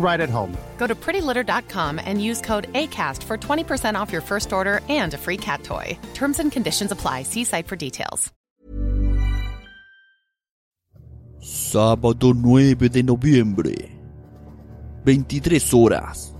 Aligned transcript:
right 0.00 0.20
at 0.20 0.30
home. 0.30 0.56
Go 0.78 0.86
to 0.86 0.94
prettylitter.com 0.94 2.00
and 2.04 2.22
use 2.22 2.40
code 2.40 2.68
ACAST 2.72 3.22
for 3.22 3.36
20% 3.36 3.94
off 3.94 4.10
your 4.12 4.22
first 4.22 4.52
order 4.52 4.80
and 4.88 5.14
a 5.14 5.18
free 5.18 5.36
cat 5.36 5.62
toy. 5.62 5.96
Terms 6.14 6.40
and 6.40 6.50
conditions 6.50 6.90
apply. 6.90 7.24
See 7.24 7.44
site 7.44 7.68
for 7.68 7.76
details. 7.76 8.32
Sábado 11.42 12.34
9 12.34 12.90
de 12.90 13.02
noviembre. 13.02 13.74
23 15.04 15.72
horas. 15.72 16.34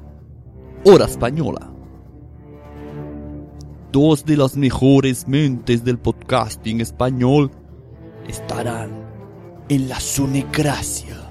Hora 0.84 1.06
española. 1.06 1.72
Dos 3.92 4.24
de 4.26 4.36
las 4.36 4.56
mejores 4.56 5.26
mentes 5.26 5.84
del 5.84 5.98
podcasting 5.98 6.82
español 6.82 7.50
estarán 8.28 8.90
en 9.70 9.88
la 9.88 9.98
Sunecracia. 9.98 11.29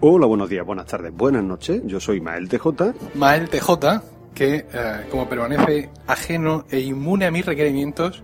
Hola, 0.00 0.26
buenos 0.26 0.50
días, 0.50 0.66
buenas 0.66 0.84
tardes, 0.84 1.10
buenas 1.14 1.42
noches. 1.42 1.80
Yo 1.86 2.00
soy 2.00 2.20
Mael 2.20 2.50
TJ. 2.50 2.92
Mael 3.14 3.48
TJ, 3.48 4.02
que 4.34 4.66
eh, 4.70 5.06
como 5.10 5.26
permanece 5.26 5.88
ajeno 6.06 6.66
e 6.70 6.80
inmune 6.80 7.24
a 7.24 7.30
mis 7.30 7.46
requerimientos, 7.46 8.22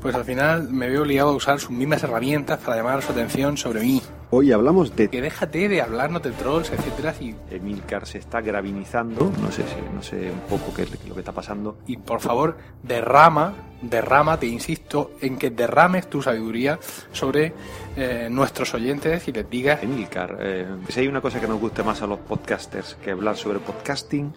pues 0.00 0.14
al 0.14 0.24
final 0.24 0.70
me 0.70 0.88
veo 0.88 1.02
obligado 1.02 1.30
a 1.30 1.34
usar 1.34 1.58
sus 1.58 1.72
mismas 1.72 2.04
herramientas 2.04 2.60
para 2.60 2.76
llamar 2.76 3.02
su 3.02 3.10
atención 3.10 3.56
sobre 3.56 3.80
mí. 3.80 4.00
Hoy 4.30 4.52
hablamos 4.52 4.94
de 4.94 5.08
Que 5.08 5.22
déjate 5.22 5.70
de 5.70 5.80
hablarnos 5.80 6.22
de 6.22 6.32
trolls, 6.32 6.70
etcétera, 6.70 7.14
y, 7.18 7.34
Emilcar 7.50 8.06
se 8.06 8.18
está 8.18 8.42
gravinizando. 8.42 9.32
No 9.40 9.50
sé 9.50 9.62
si, 9.62 9.94
no 9.94 10.02
sé 10.02 10.30
un 10.30 10.40
poco 10.40 10.74
qué 10.74 10.82
es 10.82 11.08
lo 11.08 11.14
que 11.14 11.20
está 11.20 11.32
pasando. 11.32 11.78
y 11.86 11.96
por 11.96 12.20
favor, 12.20 12.58
derrama, 12.82 13.54
derrama, 13.80 14.38
te 14.38 14.46
insisto, 14.46 15.12
en 15.22 15.38
que 15.38 15.48
derrames 15.48 16.10
tu 16.10 16.20
sabiduría 16.20 16.78
sobre 17.10 17.54
eh, 17.96 18.28
nuestros 18.30 18.74
oyentes 18.74 19.26
y 19.28 19.32
les 19.32 19.48
digas 19.48 19.82
Emilcar, 19.82 20.36
eh, 20.40 20.66
si 20.88 21.00
hay 21.00 21.08
una 21.08 21.22
cosa 21.22 21.40
que 21.40 21.48
nos 21.48 21.58
gusta 21.58 21.82
más 21.82 22.02
a 22.02 22.06
los 22.06 22.18
podcasters 22.18 22.96
que 23.02 23.12
hablar 23.12 23.34
sobre 23.36 23.60
podcasting, 23.60 24.34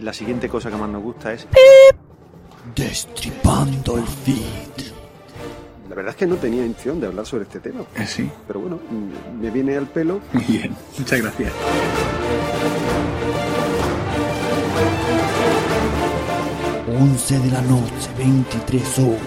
la 0.00 0.14
siguiente 0.14 0.48
cosa 0.48 0.70
que 0.70 0.76
más 0.76 0.88
nos 0.88 1.02
gusta 1.02 1.34
es. 1.34 1.46
Destripando 2.74 3.98
el 3.98 4.06
feed. 4.06 4.93
La 5.94 5.98
verdad 5.98 6.10
es 6.10 6.16
que 6.16 6.26
no 6.26 6.34
tenía 6.34 6.66
intención 6.66 6.98
de 7.00 7.06
hablar 7.06 7.24
sobre 7.24 7.44
este 7.44 7.60
tema. 7.60 7.84
Eh, 7.94 8.04
sí, 8.04 8.28
Pero 8.48 8.58
bueno, 8.58 8.80
me 9.40 9.48
viene 9.48 9.76
al 9.76 9.86
pelo. 9.86 10.20
muy 10.32 10.42
bien, 10.42 10.76
muchas 10.98 11.22
gracias. 11.22 11.52
11 16.88 17.38
de 17.38 17.50
la 17.52 17.62
noche, 17.62 18.10
23 18.18 18.98
horas. 18.98 19.20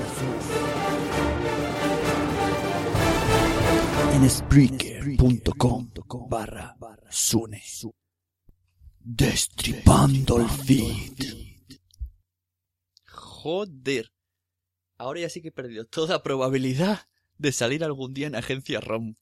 En 4.14 4.30
Spreaker.com 4.30 5.90
barra 6.28 6.76
Sune. 7.10 7.64
Destripando 9.00 10.42
el 10.42 10.50
feed. 10.50 11.14
Joder. 13.06 14.17
Ahora 15.00 15.20
ya 15.20 15.30
sí 15.30 15.42
que 15.42 15.50
he 15.50 15.52
perdido 15.52 15.86
toda 15.86 16.24
probabilidad 16.24 17.02
de 17.38 17.52
salir 17.52 17.84
algún 17.84 18.16
día 18.16 18.26
en 18.26 18.36
agencia 18.36 18.82
ROM. 18.82 19.14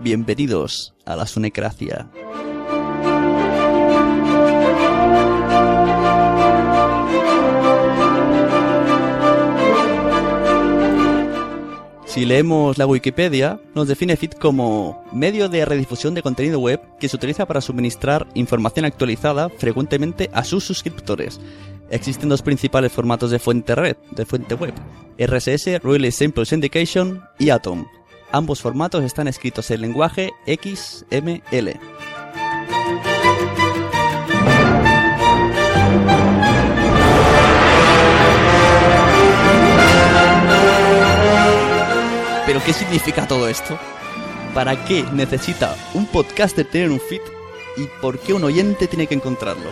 Bienvenidos 0.00 0.94
a 1.04 1.16
la 1.16 1.26
Sunecracia. 1.26 2.08
Si 12.14 12.24
leemos 12.24 12.78
la 12.78 12.86
Wikipedia, 12.86 13.58
nos 13.74 13.88
define 13.88 14.16
Feed 14.16 14.34
como 14.34 15.04
medio 15.10 15.48
de 15.48 15.64
redifusión 15.64 16.14
de 16.14 16.22
contenido 16.22 16.60
web 16.60 16.80
que 17.00 17.08
se 17.08 17.16
utiliza 17.16 17.44
para 17.44 17.60
suministrar 17.60 18.28
información 18.34 18.84
actualizada 18.84 19.48
frecuentemente 19.48 20.30
a 20.32 20.44
sus 20.44 20.62
suscriptores. 20.62 21.40
Existen 21.90 22.28
dos 22.28 22.40
principales 22.40 22.92
formatos 22.92 23.32
de 23.32 23.40
fuente 23.40 23.74
red, 23.74 23.96
de 24.12 24.24
fuente 24.26 24.54
web, 24.54 24.74
RSS, 25.18 25.82
Really 25.82 26.12
Simple 26.12 26.44
Syndication 26.44 27.20
y 27.40 27.50
Atom. 27.50 27.84
Ambos 28.30 28.62
formatos 28.62 29.02
están 29.02 29.26
escritos 29.26 29.72
en 29.72 29.80
lenguaje 29.80 30.30
XML. 30.46 31.80
¿Pero 42.46 42.62
qué 42.62 42.74
significa 42.74 43.26
todo 43.26 43.48
esto? 43.48 43.78
¿Para 44.52 44.84
qué 44.84 45.02
necesita 45.14 45.74
un 45.94 46.06
podcaster 46.06 46.66
tener 46.66 46.90
un 46.90 47.00
feed? 47.00 47.22
¿Y 47.78 47.86
por 48.02 48.18
qué 48.18 48.34
un 48.34 48.44
oyente 48.44 48.86
tiene 48.86 49.06
que 49.06 49.14
encontrarlo? 49.14 49.70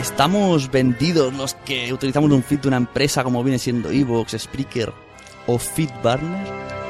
¿Estamos 0.00 0.68
vendidos 0.70 1.32
los 1.32 1.54
que 1.54 1.92
utilizamos 1.92 2.30
un 2.32 2.42
feed 2.42 2.58
de 2.58 2.68
una 2.68 2.76
empresa 2.76 3.22
como 3.22 3.42
viene 3.44 3.60
siendo 3.60 3.90
Evox, 3.90 4.36
Spreaker 4.36 4.92
o 5.46 5.58
Feedburner? 5.58 6.81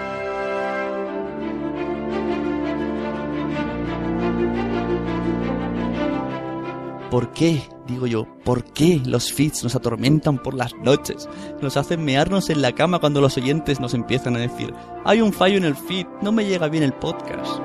¿Por 7.12 7.30
qué? 7.34 7.62
Digo 7.86 8.06
yo, 8.06 8.26
¿por 8.42 8.64
qué 8.64 8.98
los 9.04 9.34
feeds 9.34 9.62
nos 9.62 9.76
atormentan 9.76 10.38
por 10.38 10.54
las 10.54 10.74
noches? 10.76 11.28
Nos 11.60 11.76
hacen 11.76 12.02
mearnos 12.02 12.48
en 12.48 12.62
la 12.62 12.72
cama 12.72 13.00
cuando 13.00 13.20
los 13.20 13.36
oyentes 13.36 13.80
nos 13.80 13.92
empiezan 13.92 14.34
a 14.34 14.38
decir, 14.38 14.72
hay 15.04 15.20
un 15.20 15.30
fallo 15.30 15.58
en 15.58 15.64
el 15.64 15.76
feed, 15.76 16.06
no 16.22 16.32
me 16.32 16.46
llega 16.46 16.70
bien 16.70 16.84
el 16.84 16.94
podcast. 16.94 17.60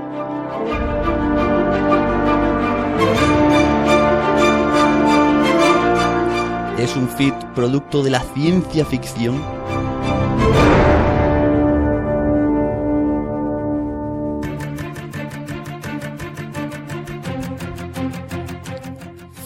¿Es 6.77 6.97
un 6.97 7.07
feed 7.07 7.33
producto 7.55 8.03
de 8.03 8.09
la 8.09 8.19
ciencia 8.33 8.83
ficción? 8.83 9.56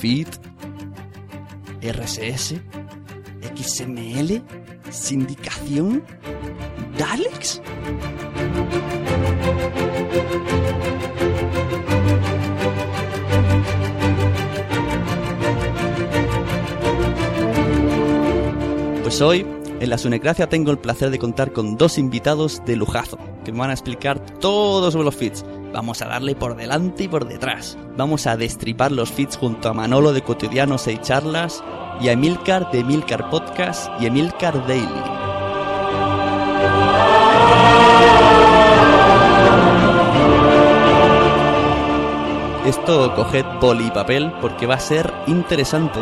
Feed, 0.02 0.28
RSS, 1.84 2.56
XML, 3.56 4.42
sindicación, 4.90 6.04
Daleks. 6.98 7.62
Pues 19.04 19.22
hoy, 19.22 19.46
en 19.80 19.90
la 19.92 20.00
Sunecracia, 20.00 20.50
tengo 20.50 20.72
el 20.72 20.80
placer 20.80 21.12
de 21.12 21.20
contar 21.20 21.54
con 21.54 21.78
dos 21.78 22.00
invitados 22.00 22.64
de 22.66 22.76
lujazo, 22.76 23.20
que 23.46 23.52
me 23.52 23.60
van 23.60 23.70
a 23.70 23.74
explicar 23.74 24.20
todo 24.40 24.90
sobre 24.90 25.06
los 25.06 25.16
feeds. 25.16 25.46
Vamos 25.74 26.02
a 26.02 26.08
darle 26.08 26.36
por 26.36 26.56
delante 26.56 27.04
y 27.04 27.08
por 27.08 27.26
detrás. 27.26 27.78
Vamos 27.98 28.28
a 28.28 28.36
destripar 28.36 28.92
los 28.92 29.12
feeds 29.12 29.38
junto 29.38 29.70
a 29.70 29.74
Manolo 29.74 30.14
de 30.14 30.22
Cotidianos 30.22 30.88
y 30.88 30.98
Charlas 30.98 31.64
y 32.02 32.10
a 32.10 32.14
Emilcar 32.14 32.72
de 32.72 32.80
Emilcar 32.80 33.30
Podcast 33.30 33.90
y 34.00 34.08
Emilcar 34.08 34.68
Daily. 34.68 35.22
Esto 42.66 43.14
coged 43.16 43.46
boli 43.60 43.88
y 43.88 43.92
papel 43.92 44.32
porque 44.40 44.68
va 44.68 44.76
a 44.76 44.80
ser 44.80 45.12
interesante. 45.28 46.00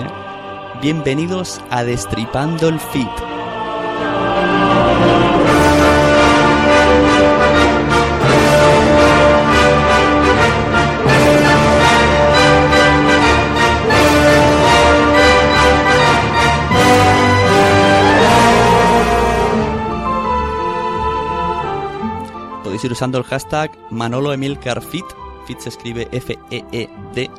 Bienvenidos 0.81 1.61
a 1.69 1.83
Destripando 1.83 2.67
el 2.67 2.79
Feed. 2.79 3.28
Ir 22.83 22.91
usando 22.91 23.17
el 23.17 23.23
hashtag 23.23 23.71
ManoloEmilcarFit, 23.89 25.05
Fit 25.45 25.59
se 25.59 25.69
escribe 25.69 26.07
F-E-E-D, 26.11 27.29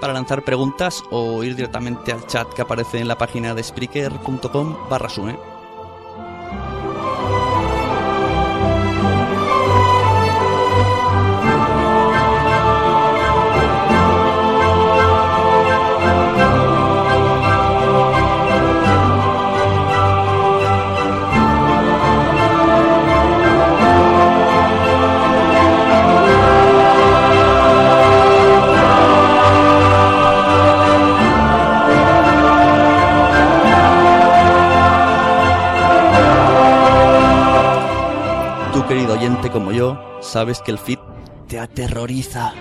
para 0.00 0.12
lanzar 0.12 0.44
preguntas 0.44 1.02
o 1.10 1.42
ir 1.42 1.56
directamente 1.56 2.12
al 2.12 2.26
chat 2.26 2.46
que 2.52 2.62
aparece 2.62 2.98
en 2.98 3.08
la 3.08 3.16
página 3.16 3.54
de 3.54 3.62
spreaker.com 3.62 4.76
barra 4.88 5.08
sune. 5.08 5.53
Como 39.54 39.70
yo, 39.70 40.18
sabes 40.20 40.60
que 40.60 40.72
el 40.72 40.78
feed 40.78 40.98
te 41.46 41.60
aterroriza. 41.60 42.54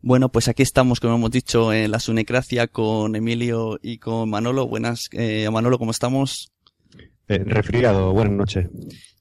Bueno, 0.00 0.28
pues 0.30 0.46
aquí 0.46 0.62
estamos, 0.62 1.00
como 1.00 1.16
hemos 1.16 1.30
dicho, 1.32 1.72
en 1.72 1.90
la 1.90 1.98
Sunecracia 1.98 2.68
con 2.68 3.16
Emilio 3.16 3.80
y 3.82 3.98
con 3.98 4.30
Manolo. 4.30 4.68
Buenas, 4.68 5.08
eh, 5.10 5.48
Manolo, 5.50 5.76
¿cómo 5.78 5.90
estamos? 5.90 6.51
Eh, 7.28 7.42
resfriado, 7.44 8.12
buenas 8.12 8.34
noches. 8.34 8.68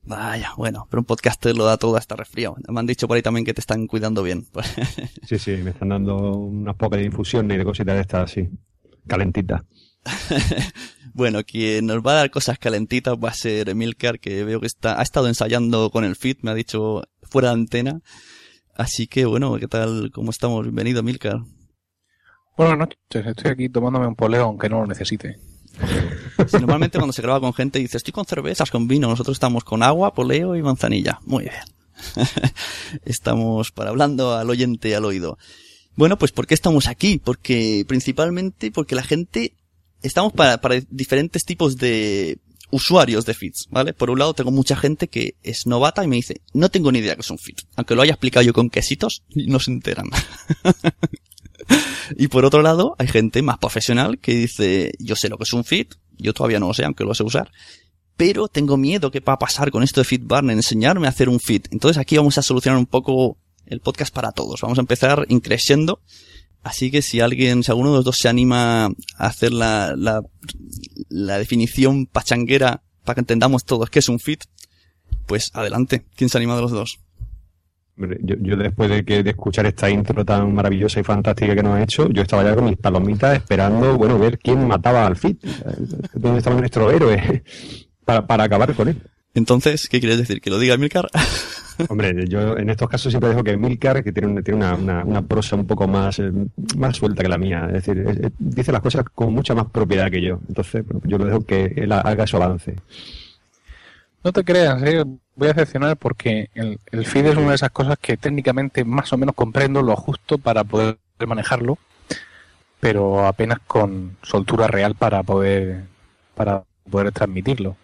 Vaya, 0.03 0.51
bueno, 0.57 0.87
pero 0.89 1.01
un 1.01 1.05
podcaster 1.05 1.55
lo 1.55 1.65
da 1.65 1.77
todo 1.77 1.95
hasta 1.95 2.15
resfriado. 2.15 2.55
Me 2.67 2.79
han 2.79 2.87
dicho 2.87 3.07
por 3.07 3.15
ahí 3.15 3.21
también 3.21 3.45
que 3.45 3.53
te 3.53 3.61
están 3.61 3.87
cuidando 3.87 4.23
bien. 4.23 4.45
sí, 5.27 5.37
sí, 5.37 5.51
me 5.57 5.71
están 5.71 5.89
dando 5.89 6.35
unas 6.37 6.75
pocas 6.75 6.99
de 6.99 7.05
infusiones 7.05 7.55
y 7.55 7.57
de 7.59 7.63
cositas 7.63 7.95
de 7.95 8.01
estas 8.01 8.31
así, 8.31 8.49
calentitas. 9.07 9.61
bueno, 11.13 11.43
quien 11.43 11.85
nos 11.85 11.97
va 11.97 12.13
a 12.13 12.15
dar 12.15 12.31
cosas 12.31 12.57
calentitas 12.57 13.15
va 13.15 13.29
a 13.29 13.33
ser 13.33 13.69
Emilcar, 13.69 14.19
que 14.19 14.43
veo 14.43 14.59
que 14.59 14.65
está, 14.65 14.99
ha 14.99 15.03
estado 15.03 15.27
ensayando 15.27 15.91
con 15.91 16.03
el 16.03 16.15
fit, 16.15 16.39
me 16.41 16.51
ha 16.51 16.55
dicho 16.55 17.03
fuera 17.21 17.49
de 17.49 17.53
antena. 17.53 18.01
Así 18.75 19.05
que 19.05 19.25
bueno, 19.25 19.57
¿qué 19.59 19.67
tal? 19.67 20.11
¿Cómo 20.11 20.31
estamos? 20.31 20.63
Bienvenido, 20.63 21.03
Milcar. 21.03 21.41
Buenas 22.57 22.77
noches, 22.77 23.27
estoy 23.27 23.51
aquí 23.51 23.69
tomándome 23.69 24.07
un 24.07 24.15
poleo 24.15 24.45
aunque 24.45 24.69
no 24.69 24.81
lo 24.81 24.87
necesite. 24.87 25.37
Sí, 26.47 26.57
normalmente 26.57 26.97
cuando 26.97 27.13
se 27.13 27.21
graba 27.21 27.39
con 27.39 27.53
gente 27.53 27.79
dice, 27.79 27.97
estoy 27.97 28.11
con 28.11 28.25
cervezas, 28.25 28.71
con 28.71 28.87
vino, 28.87 29.07
nosotros 29.07 29.35
estamos 29.35 29.63
con 29.63 29.83
agua, 29.83 30.13
poleo 30.13 30.55
y 30.55 30.61
manzanilla. 30.61 31.19
Muy 31.25 31.43
bien. 31.43 31.55
estamos 33.05 33.71
para 33.71 33.89
hablando 33.89 34.35
al 34.35 34.49
oyente 34.49 34.95
al 34.95 35.05
oído. 35.05 35.37
Bueno, 35.95 36.17
pues 36.17 36.31
¿por 36.31 36.47
qué 36.47 36.53
estamos 36.53 36.87
aquí? 36.87 37.19
Porque 37.23 37.85
principalmente 37.87 38.71
porque 38.71 38.95
la 38.95 39.03
gente 39.03 39.55
estamos 40.01 40.33
para, 40.33 40.59
para 40.61 40.81
diferentes 40.89 41.43
tipos 41.43 41.77
de 41.77 42.39
usuarios 42.71 43.25
de 43.25 43.33
feeds, 43.33 43.67
¿vale? 43.69 43.93
Por 43.93 44.09
un 44.09 44.19
lado 44.19 44.33
tengo 44.33 44.51
mucha 44.51 44.75
gente 44.75 45.07
que 45.07 45.35
es 45.43 45.67
novata 45.67 46.03
y 46.03 46.07
me 46.07 46.15
dice, 46.15 46.41
no 46.53 46.69
tengo 46.69 46.91
ni 46.91 46.99
idea 46.99 47.15
que 47.15 47.21
es 47.21 47.29
un 47.29 47.37
feed. 47.37 47.57
Aunque 47.75 47.95
lo 47.95 48.01
haya 48.01 48.13
explicado 48.13 48.45
yo 48.45 48.53
con 48.53 48.69
quesitos, 48.69 49.23
no 49.35 49.59
se 49.59 49.71
enteran. 49.71 50.09
y 52.17 52.27
por 52.29 52.45
otro 52.45 52.61
lado, 52.61 52.95
hay 52.97 53.07
gente 53.07 53.41
más 53.41 53.57
profesional 53.57 54.19
que 54.19 54.33
dice, 54.33 54.93
yo 54.99 55.15
sé 55.15 55.29
lo 55.29 55.37
que 55.37 55.43
es 55.43 55.53
un 55.53 55.65
feed, 55.65 55.87
yo 56.21 56.33
todavía 56.33 56.59
no 56.59 56.67
lo 56.67 56.73
sé, 56.73 56.85
aunque 56.85 57.03
lo 57.03 57.13
sé 57.13 57.23
usar, 57.23 57.51
pero 58.17 58.47
tengo 58.47 58.77
miedo 58.77 59.11
que 59.11 59.19
va 59.19 59.33
a 59.33 59.39
pasar 59.39 59.71
con 59.71 59.83
esto 59.83 60.01
de 60.01 60.05
FeedBurner, 60.05 60.55
enseñarme 60.55 61.07
a 61.07 61.09
hacer 61.09 61.29
un 61.29 61.39
feed. 61.39 61.63
Entonces 61.71 61.97
aquí 61.97 62.17
vamos 62.17 62.37
a 62.37 62.43
solucionar 62.43 62.77
un 62.77 62.85
poco 62.85 63.37
el 63.65 63.79
podcast 63.79 64.13
para 64.13 64.31
todos. 64.31 64.61
Vamos 64.61 64.77
a 64.77 64.81
empezar 64.81 65.25
increciendo. 65.29 66.01
Así 66.63 66.91
que 66.91 67.01
si 67.01 67.19
alguien, 67.19 67.63
si 67.63 67.71
alguno 67.71 67.89
de 67.89 67.95
los 67.97 68.05
dos 68.05 68.17
se 68.17 68.29
anima 68.29 68.85
a 68.85 68.91
hacer 69.17 69.51
la, 69.51 69.95
la, 69.97 70.21
la 71.09 71.39
definición 71.39 72.05
pachanguera 72.05 72.83
para 73.03 73.15
que 73.15 73.21
entendamos 73.21 73.65
todos 73.65 73.89
qué 73.89 73.99
es 73.99 74.09
un 74.09 74.19
feed, 74.19 74.39
pues 75.25 75.49
adelante. 75.53 76.05
¿Quién 76.15 76.29
se 76.29 76.37
anima 76.37 76.55
de 76.55 76.61
los 76.61 76.71
dos? 76.71 76.99
Yo, 77.97 78.35
yo, 78.39 78.55
después 78.55 78.89
de, 78.89 79.05
que, 79.05 79.21
de 79.21 79.29
escuchar 79.31 79.65
esta 79.65 79.89
intro 79.89 80.25
tan 80.25 80.53
maravillosa 80.53 80.99
y 80.99 81.03
fantástica 81.03 81.53
que 81.53 81.61
nos 81.61 81.75
ha 81.75 81.83
hecho, 81.83 82.09
yo 82.09 82.21
estaba 82.21 82.43
ya 82.43 82.55
con 82.55 82.65
mis 82.65 82.77
palomitas 82.77 83.35
esperando, 83.35 83.97
bueno, 83.97 84.17
ver 84.17 84.39
quién 84.39 84.67
mataba 84.67 85.05
al 85.05 85.15
Fit, 85.15 85.43
dónde 86.13 86.39
estaba 86.39 86.59
nuestro 86.59 86.89
héroe, 86.89 87.43
para, 88.05 88.25
para 88.25 88.45
acabar 88.45 88.73
con 88.73 88.87
él. 88.87 89.01
Entonces, 89.33 89.87
¿qué 89.87 89.99
quieres 89.99 90.17
decir? 90.17 90.41
¿Que 90.41 90.49
lo 90.49 90.59
diga 90.59 90.77
Milcar? 90.77 91.09
Hombre, 91.89 92.27
yo 92.27 92.57
en 92.57 92.69
estos 92.69 92.89
casos 92.89 93.11
siempre 93.11 93.29
dejo 93.29 93.43
que 93.43 93.55
Milcar, 93.55 94.03
que 94.03 94.11
tiene, 94.11 94.27
una, 94.27 94.41
tiene 94.41 94.57
una, 94.57 94.75
una, 94.75 95.03
una, 95.03 95.21
prosa 95.21 95.55
un 95.55 95.65
poco 95.65 95.87
más, 95.87 96.19
eh, 96.19 96.31
más 96.77 96.97
suelta 96.97 97.23
que 97.23 97.29
la 97.29 97.37
mía, 97.37 97.65
es 97.67 97.85
decir, 97.85 97.99
es, 97.99 98.17
es, 98.17 98.31
dice 98.37 98.71
las 98.71 98.81
cosas 98.81 99.05
con 99.13 99.33
mucha 99.33 99.55
más 99.55 99.67
propiedad 99.67 100.11
que 100.11 100.21
yo. 100.21 100.39
Entonces, 100.47 100.85
bueno, 100.85 101.01
yo 101.05 101.17
lo 101.17 101.25
dejo 101.25 101.45
que 101.45 101.73
él 101.77 101.91
haga 101.91 102.27
su 102.27 102.37
avance. 102.37 102.75
No 104.23 104.31
te 104.31 104.43
creas, 104.43 104.81
¿eh? 104.83 105.03
voy 105.35 105.47
a 105.47 105.53
decepcionar 105.53 105.97
porque 105.97 106.49
el, 106.53 106.79
el, 106.91 107.05
feed 107.05 107.25
es 107.25 107.37
una 107.37 107.49
de 107.49 107.55
esas 107.55 107.71
cosas 107.71 107.97
que 107.99 108.17
técnicamente 108.17 108.85
más 108.85 109.11
o 109.13 109.17
menos 109.17 109.33
comprendo 109.33 109.81
lo 109.81 109.95
justo 109.95 110.37
para 110.37 110.63
poder 110.63 110.97
manejarlo, 111.25 111.79
pero 112.79 113.25
apenas 113.25 113.59
con 113.65 114.17
soltura 114.21 114.67
real 114.67 114.95
para 114.95 115.23
poder 115.23 115.85
para 116.35 116.63
poder 116.89 117.11
transmitirlo. 117.11 117.75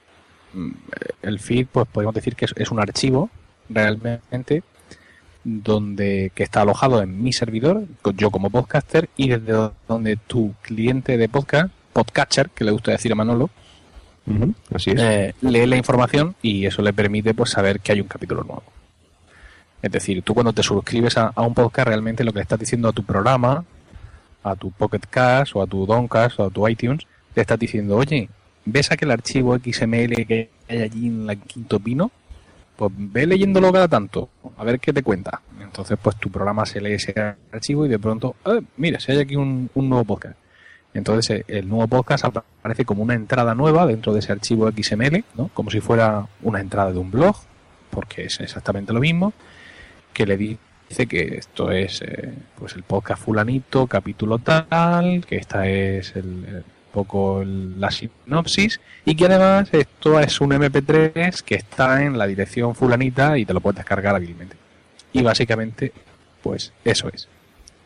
El 1.22 1.40
feed, 1.40 1.68
pues 1.72 1.88
podemos 1.92 2.14
decir 2.14 2.36
que 2.36 2.46
es, 2.46 2.54
es 2.56 2.72
un 2.72 2.80
archivo 2.80 3.30
realmente 3.70 4.64
donde 5.44 6.32
que 6.36 6.44
está 6.44 6.62
alojado 6.62 7.02
en 7.02 7.24
mi 7.24 7.32
servidor, 7.34 7.86
yo 8.16 8.32
como 8.32 8.50
podcaster, 8.50 9.10
y 9.16 9.30
desde 9.30 9.72
donde 9.88 10.18
tu 10.18 10.54
cliente 10.62 11.18
de 11.18 11.30
podcast, 11.30 11.72
podcatcher, 11.94 12.50
que 12.50 12.66
le 12.66 12.72
gusta 12.72 12.92
decir 12.92 13.12
a 13.12 13.16
Manolo, 13.16 13.50
eh, 14.86 15.34
lee 15.42 15.66
la 15.66 15.78
información 15.78 16.36
y 16.42 16.66
eso 16.66 16.82
le 16.82 16.94
permite 16.94 17.34
pues 17.34 17.52
saber 17.52 17.80
que 17.80 17.94
hay 17.94 18.02
un 18.02 18.08
capítulo 18.08 18.44
nuevo. 18.44 18.64
Es 19.82 19.92
decir, 19.92 20.22
tú 20.24 20.34
cuando 20.34 20.54
te 20.54 20.64
suscribes 20.64 21.18
a, 21.18 21.32
un 21.38 21.54
podcast 21.54 21.88
realmente 21.88 22.24
lo 22.24 22.34
que 22.34 22.40
le 22.40 22.44
estás 22.44 22.60
diciendo 22.60 22.90
a 22.90 22.94
tu 22.94 23.04
programa, 23.04 23.64
a 24.44 24.56
tu 24.56 24.72
Pocket 24.72 25.02
Cast 25.10 25.56
o 25.56 25.62
a 25.62 25.68
tu 25.68 25.86
Doncast 25.86 26.40
o 26.40 26.46
a 26.46 26.50
tu 26.50 26.68
iTunes, 26.68 27.06
le 27.36 27.42
estás 27.42 27.60
diciendo, 27.60 27.96
oye, 27.96 28.30
¿ves 28.66 28.92
aquel 28.92 29.12
archivo 29.12 29.58
XML 29.58 30.26
que 30.26 30.50
hay 30.68 30.82
allí 30.82 31.08
en 31.08 31.26
la 31.26 31.36
Quinto 31.36 31.80
Pino? 31.80 32.12
Pues 32.76 32.92
ve 32.96 33.26
leyéndolo 33.26 33.72
cada 33.72 33.88
tanto, 33.88 34.30
a 34.58 34.64
ver 34.64 34.80
qué 34.80 34.94
te 34.94 35.04
cuenta. 35.04 35.42
Entonces, 35.62 35.98
pues 36.02 36.16
tu 36.18 36.30
programa 36.30 36.66
se 36.66 36.82
lee 36.82 36.94
ese 36.94 37.14
archivo 37.52 37.86
y 37.86 37.90
de 37.90 37.98
pronto, 37.98 38.36
"Ah, 38.46 38.60
mira, 38.78 39.00
si 39.00 39.12
hay 39.12 39.20
aquí 39.20 39.36
un 39.36 39.70
nuevo 39.74 40.04
podcast. 40.04 40.36
Entonces, 40.94 41.40
eh, 41.40 41.46
el 41.48 41.68
nuevo 41.68 41.88
podcast 41.88 42.26
aparece 42.26 42.86
como 42.86 43.04
una 43.04 43.14
entrada 43.14 43.56
nueva 43.56 43.86
dentro 43.86 44.14
de 44.14 44.20
ese 44.20 44.32
archivo 44.32 44.70
XML, 44.72 45.24
¿no? 45.36 45.50
Como 45.54 45.70
si 45.70 45.80
fuera 45.80 46.28
una 46.42 46.60
entrada 46.60 46.92
de 46.92 47.00
un 47.00 47.12
blog, 47.12 47.36
porque 47.90 48.26
es 48.26 48.40
exactamente 48.40 48.94
lo 48.94 49.00
mismo, 49.00 49.34
que 50.14 50.26
le 50.26 50.38
dice 50.38 51.08
que 51.08 51.38
esto 51.38 51.72
es 51.72 52.02
eh, 52.02 52.34
pues 52.58 52.76
el 52.76 52.84
podcast 52.84 53.24
fulanito, 53.24 53.88
capítulo 53.88 54.40
tal, 54.40 55.26
que 55.26 55.38
esta 55.38 55.68
es 55.68 56.16
el, 56.16 56.64
poco 56.98 57.44
la 57.46 57.92
sinopsis 57.92 58.80
y 59.06 59.16
que 59.16 59.26
además 59.26 59.70
esto 59.72 60.20
es 60.20 60.42
un 60.42 60.50
MP3 60.50 61.44
que 61.44 61.54
está 61.54 62.04
en 62.04 62.18
la 62.18 62.26
dirección 62.26 62.74
fulanita 62.74 63.38
y 63.38 63.46
te 63.46 63.54
lo 63.54 63.62
puedes 63.62 63.78
descargar 63.78 64.16
hábilmente. 64.16 64.56
Y 65.14 65.22
básicamente, 65.22 65.92
pues 66.42 66.74
eso 66.84 67.10
es. 67.14 67.28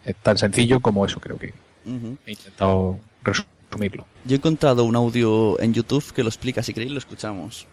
Es 0.06 0.16
tan 0.16 0.38
sencillo 0.38 0.80
como 0.80 1.06
eso 1.06 1.20
creo 1.20 1.38
que 1.38 1.54
He 1.86 2.32
intentado 2.32 3.00
resumirlo. 3.24 4.06
Yo 4.26 4.36
he 4.36 4.38
encontrado 4.38 4.84
un 4.84 4.96
audio 4.96 5.60
en 5.60 5.74
YouTube 5.74 6.14
que 6.14 6.24
lo 6.24 6.30
explica, 6.30 6.62
si 6.64 6.74
queréis 6.74 6.92
lo 6.92 7.00
escuchamos. 7.00 7.68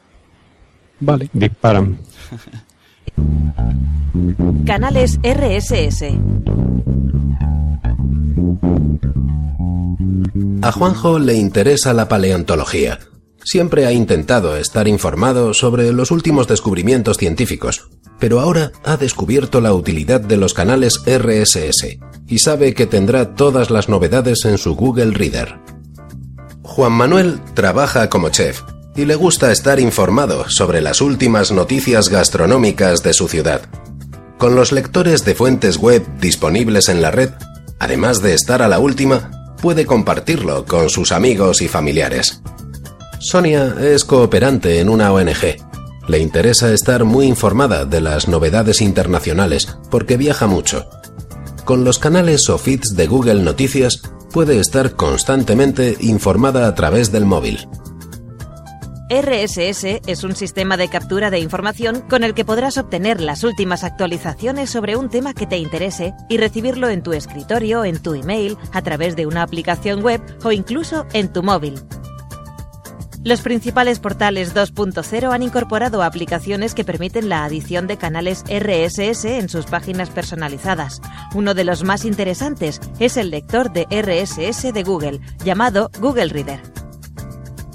Vale. 1.01 1.29
Disparan. 1.33 1.99
Canales 4.67 5.19
RSS. 5.23 6.05
A 10.63 10.73
Juanjo 10.73 11.19
le 11.19 11.35
interesa 11.35 11.95
la 11.95 12.09
paleontología. 12.09 12.99
Siempre 13.45 13.87
ha 13.87 13.93
intentado 13.93 14.57
estar 14.57 14.89
informado 14.89 15.55
sobre 15.55 15.93
los 15.93 16.11
últimos 16.11 16.49
descubrimientos 16.49 17.17
científicos, 17.17 17.89
pero 18.19 18.41
ahora 18.41 18.73
ha 18.85 18.97
descubierto 18.97 19.61
la 19.61 19.73
utilidad 19.73 20.21
de 20.21 20.37
los 20.37 20.55
canales 20.55 21.01
RSS 21.07 21.99
y 22.27 22.39
sabe 22.39 22.75
que 22.75 22.87
tendrá 22.87 23.35
todas 23.35 23.71
las 23.71 23.89
novedades 23.89 24.45
en 24.45 24.59
su 24.59 24.75
Google 24.75 25.13
Reader. 25.13 25.59
Juan 26.63 26.93
Manuel 26.93 27.41
trabaja 27.55 28.09
como 28.09 28.29
chef 28.29 28.63
y 28.95 29.05
le 29.05 29.15
gusta 29.15 29.53
estar 29.53 29.81
informado 29.81 30.49
sobre 30.49 30.81
las 30.81 31.01
últimas 31.01 31.53
noticias 31.53 32.09
gastronómicas 32.09 33.03
de 33.03 33.15
su 33.15 33.29
ciudad. 33.29 33.63
Con 34.39 34.55
los 34.55 34.73
lectores 34.73 35.25
de 35.25 35.35
fuentes 35.35 35.79
web 35.79 36.05
disponibles 36.21 36.89
en 36.89 37.03
la 37.03 37.11
red, 37.11 37.31
además 37.79 38.23
de 38.23 38.35
estar 38.35 38.63
a 38.63 38.69
la 38.69 38.79
última, 38.79 39.55
puede 39.61 39.87
compartirlo 39.87 40.65
con 40.65 40.91
sus 40.91 41.13
amigos 41.13 41.63
y 41.63 41.69
familiares. 41.69 42.43
Sonia 43.21 43.75
es 43.81 44.05
cooperante 44.05 44.79
en 44.81 44.89
una 44.89 45.13
ONG. 45.13 45.68
Le 46.09 46.19
interesa 46.19 46.73
estar 46.73 47.05
muy 47.05 47.27
informada 47.27 47.85
de 47.85 48.01
las 48.01 48.29
novedades 48.29 48.81
internacionales 48.81 49.79
porque 49.91 50.17
viaja 50.17 50.47
mucho. 50.47 50.89
Con 51.67 51.85
los 51.85 51.99
canales 51.99 52.49
o 52.49 52.57
feeds 52.57 52.97
de 52.97 53.07
Google 53.07 53.43
Noticias 53.43 54.01
puede 54.33 54.59
estar 54.59 54.93
constantemente 54.93 55.99
informada 56.01 56.67
a 56.67 56.75
través 56.75 57.13
del 57.13 57.27
móvil. 57.27 57.69
RSS 59.11 60.01
es 60.07 60.25
un 60.25 60.35
sistema 60.35 60.79
de 60.79 60.89
captura 60.89 61.31
de 61.31 61.41
información 61.41 62.03
con 62.09 62.25
el 62.25 62.33
que 62.33 62.45
podrás 62.45 62.79
obtener 62.79 63.21
las 63.21 63.45
últimas 63.45 63.85
actualizaciones 63.85 64.71
sobre 64.71 64.97
un 64.97 65.11
tema 65.11 65.35
que 65.35 65.47
te 65.47 65.59
interese 65.59 66.15
y 66.31 66.39
recibirlo 66.39 66.89
en 66.89 67.03
tu 67.03 67.13
escritorio, 67.13 67.85
en 67.85 68.01
tu 68.03 68.15
email, 68.15 68.57
a 68.73 68.81
través 68.81 69.15
de 69.15 69.27
una 69.27 69.43
aplicación 69.43 70.03
web 70.03 70.23
o 70.43 70.53
incluso 70.53 71.07
en 71.13 71.31
tu 71.33 71.43
móvil. 71.43 71.83
Los 73.29 73.43
principales 73.43 73.99
portales 73.99 74.55
2.0 74.55 75.35
han 75.35 75.43
incorporado 75.43 76.03
aplicaciones 76.03 76.75
que 76.75 76.83
permiten 76.83 77.29
la 77.29 77.45
adición 77.45 77.87
de 77.87 77.99
canales 77.99 78.43
RSS 78.49 79.27
en 79.27 79.51
sus 79.51 79.67
páginas 79.67 80.09
personalizadas. 80.09 81.03
Uno 81.35 81.53
de 81.53 81.65
los 81.65 81.85
más 81.85 82.07
interesantes 82.07 82.81
es 82.99 83.19
el 83.19 83.29
lector 83.29 83.71
de 83.71 83.85
RSS 83.91 84.73
de 84.73 84.83
Google, 84.83 85.21
llamado 85.45 85.91
Google 86.01 86.29
Reader. 86.29 86.63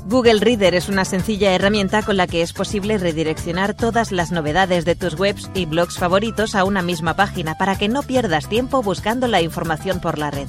Google 0.08 0.40
Reader 0.40 0.74
es 0.74 0.90
una 0.90 1.06
sencilla 1.06 1.54
herramienta 1.54 2.02
con 2.02 2.18
la 2.18 2.26
que 2.26 2.42
es 2.42 2.52
posible 2.52 2.98
redireccionar 2.98 3.76
todas 3.76 4.12
las 4.12 4.32
novedades 4.32 4.86
de 4.86 4.96
tus 4.96 5.14
webs 5.20 5.52
y 5.54 5.68
blogs 5.68 6.00
favoritos 6.00 6.56
a 6.56 6.64
una 6.64 6.82
misma 6.82 7.16
página 7.16 7.54
para 7.60 7.78
que 7.78 7.90
no 7.90 8.02
pierdas 8.02 8.50
tiempo 8.50 8.82
buscando 8.82 9.28
la 9.28 9.44
información 9.44 10.00
por 10.00 10.18
la 10.18 10.32
red. 10.32 10.48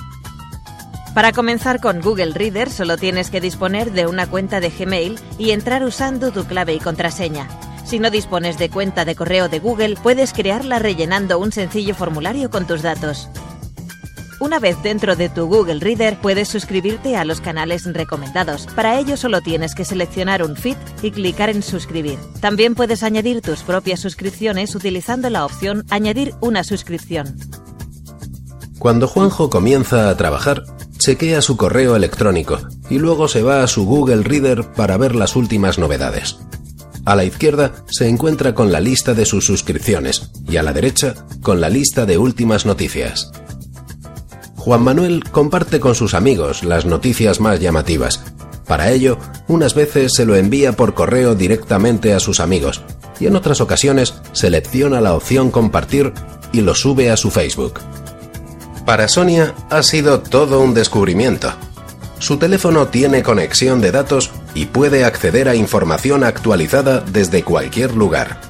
Para 1.15 1.31
comenzar 1.31 1.81
con 1.81 2.01
Google 2.01 2.33
Reader 2.35 2.71
solo 2.71 2.97
tienes 2.97 3.31
que 3.31 3.41
disponer 3.41 3.93
de 3.93 4.09
una 4.09 4.27
cuenta 4.27 4.59
de 4.59 4.71
Gmail 4.71 5.21
y 5.39 5.53
entrar 5.53 5.85
usando 5.85 6.33
tu 6.33 6.45
clave 6.45 6.75
y 6.75 6.81
contraseña. 6.81 7.49
Si 7.85 8.01
no 8.01 8.11
dispones 8.11 8.59
de 8.59 8.69
cuenta 8.69 9.05
de 9.05 9.15
correo 9.15 9.49
de 9.49 9.61
Google, 9.61 9.95
puedes 10.03 10.33
crearla 10.33 10.81
rellenando 10.81 11.39
un 11.39 11.53
sencillo 11.53 11.95
formulario 11.95 12.51
con 12.51 12.67
tus 12.67 12.83
datos. 12.83 13.29
Una 14.41 14.59
vez 14.59 14.77
dentro 14.83 15.15
de 15.15 15.29
tu 15.29 15.47
Google 15.47 15.79
Reader, 15.79 16.19
puedes 16.21 16.49
suscribirte 16.49 17.17
a 17.17 17.25
los 17.25 17.41
canales 17.41 17.85
recomendados. 17.85 18.67
Para 18.75 18.99
ello 18.99 19.17
solo 19.17 19.41
tienes 19.41 19.77
que 19.77 19.85
seleccionar 19.85 20.43
un 20.43 20.57
feed 20.57 20.77
y 21.01 21.13
clicar 21.13 21.49
en 21.49 21.63
suscribir. 21.63 22.19
También 22.41 22.75
puedes 22.75 23.05
añadir 23.05 23.41
tus 23.41 23.63
propias 23.63 24.01
suscripciones 24.01 24.75
utilizando 24.75 25.31
la 25.31 25.45
opción 25.45 25.85
Añadir 25.91 26.35
una 26.41 26.65
suscripción. 26.65 27.37
Cuando 28.81 29.07
Juanjo 29.07 29.49
comienza 29.49 30.11
a 30.11 30.17
trabajar, 30.17 30.65
chequea 31.05 31.43
su 31.43 31.59
correo 31.59 31.97
electrónico 31.97 32.61
y 32.89 32.99
luego 32.99 33.29
se 33.29 33.43
va 33.43 33.63
a 33.63 33.67
su 33.67 33.85
Google 33.85 34.23
Reader 34.23 34.73
para 34.73 34.97
ver 34.97 35.15
las 35.15 35.37
últimas 35.37 35.79
novedades. 35.79 36.39
A 37.05 37.15
la 37.15 37.27
izquierda 37.27 37.85
se 37.91 38.09
encuentra 38.09 38.55
con 38.55 38.73
la 38.73 38.81
lista 38.81 39.13
de 39.13 39.27
sus 39.27 39.45
suscripciones 39.45 40.31
y 40.49 40.57
a 40.57 40.63
la 40.63 40.73
derecha 40.73 41.15
con 41.43 41.61
la 41.61 41.69
lista 41.69 42.07
de 42.07 42.17
últimas 42.17 42.65
noticias. 42.65 43.31
Juan 44.57 44.83
Manuel 44.83 45.25
comparte 45.31 45.79
con 45.79 45.95
sus 45.95 46.15
amigos 46.15 46.65
las 46.65 46.87
noticias 46.87 47.39
más 47.39 47.61
llamativas. 47.61 48.25
Para 48.67 48.91
ello, 48.91 49.19
unas 49.47 49.75
veces 49.75 50.15
se 50.15 50.25
lo 50.25 50.37
envía 50.37 50.73
por 50.73 50.95
correo 50.95 51.35
directamente 51.35 52.15
a 52.15 52.21
sus 52.21 52.41
amigos 52.41 52.81
y 53.21 53.27
en 53.27 53.37
otras 53.37 53.61
ocasiones 53.61 54.15
selecciona 54.33 55.03
la 55.03 55.13
opción 55.13 55.51
compartir 55.51 56.15
y 56.55 56.63
lo 56.63 56.75
sube 56.75 57.11
a 57.11 57.19
su 57.19 57.31
Facebook. 57.31 57.79
Para 58.85 59.09
Sonia 59.09 59.55
ha 59.71 59.83
sido 59.83 60.21
todo 60.21 60.61
un 60.61 60.75
descubrimiento. 60.75 61.53
Su 62.19 62.37
teléfono 62.37 62.89
tiene 62.89 63.23
conexión 63.23 63.81
de 63.81 63.91
datos 63.91 64.31
y 64.55 64.67
puede 64.67 65.05
acceder 65.05 65.49
a 65.49 65.55
información 65.55 66.23
actualizada 66.23 67.01
desde 67.01 67.43
cualquier 67.43 67.95
lugar. 67.95 68.41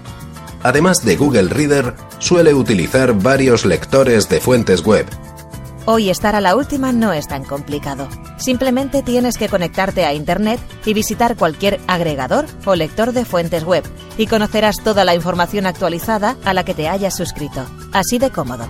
Además 0.65 1.05
de 1.05 1.17
Google 1.17 1.51
Reader, 1.51 1.95
suele 2.19 2.53
utilizar 2.53 3.13
varios 3.13 3.65
lectores 3.65 4.29
de 4.29 4.41
fuentes 4.41 4.83
web. 4.83 5.07
Hoy 5.87 6.11
estar 6.11 6.35
a 6.35 6.41
la 6.41 6.57
última 6.57 6.93
no 6.93 7.13
es 7.13 7.29
tan 7.29 7.45
complicado. 7.45 8.09
Simplemente 8.37 9.03
tienes 9.03 9.39
que 9.39 9.49
conectarte 9.49 10.05
a 10.05 10.15
Internet 10.15 10.59
y 10.85 10.95
visitar 10.95 11.37
cualquier 11.37 11.79
agregador 11.87 12.47
o 12.65 12.75
lector 12.75 13.13
de 13.13 13.25
fuentes 13.25 13.65
web 13.65 13.85
y 14.19 14.27
conocerás 14.27 14.83
toda 14.83 15.05
la 15.05 15.15
información 15.15 15.67
actualizada 15.67 16.37
a 16.45 16.55
la 16.55 16.65
que 16.65 16.75
te 16.75 16.89
hayas 16.89 17.17
suscrito. 17.17 17.67
Así 17.93 18.19
de 18.19 18.31
cómodo. 18.31 18.67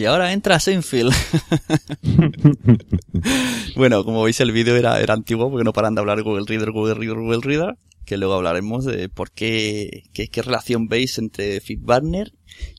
Y 0.00 0.06
ahora 0.06 0.32
entra 0.32 0.58
Seinfeld. 0.58 1.12
bueno, 3.76 4.02
como 4.02 4.22
veis 4.22 4.40
el 4.40 4.50
vídeo 4.50 4.74
era, 4.74 4.98
era 4.98 5.12
antiguo 5.12 5.50
porque 5.50 5.62
no 5.62 5.74
paran 5.74 5.94
de 5.94 6.00
hablar 6.00 6.22
Google 6.22 6.46
Reader, 6.48 6.70
Google 6.70 6.94
Reader, 6.94 7.18
Google 7.18 7.40
Reader. 7.42 7.76
Que 8.06 8.16
luego 8.16 8.32
hablaremos 8.32 8.86
de 8.86 9.10
por 9.10 9.30
qué, 9.30 10.04
qué, 10.14 10.40
relación 10.40 10.88
veis 10.88 11.18
entre 11.18 11.60
FeedBurner 11.60 12.32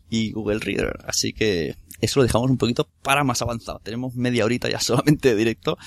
y 0.10 0.32
Google 0.32 0.62
Reader. 0.62 0.98
Así 1.06 1.32
que 1.32 1.76
eso 2.00 2.22
lo 2.22 2.24
dejamos 2.24 2.50
un 2.50 2.58
poquito 2.58 2.90
para 3.04 3.24
más 3.24 3.44
avanzado. 3.44 3.80
Tenemos 3.84 4.16
media 4.16 4.44
horita 4.44 4.68
ya 4.68 4.80
solamente 4.80 5.30
de 5.30 5.36
directo. 5.36 5.78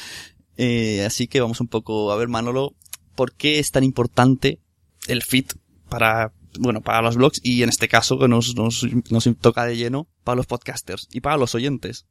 Eh, 0.56 1.04
así 1.04 1.26
que 1.26 1.40
vamos 1.40 1.60
un 1.60 1.66
poco 1.66 2.12
a 2.12 2.16
ver, 2.16 2.28
Manolo, 2.28 2.76
por 3.16 3.32
qué 3.32 3.58
es 3.58 3.72
tan 3.72 3.82
importante 3.82 4.60
el 5.08 5.24
feed 5.24 5.46
para, 5.88 6.32
bueno, 6.58 6.80
para 6.80 7.02
los 7.02 7.16
blogs 7.16 7.40
y 7.42 7.62
en 7.62 7.68
este 7.68 7.88
caso 7.88 8.18
que 8.18 8.28
nos, 8.28 8.54
nos, 8.56 8.86
nos 9.10 9.28
toca 9.38 9.64
de 9.64 9.76
lleno 9.76 10.06
para 10.24 10.36
los 10.36 10.46
podcasters 10.46 11.08
y 11.12 11.20
para 11.20 11.36
los 11.36 11.54
oyentes. 11.54 12.06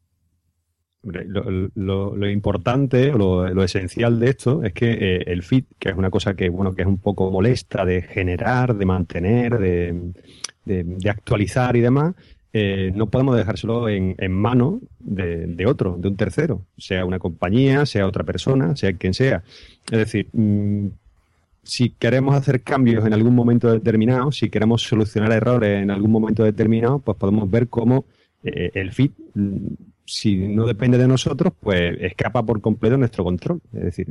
Lo, 1.03 2.15
lo, 2.15 2.29
importante, 2.29 3.11
lo, 3.11 3.49
lo, 3.49 3.63
esencial 3.63 4.21
de 4.21 4.29
esto 4.29 4.63
es 4.63 4.71
que 4.71 4.91
eh, 4.91 5.23
el 5.27 5.43
feed, 5.43 5.65
que 5.77 5.89
es 5.89 5.97
una 5.97 6.09
cosa 6.09 6.33
que, 6.33 6.47
bueno, 6.47 6.73
que 6.73 6.83
es 6.83 6.87
un 6.87 6.97
poco 6.97 7.29
molesta 7.29 7.83
de 7.83 8.03
generar, 8.03 8.77
de 8.77 8.85
mantener, 8.85 9.57
de, 9.57 10.13
de, 10.63 11.09
actualizar 11.09 11.75
y 11.75 11.81
demás, 11.81 12.15
eh, 12.53 12.93
no 12.95 13.07
podemos 13.07 13.35
dejárselo 13.35 13.89
en, 13.89 14.15
en 14.17 14.31
manos 14.31 14.75
de, 14.99 15.47
de, 15.47 15.65
otro, 15.65 15.97
de 15.99 16.07
un 16.07 16.15
tercero, 16.15 16.67
sea 16.77 17.03
una 17.03 17.19
compañía, 17.19 17.85
sea 17.85 18.07
otra 18.07 18.23
persona, 18.23 18.77
sea 18.77 18.93
quien 18.93 19.13
sea. 19.13 19.43
Es 19.91 19.97
decir, 19.97 20.29
mmm, 20.31 20.87
si 21.63 21.91
queremos 21.91 22.35
hacer 22.35 22.61
cambios 22.61 23.05
en 23.05 23.13
algún 23.13 23.33
momento 23.33 23.71
determinado, 23.71 24.31
si 24.31 24.49
queremos 24.49 24.81
solucionar 24.83 25.31
errores 25.31 25.81
en 25.81 25.91
algún 25.91 26.11
momento 26.11 26.43
determinado, 26.43 26.99
pues 26.99 27.17
podemos 27.17 27.49
ver 27.49 27.69
cómo 27.69 28.05
eh, 28.43 28.71
el 28.73 28.91
feed, 28.91 29.11
si 30.05 30.35
no 30.35 30.65
depende 30.65 30.97
de 30.97 31.07
nosotros, 31.07 31.53
pues 31.59 31.97
escapa 32.01 32.43
por 32.43 32.59
completo 32.59 32.97
nuestro 32.97 33.23
control. 33.23 33.61
Es 33.73 33.83
decir, 33.83 34.07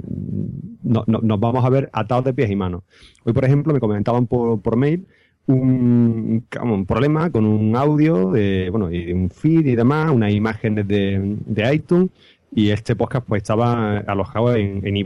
no, 0.82 1.04
no, 1.06 1.20
nos 1.22 1.38
vamos 1.38 1.64
a 1.64 1.68
ver 1.68 1.90
atados 1.92 2.24
de 2.24 2.32
pies 2.32 2.50
y 2.50 2.56
manos. 2.56 2.82
Hoy, 3.24 3.34
por 3.34 3.44
ejemplo, 3.44 3.74
me 3.74 3.80
comentaban 3.80 4.26
por, 4.26 4.60
por 4.62 4.76
mail 4.76 5.06
un, 5.46 6.46
problema 6.88 7.30
con 7.30 7.44
un 7.44 7.76
audio 7.76 8.30
de, 8.30 8.70
bueno, 8.70 8.90
y 8.90 9.12
un 9.12 9.28
feed 9.28 9.66
y 9.66 9.76
demás, 9.76 10.10
unas 10.10 10.32
imágenes 10.32 10.88
de, 10.88 11.36
de 11.44 11.74
iTunes, 11.74 12.10
y 12.54 12.70
este 12.70 12.96
podcast 12.96 13.26
pues 13.26 13.42
estaba 13.42 13.98
alojado 13.98 14.54
en. 14.54 14.86
En 14.86 14.96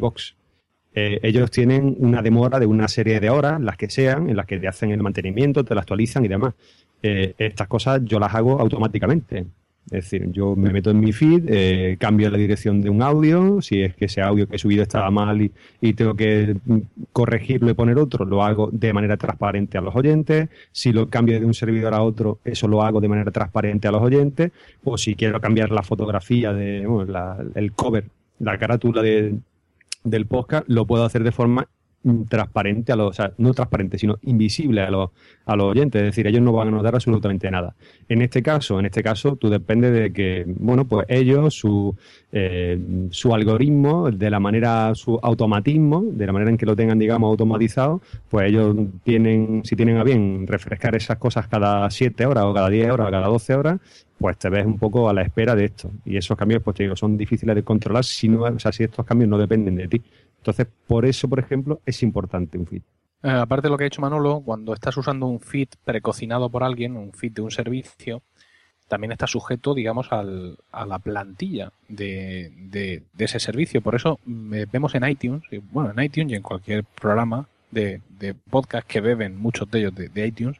eh, 0.98 1.20
ellos 1.22 1.50
tienen 1.50 1.94
una 1.98 2.22
demora 2.22 2.58
de 2.58 2.64
una 2.64 2.88
serie 2.88 3.20
de 3.20 3.28
horas, 3.28 3.60
las 3.60 3.76
que 3.76 3.90
sean, 3.90 4.30
en 4.30 4.36
las 4.36 4.46
que 4.46 4.58
te 4.58 4.66
hacen 4.66 4.90
el 4.92 5.02
mantenimiento, 5.02 5.62
te 5.62 5.74
la 5.74 5.82
actualizan 5.82 6.24
y 6.24 6.28
demás. 6.28 6.54
Eh, 7.02 7.34
estas 7.36 7.68
cosas 7.68 8.00
yo 8.02 8.18
las 8.18 8.34
hago 8.34 8.58
automáticamente. 8.58 9.44
Es 9.90 10.10
decir, 10.10 10.32
yo 10.32 10.56
me 10.56 10.70
meto 10.70 10.90
en 10.90 10.98
mi 10.98 11.12
feed, 11.12 11.44
eh, 11.48 11.96
cambio 12.00 12.30
la 12.30 12.38
dirección 12.38 12.80
de 12.80 12.88
un 12.88 13.02
audio, 13.02 13.60
si 13.60 13.82
es 13.82 13.94
que 13.94 14.06
ese 14.06 14.22
audio 14.22 14.48
que 14.48 14.56
he 14.56 14.58
subido 14.58 14.82
estaba 14.82 15.10
mal 15.10 15.42
y, 15.80 15.92
tengo 15.92 16.16
que 16.16 16.56
corregirlo 17.12 17.70
y 17.70 17.74
poner 17.74 17.98
otro, 17.98 18.24
lo 18.24 18.42
hago 18.42 18.70
de 18.72 18.92
manera 18.94 19.18
transparente 19.18 19.76
a 19.76 19.82
los 19.82 19.94
oyentes. 19.94 20.48
Si 20.72 20.92
lo 20.92 21.08
cambio 21.10 21.38
de 21.38 21.44
un 21.44 21.54
servidor 21.54 21.92
a 21.92 22.02
otro, 22.02 22.38
eso 22.42 22.68
lo 22.68 22.82
hago 22.82 23.02
de 23.02 23.08
manera 23.08 23.30
transparente 23.30 23.86
a 23.86 23.92
los 23.92 24.02
oyentes. 24.02 24.50
O 24.82 24.96
si 24.96 25.14
quiero 25.14 25.40
cambiar 25.42 25.70
la 25.70 25.82
fotografía 25.82 26.54
de 26.54 26.88
el 27.54 27.72
cover, 27.72 28.06
la 28.40 28.58
carátula 28.58 29.02
de, 29.02 29.36
del 30.06 30.26
podcast 30.26 30.64
lo 30.68 30.86
puedo 30.86 31.04
hacer 31.04 31.24
de 31.24 31.32
forma 31.32 31.68
transparente 32.28 32.92
a 32.92 32.96
los, 32.96 33.10
o 33.10 33.12
sea, 33.12 33.32
no 33.38 33.52
transparente, 33.54 33.98
sino 33.98 34.18
invisible 34.22 34.82
a 34.82 34.90
los, 34.90 35.10
a 35.44 35.56
los 35.56 35.66
oyentes, 35.66 36.00
es 36.00 36.06
decir, 36.06 36.26
ellos 36.26 36.42
no 36.42 36.52
van 36.52 36.68
a 36.68 36.70
notar 36.70 36.94
absolutamente 36.94 37.50
nada. 37.50 37.74
En 38.08 38.22
este 38.22 38.42
caso, 38.42 38.78
en 38.78 38.86
este 38.86 39.02
caso, 39.02 39.36
tú 39.36 39.48
depende 39.48 39.90
de 39.90 40.12
que, 40.12 40.44
bueno, 40.46 40.84
pues 40.86 41.06
ellos, 41.08 41.54
su, 41.54 41.96
eh, 42.32 42.78
su 43.10 43.34
algoritmo, 43.34 44.10
de 44.10 44.30
la 44.30 44.40
manera, 44.40 44.94
su 44.94 45.18
automatismo, 45.22 46.02
de 46.04 46.26
la 46.26 46.32
manera 46.32 46.50
en 46.50 46.56
que 46.56 46.66
lo 46.66 46.76
tengan, 46.76 46.98
digamos, 46.98 47.28
automatizado, 47.28 48.00
pues 48.28 48.50
ellos 48.50 48.76
tienen, 49.02 49.62
si 49.64 49.76
tienen 49.76 49.96
a 49.96 50.04
bien 50.04 50.46
refrescar 50.46 50.94
esas 50.94 51.18
cosas 51.18 51.48
cada 51.48 51.90
7 51.90 52.26
horas 52.26 52.44
o 52.44 52.54
cada 52.54 52.68
10 52.68 52.90
horas 52.90 53.08
o 53.08 53.10
cada 53.10 53.26
12 53.26 53.54
horas, 53.54 53.80
pues 54.18 54.38
te 54.38 54.48
ves 54.48 54.64
un 54.64 54.78
poco 54.78 55.08
a 55.08 55.12
la 55.12 55.22
espera 55.22 55.54
de 55.54 55.66
esto. 55.66 55.90
Y 56.04 56.16
esos 56.16 56.36
cambios, 56.36 56.62
pues 56.62 56.76
te 56.76 56.84
digo, 56.84 56.96
son 56.96 57.16
difíciles 57.16 57.54
de 57.54 57.62
controlar 57.62 58.04
si 58.04 58.28
no, 58.28 58.42
o 58.42 58.58
sea, 58.58 58.72
si 58.72 58.84
estos 58.84 59.04
cambios 59.04 59.28
no 59.28 59.38
dependen 59.38 59.76
de 59.76 59.88
ti. 59.88 60.02
Entonces, 60.46 60.72
por 60.86 61.04
eso, 61.06 61.28
por 61.28 61.40
ejemplo, 61.40 61.80
es 61.84 62.04
importante 62.04 62.56
un 62.56 62.68
feed. 62.68 62.82
Eh, 63.24 63.30
aparte 63.30 63.66
de 63.66 63.70
lo 63.70 63.76
que 63.76 63.82
ha 63.82 63.90
dicho 63.90 64.00
Manolo, 64.00 64.40
cuando 64.44 64.74
estás 64.74 64.96
usando 64.96 65.26
un 65.26 65.40
feed 65.40 65.70
precocinado 65.84 66.48
por 66.48 66.62
alguien, 66.62 66.96
un 66.96 67.12
feed 67.12 67.32
de 67.32 67.42
un 67.42 67.50
servicio, 67.50 68.22
también 68.86 69.10
está 69.10 69.26
sujeto, 69.26 69.74
digamos, 69.74 70.12
al, 70.12 70.56
a 70.70 70.86
la 70.86 71.00
plantilla 71.00 71.72
de, 71.88 72.52
de, 72.56 73.02
de, 73.12 73.24
ese 73.24 73.40
servicio. 73.40 73.80
Por 73.80 73.96
eso 73.96 74.20
eh, 74.52 74.66
vemos 74.70 74.94
en 74.94 75.08
iTunes, 75.08 75.42
bueno, 75.72 75.90
en 75.90 76.04
iTunes 76.04 76.32
y 76.32 76.36
en 76.36 76.42
cualquier 76.42 76.84
programa 76.84 77.48
de, 77.72 78.00
de 78.08 78.34
podcast 78.34 78.86
que 78.86 79.00
beben, 79.00 79.36
muchos 79.36 79.68
de 79.68 79.80
ellos 79.80 79.96
de, 79.96 80.10
de, 80.10 80.26
iTunes, 80.28 80.58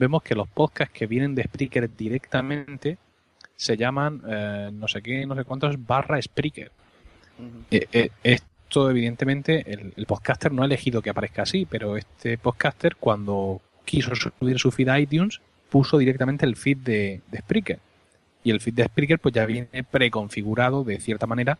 vemos 0.00 0.24
que 0.24 0.34
los 0.34 0.48
podcasts 0.48 0.92
que 0.92 1.06
vienen 1.06 1.36
de 1.36 1.44
Spreaker 1.44 1.94
directamente 1.96 2.98
se 3.54 3.76
llaman 3.76 4.20
eh, 4.28 4.70
no 4.72 4.88
sé 4.88 5.00
qué, 5.00 5.24
no 5.26 5.36
sé 5.36 5.44
cuántos 5.44 5.86
barra 5.86 6.20
Spreaker. 6.20 6.72
Uh 7.38 7.42
-huh. 7.44 7.88
eh, 8.24 8.40
esto 8.68 8.90
evidentemente 8.90 9.64
el, 9.66 10.04
podcaster 10.04 10.52
no 10.52 10.62
ha 10.62 10.66
elegido 10.66 11.00
que 11.00 11.08
aparezca 11.08 11.42
así, 11.42 11.64
pero 11.64 11.96
este 11.96 12.36
podcaster 12.36 12.96
cuando 12.96 13.62
quiso 13.86 14.14
subir 14.14 14.58
su 14.58 14.70
feed 14.70 14.88
a 14.90 15.00
iTunes 15.00 15.40
puso 15.70 15.96
directamente 15.96 16.44
el 16.44 16.54
feed 16.54 16.76
de, 16.76 17.20
Spreaker. 17.34 17.78
Y 18.44 18.50
el 18.50 18.60
feed 18.60 18.74
de 18.74 18.84
Spreaker 18.84 19.20
pues 19.20 19.34
ya 19.34 19.46
viene 19.46 19.84
preconfigurado 19.90 20.84
de 20.84 21.00
cierta 21.00 21.26
manera 21.26 21.58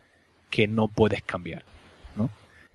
que 0.50 0.68
no 0.68 0.88
puedes 0.88 1.22
cambiar. 1.22 1.64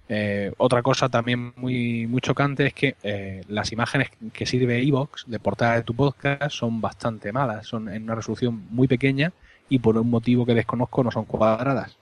Eh, 0.10 0.52
otra 0.58 0.82
cosa 0.82 1.08
también 1.08 1.54
muy, 1.56 2.08
muy 2.08 2.20
chocante 2.20 2.68
es 2.68 2.74
que 2.74 2.96
eh, 3.04 3.42
las 3.48 3.72
imágenes 3.72 4.10
que 4.34 4.46
sirve 4.46 4.82
Evox 4.86 5.24
de 5.28 5.40
portada 5.40 5.76
de 5.76 5.84
tu 5.84 5.94
podcast 5.96 6.52
son 6.52 6.82
bastante 6.82 7.32
malas, 7.32 7.68
son 7.68 7.88
en 7.88 8.04
una 8.04 8.16
resolución 8.16 8.66
muy 8.70 8.88
pequeña 8.88 9.32
y 9.70 9.80
por 9.80 9.98
un 9.98 10.10
motivo 10.10 10.46
que 10.46 10.56
desconozco 10.56 11.04
no 11.04 11.12
son 11.12 11.26
cuadradas. 11.26 11.96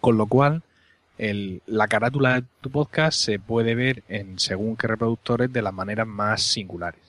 Con 0.00 0.16
lo 0.16 0.26
cual, 0.26 0.62
el, 1.20 1.62
la 1.66 1.86
carátula 1.86 2.40
de 2.40 2.46
tu 2.62 2.70
podcast 2.70 3.20
se 3.20 3.38
puede 3.38 3.74
ver 3.74 4.02
en 4.08 4.38
según 4.38 4.76
qué 4.76 4.86
reproductores 4.86 5.52
de 5.52 5.60
las 5.60 5.74
maneras 5.74 6.06
más 6.06 6.42
singulares. 6.42 7.00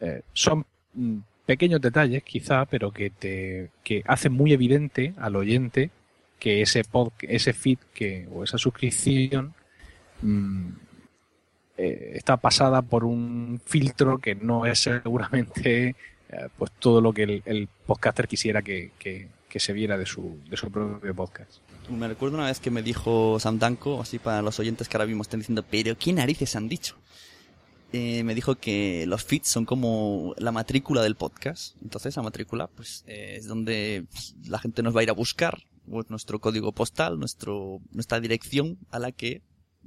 Eh, 0.00 0.22
son 0.32 0.64
mm, 0.94 1.18
pequeños 1.44 1.80
detalles 1.82 2.22
quizá, 2.22 2.64
pero 2.64 2.90
que 2.90 3.10
te 3.10 3.70
que 3.84 4.02
hacen 4.06 4.32
muy 4.32 4.52
evidente 4.54 5.12
al 5.18 5.36
oyente 5.36 5.90
que 6.38 6.62
ese 6.62 6.84
pod, 6.84 7.12
ese 7.20 7.52
feed 7.52 7.78
que 7.92 8.26
o 8.32 8.44
esa 8.44 8.56
suscripción 8.56 9.54
mmm, 10.22 10.68
eh, 11.76 12.12
está 12.14 12.38
pasada 12.38 12.80
por 12.80 13.04
un 13.04 13.60
filtro 13.64 14.18
que 14.18 14.34
no 14.34 14.64
es 14.64 14.78
seguramente 14.80 15.94
eh, 16.30 16.48
pues 16.56 16.72
todo 16.78 17.02
lo 17.02 17.12
que 17.12 17.24
el, 17.24 17.42
el 17.44 17.68
podcaster 17.86 18.26
quisiera 18.26 18.62
que, 18.62 18.92
que, 18.98 19.28
que, 19.48 19.60
se 19.60 19.72
viera 19.74 19.98
de 19.98 20.06
su, 20.06 20.40
de 20.48 20.56
su 20.56 20.70
propio 20.70 21.14
podcast. 21.14 21.60
Me 21.88 22.08
recuerdo 22.08 22.36
una 22.36 22.46
vez 22.46 22.58
que 22.58 22.70
me 22.70 22.82
dijo 22.82 23.38
Sam 23.38 23.58
Danko, 23.58 24.00
así 24.00 24.18
para 24.18 24.42
los 24.42 24.58
oyentes 24.58 24.88
que 24.88 24.96
ahora 24.96 25.06
mismo 25.06 25.22
están 25.22 25.40
diciendo, 25.40 25.64
pero 25.70 25.96
¿qué 25.96 26.12
narices 26.12 26.56
han 26.56 26.68
dicho? 26.68 26.96
Eh, 27.92 28.24
me 28.24 28.34
dijo 28.34 28.56
que 28.56 29.06
los 29.06 29.24
feeds 29.24 29.48
son 29.48 29.64
como 29.64 30.34
la 30.38 30.50
matrícula 30.50 31.02
del 31.02 31.14
podcast. 31.14 31.76
Entonces, 31.82 32.16
la 32.16 32.22
matrícula, 32.22 32.66
pues, 32.66 33.04
eh, 33.06 33.36
es 33.38 33.46
donde 33.46 34.06
la 34.44 34.58
gente 34.58 34.82
nos 34.82 34.96
va 34.96 35.00
a 35.00 35.02
ir 35.04 35.10
a 35.10 35.14
buscar 35.14 35.62
pues, 35.88 36.10
nuestro 36.10 36.40
código 36.40 36.72
postal, 36.72 37.20
nuestro, 37.20 37.80
nuestra 37.92 38.18
dirección 38.18 38.78
a 38.90 38.98
la 38.98 39.12
que 39.12 39.42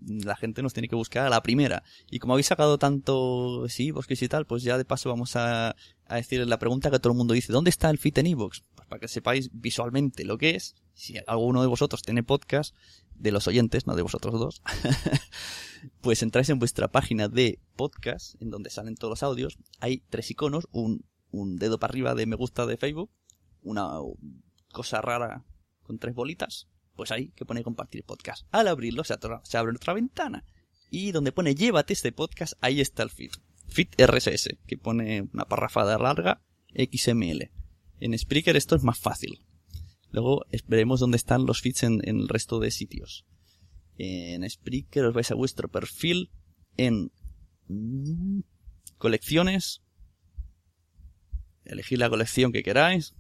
la 0.07 0.37
gente 0.37 0.61
nos 0.61 0.73
tiene 0.73 0.87
que 0.87 0.95
buscar 0.95 1.25
a 1.25 1.29
la 1.29 1.43
primera. 1.43 1.83
Y 2.09 2.19
como 2.19 2.33
habéis 2.33 2.47
sacado 2.47 2.77
tanto, 2.77 3.67
sí, 3.67 3.91
bosques 3.91 4.21
y 4.21 4.29
tal, 4.29 4.45
pues 4.45 4.63
ya 4.63 4.77
de 4.77 4.85
paso 4.85 5.09
vamos 5.09 5.35
a, 5.35 5.75
a 6.09 6.15
decir 6.15 6.45
la 6.45 6.59
pregunta 6.59 6.91
que 6.91 6.99
todo 6.99 7.13
el 7.13 7.17
mundo 7.17 7.33
dice, 7.33 7.53
¿dónde 7.53 7.69
está 7.69 7.89
el 7.89 7.99
feed 7.99 8.17
en 8.17 8.27
iVoox? 8.27 8.61
Pues 8.75 8.87
para 8.87 8.99
que 8.99 9.07
sepáis 9.07 9.49
visualmente 9.53 10.25
lo 10.25 10.37
que 10.37 10.55
es, 10.55 10.75
si 10.93 11.15
alguno 11.27 11.61
de 11.61 11.67
vosotros 11.67 12.01
tiene 12.01 12.23
podcast, 12.23 12.75
de 13.13 13.31
los 13.31 13.47
oyentes, 13.47 13.85
no 13.85 13.95
de 13.95 14.01
vosotros 14.01 14.39
dos, 14.39 14.61
pues 16.01 16.23
entráis 16.23 16.49
en 16.49 16.59
vuestra 16.59 16.87
página 16.87 17.27
de 17.27 17.59
podcast, 17.75 18.41
en 18.41 18.49
donde 18.49 18.69
salen 18.69 18.95
todos 18.95 19.11
los 19.11 19.23
audios, 19.23 19.57
hay 19.79 20.03
tres 20.09 20.31
iconos, 20.31 20.67
un, 20.71 21.05
un 21.29 21.57
dedo 21.57 21.79
para 21.79 21.91
arriba 21.91 22.15
de 22.15 22.25
me 22.25 22.35
gusta 22.35 22.65
de 22.65 22.77
Facebook, 22.77 23.11
una 23.61 23.91
cosa 24.71 25.01
rara 25.01 25.45
con 25.83 25.99
tres 25.99 26.15
bolitas, 26.15 26.67
pues 26.95 27.11
ahí 27.11 27.31
que 27.35 27.45
pone 27.45 27.63
compartir 27.63 28.03
podcast. 28.03 28.47
Al 28.51 28.67
abrirlo 28.67 29.03
se, 29.03 29.15
se 29.43 29.57
abre 29.57 29.75
otra 29.75 29.93
ventana. 29.93 30.43
Y 30.89 31.11
donde 31.11 31.31
pone 31.31 31.53
llévate 31.53 31.93
este 31.93 32.11
podcast, 32.11 32.53
ahí 32.61 32.81
está 32.81 33.03
el 33.03 33.11
feed. 33.11 33.31
Feed 33.69 33.89
RSS, 33.97 34.57
que 34.67 34.77
pone 34.77 35.29
una 35.33 35.45
parrafada 35.45 35.97
larga, 35.97 36.41
XML. 36.73 37.51
En 37.99 38.17
Spreaker 38.17 38.55
esto 38.55 38.75
es 38.75 38.83
más 38.83 38.99
fácil. 38.99 39.45
Luego 40.11 40.45
veremos 40.67 40.99
dónde 40.99 41.17
están 41.17 41.45
los 41.45 41.61
feeds 41.61 41.83
en, 41.83 42.01
el 42.03 42.27
resto 42.27 42.59
de 42.59 42.71
sitios. 42.71 43.25
En 43.97 44.49
Spreaker 44.49 45.05
os 45.05 45.13
vais 45.13 45.29
a 45.31 45.35
vuestro 45.35 45.69
perfil 45.69 46.31
en 46.77 47.11
mmm, 47.67 48.41
colecciones. 48.97 49.81
Elegid 51.65 51.97
la 51.97 52.09
colección 52.09 52.51
que 52.51 52.63
queráis. 52.63 53.13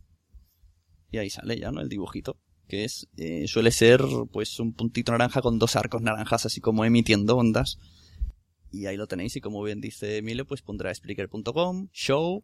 Y 1.11 1.17
ahí 1.17 1.29
sale 1.29 1.59
ya, 1.59 1.71
¿no? 1.71 1.81
El 1.81 1.89
dibujito. 1.89 2.39
Que 2.67 2.85
es, 2.85 3.07
eh, 3.17 3.47
suele 3.47 3.71
ser, 3.71 4.01
pues, 4.31 4.59
un 4.59 4.73
puntito 4.73 5.11
naranja 5.11 5.41
con 5.41 5.59
dos 5.59 5.75
arcos 5.75 6.01
naranjas, 6.01 6.45
así 6.45 6.61
como 6.61 6.85
emitiendo 6.85 7.35
ondas. 7.35 7.77
Y 8.71 8.85
ahí 8.85 8.97
lo 8.97 9.07
tenéis, 9.07 9.35
y 9.35 9.41
como 9.41 9.63
bien 9.63 9.81
dice 9.81 10.17
Emilio, 10.17 10.45
pues 10.45 10.61
pondrá 10.61 10.93
Spreaker.com, 10.93 11.89
show, 11.91 12.43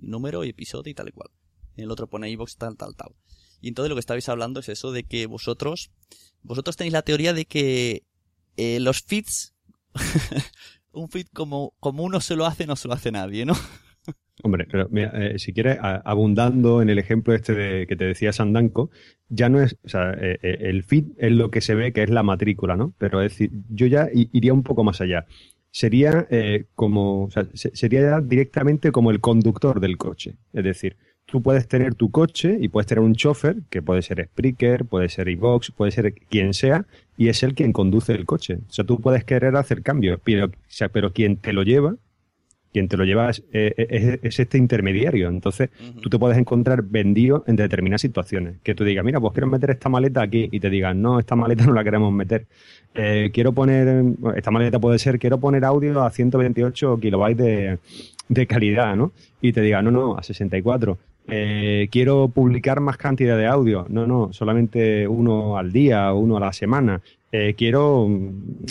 número 0.00 0.44
y 0.44 0.50
episodio 0.50 0.90
y 0.90 0.94
tal 0.94 1.08
y 1.08 1.12
cual. 1.12 1.30
En 1.76 1.84
el 1.84 1.90
otro 1.90 2.08
pone 2.08 2.30
iVoox, 2.30 2.56
tal, 2.56 2.76
tal, 2.76 2.94
tal. 2.96 3.14
Y 3.60 3.68
entonces 3.68 3.88
lo 3.88 3.96
que 3.96 4.00
estabais 4.00 4.28
hablando 4.28 4.60
es 4.60 4.68
eso 4.68 4.92
de 4.92 5.04
que 5.04 5.26
vosotros, 5.26 5.90
vosotros 6.42 6.76
tenéis 6.76 6.92
la 6.92 7.02
teoría 7.02 7.32
de 7.32 7.46
que 7.46 8.04
eh, 8.56 8.80
los 8.80 9.02
feeds, 9.02 9.54
un 10.92 11.08
feed 11.08 11.28
como, 11.32 11.74
como 11.80 12.02
uno 12.02 12.20
se 12.20 12.36
lo 12.36 12.46
hace, 12.46 12.66
no 12.66 12.76
se 12.76 12.88
lo 12.88 12.94
hace 12.94 13.10
nadie, 13.10 13.44
¿no? 13.44 13.54
Hombre, 14.42 14.66
pero 14.70 14.88
mira, 14.90 15.12
eh, 15.14 15.38
si 15.38 15.52
quieres, 15.52 15.78
abundando 15.80 16.82
en 16.82 16.90
el 16.90 16.98
ejemplo 16.98 17.34
este 17.34 17.54
de, 17.54 17.86
que 17.86 17.96
te 17.96 18.04
decía 18.04 18.32
Sandanco, 18.32 18.90
ya 19.28 19.48
no 19.48 19.60
es, 19.60 19.76
o 19.84 19.88
sea, 19.88 20.12
eh, 20.12 20.38
eh, 20.42 20.58
el 20.60 20.82
feed 20.82 21.04
es 21.18 21.32
lo 21.32 21.50
que 21.50 21.60
se 21.60 21.74
ve 21.74 21.92
que 21.92 22.02
es 22.02 22.10
la 22.10 22.24
matrícula, 22.24 22.76
¿no? 22.76 22.92
Pero 22.98 23.22
es 23.22 23.32
decir, 23.32 23.52
yo 23.70 23.86
ya 23.86 24.08
iría 24.12 24.52
un 24.52 24.64
poco 24.64 24.82
más 24.82 25.00
allá. 25.00 25.26
Sería 25.70 26.28
como, 26.76 27.24
o 27.24 27.30
sea, 27.32 27.48
sería 27.54 28.00
ya 28.00 28.20
directamente 28.20 28.92
como 28.92 29.10
el 29.10 29.20
conductor 29.20 29.80
del 29.80 29.98
coche. 29.98 30.36
Es 30.52 30.62
decir, 30.62 30.96
tú 31.26 31.42
puedes 31.42 31.66
tener 31.66 31.96
tu 31.96 32.12
coche 32.12 32.58
y 32.60 32.68
puedes 32.68 32.86
tener 32.86 33.02
un 33.02 33.16
chofer, 33.16 33.56
que 33.70 33.82
puede 33.82 34.02
ser 34.02 34.24
Spreaker, 34.24 34.84
puede 34.84 35.08
ser 35.08 35.28
iVox, 35.28 35.72
puede 35.72 35.90
ser 35.90 36.14
quien 36.14 36.54
sea, 36.54 36.86
y 37.16 37.28
es 37.28 37.42
él 37.42 37.54
quien 37.54 37.72
conduce 37.72 38.12
el 38.12 38.24
coche. 38.24 38.58
O 38.68 38.72
sea, 38.72 38.84
tú 38.84 39.00
puedes 39.00 39.24
querer 39.24 39.56
hacer 39.56 39.82
cambios, 39.82 40.20
pero, 40.22 40.46
o 40.46 40.50
sea, 40.68 40.90
pero 40.90 41.12
quien 41.12 41.38
te 41.38 41.52
lo 41.52 41.64
lleva 41.64 41.96
quien 42.74 42.88
te 42.88 42.96
lo 42.96 43.04
lleva 43.04 43.30
es, 43.30 43.44
eh, 43.52 44.18
este 44.20 44.58
intermediario. 44.58 45.28
Entonces, 45.28 45.70
tú 46.02 46.10
te 46.10 46.18
puedes 46.18 46.36
encontrar 46.36 46.82
vendido 46.82 47.44
en 47.46 47.54
determinadas 47.54 48.00
situaciones. 48.00 48.56
Que 48.64 48.74
tú 48.74 48.82
digas, 48.82 49.04
mira, 49.04 49.20
pues 49.20 49.32
quiero 49.32 49.46
meter 49.46 49.70
esta 49.70 49.88
maleta 49.88 50.22
aquí 50.22 50.48
y 50.50 50.58
te 50.58 50.68
digan, 50.70 51.00
no, 51.00 51.20
esta 51.20 51.36
maleta 51.36 51.64
no 51.66 51.72
la 51.72 51.84
queremos 51.84 52.12
meter. 52.12 52.46
Eh, 52.96 53.30
quiero 53.32 53.52
poner, 53.52 54.04
esta 54.34 54.50
maleta 54.50 54.80
puede 54.80 54.98
ser, 54.98 55.20
quiero 55.20 55.38
poner 55.38 55.64
audio 55.64 56.02
a 56.02 56.10
128 56.10 56.98
kilobytes 56.98 57.38
de, 57.46 57.78
de 58.28 58.46
calidad, 58.48 58.96
¿no? 58.96 59.12
Y 59.40 59.52
te 59.52 59.60
diga, 59.60 59.80
no, 59.80 59.92
no, 59.92 60.18
a 60.18 60.24
64. 60.24 60.98
Eh, 61.28 61.88
quiero 61.92 62.28
publicar 62.28 62.80
más 62.80 62.96
cantidad 62.96 63.38
de 63.38 63.46
audio. 63.46 63.86
No, 63.88 64.04
no, 64.04 64.32
solamente 64.32 65.06
uno 65.06 65.56
al 65.56 65.72
día 65.72 66.12
uno 66.12 66.38
a 66.38 66.40
la 66.40 66.52
semana. 66.52 67.02
Eh, 67.36 67.54
quiero, 67.58 68.08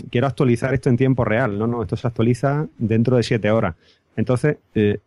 quiero 0.10 0.26
actualizar 0.26 0.74
esto 0.74 0.90
en 0.90 0.96
tiempo 0.96 1.26
real. 1.26 1.60
No, 1.60 1.68
no, 1.68 1.82
esto 1.82 1.98
se 1.98 2.08
actualiza 2.08 2.70
dentro 2.78 3.18
de 3.18 3.24
siete 3.24 3.52
horas. 3.52 3.76
Entonces, 4.16 4.56
eh, 4.74 5.00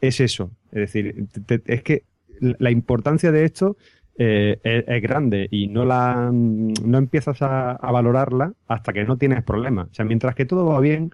es 0.00 0.20
eso. 0.20 0.50
Es 0.72 0.80
decir, 0.90 1.26
es 1.66 1.82
que 1.82 2.04
la 2.40 2.70
importancia 2.70 3.30
de 3.30 3.44
esto 3.44 3.76
es, 4.16 5.02
grande 5.02 5.48
y 5.50 5.66
no 5.66 5.84
la 5.84 6.30
no 6.32 6.98
empiezas 6.98 7.42
a, 7.42 7.72
a, 7.72 7.92
valorarla 7.92 8.54
hasta 8.68 8.94
que 8.94 9.04
no 9.04 9.18
tienes 9.18 9.42
problemas. 9.42 9.88
O 9.90 9.94
sea, 9.94 10.06
mientras 10.06 10.34
que 10.34 10.46
todo 10.46 10.64
va 10.64 10.80
bien, 10.80 11.10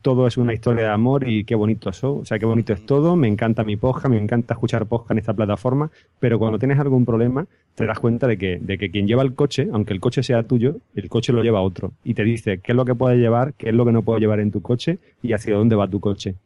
todo 0.00 0.26
es 0.26 0.36
una 0.36 0.54
historia 0.54 0.84
de 0.84 0.90
amor 0.90 1.28
y 1.28 1.44
qué 1.44 1.54
bonito 1.54 1.90
o 1.90 2.24
sea, 2.24 2.38
qué 2.38 2.46
bonito 2.46 2.72
es 2.72 2.86
todo, 2.86 3.16
me 3.16 3.28
encanta 3.28 3.64
mi 3.64 3.76
podcast, 3.76 4.08
me 4.08 4.18
encanta 4.18 4.54
escuchar 4.54 4.86
podcast 4.86 5.12
en 5.12 5.18
esta 5.18 5.34
plataforma, 5.34 5.90
pero 6.20 6.38
cuando 6.38 6.58
tienes 6.58 6.78
algún 6.78 7.04
problema 7.04 7.46
te 7.74 7.86
das 7.86 7.98
cuenta 7.98 8.26
de 8.26 8.38
que, 8.38 8.58
de 8.60 8.78
que 8.78 8.90
quien 8.90 9.06
lleva 9.06 9.22
el 9.22 9.34
coche, 9.34 9.68
aunque 9.72 9.92
el 9.92 10.00
coche 10.00 10.22
sea 10.22 10.42
tuyo, 10.44 10.76
el 10.94 11.08
coche 11.08 11.32
lo 11.32 11.42
lleva 11.42 11.60
otro 11.60 11.92
y 12.04 12.14
te 12.14 12.22
dice 12.22 12.60
qué 12.60 12.72
es 12.72 12.76
lo 12.76 12.84
que 12.84 12.94
puedes 12.94 13.18
llevar, 13.18 13.54
qué 13.54 13.70
es 13.70 13.74
lo 13.74 13.84
que 13.84 13.92
no 13.92 14.02
puedes 14.02 14.20
llevar 14.20 14.40
en 14.40 14.52
tu 14.52 14.62
coche 14.62 14.98
y 15.22 15.32
hacia 15.32 15.54
dónde 15.54 15.74
va 15.74 15.88
tu 15.88 16.00
coche. 16.00 16.36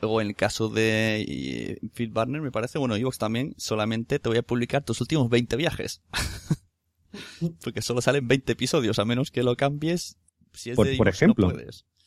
Luego, 0.00 0.20
en 0.20 0.28
el 0.28 0.36
caso 0.36 0.68
de 0.68 1.80
Phil 1.94 2.10
Barner, 2.10 2.40
me 2.40 2.52
parece, 2.52 2.78
bueno, 2.78 2.94
Evox 2.94 3.18
también, 3.18 3.54
solamente 3.56 4.20
te 4.20 4.28
voy 4.28 4.38
a 4.38 4.42
publicar 4.42 4.84
tus 4.84 5.00
últimos 5.00 5.28
20 5.28 5.56
viajes. 5.56 6.02
Porque 7.64 7.82
solo 7.82 8.00
salen 8.00 8.28
20 8.28 8.52
episodios, 8.52 9.00
a 9.00 9.04
menos 9.04 9.32
que 9.32 9.42
lo 9.42 9.56
cambies. 9.56 10.16
Si 10.52 10.70
es 10.70 10.76
por, 10.76 10.86
de 10.86 10.96
por 10.96 11.08
ejemplo, 11.08 11.50
Sí, 11.50 11.56
eh, 11.56 11.97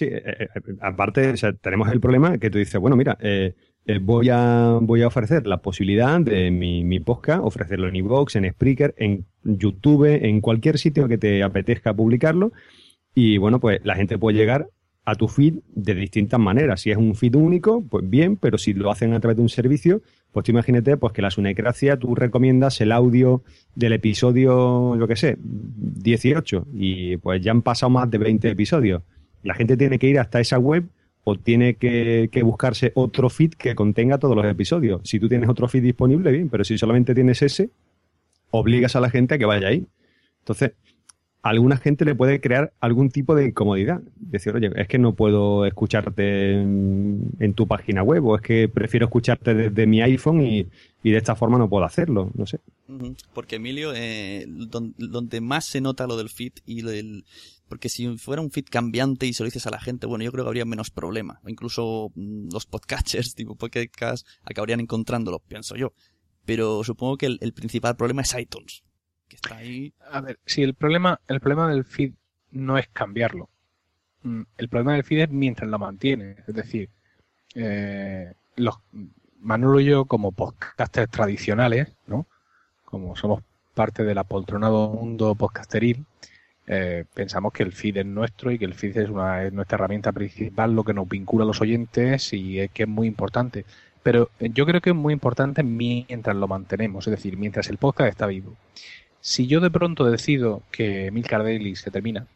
eh, 0.00 0.22
eh, 0.26 0.48
aparte, 0.80 1.30
o 1.30 1.36
sea, 1.36 1.52
tenemos 1.52 1.90
el 1.90 2.00
problema 2.00 2.38
que 2.38 2.50
tú 2.50 2.58
dices, 2.58 2.80
bueno, 2.80 2.96
mira, 2.96 3.16
voy, 4.00 4.28
a, 4.30 4.78
voy 4.80 5.02
a 5.02 5.06
ofrecer 5.06 5.46
la 5.46 5.58
posibilidad 5.58 6.20
de 6.20 6.50
mi, 6.50 6.84
mi 6.84 7.00
podcast, 7.00 7.40
ofrecerlo 7.42 7.88
en 7.88 7.96
iVoox, 7.96 8.36
en 8.36 8.50
Spreaker, 8.50 8.94
en 8.98 9.26
YouTube, 9.44 10.06
en 10.06 10.40
cualquier 10.40 10.78
sitio 10.78 11.06
que 11.08 11.18
te 11.18 11.42
apetezca 11.42 11.94
publicarlo. 11.94 12.52
Y 13.14 13.38
bueno, 13.38 13.60
pues 13.60 13.80
la 13.84 13.94
gente 13.94 14.18
puede 14.18 14.36
llegar 14.36 14.68
a 15.04 15.14
tu 15.14 15.28
feed 15.28 15.60
de 15.74 15.94
distintas 15.94 16.40
maneras. 16.40 16.80
Si 16.80 16.90
es 16.90 16.96
un 16.96 17.14
feed 17.14 17.34
único, 17.34 17.82
pues 17.82 18.08
bien, 18.08 18.36
pero 18.36 18.58
si 18.58 18.72
lo 18.72 18.90
hacen 18.90 19.12
a 19.12 19.20
través 19.20 19.36
de 19.36 19.42
un 19.42 19.48
servicio, 19.48 20.02
pues 20.32 20.44
tú 20.44 20.52
imagínate 20.52 20.96
pues 20.96 21.12
que 21.12 21.22
la 21.22 21.30
Sunecracia 21.30 21.98
tú 21.98 22.14
recomiendas 22.14 22.80
el 22.80 22.90
audio 22.90 23.42
del 23.74 23.92
episodio, 23.92 24.98
yo 24.98 25.06
qué 25.06 25.16
sé, 25.16 25.36
18 25.38 26.66
y 26.74 27.16
pues 27.18 27.42
ya 27.42 27.52
han 27.52 27.62
pasado 27.62 27.90
más 27.90 28.10
de 28.10 28.18
20 28.18 28.48
episodios 28.48 29.02
la 29.44 29.54
gente 29.54 29.76
tiene 29.76 29.98
que 29.98 30.08
ir 30.08 30.18
hasta 30.18 30.40
esa 30.40 30.58
web 30.58 30.84
o 31.22 31.36
tiene 31.36 31.74
que, 31.74 32.28
buscarse 32.42 32.92
otro 32.94 33.30
feed 33.30 33.52
que 33.52 33.74
contenga 33.74 34.18
todos 34.18 34.36
los 34.36 34.44
episodios. 34.44 35.00
Si 35.04 35.18
tú 35.18 35.28
tienes 35.28 35.48
otro 35.48 35.68
feed 35.68 35.82
disponible, 35.82 36.30
bien, 36.32 36.48
pero 36.50 36.64
si 36.64 36.76
solamente 36.76 37.14
tienes 37.14 37.40
ese, 37.42 37.70
obligas 38.50 38.94
a 38.96 39.00
la 39.00 39.10
gente 39.10 39.34
a 39.34 39.38
que 39.38 39.46
vaya 39.46 39.68
ahí. 39.68 39.86
Entonces, 40.40 40.72
a 41.42 41.50
alguna 41.50 41.76
gente 41.76 42.04
le 42.04 42.14
puede 42.14 42.40
crear 42.40 42.72
algún 42.80 43.10
tipo 43.10 43.34
de 43.34 43.46
incomodidad. 43.46 44.02
Decir, 44.16 44.54
oye, 44.54 44.70
es 44.76 44.88
que 44.88 44.98
no 44.98 45.14
puedo 45.14 45.66
escucharte 45.66 46.52
en, 46.52 47.54
tu 47.54 47.66
página 47.66 48.02
web 48.02 48.24
o 48.24 48.36
es 48.36 48.42
que 48.42 48.68
prefiero 48.68 49.06
escucharte 49.06 49.54
desde 49.54 49.86
mi 49.86 50.00
iPhone 50.02 50.42
y, 50.42 50.66
de 51.02 51.16
esta 51.16 51.36
forma 51.36 51.58
no 51.58 51.68
puedo 51.68 51.84
hacerlo, 51.84 52.30
no 52.34 52.46
sé. 52.46 52.60
Porque 53.34 53.56
Emilio, 53.56 53.92
eh, 53.94 54.46
donde, 54.48 55.40
más 55.42 55.66
se 55.66 55.82
nota 55.82 56.06
lo 56.06 56.16
del 56.16 56.30
feed 56.30 56.52
y 56.64 56.80
del, 56.80 57.24
porque 57.74 57.88
si 57.88 58.18
fuera 58.18 58.40
un 58.40 58.52
feed 58.52 58.66
cambiante 58.70 59.26
y 59.26 59.32
se 59.32 59.42
lo 59.42 59.48
dices 59.48 59.66
a 59.66 59.70
la 59.70 59.80
gente, 59.80 60.06
bueno, 60.06 60.22
yo 60.22 60.30
creo 60.30 60.44
que 60.44 60.48
habría 60.48 60.64
menos 60.64 60.92
problema. 60.92 61.40
O 61.42 61.48
incluso 61.48 62.12
mm, 62.14 62.50
los 62.52 62.66
podcatchers, 62.66 63.34
tipo 63.34 63.56
podcast, 63.56 64.24
acabarían 64.44 64.78
encontrándolo, 64.78 65.40
pienso 65.40 65.74
yo. 65.74 65.92
Pero 66.44 66.84
supongo 66.84 67.16
que 67.16 67.26
el, 67.26 67.52
principal 67.52 67.96
problema 67.96 68.22
es 68.22 68.32
iTunes. 68.38 68.84
Que 69.26 69.34
está 69.34 69.56
ahí. 69.56 69.92
A 70.08 70.20
ver, 70.20 70.38
si 70.46 70.62
el 70.62 70.74
problema, 70.74 71.20
el 71.26 71.40
problema 71.40 71.68
del 71.68 71.84
feed 71.84 72.12
no 72.52 72.78
es 72.78 72.86
cambiarlo. 72.92 73.50
Mm, 74.22 74.42
el 74.56 74.68
problema 74.68 74.92
del 74.92 75.02
feed 75.02 75.22
es 75.22 75.30
mientras 75.30 75.68
lo 75.68 75.80
mantiene. 75.80 76.36
Es 76.46 76.54
decir, 76.54 76.90
eh, 77.56 78.34
los, 78.54 78.76
Manolo 79.40 79.80
y 79.80 79.86
yo, 79.86 80.04
como 80.04 80.30
podcasters 80.30 81.10
tradicionales, 81.10 81.88
¿no? 82.06 82.28
Como 82.84 83.16
somos 83.16 83.42
parte 83.74 84.04
del 84.04 84.18
apoltronado 84.18 84.90
mundo 84.90 85.34
podcasteril, 85.34 86.06
eh, 86.66 87.04
pensamos 87.12 87.52
que 87.52 87.62
el 87.62 87.72
feed 87.72 87.98
es 87.98 88.06
nuestro 88.06 88.50
y 88.50 88.58
que 88.58 88.64
el 88.64 88.74
feed 88.74 88.96
es, 88.96 89.10
una, 89.10 89.48
nuestra 89.50 89.76
herramienta 89.76 90.12
principal, 90.12 90.74
lo 90.74 90.82
que 90.84 90.94
nos 90.94 91.08
vincula 91.08 91.44
a 91.44 91.46
los 91.46 91.60
oyentes 91.60 92.32
y 92.32 92.60
es 92.60 92.70
que 92.70 92.84
es 92.84 92.88
muy 92.88 93.06
importante. 93.06 93.64
Pero 94.02 94.30
eh, 94.40 94.50
yo 94.52 94.64
creo 94.66 94.80
que 94.80 94.90
es 94.90 94.96
muy 94.96 95.12
importante 95.12 95.62
mientras 95.62 96.36
lo 96.36 96.48
mantenemos, 96.48 97.06
es 97.06 97.10
decir, 97.10 97.36
mientras 97.36 97.68
el 97.68 97.78
podcast 97.78 98.10
está 98.10 98.26
vivo. 98.26 98.54
Si 99.20 99.46
yo 99.46 99.60
de 99.60 99.70
pronto 99.70 100.04
decido 100.04 100.62
que 100.70 101.10
Milcar 101.10 101.42
Daily 101.42 101.76
se 101.76 101.90
termina 101.90 102.26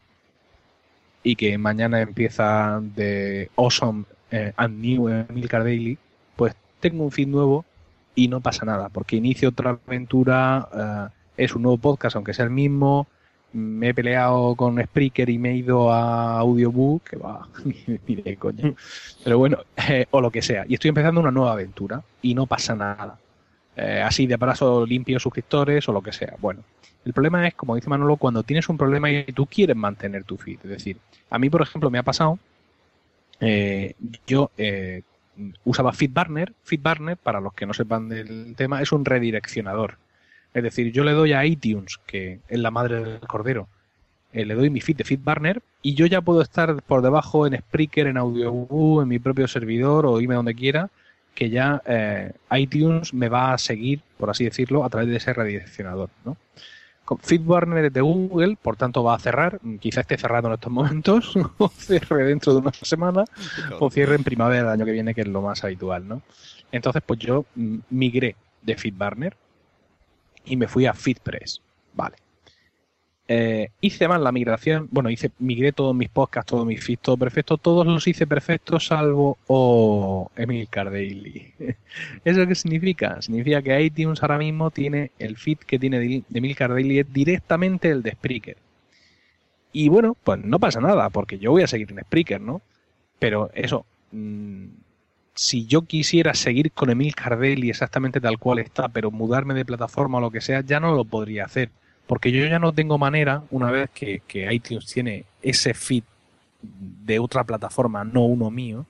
y 1.22 1.36
que 1.36 1.56
mañana 1.58 2.00
empieza 2.00 2.80
de 2.82 3.50
Awesome 3.56 4.04
eh, 4.30 4.52
and 4.56 4.78
New 4.80 5.26
Milcar 5.30 5.64
Daily, 5.64 5.98
pues 6.36 6.54
tengo 6.80 7.04
un 7.04 7.12
feed 7.12 7.28
nuevo 7.28 7.64
y 8.14 8.28
no 8.28 8.40
pasa 8.40 8.64
nada, 8.64 8.88
porque 8.88 9.16
inicio 9.16 9.50
otra 9.50 9.78
aventura, 9.86 11.12
es 11.36 11.54
un 11.54 11.62
nuevo 11.62 11.78
podcast, 11.78 12.16
aunque 12.16 12.34
sea 12.34 12.46
el 12.46 12.50
mismo, 12.50 13.06
me 13.52 13.88
he 13.88 13.94
peleado 13.94 14.54
con 14.54 14.82
Spreaker 14.82 15.28
y 15.30 15.38
me 15.38 15.50
he 15.50 15.56
ido 15.56 15.92
a 15.92 16.38
Audiobook, 16.38 17.02
que 17.04 17.16
va, 17.16 17.48
ni 18.06 18.16
de 18.16 18.36
coño. 18.36 18.74
Pero 19.24 19.38
bueno, 19.38 19.58
eh, 19.88 20.06
o 20.10 20.20
lo 20.20 20.30
que 20.30 20.42
sea. 20.42 20.64
Y 20.68 20.74
estoy 20.74 20.90
empezando 20.90 21.20
una 21.20 21.30
nueva 21.30 21.52
aventura 21.52 22.02
y 22.22 22.34
no 22.34 22.46
pasa 22.46 22.74
nada. 22.74 23.18
Eh, 23.76 24.02
así 24.04 24.26
de 24.26 24.38
paso 24.38 24.84
limpio 24.84 25.18
suscriptores 25.18 25.88
o 25.88 25.92
lo 25.92 26.02
que 26.02 26.12
sea. 26.12 26.34
Bueno, 26.40 26.62
el 27.04 27.12
problema 27.12 27.46
es, 27.46 27.54
como 27.54 27.76
dice 27.76 27.88
Manolo, 27.88 28.16
cuando 28.16 28.42
tienes 28.42 28.68
un 28.68 28.76
problema 28.76 29.10
y 29.10 29.24
tú 29.24 29.46
quieres 29.46 29.76
mantener 29.76 30.24
tu 30.24 30.36
feed. 30.36 30.58
Es 30.64 30.70
decir, 30.70 30.98
a 31.30 31.38
mí, 31.38 31.48
por 31.48 31.62
ejemplo, 31.62 31.90
me 31.90 31.98
ha 31.98 32.02
pasado, 32.02 32.38
eh, 33.40 33.94
yo 34.26 34.50
usaba 35.64 35.92
FeedBurner. 35.92 36.52
FeedBurner, 36.64 37.16
para 37.16 37.40
los 37.40 37.54
que 37.54 37.66
no 37.66 37.72
sepan 37.72 38.08
del 38.08 38.54
tema, 38.56 38.82
es 38.82 38.92
un 38.92 39.04
redireccionador 39.04 39.96
es 40.54 40.62
decir, 40.62 40.92
yo 40.92 41.04
le 41.04 41.12
doy 41.12 41.32
a 41.32 41.44
iTunes, 41.44 41.98
que 42.06 42.40
es 42.48 42.58
la 42.58 42.70
madre 42.70 43.02
del 43.04 43.20
cordero, 43.20 43.68
eh, 44.32 44.44
le 44.44 44.54
doy 44.54 44.70
mi 44.70 44.80
feed 44.80 44.96
de 44.96 45.04
FeedBurner 45.04 45.62
y 45.80 45.94
yo 45.94 46.06
ya 46.06 46.20
puedo 46.20 46.42
estar 46.42 46.82
por 46.82 47.02
debajo 47.02 47.46
en 47.46 47.58
Spreaker, 47.58 48.06
en 48.08 48.18
AudioBoo, 48.18 49.02
en 49.02 49.08
mi 49.08 49.18
propio 49.18 49.48
servidor 49.48 50.04
o 50.06 50.20
irme 50.20 50.34
donde 50.34 50.54
quiera, 50.54 50.90
que 51.34 51.50
ya 51.50 51.82
eh, 51.86 52.32
iTunes 52.52 53.14
me 53.14 53.28
va 53.28 53.52
a 53.52 53.58
seguir, 53.58 54.00
por 54.18 54.28
así 54.28 54.44
decirlo, 54.44 54.84
a 54.84 54.90
través 54.90 55.08
de 55.08 55.16
ese 55.16 55.32
redireccionador. 55.32 56.10
¿no? 56.24 56.36
FeedBurner 57.22 57.86
es 57.86 57.92
de 57.92 58.00
Google, 58.00 58.56
por 58.60 58.76
tanto 58.76 59.02
va 59.02 59.14
a 59.14 59.18
cerrar, 59.18 59.60
quizá 59.80 60.02
esté 60.02 60.18
cerrado 60.18 60.48
en 60.48 60.54
estos 60.54 60.72
momentos, 60.72 61.34
o 61.58 61.68
cierre 61.68 62.24
dentro 62.24 62.52
de 62.52 62.60
una 62.60 62.72
semana, 62.72 63.24
o 63.78 63.90
cierre 63.90 64.16
en 64.16 64.24
primavera 64.24 64.64
del 64.64 64.72
año 64.72 64.84
que 64.84 64.92
viene, 64.92 65.14
que 65.14 65.22
es 65.22 65.28
lo 65.28 65.40
más 65.40 65.64
habitual. 65.64 66.06
¿no? 66.06 66.22
Entonces, 66.70 67.02
pues 67.06 67.18
yo 67.18 67.46
mm, 67.54 67.76
migré 67.90 68.36
de 68.62 68.76
FeedBurner 68.76 69.36
y 70.48 70.56
me 70.56 70.68
fui 70.68 70.86
a 70.86 70.94
FitPress. 70.94 71.60
Vale. 71.94 72.16
Eh, 73.30 73.68
hice 73.82 74.08
más 74.08 74.22
la 74.22 74.32
migración, 74.32 74.88
bueno, 74.90 75.10
hice, 75.10 75.30
migré 75.38 75.72
todos 75.72 75.94
mis 75.94 76.08
podcasts, 76.08 76.48
todos 76.48 76.66
mis 76.66 76.82
feeds, 76.82 77.02
todo 77.02 77.18
perfecto, 77.18 77.58
todos 77.58 77.86
los 77.86 78.06
hice 78.06 78.26
perfectos 78.26 78.86
salvo 78.86 79.36
o 79.46 80.30
Emilcar 80.34 80.90
Daily. 80.90 81.52
¿Eso 82.24 82.46
qué 82.46 82.54
significa? 82.54 83.20
Significa 83.20 83.60
que 83.60 83.82
iTunes 83.82 84.22
ahora 84.22 84.38
mismo 84.38 84.70
tiene 84.70 85.10
el 85.18 85.36
feed 85.36 85.58
que 85.58 85.78
tiene 85.78 85.98
de 85.98 86.22
Emilcar 86.32 86.70
Daily 86.70 87.00
es 87.00 87.12
directamente 87.12 87.90
el 87.90 88.02
de 88.02 88.12
Spreaker. 88.12 88.56
Y 89.72 89.90
bueno, 89.90 90.16
pues 90.24 90.42
no 90.42 90.58
pasa 90.58 90.80
nada, 90.80 91.10
porque 91.10 91.38
yo 91.38 91.50
voy 91.50 91.62
a 91.62 91.66
seguir 91.66 91.92
en 91.92 92.00
Spreaker, 92.00 92.40
¿no? 92.40 92.62
Pero 93.18 93.50
eso, 93.54 93.84
mm, 94.12 94.68
si 95.38 95.66
yo 95.66 95.82
quisiera 95.82 96.34
seguir 96.34 96.72
con 96.72 96.90
Emil 96.90 97.14
Cardelli 97.14 97.70
exactamente 97.70 98.20
tal 98.20 98.40
cual 98.40 98.58
está, 98.58 98.88
pero 98.88 99.12
mudarme 99.12 99.54
de 99.54 99.64
plataforma 99.64 100.18
o 100.18 100.20
lo 100.20 100.32
que 100.32 100.40
sea, 100.40 100.62
ya 100.62 100.80
no 100.80 100.96
lo 100.96 101.04
podría 101.04 101.44
hacer. 101.44 101.70
Porque 102.08 102.32
yo 102.32 102.44
ya 102.46 102.58
no 102.58 102.72
tengo 102.72 102.98
manera, 102.98 103.44
una 103.52 103.70
vez 103.70 103.88
que, 103.90 104.20
iTunes 104.50 104.86
tiene 104.86 105.26
ese 105.40 105.74
feed 105.74 106.02
de 106.60 107.20
otra 107.20 107.44
plataforma, 107.44 108.02
no 108.02 108.24
uno 108.24 108.50
mío, 108.50 108.86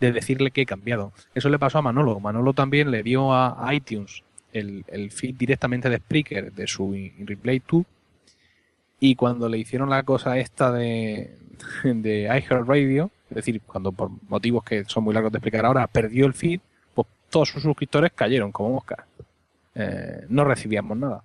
de 0.00 0.10
decirle 0.12 0.52
que 0.52 0.62
he 0.62 0.66
cambiado. 0.66 1.12
Eso 1.34 1.50
le 1.50 1.58
pasó 1.58 1.76
a 1.76 1.82
Manolo. 1.82 2.18
Manolo 2.18 2.54
también 2.54 2.90
le 2.90 3.02
dio 3.02 3.34
a 3.34 3.68
iTunes 3.74 4.22
el, 4.54 4.86
el 4.88 5.10
feed 5.10 5.34
directamente 5.36 5.90
de 5.90 5.98
Spreaker 5.98 6.50
de 6.50 6.66
su 6.66 6.96
Replay 7.18 7.60
2 7.70 7.84
y 9.00 9.16
cuando 9.16 9.50
le 9.50 9.58
hicieron 9.58 9.90
la 9.90 10.02
cosa 10.04 10.38
esta 10.38 10.72
de, 10.72 11.36
de 11.84 12.22
iHeartRadio, 12.22 13.10
es 13.30 13.36
decir, 13.36 13.60
cuando 13.62 13.92
por 13.92 14.10
motivos 14.28 14.64
que 14.64 14.84
son 14.84 15.04
muy 15.04 15.14
largos 15.14 15.32
de 15.32 15.38
explicar 15.38 15.64
ahora, 15.64 15.86
perdió 15.86 16.26
el 16.26 16.34
feed, 16.34 16.60
pues 16.94 17.06
todos 17.30 17.48
sus 17.48 17.62
suscriptores 17.62 18.12
cayeron 18.12 18.50
como 18.50 18.70
moscas. 18.70 18.98
Eh, 19.74 20.24
no 20.28 20.44
recibíamos 20.44 20.98
nada. 20.98 21.22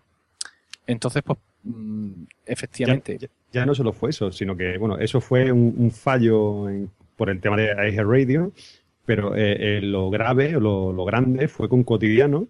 Entonces, 0.86 1.24
pues, 1.24 1.39
mm, 1.63 2.24
efectivamente. 2.46 3.30
Ya, 3.52 3.65
no 3.65 3.74
solo 3.74 3.91
fue 3.91 4.12
eso, 4.12 4.32
sino 4.32 4.56
que, 4.56 4.78
bueno, 4.78 5.00
eso 5.00 5.20
fue 5.20 5.52
un, 5.52 5.89
fallo 5.89 6.68
por 7.15 7.30
el 7.30 7.41
tema 7.41 7.58
de 7.58 7.72
iHeartRadio, 7.89 8.52
pero 9.06 9.36
eh, 9.36 9.78
eh, 9.78 9.82
lo 9.82 10.10
grave, 10.10 10.52
lo, 10.52 10.94
lo 10.94 11.06
grande 11.06 11.48
fue 11.48 11.68
con 11.70 11.84
Cotidiano, 11.84 12.48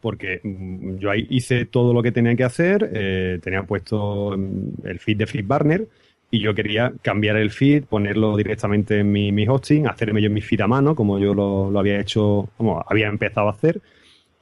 porque 0.00 0.40
mm, 0.42 0.96
yo 0.96 1.10
ahí 1.10 1.26
hice 1.28 1.66
todo 1.66 1.92
lo 1.92 2.02
que 2.02 2.12
tenía 2.12 2.34
que 2.36 2.44
hacer, 2.44 3.40
tenía 3.42 3.64
puesto 3.64 4.34
mm, 4.38 4.86
el 4.86 4.98
feed 4.98 5.18
de 5.18 5.26
FeedBurner 5.26 5.88
y 6.34 6.40
yo 6.40 6.54
quería 6.54 6.94
cambiar 7.02 7.36
el 7.36 7.50
feed, 7.50 7.84
ponerlo 7.84 8.38
directamente 8.38 9.00
en 9.00 9.12
mi, 9.12 9.46
hosting, 9.46 9.86
hacerme 9.86 10.22
yo 10.22 10.30
mi 10.30 10.40
feed 10.40 10.62
a 10.62 10.66
mano, 10.66 10.94
como 10.94 11.18
yo 11.18 11.34
lo, 11.34 11.78
había 11.78 12.00
hecho, 12.00 12.48
como 12.56 12.82
había 12.88 13.08
empezado 13.08 13.48
a 13.48 13.50
hacer, 13.50 13.82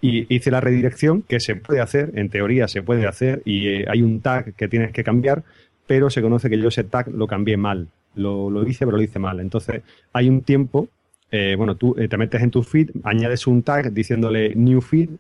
y 0.01 0.33
hice 0.33 0.53
la 0.53 0.61
redirección, 0.61 1.23
que 1.23 1.41
se 1.41 1.57
puede 1.57 1.81
hacer, 1.81 2.13
en 2.15 2.31
teoría 2.31 2.69
se 2.69 2.81
puede 2.81 3.09
hacer, 3.09 3.43
y 3.45 3.67
eh, 3.67 3.87
hay 3.89 4.03
un 4.03 4.21
tag 4.21 4.55
que 4.55 4.69
tienes 4.69 4.93
que 4.93 5.03
cambiar, 5.03 5.43
pero 5.89 6.11
se 6.11 6.23
conoce 6.23 6.49
que 6.49 6.61
yo 6.61 6.69
ese 6.69 6.85
tag 6.85 7.09
lo 7.09 7.27
cambié 7.27 7.57
mal, 7.57 7.89
lo, 8.15 8.51
lo 8.51 8.65
hice, 8.65 8.87
pero 8.87 8.97
lo 8.97 9.03
hice 9.03 9.19
mal. 9.19 9.41
Entonces, 9.41 9.83
hay 10.13 10.29
un 10.29 10.43
tiempo, 10.43 10.87
eh, 11.33 11.57
bueno, 11.59 11.75
tú 11.75 11.95
te 11.95 12.17
metes 12.17 12.41
en 12.41 12.53
tu 12.53 12.63
feed, 12.63 12.91
añades 13.03 13.49
un 13.49 13.65
tag 13.65 13.93
diciéndole 13.93 14.55
new 14.55 14.81
feed, 14.81 15.11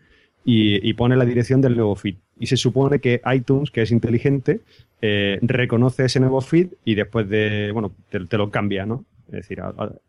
y, 0.44 0.92
pone 0.94 1.16
la 1.16 1.24
dirección 1.24 1.60
del 1.60 1.76
nuevo 1.76 1.96
feed. 1.96 2.16
Y 2.40 2.46
se 2.46 2.56
supone 2.56 2.98
que 2.98 3.20
iTunes, 3.32 3.70
que 3.70 3.82
es 3.82 3.92
inteligente, 3.92 4.60
eh, 5.00 5.38
reconoce 5.42 6.06
ese 6.06 6.18
nuevo 6.18 6.40
feed 6.40 6.68
y 6.84 6.96
después 6.96 7.28
de, 7.28 7.70
bueno, 7.72 7.92
te, 8.08 8.36
lo 8.36 8.50
cambia, 8.50 8.84
¿no? 8.84 9.04
Es 9.28 9.42
decir, 9.48 9.62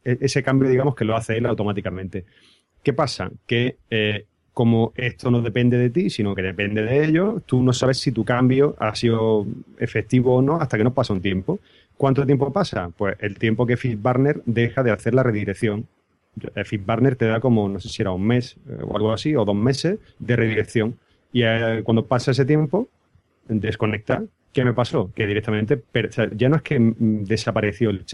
e, 0.03 0.17
ese 0.21 0.41
cambio, 0.41 0.67
digamos, 0.67 0.95
que 0.95 1.05
lo 1.05 1.15
hace 1.15 1.37
él 1.37 1.45
automáticamente. 1.45 2.25
¿Qué 2.81 2.93
pasa? 2.93 3.29
Que 3.45 3.77
eh, 3.91 4.25
como 4.53 4.91
esto 4.95 5.29
no 5.29 5.41
depende 5.41 5.77
de 5.77 5.91
ti, 5.91 6.09
sino 6.09 6.33
que 6.33 6.41
depende 6.41 6.81
de 6.81 7.05
ellos, 7.05 7.43
tú 7.45 7.61
no 7.61 7.73
sabes 7.73 7.99
si 7.99 8.11
tu 8.11 8.25
cambio 8.25 8.75
ha 8.79 8.95
sido 8.95 9.45
efectivo 9.77 10.37
o 10.37 10.41
no 10.41 10.59
hasta 10.59 10.77
que 10.77 10.83
no 10.83 10.93
pasa 10.93 11.13
un 11.13 11.21
tiempo. 11.21 11.59
¿Cuánto 11.95 12.25
tiempo 12.25 12.51
pasa? 12.51 12.89
Pues 12.97 13.15
el 13.19 13.37
tiempo 13.37 13.67
que 13.67 13.77
FeedBurner 13.77 14.41
deja 14.45 14.81
de 14.81 14.91
hacer 14.91 15.13
la 15.13 15.21
redirección 15.21 15.85
el 16.55 16.65
FeedBurner 16.65 17.15
te 17.15 17.25
da 17.25 17.39
como, 17.39 17.67
no 17.67 17.79
sé 17.79 17.89
si 17.89 18.01
era 18.01 18.11
un 18.11 18.25
mes 18.25 18.55
eh, 18.69 18.77
o 18.81 18.95
algo 18.95 19.11
así, 19.11 19.35
o 19.35 19.45
dos 19.45 19.55
meses 19.55 19.99
de 20.19 20.35
redirección. 20.35 20.97
Y 21.33 21.43
eh, 21.43 21.81
cuando 21.83 22.05
pasa 22.05 22.31
ese 22.31 22.45
tiempo, 22.45 22.89
desconecta. 23.47 24.23
¿Qué 24.53 24.65
me 24.65 24.73
pasó? 24.73 25.11
Que 25.15 25.25
directamente, 25.27 25.81
ya 26.35 26.49
no 26.49 26.57
es 26.57 26.61
que 26.61 26.79
mm, 26.79 27.23
desapareció, 27.23 27.89
el, 27.89 28.05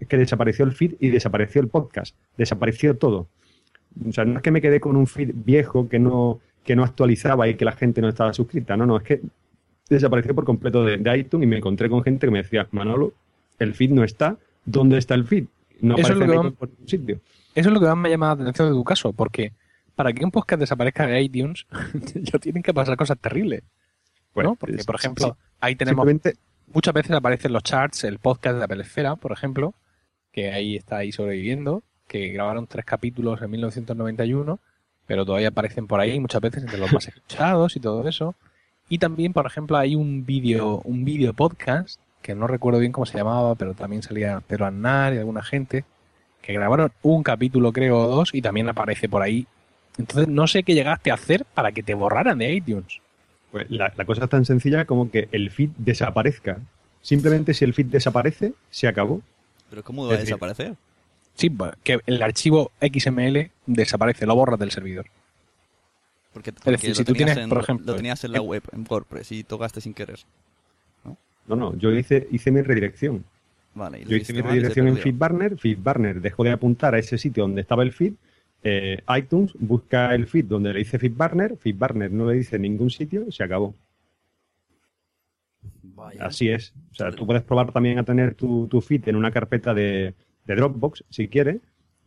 es 0.00 0.08
que 0.08 0.16
desapareció 0.16 0.64
el 0.64 0.72
feed 0.72 0.94
y 0.98 1.10
desapareció 1.10 1.60
el 1.60 1.68
podcast. 1.68 2.16
Desapareció 2.36 2.96
todo. 2.96 3.28
O 4.08 4.12
sea, 4.12 4.24
no 4.24 4.36
es 4.36 4.42
que 4.42 4.50
me 4.50 4.60
quedé 4.60 4.80
con 4.80 4.96
un 4.96 5.06
feed 5.06 5.30
viejo 5.34 5.88
que 5.88 5.98
no, 5.98 6.40
que 6.64 6.74
no 6.74 6.82
actualizaba 6.84 7.48
y 7.48 7.54
que 7.54 7.64
la 7.64 7.72
gente 7.72 8.00
no 8.00 8.08
estaba 8.08 8.32
suscrita. 8.32 8.76
No, 8.76 8.86
no, 8.86 8.96
es 8.96 9.04
que 9.04 9.20
desapareció 9.88 10.34
por 10.34 10.44
completo 10.44 10.84
de, 10.84 10.96
de 10.96 11.18
iTunes 11.18 11.44
y 11.44 11.48
me 11.48 11.58
encontré 11.58 11.88
con 11.88 12.02
gente 12.02 12.26
que 12.26 12.30
me 12.32 12.42
decía, 12.42 12.66
Manolo, 12.72 13.12
el 13.58 13.74
feed 13.74 13.90
no 13.90 14.02
está. 14.02 14.36
¿Dónde 14.64 14.98
está 14.98 15.14
el 15.14 15.24
feed? 15.24 15.46
No 15.80 15.96
Eso 15.96 16.12
aparece 16.12 16.24
en 16.24 16.52
por 16.52 16.68
ningún 16.68 16.88
sitio. 16.88 17.20
Eso 17.54 17.68
es 17.68 17.74
lo 17.74 17.80
que 17.80 17.86
más 17.86 17.96
me 17.96 18.10
llama 18.10 18.26
la 18.26 18.32
atención 18.32 18.68
de 18.68 18.74
tu 18.74 18.84
caso, 18.84 19.12
porque 19.12 19.52
para 20.00 20.14
que 20.14 20.24
un 20.24 20.30
podcast 20.30 20.58
desaparezca 20.58 21.06
de 21.06 21.20
iTunes, 21.20 21.66
ya 22.14 22.38
tienen 22.38 22.62
que 22.62 22.72
pasar 22.72 22.96
cosas 22.96 23.18
terribles. 23.18 23.62
Bueno, 24.32 24.56
Porque, 24.58 24.82
por 24.82 24.94
ejemplo, 24.94 25.36
ahí 25.60 25.76
tenemos. 25.76 26.08
Muchas 26.72 26.94
veces 26.94 27.10
aparecen 27.10 27.52
los 27.52 27.62
charts, 27.62 28.04
el 28.04 28.18
podcast 28.18 28.54
de 28.54 28.60
la 28.60 28.68
Pelesfera, 28.68 29.16
por 29.16 29.32
ejemplo, 29.32 29.74
que 30.32 30.52
ahí 30.52 30.74
está 30.74 30.96
ahí 30.96 31.12
sobreviviendo, 31.12 31.82
que 32.08 32.28
grabaron 32.28 32.66
tres 32.66 32.86
capítulos 32.86 33.42
en 33.42 33.50
1991, 33.50 34.58
pero 35.04 35.26
todavía 35.26 35.48
aparecen 35.48 35.86
por 35.86 36.00
ahí 36.00 36.18
muchas 36.18 36.40
veces 36.40 36.62
entre 36.62 36.78
los 36.78 36.90
más 36.94 37.06
escuchados 37.06 37.76
y 37.76 37.80
todo 37.80 38.08
eso. 38.08 38.34
Y 38.88 38.96
también, 38.96 39.34
por 39.34 39.44
ejemplo, 39.44 39.76
hay 39.76 39.96
un 39.96 40.24
vídeo, 40.24 40.80
un 40.84 41.04
vídeo 41.04 41.34
podcast, 41.34 42.00
que 42.22 42.34
no 42.34 42.46
recuerdo 42.46 42.80
bien 42.80 42.92
cómo 42.92 43.04
se 43.04 43.18
llamaba, 43.18 43.54
pero 43.54 43.74
también 43.74 44.02
salía 44.02 44.40
Pedro 44.46 44.64
Aznar 44.64 45.12
y 45.12 45.18
alguna 45.18 45.42
gente, 45.42 45.84
que 46.40 46.54
grabaron 46.54 46.90
un 47.02 47.22
capítulo, 47.22 47.70
creo, 47.70 47.98
o 47.98 48.06
dos, 48.06 48.30
y 48.32 48.40
también 48.40 48.66
aparece 48.66 49.06
por 49.06 49.20
ahí. 49.20 49.46
Entonces, 50.00 50.28
no 50.28 50.46
sé 50.46 50.62
qué 50.62 50.74
llegaste 50.74 51.10
a 51.10 51.14
hacer 51.14 51.44
para 51.54 51.72
que 51.72 51.82
te 51.82 51.94
borraran 51.94 52.38
de 52.38 52.52
iTunes. 52.52 53.00
Pues 53.52 53.70
la, 53.70 53.90
cosa 54.04 54.24
es 54.24 54.30
tan 54.30 54.44
sencilla 54.44 54.84
como 54.84 55.10
que 55.10 55.28
el 55.32 55.50
feed 55.50 55.70
desaparezca. 55.76 56.58
Simplemente 57.02 57.54
si 57.54 57.64
el 57.64 57.74
feed 57.74 57.86
desaparece, 57.86 58.52
se 58.70 58.88
acabó. 58.88 59.22
¿Pero 59.68 59.82
cómo 59.82 60.06
va 60.06 60.14
a 60.14 60.18
desaparecer? 60.18 60.76
Sí, 61.34 61.50
que 61.82 62.00
el 62.06 62.22
archivo 62.22 62.72
XML 62.80 63.50
desaparece, 63.66 64.26
lo 64.26 64.34
borras 64.34 64.58
del 64.58 64.70
servidor. 64.70 65.06
Porque, 66.32 66.50
es 66.50 66.64
decir, 66.64 66.94
si 66.94 67.04
tú 67.04 67.12
tienes, 67.12 67.38
por 67.48 67.58
ejemplo... 67.58 67.86
Lo 67.86 67.96
tenías 67.96 68.22
en 68.24 68.32
la 68.32 68.40
web, 68.40 68.62
en 68.72 68.86
WordPress, 68.88 69.32
y 69.32 69.42
tocaste 69.42 69.80
sin 69.80 69.94
querer. 69.94 70.20
¿no? 71.04 71.16
No, 71.46 71.56
no, 71.56 71.76
yo 71.76 71.90
hice, 71.92 72.28
hice 72.30 72.50
mi 72.50 72.62
redirección. 72.62 73.24
Yo 74.06 74.16
hice 74.16 74.32
mi 74.32 74.42
redirección 74.42 74.88
en 74.88 74.96
FeedBurner, 74.96 75.56
FeedBurner 75.56 76.20
dejó 76.20 76.44
de 76.44 76.50
apuntar 76.50 76.94
a 76.94 76.98
ese 76.98 77.18
sitio 77.18 77.44
donde 77.44 77.60
estaba 77.60 77.82
el 77.82 77.92
feed, 77.92 78.14
eh, 78.62 79.02
iTunes 79.16 79.52
busca 79.58 80.14
el 80.14 80.26
feed 80.26 80.44
donde 80.44 80.72
le 80.72 80.80
dice 80.80 80.98
FeedBurner, 80.98 81.56
FeedBurner 81.56 82.12
no 82.12 82.30
le 82.30 82.36
dice 82.36 82.58
ningún 82.58 82.90
sitio, 82.90 83.30
se 83.30 83.44
acabó. 83.44 83.74
Así 86.18 86.48
es. 86.48 86.72
O 86.92 86.94
sea, 86.94 87.10
tú 87.12 87.26
puedes 87.26 87.42
probar 87.42 87.72
también 87.72 87.98
a 87.98 88.04
tener 88.04 88.34
tu, 88.34 88.68
feed 88.80 89.08
en 89.08 89.16
una 89.16 89.30
carpeta 89.30 89.74
de, 89.74 90.14
Dropbox, 90.46 91.04
si 91.10 91.28
quieres, 91.28 91.60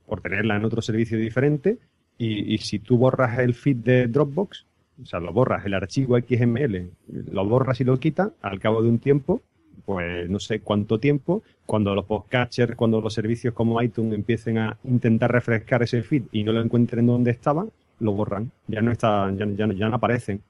por 0.06 0.22
tenerla 0.22 0.58
en 0.58 0.66
otro 0.66 0.82
servicio 0.82 1.18
diferente, 1.18 1.78
y, 2.18 2.54
y 2.54 2.58
si 2.60 2.80
tú 2.80 2.98
borras 2.98 3.40
el 3.40 3.54
feed 3.54 3.78
de 3.78 4.08
Dropbox, 4.08 4.66
o 5.02 5.06
sea, 5.06 5.20
lo 5.20 5.32
borras, 5.32 5.66
el 5.66 5.74
archivo 5.74 6.18
XML, 6.20 6.90
lo 7.32 7.46
borras 7.46 7.80
y 7.82 7.84
lo 7.84 8.00
quitas, 8.00 8.32
al 8.42 8.60
cabo 8.60 8.82
de 8.82 8.90
un 8.90 9.00
tiempo 9.00 9.42
pues 9.86 10.30
no 10.30 10.40
sé 10.40 10.60
cuánto 10.62 11.00
tiempo, 11.00 11.44
cuando 11.66 11.94
los 11.96 12.06
podcatchers, 12.06 12.76
cuando 12.76 13.02
los 13.02 13.14
servicios 13.14 13.54
como 13.54 13.82
iTunes 13.82 14.14
empiecen 14.14 14.58
a 14.58 14.78
intentar 14.84 15.32
refrescar 15.32 15.84
ese 15.84 16.04
feed 16.04 16.24
y 16.32 16.44
no 16.44 16.52
lo 16.52 16.62
encuentren 16.62 17.06
donde 17.06 17.32
estaba, 17.32 17.66
lo 18.00 18.12
borran. 18.14 18.52
Ya 18.68 18.82
no 18.82 18.92
está, 18.92 19.32
ya, 19.36 19.46
ya, 19.46 19.90
no 19.90 19.96
aparecen. 19.96 20.42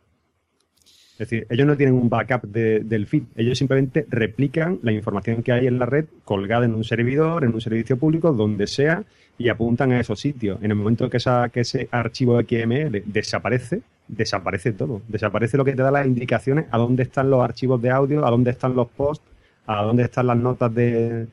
Es 1.13 1.29
decir, 1.29 1.45
ellos 1.49 1.67
no 1.67 1.77
tienen 1.77 1.95
un 1.95 2.09
backup 2.09 2.43
del 2.43 3.05
feed, 3.07 3.23
ellos 3.35 3.57
simplemente 3.57 4.05
replican 4.09 4.79
la 4.81 4.91
información 4.91 5.43
que 5.43 5.51
hay 5.51 5.67
en 5.67 5.77
la 5.77 5.85
red 5.85 6.05
colgada 6.25 6.65
en 6.65 6.73
un 6.73 6.83
servidor, 6.83 7.43
en 7.43 7.53
un 7.53 7.61
servicio 7.61 7.97
público, 7.97 8.33
donde 8.33 8.65
sea, 8.65 9.03
y 9.37 9.49
apuntan 9.49 9.91
a 9.91 9.99
esos 9.99 10.19
sitios. 10.19 10.57
En 10.63 10.71
el 10.71 10.77
momento 10.77 11.09
que, 11.09 11.17
esa, 11.17 11.49
que 11.49 11.61
ese 11.61 11.87
archivo 11.91 12.39
XML 12.41 13.03
desaparece, 13.05 13.81
desaparece 14.07 14.73
todo. 14.73 15.01
Desaparece 15.07 15.57
lo 15.57 15.65
que 15.65 15.73
te 15.73 15.81
da 15.81 15.91
las 15.91 16.05
indicaciones 16.05 16.65
a 16.71 16.77
dónde 16.77 17.03
están 17.03 17.29
los 17.29 17.43
archivos 17.43 17.81
de 17.81 17.89
audio, 17.89 18.25
a 18.25 18.31
dónde 18.31 18.51
están 18.51 18.75
los 18.75 18.87
posts, 18.89 19.25
a 19.65 19.81
dónde 19.83 20.03
están 20.03 20.27
las 20.27 20.37
notas 20.37 20.73
de, 20.73 21.27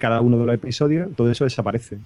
cada 0.00 0.20
uno 0.20 0.38
de 0.38 0.46
los 0.46 0.54
episodios. 0.54 1.14
Todo 1.14 1.30
eso 1.30 1.44
desaparece. 1.44 1.98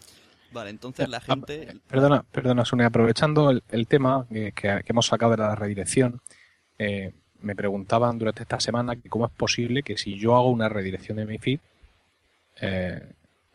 Vale, 0.52 0.70
entonces 0.70 1.08
la 1.08 1.20
gente... 1.20 1.76
Perdona, 1.88 2.24
perdona, 2.30 2.64
Sonia, 2.64 2.86
aprovechando 2.86 3.50
el, 3.50 3.86
tema 3.86 4.26
que, 4.30 4.52
hemos 4.86 5.06
sacado 5.06 5.32
de 5.32 5.38
la 5.38 5.54
redirección, 5.54 6.20
eh, 6.78 7.12
me 7.40 7.54
preguntaban 7.54 8.18
durante 8.18 8.42
esta 8.42 8.60
semana 8.60 8.96
que 8.96 9.08
cómo 9.08 9.26
es 9.26 9.32
posible 9.32 9.82
que 9.82 9.96
si 9.96 10.18
yo 10.18 10.36
hago 10.36 10.50
una 10.50 10.68
redirección 10.68 11.18
de 11.18 11.26
mi 11.26 11.38
feed, 11.38 11.60
eh, 12.60 13.02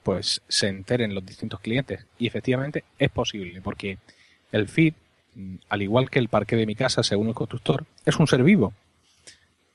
pues 0.04 0.42
se 0.48 0.68
enteren 0.68 1.16
los 1.16 1.26
distintos 1.26 1.60
clientes. 1.60 2.06
Y 2.18 2.28
efectivamente 2.28 2.84
es 3.00 3.10
posible, 3.10 3.62
porque 3.62 3.98
el 4.52 4.68
feed, 4.68 4.94
al 5.70 5.82
igual 5.82 6.10
que 6.10 6.20
el 6.20 6.30
parque 6.30 6.56
de 6.56 6.66
mi 6.66 6.76
casa, 6.76 7.04
según 7.04 7.28
el 7.28 7.34
constructor, 7.34 7.86
es 8.06 8.18
un 8.18 8.28
ser 8.28 8.44
vivo. 8.44 8.74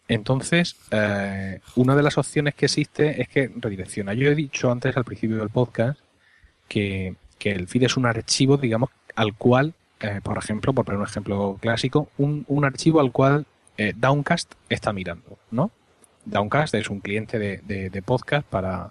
Entonces, 0.08 0.76
eh, 0.90 1.60
una 1.76 1.94
de 1.94 2.02
las 2.02 2.16
opciones 2.16 2.54
que 2.54 2.64
existe 2.66 3.20
es 3.20 3.28
que 3.28 3.50
redirecciona. 3.54 4.14
Yo 4.14 4.30
he 4.30 4.34
dicho 4.34 4.72
antes 4.72 4.96
al 4.96 5.04
principio 5.04 5.36
del 5.36 5.50
podcast 5.50 6.00
que, 6.66 7.14
el 7.40 7.68
feed 7.68 7.84
es 7.84 7.96
un 7.96 8.06
archivo, 8.06 8.56
digamos, 8.56 8.90
al 9.14 9.34
cual, 9.34 9.74
eh, 10.00 10.20
por 10.22 10.38
ejemplo, 10.38 10.72
por 10.72 10.84
poner 10.84 11.00
un 11.00 11.06
ejemplo 11.06 11.58
clásico, 11.60 12.08
un, 12.18 12.44
un 12.48 12.64
archivo 12.64 13.00
al 13.00 13.12
cual 13.12 13.46
eh, 13.76 13.92
Downcast 13.96 14.54
está 14.68 14.92
mirando, 14.92 15.38
¿no? 15.50 15.70
Downcast 16.24 16.74
es 16.74 16.90
un 16.90 17.00
cliente 17.00 17.38
de, 17.38 17.58
de, 17.90 18.02
podcast 18.02 18.46
para, 18.46 18.90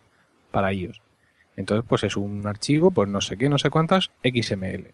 para 0.51 0.73
iOS. 0.73 1.01
Entonces, 1.55 1.85
pues 1.87 2.03
es 2.03 2.17
un 2.17 2.45
archivo, 2.47 2.91
pues 2.91 3.07
no 3.09 3.21
sé 3.21 3.37
qué, 3.37 3.47
no 3.49 3.57
sé 3.57 3.69
cuántas, 3.69 4.11
XML. 4.23 4.87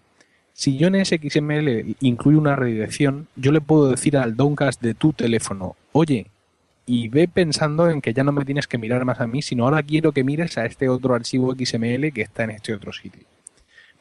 Si 0.54 0.78
yo 0.78 0.88
en 0.88 0.96
ese 0.96 1.18
XML 1.18 1.96
incluyo 2.02 2.38
una 2.38 2.56
redirección, 2.56 3.28
yo 3.36 3.52
le 3.52 3.62
puedo 3.62 3.90
decir 3.90 4.18
al 4.18 4.36
Downcast 4.36 4.82
de 4.82 4.94
tu 4.94 5.14
teléfono, 5.14 5.76
oye, 5.94 6.28
y 6.86 7.08
ve 7.08 7.28
pensando 7.28 7.90
en 7.90 8.02
que 8.02 8.14
ya 8.14 8.24
no 8.24 8.32
me 8.32 8.46
tienes 8.46 8.68
que 8.68 8.78
mirar 8.78 9.06
más 9.06 9.20
a 9.20 9.28
mí, 9.28 9.42
sino 9.42 9.64
ahora 9.64 9.82
quiero 9.84 10.12
que 10.12 10.24
mires 10.24 10.58
a 10.58 10.66
este 10.66 10.90
otro 10.90 11.16
archivo 11.16 11.56
XML 11.56 12.12
que 12.12 12.22
está 12.22 12.44
en 12.44 12.52
este 12.52 12.74
otro 12.74 12.92
sitio. 12.92 13.24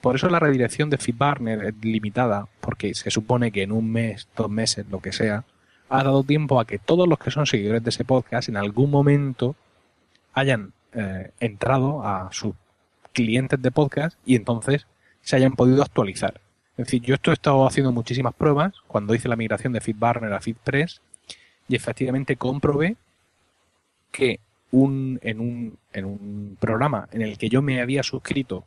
Por 0.02 0.16
eso 0.16 0.28
la 0.28 0.40
redirección 0.40 0.90
de 0.90 0.98
FeedBurner 0.98 1.64
es 1.64 1.74
limitada, 1.80 2.48
porque 2.60 2.92
se 2.92 3.12
supone 3.12 3.52
que 3.52 3.62
en 3.62 3.70
un 3.70 3.90
mes, 3.90 4.28
dos 4.36 4.50
meses, 4.50 4.84
lo 4.90 4.98
que 4.98 5.12
sea, 5.12 5.44
ha 5.88 6.02
dado 6.02 6.24
tiempo 6.24 6.58
a 6.58 6.66
que 6.66 6.80
todos 6.80 7.08
los 7.08 7.20
que 7.20 7.30
son 7.30 7.46
seguidores 7.46 7.84
de 7.84 7.90
ese 7.90 8.04
podcast 8.04 8.48
en 8.48 8.56
algún 8.56 8.90
momento 8.90 9.54
hayan 10.32 10.72
eh, 10.92 11.30
entrado 11.38 12.04
a 12.04 12.30
sus 12.32 12.54
clientes 13.12 13.62
de 13.62 13.70
podcast 13.70 14.18
y 14.26 14.34
entonces 14.34 14.88
se 15.20 15.36
hayan 15.36 15.52
podido 15.52 15.82
actualizar. 15.82 16.40
Es 16.76 16.86
decir, 16.86 17.02
yo 17.02 17.14
esto 17.14 17.30
he 17.30 17.34
estado 17.34 17.64
haciendo 17.64 17.92
muchísimas 17.92 18.34
pruebas 18.34 18.74
cuando 18.88 19.14
hice 19.14 19.28
la 19.28 19.36
migración 19.36 19.72
de 19.72 19.80
FeedBurner 19.80 20.32
a 20.32 20.40
FeedPress 20.40 21.00
y 21.68 21.76
efectivamente 21.76 22.34
comprobé 22.34 22.96
que 24.10 24.40
un, 24.72 25.20
en, 25.22 25.38
un, 25.38 25.78
en 25.92 26.06
un 26.06 26.56
programa 26.58 27.08
en 27.12 27.22
el 27.22 27.38
que 27.38 27.48
yo 27.48 27.62
me 27.62 27.80
había 27.80 28.02
suscrito, 28.02 28.64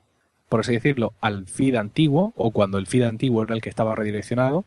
por 0.50 0.60
así 0.62 0.74
decirlo, 0.74 1.14
al 1.22 1.48
feed 1.48 1.76
antiguo, 1.76 2.34
o 2.36 2.52
cuando 2.52 2.78
el 2.78 2.88
feed 2.88 3.04
antiguo 3.04 3.44
era 3.44 3.56
el 3.56 3.62
que 3.62 3.70
estaba 3.70 3.96
redireccionado, 3.96 4.66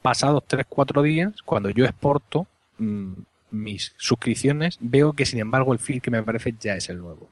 pasados 0.00 0.42
3-4 0.48 1.02
días, 1.02 1.42
cuando 1.44 1.70
yo 1.70 1.84
exporto 1.84 2.46
mmm, 2.78 3.12
mis 3.50 3.92
suscripciones, 3.98 4.78
veo 4.80 5.12
que 5.12 5.26
sin 5.26 5.38
embargo 5.40 5.72
el 5.72 5.78
feed 5.78 6.00
que 6.00 6.10
me 6.10 6.18
aparece 6.18 6.54
ya 6.58 6.74
es 6.74 6.88
el 6.88 6.98
nuevo. 6.98 7.28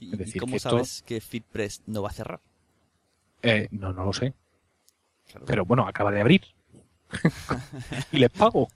¿Y, 0.00 0.12
Es 0.12 0.18
decir, 0.18 0.36
y 0.36 0.40
cómo 0.40 0.50
que 0.52 0.56
esto- 0.56 0.70
sabes 0.70 1.02
que 1.06 1.20
FeedPress 1.20 1.82
no 1.86 2.02
va 2.02 2.08
a 2.08 2.12
cerrar? 2.12 2.40
Eh, 3.42 3.68
no, 3.70 3.92
no 3.92 4.04
lo 4.04 4.12
sé. 4.12 4.34
Claro. 5.30 5.46
Pero 5.46 5.64
bueno, 5.64 5.86
acaba 5.86 6.10
de 6.10 6.20
abrir. 6.20 6.42
y 8.12 8.18
les 8.18 8.30
pago. 8.30 8.68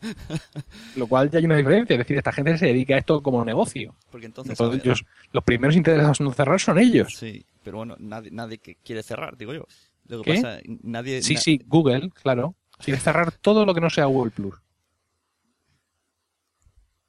Lo 0.94 1.06
cual 1.06 1.30
ya 1.30 1.38
hay 1.38 1.44
una 1.46 1.56
diferencia. 1.56 1.94
Es 1.94 1.98
decir, 1.98 2.16
esta 2.18 2.32
gente 2.32 2.56
se 2.58 2.66
dedica 2.66 2.94
a 2.94 2.98
esto 2.98 3.22
como 3.22 3.44
negocio. 3.44 3.94
Porque 4.10 4.26
entonces... 4.26 4.52
Entonces, 4.52 4.84
ellos- 4.84 5.04
los 5.32 5.42
primeros 5.44 5.74
interesados 5.76 6.20
en 6.20 6.32
cerrar 6.32 6.60
son 6.60 6.78
ellos. 6.78 7.14
Sí, 7.16 7.44
pero 7.66 7.78
bueno, 7.78 7.96
nadie, 7.98 8.30
nadie 8.30 8.58
que 8.58 8.76
quiere 8.76 9.02
cerrar, 9.02 9.36
digo 9.36 9.52
yo. 9.52 9.66
Lo 10.06 10.22
que 10.22 10.34
¿Qué? 10.34 10.40
pasa, 10.40 10.60
nadie... 10.84 11.20
Sí, 11.20 11.34
na- 11.34 11.40
sí, 11.40 11.60
Google, 11.66 12.10
claro. 12.10 12.54
Quiere 12.78 13.00
cerrar 13.00 13.32
todo 13.32 13.66
lo 13.66 13.74
que 13.74 13.80
no 13.80 13.90
sea 13.90 14.04
Google 14.04 14.30
Plus. 14.30 14.54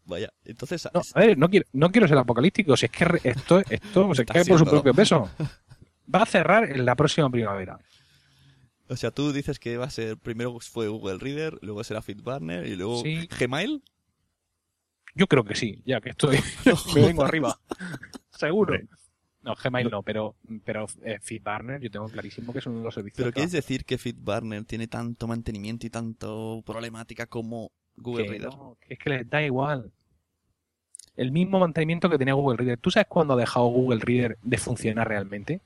Vaya, 0.05 0.33
entonces... 0.45 0.87
No, 0.91 1.01
a 1.13 1.19
ver, 1.19 1.37
no 1.37 1.47
quiero, 1.47 1.67
no 1.73 1.91
quiero 1.91 2.07
ser 2.07 2.17
apocalíptico. 2.17 2.75
Si 2.75 2.87
es 2.87 2.91
que 2.91 3.05
esto, 3.23 3.59
esto 3.69 4.13
se 4.15 4.21
Está 4.23 4.33
cae 4.33 4.45
por 4.45 4.57
su 4.57 4.65
propio 4.65 4.95
peso. 4.95 5.29
Va 6.13 6.23
a 6.23 6.25
cerrar 6.25 6.71
en 6.71 6.83
la 6.83 6.95
próxima 6.95 7.29
primavera. 7.29 7.77
O 8.89 8.95
sea, 8.95 9.11
tú 9.11 9.31
dices 9.31 9.59
que 9.59 9.77
va 9.77 9.85
a 9.85 9.89
ser... 9.91 10.17
Primero 10.17 10.57
fue 10.59 10.87
Google 10.87 11.19
Reader, 11.19 11.59
luego 11.61 11.83
será 11.83 12.01
FeedBurner 12.01 12.65
y 12.65 12.75
luego 12.75 13.03
Sí. 13.03 13.27
Gmail. 13.39 13.83
Yo 15.13 15.27
creo 15.27 15.43
que 15.43 15.53
sí, 15.53 15.83
ya 15.85 16.01
que 16.01 16.09
estoy. 16.11 16.39
me 16.95 17.01
vengo 17.05 17.23
arriba. 17.23 17.59
Seguro. 18.31 18.75
No, 19.47 19.55
Gmail 19.55 19.89
no, 19.89 20.03
pero, 20.03 20.35
pero 20.65 20.87
eh, 21.05 21.19
FeedBurner 21.21 21.79
yo 21.79 21.89
tengo 21.89 22.09
clarísimo 22.09 22.51
que 22.51 22.59
es 22.59 22.65
uno 22.65 22.79
de 22.79 22.83
los 22.83 22.93
servicios. 22.93 23.17
Pero 23.23 23.31
¿quieres 23.31 23.53
decir 23.53 23.85
que 23.85 23.97
FeedBurner 23.97 24.65
tiene 24.65 24.87
tanto 24.87 25.25
mantenimiento 25.25 25.87
y 25.87 25.89
tanto 25.89 26.61
problemática 26.65 27.27
como 27.27 27.71
Google 27.95 28.25
que 28.25 28.31
Reader? 28.31 28.49
no, 28.49 28.77
es 28.89 28.99
que 28.99 29.09
les 29.09 29.29
da 29.29 29.41
igual. 29.41 29.89
El 31.15 31.31
mismo 31.31 31.59
mantenimiento 31.59 32.09
que 32.09 32.17
tenía 32.17 32.33
Google 32.33 32.57
Reader. 32.57 32.77
¿Tú 32.77 32.91
sabes 32.91 33.07
cuándo 33.07 33.35
ha 33.35 33.37
dejado 33.37 33.67
Google 33.67 34.01
Reader 34.01 34.37
de 34.41 34.57
funcionar 34.57 35.07
realmente? 35.07 35.61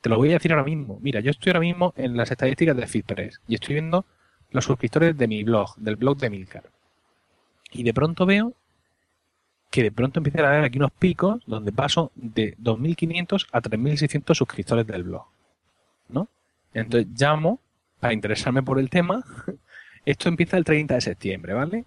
Te 0.00 0.08
lo 0.08 0.16
voy 0.16 0.30
a 0.30 0.32
decir 0.32 0.50
ahora 0.50 0.64
mismo. 0.64 0.98
Mira, 1.00 1.20
yo 1.20 1.30
estoy 1.30 1.50
ahora 1.50 1.60
mismo 1.60 1.94
en 1.96 2.16
las 2.16 2.32
estadísticas 2.32 2.76
de 2.76 2.88
FeedPress 2.88 3.42
y 3.46 3.54
estoy 3.54 3.74
viendo 3.76 4.04
los 4.50 4.64
suscriptores 4.64 5.16
de 5.16 5.28
mi 5.28 5.44
blog, 5.44 5.76
del 5.76 5.94
blog 5.94 6.18
de 6.18 6.30
Milcar. 6.30 6.64
Y 7.70 7.84
de 7.84 7.94
pronto 7.94 8.26
veo 8.26 8.54
que 9.70 9.82
de 9.82 9.92
pronto 9.92 10.20
empiezan 10.20 10.44
a 10.44 10.48
haber 10.48 10.64
aquí 10.64 10.78
unos 10.78 10.92
picos 10.92 11.42
donde 11.46 11.72
paso 11.72 12.12
de 12.14 12.56
2.500 12.58 13.46
a 13.52 13.60
3.600 13.60 14.34
suscriptores 14.34 14.86
del 14.86 15.02
blog. 15.02 15.26
¿No? 16.08 16.28
Entonces 16.72 17.08
llamo 17.18 17.60
para 18.00 18.12
interesarme 18.12 18.62
por 18.62 18.78
el 18.78 18.90
tema. 18.90 19.24
Esto 20.04 20.28
empieza 20.28 20.56
el 20.56 20.64
30 20.64 20.94
de 20.94 21.00
septiembre, 21.00 21.52
¿vale? 21.52 21.84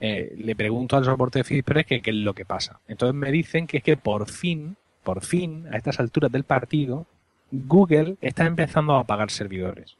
Eh, 0.00 0.34
le 0.38 0.56
pregunto 0.56 0.96
al 0.96 1.04
soporte 1.04 1.40
de 1.40 1.44
FeedPress 1.44 1.86
que 1.86 2.02
qué 2.02 2.10
es 2.10 2.16
lo 2.16 2.34
que 2.34 2.44
pasa. 2.44 2.80
Entonces 2.88 3.14
me 3.14 3.30
dicen 3.30 3.66
que 3.66 3.78
es 3.78 3.82
que 3.82 3.96
por 3.96 4.28
fin, 4.28 4.76
por 5.04 5.22
fin, 5.22 5.66
a 5.70 5.76
estas 5.76 6.00
alturas 6.00 6.32
del 6.32 6.44
partido, 6.44 7.06
Google 7.50 8.16
está 8.20 8.46
empezando 8.46 8.94
a 8.94 9.00
apagar 9.00 9.30
servidores. 9.30 9.96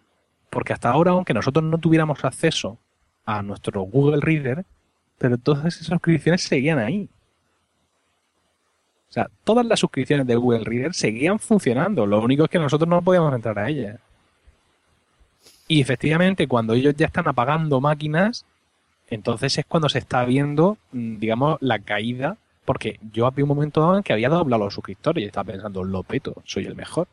Porque 0.49 0.73
hasta 0.73 0.91
ahora, 0.91 1.13
aunque 1.13 1.35
nosotros 1.35 1.65
no 1.65 1.79
tuviéramos 1.79 2.25
acceso 2.25 2.79
a 3.25 3.43
nuestro 3.43 3.83
Google 3.83 4.21
Reader, 4.21 4.65
pero 5.19 5.37
todas 5.39 5.67
esas 5.67 5.87
suscripciones 5.87 6.43
seguían 6.43 6.79
ahí. 6.79 7.09
O 9.11 9.13
sea, 9.13 9.29
todas 9.43 9.67
las 9.67 9.81
suscripciones 9.81 10.25
de 10.29 10.37
Google 10.37 10.65
Reader 10.65 10.95
seguían 10.95 11.41
funcionando. 11.41 12.07
Lo 12.07 12.21
único 12.21 12.45
es 12.45 12.51
que 12.51 12.61
nosotros 12.61 12.89
no 12.89 13.03
podíamos 13.03 13.35
entrar 13.35 13.59
a 13.59 13.69
ellas. 13.69 13.99
Y 15.67 15.81
efectivamente, 15.81 16.47
cuando 16.47 16.75
ellos 16.75 16.95
ya 16.97 17.07
están 17.07 17.27
apagando 17.27 17.81
máquinas, 17.81 18.47
entonces 19.09 19.59
es 19.59 19.67
cuando 19.67 19.89
se 19.89 19.99
está 19.99 20.25
viendo, 20.25 20.79
mm, 20.93 21.19
digamos, 21.19 21.59
la 21.61 21.81
caída. 21.81 22.37
Porque 22.65 23.01
yo 23.13 23.27
había 23.27 23.45
un 23.45 23.49
momento 23.49 23.81
dado 23.81 23.97
en 23.97 24.05
que 24.05 24.13
había 24.13 24.29
doblado 24.29 24.65
los 24.65 24.75
suscriptores 24.75 25.25
y 25.25 25.27
estaba 25.27 25.53
pensando, 25.53 25.83
lo 25.83 26.05
peto, 26.05 26.35
soy 26.45 26.67
el 26.67 26.77
mejor. 26.77 27.09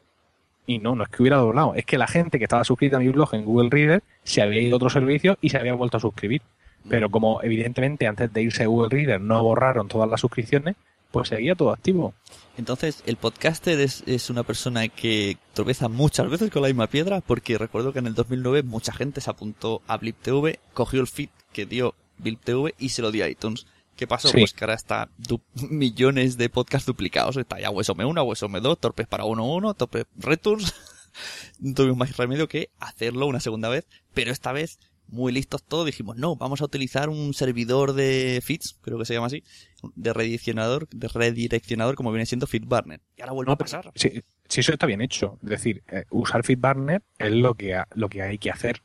Y 0.68 0.78
no, 0.78 0.96
no 0.96 1.04
es 1.04 1.10
que 1.10 1.24
hubiera 1.24 1.38
doblado, 1.38 1.74
es 1.74 1.86
que 1.86 1.98
la 1.98 2.08
gente 2.08 2.38
que 2.38 2.44
estaba 2.44 2.64
suscrita 2.64 2.98
a 2.98 3.00
mi 3.00 3.08
blog 3.08 3.34
en 3.34 3.46
Google 3.46 3.70
Reader 3.72 4.04
se 4.24 4.42
había 4.44 4.62
ido 4.62 4.76
a 4.76 4.78
otro 4.78 4.90
servicio 4.92 5.38
y 5.42 5.50
se 5.50 5.58
había 5.58 5.74
vuelto 5.74 5.98
a 5.98 6.00
suscribir. 6.00 6.44
Pero 6.90 7.10
como 7.10 7.42
evidentemente 7.42 8.06
antes 8.06 8.32
de 8.32 8.44
irse 8.44 8.64
a 8.64 8.68
Google 8.68 8.90
Reader 8.90 9.20
no 9.20 9.42
borraron 9.42 9.88
todas 9.88 10.10
las 10.10 10.22
suscripciones, 10.22 10.76
pues 11.12 11.30
seguía 11.30 11.56
todo 11.56 11.72
activo. 11.72 12.14
Entonces, 12.58 13.04
el 13.06 13.18
podcaster 13.18 13.80
es, 13.80 14.04
es 14.08 14.30
una 14.30 14.44
persona 14.44 14.88
que 14.88 15.38
tropeza 15.54 15.90
muchas 15.90 16.30
veces 16.30 16.50
con 16.50 16.62
la 16.62 16.68
misma 16.68 16.88
piedra, 16.88 17.22
porque 17.22 17.58
recuerdo 17.58 17.94
que 17.94 18.00
en 18.00 18.08
el 18.08 18.16
2009 18.16 18.64
mucha 18.64 18.94
gente 18.94 19.22
se 19.22 19.30
apuntó 19.30 19.82
a 19.88 19.98
Blip 19.98 20.18
TV, 20.22 20.60
cogió 20.74 21.02
el 21.02 21.08
feed 21.08 21.30
que 21.54 21.66
dio 21.66 21.96
Blip 22.18 22.42
TV 22.44 22.74
y 22.78 22.90
se 22.90 23.02
lo 23.02 23.12
dio 23.12 23.26
a 23.26 23.30
iTunes. 23.30 23.68
¿Qué 23.96 24.06
pasó? 24.06 24.28
Sí. 24.28 24.38
Pues 24.38 24.54
que 24.54 24.64
ahora 24.64 24.76
está 24.76 25.10
millones 25.70 26.38
de 26.38 26.50
podcasts 26.50 26.86
duplicados. 26.86 27.38
Está 27.38 27.60
ya 27.60 27.72
WSOM 27.72 28.00
1, 28.00 28.24
WSOM 28.24 28.62
2, 28.62 28.80
Torpes 28.80 29.08
para 29.08 29.24
1.1, 29.24 29.76
Torpes 29.76 30.06
Returns. 30.16 30.74
no 31.60 31.74
tuvimos 31.74 31.98
más 31.98 32.18
remedio 32.18 32.48
que 32.48 32.70
hacerlo 32.80 33.26
una 33.26 33.40
segunda 33.40 33.70
vez, 33.70 33.88
pero 34.14 34.32
esta 34.32 34.52
vez, 34.52 34.80
muy 35.10 35.32
listos 35.32 35.64
todos, 35.64 35.86
dijimos, 35.86 36.18
no, 36.18 36.36
vamos 36.36 36.62
a 36.62 36.66
utilizar 36.66 37.10
un 37.10 37.34
servidor 37.34 37.94
de 37.94 38.42
feeds, 38.44 38.78
creo 38.82 38.98
que 39.00 39.06
se 39.06 39.14
llama 39.14 39.28
así, 39.28 39.44
de 39.96 40.14
redireccionador, 40.14 40.88
de 40.90 41.08
redireccionador 41.08 41.96
como 41.96 42.12
viene 42.12 42.26
siendo 42.26 42.48
FeedBurner. 42.48 43.00
Y 43.18 43.22
ahora 43.22 43.34
vuelve 43.34 43.48
No, 43.50 43.54
a 43.54 43.58
pasar. 43.58 43.92
Si, 43.96 44.22
si 44.48 44.60
eso 44.62 44.74
está 44.74 44.86
bien 44.86 45.02
hecho, 45.02 45.40
es 45.44 45.50
decir, 45.50 45.84
eh, 45.90 46.06
usar 46.10 46.44
FeedBurner 46.44 47.02
es 47.20 47.32
lo 47.32 47.54
que, 47.56 47.76
ha- 47.76 47.88
lo 47.96 48.10
que 48.10 48.22
hay 48.22 48.38
que 48.38 48.52
hacer 48.52 48.82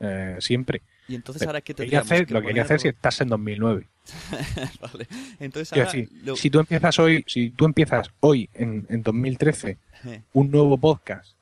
eh, 0.00 0.36
siempre. 0.40 0.82
Y 1.08 1.14
entonces 1.14 1.46
ahora 1.46 1.62
que 1.62 1.74
Hay 1.78 1.88
que 1.88 1.96
hacer, 1.96 2.30
lo 2.30 2.42
que 2.42 2.48
hay 2.48 2.54
que 2.54 2.60
hacer 2.60 2.80
si 2.80 2.88
estás 2.88 3.20
en 3.22 3.28
2009. 3.28 3.88
Vale. 4.80 5.06
Entonces 5.40 5.72
ahora... 5.72 5.84
decir, 5.86 6.08
lo- 6.22 6.36
si 6.36 6.50
tú 6.50 6.58
empiezas 6.60 6.98
hoy, 6.98 7.24
si 7.26 7.50
tú 7.50 7.64
empiezas 7.64 8.08
hoy 8.20 8.48
en, 8.54 8.86
en 8.90 9.02
2013 9.02 9.78
Eh, 10.04 10.22
un 10.34 10.50
nuevo 10.50 10.76
podcast, 10.78 11.34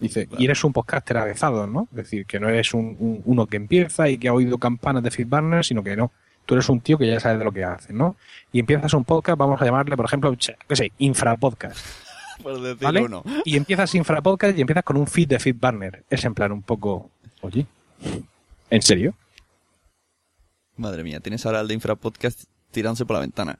dice, 0.00 0.28
y 0.38 0.44
eres 0.44 0.64
un 0.64 0.72
podcaster 0.72 1.16
avezado, 1.18 1.66
¿no? 1.66 1.86
Es 1.90 1.96
decir, 1.96 2.26
que 2.26 2.40
no 2.40 2.48
eres 2.48 2.72
un, 2.74 2.96
un- 2.98 3.22
uno 3.24 3.46
que 3.46 3.56
empieza 3.56 4.08
y 4.08 4.18
que 4.18 4.28
ha 4.28 4.32
oído 4.32 4.58
campanas 4.58 5.02
de 5.02 5.10
FeedBurner, 5.10 5.64
sino 5.64 5.82
que 5.82 5.96
no. 5.96 6.10
Tú 6.46 6.54
eres 6.54 6.68
un 6.68 6.80
tío 6.80 6.98
que 6.98 7.06
ya 7.06 7.20
sabe 7.20 7.38
de 7.38 7.44
lo 7.44 7.52
que 7.52 7.62
hace, 7.64 7.92
¿no? 7.92 8.16
Y 8.52 8.58
empiezas 8.60 8.92
un 8.94 9.04
podcast, 9.04 9.38
vamos 9.38 9.60
a 9.60 9.64
llamarle, 9.64 9.96
por 9.96 10.06
ejemplo, 10.06 10.34
qué 10.68 10.76
sé, 10.76 10.92
Infrapodcast. 10.98 11.78
por 12.42 12.54
decirlo 12.60 12.78
¿Vale? 12.86 13.02
uno. 13.02 13.22
Y 13.44 13.56
empiezas 13.56 13.94
Infrapodcast 13.94 14.56
y 14.58 14.62
empiezas 14.62 14.82
con 14.84 14.96
un 14.96 15.06
feed 15.06 15.28
de 15.28 15.38
FeedBurner. 15.38 16.04
Es 16.10 16.24
en 16.24 16.34
plan 16.34 16.50
un 16.52 16.62
poco, 16.62 17.10
oye, 17.42 17.66
¿en 18.70 18.82
serio? 18.82 19.14
Madre 20.76 21.02
mía, 21.04 21.20
tienes 21.20 21.44
ahora 21.44 21.60
el 21.60 21.68
de 21.68 21.74
Infrapodcast 21.74 22.44
tirándose 22.70 23.04
por 23.04 23.14
la 23.14 23.20
ventana. 23.20 23.58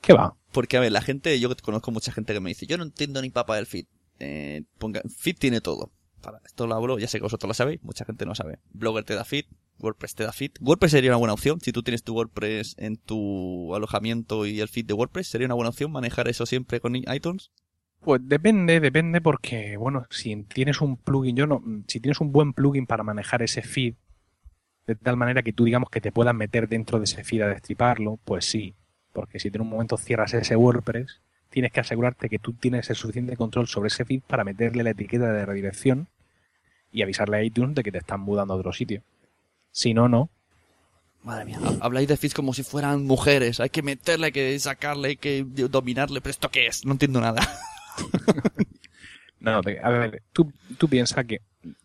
¿Qué 0.00 0.12
va? 0.14 0.34
Porque, 0.52 0.76
a 0.76 0.80
ver, 0.80 0.92
la 0.92 1.02
gente, 1.02 1.38
yo 1.38 1.48
conozco 1.62 1.90
mucha 1.90 2.10
gente 2.12 2.32
que 2.32 2.40
me 2.40 2.50
dice, 2.50 2.66
yo 2.66 2.76
no 2.78 2.84
entiendo 2.84 3.20
ni 3.22 3.30
papa 3.30 3.56
del 3.56 3.66
feed. 3.66 3.84
Eh, 4.24 4.62
ponga, 4.78 5.02
feed 5.18 5.36
tiene 5.36 5.60
todo. 5.60 5.90
Para 6.20 6.40
esto 6.46 6.68
lo 6.68 6.76
hablo, 6.76 7.00
ya 7.00 7.08
sé 7.08 7.18
que 7.18 7.24
vosotros 7.24 7.48
lo 7.48 7.54
sabéis, 7.54 7.82
mucha 7.82 8.04
gente 8.04 8.24
no 8.24 8.36
sabe. 8.36 8.60
Blogger 8.72 9.02
te 9.02 9.14
da 9.14 9.24
feed, 9.24 9.46
WordPress 9.80 10.14
te 10.14 10.22
da 10.22 10.32
feed. 10.32 10.52
WordPress 10.60 10.92
sería 10.92 11.10
una 11.10 11.16
buena 11.16 11.32
opción, 11.32 11.60
si 11.60 11.72
tú 11.72 11.82
tienes 11.82 12.04
tu 12.04 12.14
WordPress 12.14 12.76
en 12.78 12.96
tu 12.98 13.74
alojamiento 13.74 14.46
y 14.46 14.60
el 14.60 14.68
feed 14.68 14.86
de 14.86 14.94
WordPress, 14.94 15.26
sería 15.26 15.46
una 15.46 15.56
buena 15.56 15.70
opción 15.70 15.90
manejar 15.90 16.28
eso 16.28 16.46
siempre 16.46 16.78
con 16.78 16.94
iTunes. 16.94 17.50
Pues 18.00 18.20
depende, 18.24 18.78
depende 18.78 19.20
porque, 19.20 19.76
bueno, 19.76 20.06
si 20.10 20.44
tienes 20.44 20.80
un 20.80 20.96
plugin, 20.96 21.34
yo 21.34 21.48
no, 21.48 21.60
si 21.88 21.98
tienes 21.98 22.20
un 22.20 22.30
buen 22.30 22.52
plugin 22.52 22.86
para 22.86 23.02
manejar 23.02 23.42
ese 23.42 23.62
feed, 23.62 23.94
de 24.86 24.94
tal 24.94 25.16
manera 25.16 25.42
que 25.42 25.52
tú 25.52 25.64
digamos 25.64 25.90
que 25.90 26.00
te 26.00 26.12
puedas 26.12 26.34
meter 26.34 26.68
dentro 26.68 26.98
de 26.98 27.04
ese 27.04 27.24
feed 27.24 27.42
a 27.42 27.48
destriparlo, 27.48 28.20
pues 28.24 28.44
sí. 28.44 28.76
Porque 29.12 29.40
si 29.40 29.48
en 29.48 29.60
un 29.60 29.68
momento 29.68 29.96
cierras 29.96 30.34
ese 30.34 30.54
WordPress, 30.54 31.20
tienes 31.52 31.70
que 31.70 31.80
asegurarte 31.80 32.28
que 32.28 32.38
tú 32.38 32.54
tienes 32.54 32.88
el 32.90 32.96
suficiente 32.96 33.36
control 33.36 33.68
sobre 33.68 33.88
ese 33.88 34.04
feed 34.04 34.22
para 34.26 34.42
meterle 34.42 34.82
la 34.82 34.90
etiqueta 34.90 35.32
de 35.32 35.46
redirección 35.46 36.08
y 36.90 37.02
avisarle 37.02 37.36
a 37.36 37.42
iTunes 37.44 37.74
de 37.74 37.82
que 37.82 37.92
te 37.92 37.98
están 37.98 38.20
mudando 38.20 38.54
a 38.54 38.56
otro 38.56 38.72
sitio. 38.72 39.02
Si 39.70 39.94
no, 39.94 40.08
no. 40.08 40.30
Madre 41.22 41.44
mía, 41.44 41.60
habláis 41.80 42.08
de 42.08 42.16
feeds 42.16 42.34
como 42.34 42.52
si 42.52 42.62
fueran 42.62 43.04
mujeres. 43.04 43.60
Hay 43.60 43.70
que 43.70 43.82
meterle, 43.82 44.26
hay 44.26 44.32
que 44.32 44.58
sacarle, 44.58 45.08
hay 45.10 45.16
que 45.16 45.44
dominarle. 45.46 46.20
¿Pero 46.20 46.30
esto 46.30 46.50
qué 46.50 46.66
es? 46.66 46.84
No 46.84 46.92
entiendo 46.92 47.20
nada. 47.20 47.42
No, 49.42 49.56
a 49.56 49.60
ver, 49.90 50.22
tú, 50.32 50.52
tú 50.78 50.88
piensas 50.88 51.24
que 51.24 51.40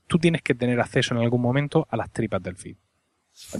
tú 0.05 0.19
tienes 0.19 0.43
que 0.43 0.53
tener 0.53 0.79
acceso 0.79 1.15
en 1.15 1.21
algún 1.21 1.41
momento 1.41 1.87
a 1.89 1.97
las 1.97 2.11
tripas 2.11 2.43
del 2.43 2.55
feed. 2.55 2.77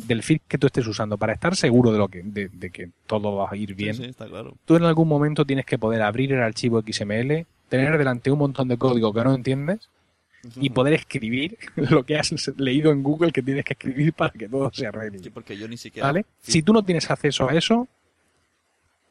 Del 0.05 0.23
feed 0.23 0.41
que 0.47 0.57
tú 0.57 0.67
estés 0.67 0.87
usando 0.87 1.17
para 1.17 1.33
estar 1.33 1.55
seguro 1.55 1.91
de 1.91 1.97
lo 1.99 2.07
que 2.07 2.23
de, 2.23 2.49
de 2.49 2.69
que 2.71 2.89
todo 3.05 3.35
va 3.35 3.49
a 3.51 3.55
ir 3.55 3.75
bien. 3.75 3.93
Sí, 3.93 4.03
sí, 4.03 4.09
está 4.09 4.27
claro. 4.27 4.55
Tú 4.65 4.75
en 4.75 4.83
algún 4.83 5.07
momento 5.07 5.45
tienes 5.45 5.65
que 5.65 5.77
poder 5.77 6.01
abrir 6.01 6.33
el 6.33 6.41
archivo 6.41 6.81
XML, 6.81 7.45
tener 7.69 7.97
delante 7.97 8.31
un 8.31 8.39
montón 8.39 8.67
de 8.67 8.77
código 8.77 9.13
que 9.13 9.23
no 9.23 9.35
entiendes 9.35 9.89
y 10.55 10.69
poder 10.69 10.93
escribir 10.93 11.57
lo 11.75 12.03
que 12.03 12.17
has 12.17 12.31
leído 12.57 12.91
en 12.91 13.03
Google 13.03 13.31
que 13.31 13.41
tienes 13.41 13.65
que 13.65 13.73
escribir 13.73 14.13
para 14.13 14.31
que 14.31 14.47
todo 14.47 14.71
se 14.73 14.87
arregle. 14.87 15.19
Sí, 15.19 15.29
porque 15.29 15.57
yo 15.57 15.67
ni 15.67 15.77
siquiera... 15.77 16.07
¿Vale? 16.07 16.25
Si 16.41 16.61
tú 16.63 16.73
no 16.73 16.83
tienes 16.83 17.09
acceso 17.09 17.49
a 17.49 17.53
eso, 17.53 17.87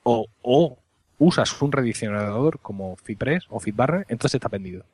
o, 0.03 0.27
o 0.43 0.79
usas 1.19 1.61
un 1.63 1.73
redireccionador 1.73 2.59
como 2.61 2.97
FeedPress 2.97 3.45
o 3.49 3.61
FeedBurner, 3.61 4.07
entonces 4.09 4.37
está 4.37 4.49
vendido. 4.49 4.85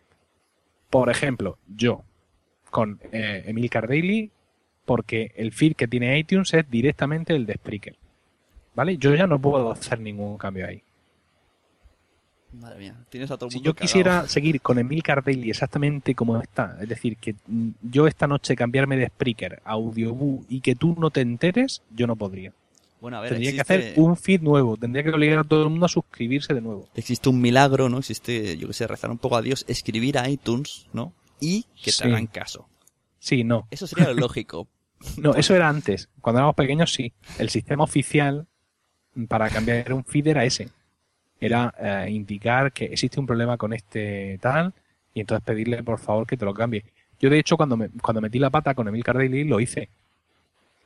Por 0.90 1.10
ejemplo, 1.10 1.58
yo 1.74 2.02
con 2.70 2.98
eh, 3.12 3.44
Emil 3.46 3.68
Daily, 3.68 4.30
porque 4.84 5.32
el 5.36 5.52
feed 5.52 5.74
que 5.74 5.88
tiene 5.88 6.18
iTunes 6.18 6.52
es 6.54 6.68
directamente 6.70 7.34
el 7.34 7.46
de 7.46 7.54
Spreaker. 7.54 7.96
¿Vale? 8.74 8.96
Yo 8.96 9.14
ya 9.14 9.26
no 9.26 9.38
puedo 9.40 9.70
hacer 9.70 10.00
ningún 10.00 10.38
cambio 10.38 10.66
ahí. 10.66 10.82
Madre 12.52 12.78
mía, 12.78 12.94
tienes 13.08 13.30
a 13.30 13.36
todo 13.38 13.46
el 13.46 13.52
Si 13.52 13.60
yo 13.62 13.74
quisiera 13.74 14.28
seguir 14.28 14.60
con 14.60 14.78
Emil 14.78 15.02
Daily 15.24 15.48
exactamente 15.50 16.14
como 16.14 16.38
está, 16.40 16.76
es 16.82 16.88
decir, 16.88 17.16
que 17.16 17.34
yo 17.80 18.06
esta 18.06 18.26
noche 18.26 18.54
cambiarme 18.56 18.96
de 18.98 19.06
Spreaker 19.06 19.62
a 19.64 19.72
Audioboo 19.72 20.44
y 20.50 20.60
que 20.60 20.74
tú 20.74 20.94
no 20.98 21.10
te 21.10 21.22
enteres, 21.22 21.82
yo 21.94 22.06
no 22.06 22.14
podría. 22.14 22.52
Bueno, 23.00 23.16
a 23.16 23.20
ver, 23.20 23.30
Tendría 23.30 23.50
existe, 23.50 23.74
que 23.74 23.84
hacer 23.88 24.00
un 24.00 24.16
feed 24.16 24.42
nuevo, 24.42 24.76
tendría 24.76 25.02
que 25.02 25.10
obligar 25.10 25.38
a 25.40 25.44
todo 25.44 25.62
el 25.64 25.70
mundo 25.70 25.86
a 25.86 25.88
suscribirse 25.88 26.52
de 26.54 26.60
nuevo. 26.60 26.88
existe 26.94 27.28
un 27.30 27.40
milagro, 27.40 27.88
¿no? 27.88 27.98
Existe, 27.98 28.56
yo 28.58 28.68
que 28.68 28.74
sé, 28.74 28.86
rezar 28.86 29.10
un 29.10 29.18
poco 29.18 29.36
a 29.36 29.42
Dios, 29.42 29.64
escribir 29.66 30.18
a 30.18 30.28
iTunes, 30.28 30.86
¿no? 30.92 31.12
Y 31.40 31.62
que 31.82 31.86
te 31.86 31.92
Sí. 31.92 32.04
hagan 32.04 32.26
caso. 32.26 32.68
Sí, 33.22 33.44
no. 33.44 33.68
Eso 33.70 33.86
sería 33.86 34.08
lo 34.08 34.14
lógico. 34.14 34.68
No, 35.16 35.34
eso 35.34 35.56
era 35.56 35.68
antes. 35.68 36.08
Cuando 36.20 36.38
éramos 36.38 36.54
pequeños, 36.54 36.92
sí. 36.92 37.12
El 37.36 37.50
sistema 37.50 37.82
oficial 37.82 38.46
para 39.26 39.50
cambiar 39.50 39.92
un 39.92 40.04
feed 40.04 40.28
era 40.28 40.44
ese. 40.44 40.68
Era 41.40 41.74
eh, 41.76 42.10
indicar 42.10 42.72
que 42.72 42.84
existe 42.84 43.18
un 43.18 43.26
problema 43.26 43.56
con 43.56 43.72
este 43.72 44.38
tal 44.40 44.72
y 45.12 45.18
entonces 45.20 45.44
pedirle 45.44 45.82
por 45.82 45.98
favor 45.98 46.24
que 46.24 46.36
te 46.36 46.44
lo 46.44 46.54
cambie. 46.54 46.84
Yo, 47.18 47.30
de 47.30 47.38
hecho, 47.40 47.56
cuando, 47.56 47.76
me, 47.76 47.88
cuando 48.00 48.20
metí 48.20 48.38
la 48.38 48.50
pata 48.50 48.74
con 48.74 48.86
Emil 48.86 49.02
Cardelli, 49.02 49.42
lo 49.42 49.58
hice. 49.58 49.88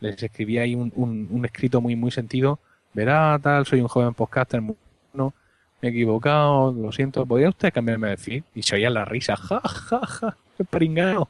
Les 0.01 0.23
escribí 0.23 0.57
ahí 0.57 0.75
un, 0.75 0.91
un, 0.97 1.29
un 1.31 1.45
escrito 1.45 1.83
muy, 1.83 1.95
muy 1.95 2.11
sentido. 2.11 2.59
Verá, 2.95 3.39
tal, 3.43 3.67
soy 3.67 3.81
un 3.81 3.89
joven 3.89 4.15
podcaster. 4.15 4.63
muy 4.63 4.77
bueno, 5.13 5.35
me 5.83 5.89
he 5.89 5.91
equivocado, 5.91 6.73
lo 6.73 6.91
siento. 6.91 7.27
¿Podría 7.27 7.51
usted 7.51 7.71
cambiarme 7.71 8.09
de 8.09 8.17
feed? 8.17 8.45
Y 8.55 8.63
se 8.63 8.77
oía 8.77 8.89
la 8.89 9.05
risa. 9.05 9.37
Ja, 9.37 9.61
ja, 9.61 10.07
ja. 10.07 10.37
Qué 10.57 10.65
pringao. 10.65 11.29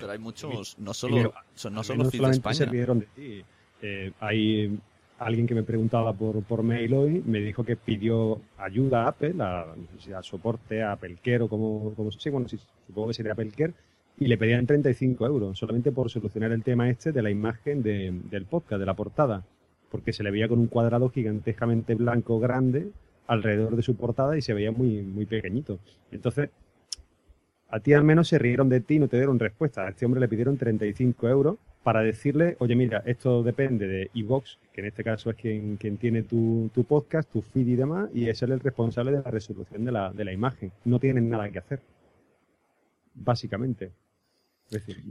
Pero 0.00 0.10
hay 0.12 0.18
muchos, 0.18 0.78
no 0.78 0.94
solo, 0.94 1.32
son, 1.54 1.74
no 1.74 1.82
solo 1.82 2.04
de 2.04 2.10
España. 2.36 2.70
de 3.00 3.06
ti. 3.06 3.44
Eh, 3.82 4.12
hay 4.20 4.78
alguien 5.18 5.46
que 5.46 5.54
me 5.54 5.62
preguntaba 5.62 6.12
por, 6.12 6.42
por 6.44 6.62
mail 6.62 6.94
hoy, 6.94 7.22
me 7.26 7.40
dijo 7.40 7.64
que 7.64 7.76
pidió 7.76 8.40
ayuda 8.56 9.04
a 9.04 9.08
Apple, 9.08 9.34
a, 9.40 9.66
a 10.16 10.22
soporte, 10.22 10.82
a 10.82 10.92
Apple 10.92 11.16
o 11.40 11.48
como, 11.48 11.92
como 11.94 12.10
sí, 12.12 12.30
bueno, 12.30 12.48
sí, 12.48 12.58
supongo 12.86 13.08
que 13.08 13.14
sería 13.14 13.32
Apple 13.32 13.50
Care, 13.56 13.74
y 14.20 14.26
le 14.26 14.36
pedían 14.38 14.66
35 14.66 15.26
euros 15.26 15.58
solamente 15.58 15.92
por 15.92 16.10
solucionar 16.10 16.52
el 16.52 16.62
tema 16.62 16.88
este 16.90 17.12
de 17.12 17.22
la 17.22 17.30
imagen 17.30 17.82
de- 17.82 18.12
del 18.30 18.46
podcast, 18.46 18.78
de 18.80 18.86
la 18.86 18.94
portada, 18.94 19.44
porque 19.90 20.12
se 20.12 20.22
le 20.22 20.30
veía 20.30 20.48
con 20.48 20.58
un 20.58 20.66
cuadrado 20.66 21.08
gigantescamente 21.08 21.94
blanco 21.94 22.38
grande 22.40 22.88
alrededor 23.26 23.76
de 23.76 23.82
su 23.82 23.96
portada 23.96 24.36
y 24.36 24.42
se 24.42 24.54
veía 24.54 24.70
muy, 24.72 25.02
muy 25.02 25.26
pequeñito. 25.26 25.78
Entonces, 26.10 26.50
a 27.68 27.80
ti 27.80 27.92
al 27.92 28.04
menos 28.04 28.28
se 28.28 28.38
rieron 28.38 28.68
de 28.68 28.80
ti 28.80 28.94
y 28.94 28.98
no 28.98 29.08
te 29.08 29.16
dieron 29.16 29.38
respuesta. 29.38 29.86
A 29.86 29.90
este 29.90 30.06
hombre 30.06 30.20
le 30.20 30.28
pidieron 30.28 30.56
35 30.56 31.28
euros 31.28 31.58
para 31.82 32.02
decirle, 32.02 32.56
oye, 32.60 32.74
mira, 32.74 33.02
esto 33.06 33.42
depende 33.42 33.86
de 33.86 34.10
iVox, 34.14 34.58
que 34.72 34.80
en 34.80 34.86
este 34.86 35.04
caso 35.04 35.30
es 35.30 35.36
quien, 35.36 35.78
tiene 35.98 36.22
tu, 36.22 36.70
podcast, 36.88 37.30
tu 37.30 37.42
feed 37.42 37.66
y 37.66 37.76
demás, 37.76 38.10
y 38.14 38.28
es 38.28 38.42
él 38.42 38.52
el 38.52 38.60
responsable 38.60 39.12
de 39.12 39.22
la 39.22 39.30
resolución 39.30 39.84
de 39.84 39.92
la, 39.92 40.32
imagen. 40.32 40.72
No 40.84 40.98
tienen 40.98 41.28
nada 41.28 41.50
que 41.50 41.58
hacer. 41.58 41.80
Básicamente. 43.14 43.92
Es 44.70 44.86
decir, 44.86 45.02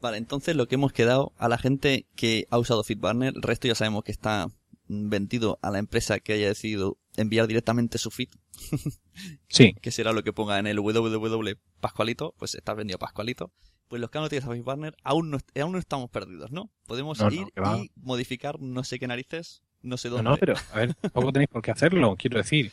Vale, 0.00 0.16
entonces 0.16 0.56
lo 0.56 0.66
que 0.66 0.74
hemos 0.74 0.92
quedado 0.92 1.32
a 1.38 1.48
la 1.48 1.58
gente 1.58 2.06
que 2.16 2.46
ha 2.50 2.58
usado 2.58 2.82
FeedBurner, 2.82 3.34
el 3.36 3.42
resto 3.42 3.68
ya 3.68 3.76
sabemos 3.76 4.02
que 4.02 4.10
está 4.10 4.48
vendido 4.88 5.58
a 5.62 5.70
la 5.70 5.78
empresa 5.78 6.18
que 6.18 6.32
haya 6.32 6.48
decidido 6.48 6.98
enviar 7.16 7.46
directamente 7.46 7.98
su 7.98 8.10
feed, 8.10 8.28
Sí. 9.48 9.74
que 9.80 9.90
será 9.90 10.12
lo 10.12 10.22
que 10.22 10.32
ponga 10.32 10.58
en 10.58 10.66
el 10.66 10.78
www 10.78 11.52
Pascualito, 11.80 12.34
pues 12.38 12.54
está 12.54 12.74
vendido 12.74 12.98
Pascualito. 12.98 13.50
Pues 13.88 14.00
los 14.00 14.10
que 14.10 14.18
han 14.18 14.24
utilizado 14.24 14.52
FeedBurner 14.52 14.96
aún 15.04 15.30
no, 15.30 15.38
aún 15.60 15.72
no 15.72 15.78
estamos 15.78 16.08
perdidos, 16.10 16.50
¿no? 16.50 16.70
Podemos 16.86 17.20
No, 17.20 17.30
ir 17.30 17.48
y 17.76 17.90
modificar 17.96 18.58
no 18.60 18.84
sé 18.84 18.98
qué 18.98 19.06
narices, 19.06 19.62
no 19.82 19.96
sé 19.98 20.08
dónde. 20.08 20.30
no, 20.30 20.36
pero 20.38 20.54
a 20.72 20.76
ver, 20.76 20.94
tampoco 20.94 21.32
tenéis 21.32 21.50
por 21.50 21.60
qué 21.60 21.72
hacerlo, 21.72 22.16
quiero 22.16 22.38
decir. 22.38 22.72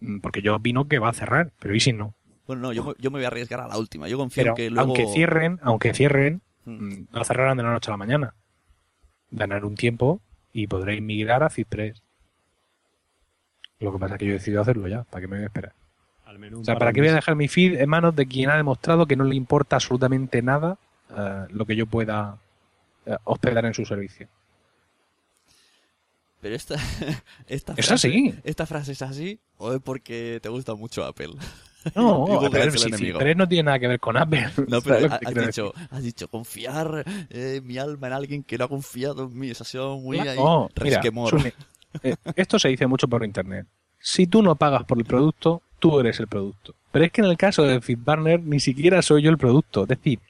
Mm, 0.00 0.18
Porque 0.20 0.42
yo 0.42 0.54
opino 0.56 0.86
que 0.86 0.98
va 0.98 1.08
a 1.08 1.14
cerrar, 1.14 1.52
pero 1.58 1.74
¿y 1.74 1.80
si 1.80 1.92
no? 1.94 2.14
Bueno, 2.46 2.62
no, 2.62 2.72
yo, 2.74 2.84
me- 2.84 2.94
yo 2.98 3.10
me 3.10 3.18
voy 3.18 3.24
a 3.24 3.28
arriesgar 3.28 3.60
a 3.60 3.68
la 3.68 3.78
última. 3.78 4.08
Yo 4.08 4.18
confío 4.18 4.42
Pero 4.42 4.50
en 4.52 4.56
que 4.56 4.70
luego... 4.70 4.88
aunque 4.94 5.06
cierren, 5.14 5.58
aunque 5.62 5.94
cierren, 5.94 6.42
Mm. 6.64 6.70
mm, 6.84 7.06
no 7.12 7.24
cerrarán 7.24 7.56
de 7.56 7.62
la 7.62 7.72
noche 7.72 7.90
a 7.90 7.92
la 7.92 7.96
mañana. 7.96 8.34
Ganar 9.30 9.64
un 9.64 9.74
tiempo 9.74 10.20
y 10.52 10.66
podréis 10.66 11.00
migrar 11.02 11.42
a 11.42 11.48
FitPress. 11.50 12.02
Lo 13.80 13.92
que 13.92 13.98
pasa 13.98 14.14
es 14.14 14.18
que 14.18 14.24
yo 14.26 14.30
he 14.32 14.34
decidido 14.34 14.62
hacerlo 14.62 14.88
ya, 14.88 15.04
¿para 15.04 15.20
qué 15.20 15.28
me 15.28 15.36
voy 15.36 15.44
a 15.44 15.46
esperar? 15.46 15.72
al 16.26 16.38
menos 16.38 16.58
un 16.58 16.62
O 16.62 16.64
sea, 16.66 16.74
par 16.74 16.80
¿para 16.80 16.92
qué 16.92 17.00
voy 17.00 17.08
a 17.08 17.14
dejar 17.14 17.36
mi 17.36 17.48
feed 17.48 17.80
en 17.80 17.88
manos 17.88 18.14
de 18.14 18.26
quien 18.26 18.50
ha 18.50 18.56
demostrado 18.56 19.06
que 19.06 19.16
no 19.16 19.24
le 19.24 19.34
importa 19.34 19.76
absolutamente 19.76 20.42
nada 20.42 20.76
eh, 21.16 21.46
lo 21.50 21.64
que 21.64 21.74
yo 21.74 21.86
pueda 21.86 22.36
eh, 23.06 23.16
hospedar 23.24 23.64
en 23.64 23.72
su 23.74 23.84
servicio? 23.86 24.28
Pero 26.40 26.54
esta, 26.54 26.76
esta 27.46 27.74
Es 27.76 27.86
frase, 27.86 28.08
así. 28.08 28.34
Esta 28.44 28.66
frase 28.66 28.92
es 28.92 29.02
así 29.02 29.40
o 29.56 29.72
es 29.72 29.80
porque 29.80 30.38
te 30.42 30.48
gusta 30.48 30.74
mucho 30.74 31.04
Apple. 31.04 31.30
No, 31.94 32.26
es 32.26 32.74
el 32.74 32.96
si 32.96 33.12
no 33.36 33.48
tiene 33.48 33.62
nada 33.62 33.78
que 33.78 33.86
ver 33.88 34.00
con 34.00 34.16
Apple. 34.16 34.50
No, 34.68 34.80
¿Sabes 34.80 34.82
pero 34.82 35.12
ha- 35.14 35.20
has 35.24 35.34
dicho, 35.46 35.72
has 35.90 36.02
dicho 36.02 36.28
confiar 36.28 37.04
eh, 37.30 37.60
mi 37.64 37.78
alma 37.78 38.08
en 38.08 38.12
alguien 38.12 38.42
que 38.42 38.58
no 38.58 38.64
ha 38.64 38.68
confiado 38.68 39.22
en 39.24 39.38
mí. 39.38 39.48
Eso 39.50 39.62
ha 39.62 39.66
sido 39.66 39.96
muy 39.96 40.18
ahí, 40.18 40.36
No, 40.36 40.68
mira, 40.82 40.96
resquemor. 40.96 41.40
Eh, 42.02 42.16
esto 42.36 42.58
se 42.58 42.68
dice 42.68 42.86
mucho 42.86 43.08
por 43.08 43.24
internet. 43.24 43.66
Si 43.98 44.26
tú 44.26 44.42
no 44.42 44.54
pagas 44.56 44.84
por 44.84 44.98
el 44.98 45.04
producto, 45.04 45.62
tú 45.78 45.98
eres 46.00 46.20
el 46.20 46.28
producto. 46.28 46.74
Pero 46.90 47.04
es 47.04 47.12
que 47.12 47.20
en 47.20 47.26
el 47.28 47.36
caso 47.36 47.62
de 47.64 47.80
FitBurner 47.80 48.42
ni 48.42 48.60
siquiera 48.60 49.02
soy 49.02 49.22
yo 49.22 49.30
el 49.30 49.38
producto. 49.38 49.82
Es 49.82 49.88
decir, 49.88 50.20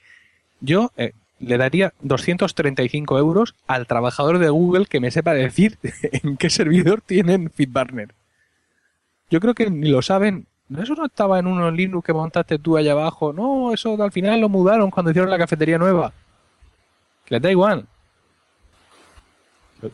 yo 0.60 0.90
eh, 0.96 1.12
le 1.38 1.56
daría 1.56 1.92
235 2.00 3.18
euros 3.18 3.54
al 3.66 3.86
trabajador 3.86 4.38
de 4.38 4.48
Google 4.48 4.86
que 4.86 5.00
me 5.00 5.10
sepa 5.10 5.34
decir 5.34 5.78
en 6.02 6.36
qué 6.36 6.50
servidor 6.50 7.00
tienen 7.00 7.50
FitBurner. 7.50 8.14
Yo 9.30 9.40
creo 9.40 9.54
que 9.54 9.70
ni 9.70 9.90
lo 9.90 10.02
saben. 10.02 10.46
Eso 10.76 10.94
no 10.94 11.06
estaba 11.06 11.38
en 11.38 11.46
unos 11.46 11.72
Linux 11.72 12.04
que 12.04 12.12
montaste 12.12 12.58
tú 12.58 12.76
allá 12.76 12.92
abajo. 12.92 13.32
No, 13.32 13.72
eso 13.72 14.02
al 14.02 14.12
final 14.12 14.40
lo 14.40 14.48
mudaron 14.48 14.90
cuando 14.90 15.10
hicieron 15.10 15.30
la 15.30 15.38
cafetería 15.38 15.78
nueva. 15.78 16.12
Les 17.28 17.40
da 17.40 17.50
igual. 17.50 17.86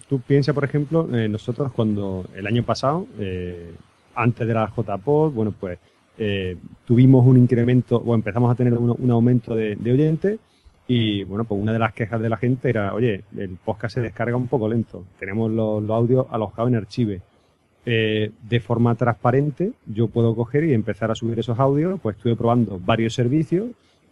Tú 0.08 0.20
piensas, 0.20 0.54
por 0.54 0.64
ejemplo, 0.64 1.08
eh, 1.14 1.28
nosotros 1.28 1.70
cuando 1.72 2.24
el 2.34 2.46
año 2.46 2.62
pasado, 2.62 3.06
eh, 3.18 3.72
antes 4.14 4.46
de 4.46 4.54
la 4.54 4.72
JPod, 4.74 5.32
bueno, 5.32 5.54
pues 5.58 5.78
eh, 6.16 6.56
tuvimos 6.86 7.26
un 7.26 7.36
incremento 7.36 7.96
o 7.98 8.14
empezamos 8.14 8.50
a 8.50 8.54
tener 8.54 8.72
un, 8.74 9.10
aumento 9.10 9.54
de, 9.54 9.76
oyentes 9.84 10.38
y, 10.88 11.24
bueno, 11.24 11.44
pues 11.44 11.60
una 11.60 11.72
de 11.72 11.78
las 11.78 11.92
quejas 11.92 12.20
de 12.20 12.30
la 12.30 12.38
gente 12.38 12.70
era, 12.70 12.94
oye, 12.94 13.24
el 13.36 13.58
podcast 13.62 13.96
se 13.96 14.00
descarga 14.00 14.36
un 14.36 14.48
poco 14.48 14.68
lento, 14.68 15.04
tenemos 15.18 15.50
los, 15.50 15.88
audios 15.90 16.26
alojados 16.30 16.70
en 16.70 16.76
archive. 16.76 17.22
De 17.84 18.60
forma 18.60 18.94
transparente, 18.94 19.72
yo 19.84 20.08
puedo 20.08 20.34
coger 20.34 20.64
y 20.64 20.72
empezar 20.72 21.10
a 21.10 21.14
subir 21.14 21.38
esos 21.38 21.58
audios, 21.58 22.00
pues 22.00 22.16
estuve 22.16 22.34
probando 22.34 22.80
varios 22.82 23.12
servicios, 23.12 23.66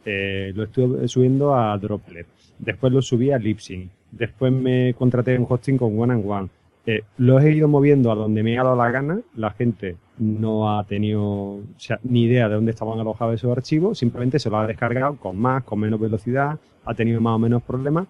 lo 0.05 0.63
estuve 0.65 1.09
subiendo 1.09 1.55
a 1.57 1.79
Droplet, 1.79 2.27
después 2.59 2.93
lo 2.93 3.01
subí 3.01 3.31
a 3.31 3.39
Libsyn, 3.39 3.91
después 4.13 4.53
me 4.53 4.95
contraté 4.95 5.37
un 5.37 5.47
hosting 5.49 5.79
con 5.79 5.99
One 5.99 6.13
and 6.13 6.25
One. 6.27 6.49
Eh, 6.85 7.03
he 7.19 7.51
ido 7.51 7.69
moviendo 7.69 8.11
a 8.11 8.15
donde 8.15 8.43
me 8.43 8.59
ha 8.59 8.65
dado 8.65 8.77
la 8.77 8.91
gana. 8.91 9.21
La 9.35 9.51
gente 9.51 9.97
no 10.19 10.77
ha 10.77 10.85
tenido 10.85 11.23
o 11.23 11.63
sea, 11.77 11.99
ni 12.03 12.25
idea 12.25 12.49
de 12.49 12.55
dónde 12.57 12.73
estaban 12.73 12.99
alojados 12.99 13.35
esos 13.35 13.57
archivos. 13.57 13.99
Simplemente 13.99 14.39
se 14.39 14.51
los 14.51 14.61
ha 14.61 14.67
descargado 14.67 15.17
con 15.17 15.39
más, 15.39 15.65
con 15.65 15.81
menos 15.81 16.01
velocidad. 16.01 16.59
Ha 16.85 16.95
tenido 16.95 17.21
más 17.21 17.37
o 17.37 17.39
menos 17.39 17.63
problemas. 17.63 18.07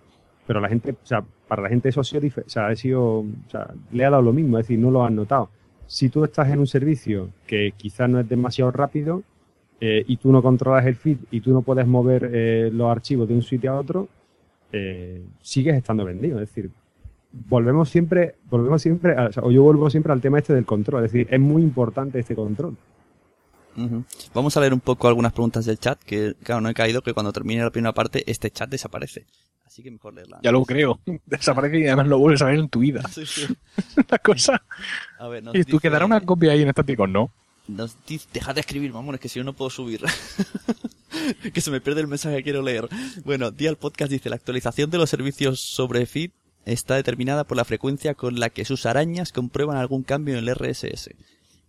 Pero 0.47 0.61
la 0.61 0.69
gente, 0.69 0.93
o 0.93 1.07
sea, 1.07 1.23
para 1.47 1.63
la 1.63 1.69
gente 1.69 1.89
eso 1.91 2.01
ha 2.01 2.05
sido, 2.05 2.27
o 2.27 2.49
sea, 2.49 2.67
ha 2.67 2.77
sido, 2.77 3.21
o 3.21 3.27
sea, 3.49 3.69
le 3.93 4.05
ha 4.05 4.11
dado 4.11 4.23
lo 4.23 4.33
mismo. 4.33 4.59
Es 4.59 4.67
decir, 4.67 4.79
no 4.79 4.91
lo 4.91 5.05
han 5.05 5.15
notado. 5.17 5.51
si 5.87 6.09
tú 6.09 6.25
estás 6.25 6.49
en 6.51 6.59
un 6.59 6.67
servicio 6.67 7.29
que 7.47 7.73
quizás 7.77 8.09
no 8.09 8.21
es 8.21 8.29
demasiado 8.29 8.71
rápido 8.71 9.23
eh, 9.81 10.05
y 10.07 10.17
tú 10.17 10.33
no 10.33 10.43
controlas 10.43 10.87
el 10.87 10.95
feed 10.95 11.19
y 11.31 11.41
tú 11.41 11.53
no 11.53 11.63
puedes 11.63 11.87
mover 11.87 12.31
eh, 12.33 12.71
los 12.73 12.91
archivos 12.91 13.29
de 13.29 13.35
un 13.35 13.43
sitio 13.43 13.73
a 13.73 13.81
otro, 13.81 14.09
eh, 14.73 15.23
sigues 15.43 15.77
estando 15.77 16.05
vendido. 16.05 16.41
Es 16.41 16.49
decir, 16.49 16.71
volvemos 17.49 17.89
siempre, 17.89 18.37
volvemos 18.51 18.83
siempre, 18.83 19.13
a- 19.17 19.31
o 19.43 19.51
yo 19.51 19.63
vuelvo 19.63 19.89
siempre 19.91 20.13
al 20.13 20.21
tema 20.21 20.39
este 20.39 20.55
del 20.55 20.65
control. 20.65 21.05
Es 21.05 21.13
decir, 21.13 21.29
es 21.31 21.41
muy 21.41 21.63
importante 21.63 22.19
este 22.19 22.35
control. 22.35 22.77
Vamos 24.35 24.55
a 24.57 24.61
leer 24.61 24.75
un 24.75 24.81
poco 24.81 25.09
algunas 25.09 25.33
preguntas 25.33 25.65
del 25.65 25.79
chat, 25.79 25.99
que 26.03 26.35
claro, 26.43 26.61
no 26.61 26.69
he 26.69 26.75
caído 26.75 27.01
que 27.01 27.15
cuando 27.15 27.33
termine 27.33 27.63
la 27.63 27.71
primera 27.71 27.95
parte 27.95 28.23
este 28.31 28.51
chat 28.51 28.69
desaparece. 28.69 29.25
Así 29.65 29.83
que 29.83 29.91
mejor 29.91 30.13
leerla. 30.13 30.39
Ya 30.43 30.53
lo 30.53 30.63
creo. 30.67 31.01
Desaparece 31.27 31.79
y 31.81 31.87
además 31.87 32.09
lo 32.09 32.19
vuelves 32.19 32.43
a 32.43 32.47
ver 32.47 32.59
en 32.59 32.69
tu 32.69 32.81
vida. 32.81 33.03
Sí, 33.09 33.25
sí. 33.25 33.47
Una 33.97 34.19
cosa. 34.19 34.63
A 35.19 35.29
ver, 35.29 35.43
nos 35.43 35.55
¿Y 35.55 35.65
tú 35.65 35.77
dice- 35.79 35.89
quedará 35.89 36.05
una 36.05 36.21
copia 36.21 36.53
ahí 36.53 36.61
en 36.61 36.69
estático? 36.69 37.07
No. 37.07 37.33
Nos 37.69 37.97
dice, 38.07 38.29
dejad 38.33 38.55
de 38.55 38.61
escribir, 38.61 38.93
mamones, 38.93 39.21
que 39.21 39.29
si 39.29 39.39
no, 39.39 39.47
no 39.47 39.53
puedo 39.53 39.71
subir. 39.71 40.03
que 41.55 41.61
se 41.61 41.71
me 41.71 41.81
pierde 41.81 42.01
el 42.01 42.09
mensaje 42.09 42.37
que 42.37 42.43
quiero 42.43 42.63
leer. 42.63 42.89
Bueno, 43.25 43.51
Dial 43.51 43.77
Podcast 43.77 44.11
dice, 44.11 44.31
la 44.31 44.37
actualización 44.37 44.91
de 44.91 44.99
los 44.99 45.11
servicios 45.11 45.61
sobre 45.61 46.07
feed 46.07 46.31
está 46.65 46.97
determinada 46.97 47.45
por 47.45 47.57
la 47.57 47.65
frecuencia 47.65 48.15
con 48.15 48.39
la 48.39 48.51
que 48.51 48.65
sus 48.65 48.87
arañas 48.87 49.33
comprueban 49.33 49.77
algún 49.77 50.03
cambio 50.03 50.37
en 50.37 50.47
el 50.47 50.55
RSS. 50.55 51.11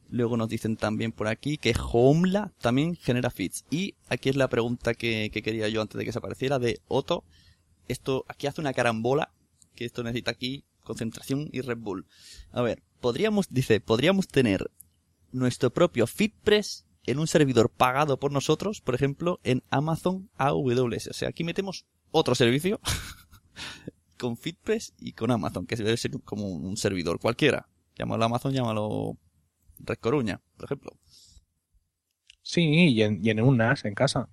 Luego 0.09 0.37
nos 0.37 0.49
dicen 0.49 0.77
también 0.77 1.11
por 1.11 1.27
aquí 1.27 1.57
que 1.57 1.73
Homela 1.91 2.51
también 2.59 2.95
genera 2.95 3.31
feeds. 3.31 3.65
Y 3.69 3.95
aquí 4.09 4.29
es 4.29 4.35
la 4.35 4.47
pregunta 4.47 4.93
que, 4.93 5.29
que 5.33 5.41
quería 5.41 5.67
yo 5.69 5.81
antes 5.81 5.97
de 5.97 6.05
que 6.05 6.11
se 6.11 6.19
apareciera 6.19 6.59
de 6.59 6.79
Otto. 6.87 7.23
Esto, 7.87 8.25
aquí 8.27 8.47
hace 8.47 8.61
una 8.61 8.73
carambola, 8.73 9.31
que 9.75 9.85
esto 9.85 10.03
necesita 10.03 10.31
aquí 10.31 10.65
concentración 10.83 11.49
y 11.51 11.61
Red 11.61 11.77
Bull. 11.79 12.05
A 12.51 12.61
ver, 12.61 12.83
podríamos, 13.01 13.47
dice, 13.49 13.79
podríamos 13.79 14.27
tener 14.27 14.69
nuestro 15.33 15.71
propio 15.71 16.07
FeedPress 16.07 16.85
en 17.05 17.19
un 17.19 17.27
servidor 17.27 17.69
pagado 17.69 18.19
por 18.19 18.31
nosotros, 18.31 18.81
por 18.81 18.95
ejemplo, 18.95 19.39
en 19.43 19.63
Amazon 19.69 20.29
AWS. 20.37 21.07
O 21.07 21.13
sea, 21.13 21.29
aquí 21.29 21.43
metemos 21.43 21.85
otro 22.11 22.35
servicio 22.35 22.79
con 24.17 24.37
FeedPress 24.37 24.93
y 24.97 25.13
con 25.13 25.31
Amazon, 25.31 25.65
que 25.65 25.75
debe 25.75 25.97
ser 25.97 26.11
como 26.23 26.47
un 26.47 26.77
servidor 26.77 27.19
cualquiera. 27.19 27.67
Llámalo 27.95 28.25
Amazon, 28.25 28.53
llámalo 28.53 29.17
Red 29.79 29.97
Coruña, 29.97 30.41
por 30.55 30.65
ejemplo. 30.65 30.91
Sí, 32.41 32.63
y 32.63 33.01
en, 33.01 33.25
y 33.25 33.29
en 33.29 33.41
un 33.41 33.57
NAS 33.57 33.85
en 33.85 33.93
casa. 33.93 34.29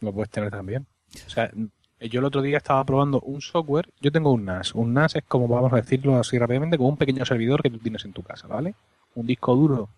Lo 0.00 0.12
puedes 0.12 0.30
tener 0.30 0.50
también. 0.50 0.86
O 1.26 1.30
sea, 1.30 1.50
yo 2.00 2.20
el 2.20 2.24
otro 2.24 2.42
día 2.42 2.56
estaba 2.56 2.84
probando 2.84 3.20
un 3.20 3.40
software. 3.40 3.92
Yo 4.00 4.10
tengo 4.10 4.32
un 4.32 4.44
NAS. 4.44 4.74
Un 4.74 4.94
NAS 4.94 5.16
es 5.16 5.24
como, 5.24 5.46
vamos 5.48 5.72
a 5.72 5.76
decirlo 5.76 6.16
así 6.16 6.38
rápidamente, 6.38 6.78
como 6.78 6.88
un 6.88 6.96
pequeño 6.96 7.24
servidor 7.24 7.62
que 7.62 7.70
tú 7.70 7.78
tienes 7.78 8.04
en 8.04 8.12
tu 8.12 8.22
casa, 8.22 8.46
¿vale? 8.46 8.74
Un 9.14 9.26
disco 9.26 9.54
duro 9.56 9.88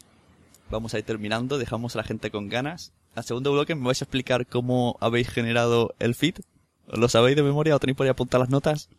vamos 0.69 0.93
a 0.93 0.99
ir 0.99 1.05
terminando, 1.05 1.57
dejamos 1.57 1.95
a 1.95 1.99
la 1.99 2.03
gente 2.03 2.31
con 2.31 2.49
ganas. 2.49 2.91
Al 3.15 3.23
segundo 3.23 3.51
bloque 3.51 3.75
me 3.75 3.85
vais 3.85 4.01
a 4.01 4.05
explicar 4.05 4.45
cómo 4.45 4.97
habéis 4.99 5.29
generado 5.29 5.93
el 5.99 6.15
feed. 6.15 6.35
¿Lo 6.87 7.07
sabéis 7.07 7.35
de 7.35 7.43
memoria 7.43 7.75
o 7.75 7.79
tenéis 7.79 7.95
por 7.97 8.05
ahí 8.05 8.09
apuntar 8.09 8.39
las 8.39 8.49
notas? 8.49 8.89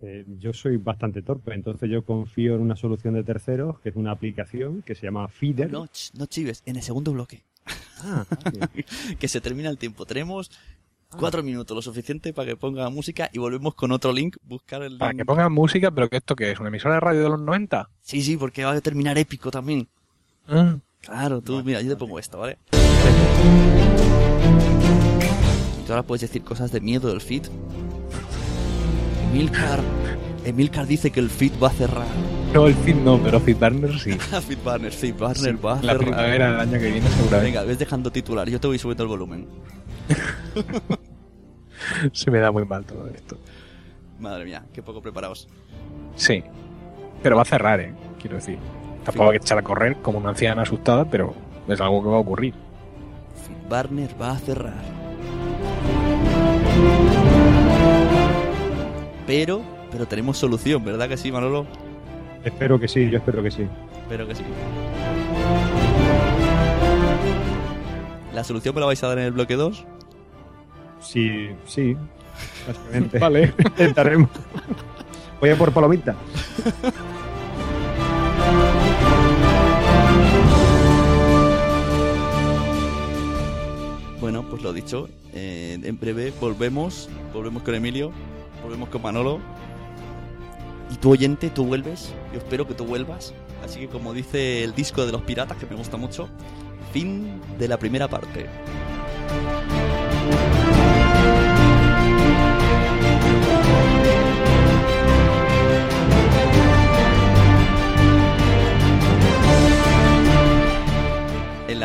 Eh, 0.00 0.24
yo 0.38 0.52
soy 0.52 0.76
bastante 0.76 1.22
torpe, 1.22 1.54
entonces 1.54 1.88
yo 1.90 2.04
confío 2.04 2.54
en 2.56 2.60
una 2.60 2.76
solución 2.76 3.14
de 3.14 3.24
terceros, 3.24 3.80
que 3.80 3.88
es 3.88 3.96
una 3.96 4.10
aplicación 4.12 4.82
que 4.82 4.94
se 4.94 5.02
llama 5.06 5.28
Feeder. 5.28 5.70
No, 5.72 5.86
ch, 5.86 6.12
no 6.14 6.26
chives, 6.26 6.62
en 6.66 6.76
el 6.76 6.82
segundo 6.82 7.12
bloque. 7.12 7.42
Ah, 8.02 8.26
vale. 8.44 8.68
que 9.18 9.28
se 9.28 9.40
termina 9.40 9.70
el 9.70 9.78
tiempo. 9.78 10.04
Tenemos 10.04 10.50
cuatro 11.14 11.42
minutos, 11.42 11.74
lo 11.74 11.82
suficiente 11.82 12.32
para 12.32 12.48
que 12.50 12.56
ponga 12.56 12.88
música 12.90 13.30
y 13.32 13.38
volvemos 13.38 13.74
con 13.74 13.92
otro 13.92 14.12
link, 14.12 14.36
buscar 14.44 14.82
el 14.82 14.98
Para 14.98 15.12
link. 15.12 15.20
que 15.20 15.24
pongan 15.24 15.52
música, 15.52 15.90
pero 15.90 16.08
que 16.08 16.16
esto 16.18 16.34
que 16.36 16.50
es 16.52 16.58
una 16.60 16.68
emisora 16.68 16.94
de 16.94 17.00
radio 17.00 17.22
de 17.22 17.28
los 17.30 17.40
90. 17.40 17.88
Sí, 18.02 18.22
sí, 18.22 18.36
porque 18.36 18.64
va 18.64 18.72
a 18.72 18.80
terminar 18.80 19.16
épico 19.18 19.50
también. 19.50 19.88
Ah, 20.48 20.76
Claro, 21.00 21.42
tú, 21.42 21.62
mira, 21.62 21.82
yo 21.82 21.90
te 21.90 21.96
pongo 21.96 22.18
esto, 22.18 22.38
¿vale? 22.38 22.56
Y 25.78 25.86
tú 25.86 25.92
ahora 25.92 26.02
puedes 26.02 26.22
decir 26.22 26.42
cosas 26.42 26.72
de 26.72 26.80
miedo 26.80 27.08
del 27.08 27.20
feed. 27.20 27.42
Emilcar, 29.30 29.80
Emilcar 30.44 30.86
dice 30.86 31.10
que 31.10 31.20
el 31.20 31.28
feed 31.28 31.52
va 31.62 31.68
a 31.68 31.72
cerrar. 31.72 32.06
No, 32.54 32.66
el 32.68 32.74
feed 32.74 32.94
no, 32.96 33.18
pero 33.22 33.40
FeedBurner 33.40 33.98
sí. 33.98 34.12
Feedburner, 34.46 34.92
Feedburner 34.92 35.62
va 35.64 35.72
a 35.72 35.74
La 35.76 35.80
cerrar. 35.92 35.98
primavera 35.98 36.50
del 36.52 36.60
año 36.60 36.72
que 36.78 36.90
viene 36.90 37.08
seguramente. 37.08 37.44
Venga, 37.46 37.62
ves 37.64 37.78
dejando 37.78 38.10
titular, 38.12 38.48
yo 38.48 38.60
te 38.60 38.66
voy 38.68 38.78
subiendo 38.78 39.02
el 39.02 39.08
volumen. 39.08 39.46
Se 42.12 42.30
me 42.30 42.38
da 42.38 42.50
muy 42.50 42.64
mal 42.64 42.84
todo 42.84 43.08
esto. 43.08 43.36
Madre 44.18 44.44
mía, 44.44 44.64
qué 44.72 44.82
poco 44.82 45.02
preparados. 45.02 45.48
Sí. 46.16 46.42
Pero 47.22 47.36
va 47.36 47.42
a 47.42 47.46
cerrar, 47.46 47.80
¿eh? 47.80 47.94
Quiero 48.20 48.36
decir. 48.36 48.58
Tampoco 49.04 49.30
hay 49.30 49.38
que 49.38 49.44
echar 49.44 49.58
a 49.58 49.62
correr 49.62 49.96
como 49.96 50.18
una 50.18 50.30
anciana 50.30 50.62
asustada, 50.62 51.04
pero 51.04 51.34
es 51.68 51.80
algo 51.80 52.02
que 52.02 52.08
va 52.08 52.16
a 52.16 52.20
ocurrir. 52.20 52.54
Feedburner 53.46 54.10
va 54.20 54.32
a 54.32 54.38
cerrar. 54.38 54.82
Pero, 59.26 59.62
pero 59.90 60.06
tenemos 60.06 60.38
solución, 60.38 60.84
¿verdad 60.84 61.08
que 61.08 61.16
sí, 61.16 61.32
Manolo? 61.32 61.66
espero 62.44 62.78
que 62.78 62.88
sí, 62.88 63.08
yo 63.10 63.18
espero 63.18 63.42
que 63.42 63.50
sí. 63.50 63.66
Espero 64.02 64.26
que 64.28 64.34
sí. 64.34 64.44
¿La 68.34 68.44
solución 68.44 68.74
me 68.74 68.80
la 68.80 68.86
vais 68.86 69.02
a 69.02 69.08
dar 69.08 69.18
en 69.18 69.24
el 69.24 69.32
bloque 69.32 69.54
2? 69.54 69.86
Sí, 71.04 71.50
sí, 71.66 71.96
básicamente. 72.66 73.18
Vale. 73.20 73.54
Intentaremos. 73.58 74.30
Voy 75.40 75.50
a 75.50 75.56
por 75.56 75.72
palomita. 75.72 76.16
Bueno, 84.20 84.42
pues 84.48 84.62
lo 84.62 84.72
dicho, 84.72 85.08
eh, 85.34 85.78
en 85.82 86.00
breve 86.00 86.32
volvemos, 86.40 87.10
volvemos 87.34 87.62
con 87.62 87.74
Emilio, 87.74 88.10
volvemos 88.62 88.88
con 88.88 89.02
Manolo. 89.02 89.38
Y 90.90 90.96
tu 90.96 91.10
oyente, 91.10 91.50
tú 91.50 91.66
vuelves, 91.66 92.14
yo 92.32 92.38
espero 92.38 92.66
que 92.66 92.72
tú 92.72 92.86
vuelvas. 92.86 93.34
Así 93.62 93.80
que 93.80 93.88
como 93.88 94.14
dice 94.14 94.64
el 94.64 94.74
disco 94.74 95.04
de 95.04 95.12
los 95.12 95.22
piratas, 95.22 95.58
que 95.58 95.66
me 95.66 95.76
gusta 95.76 95.98
mucho, 95.98 96.30
fin 96.92 97.38
de 97.58 97.68
la 97.68 97.78
primera 97.78 98.08
parte. 98.08 98.46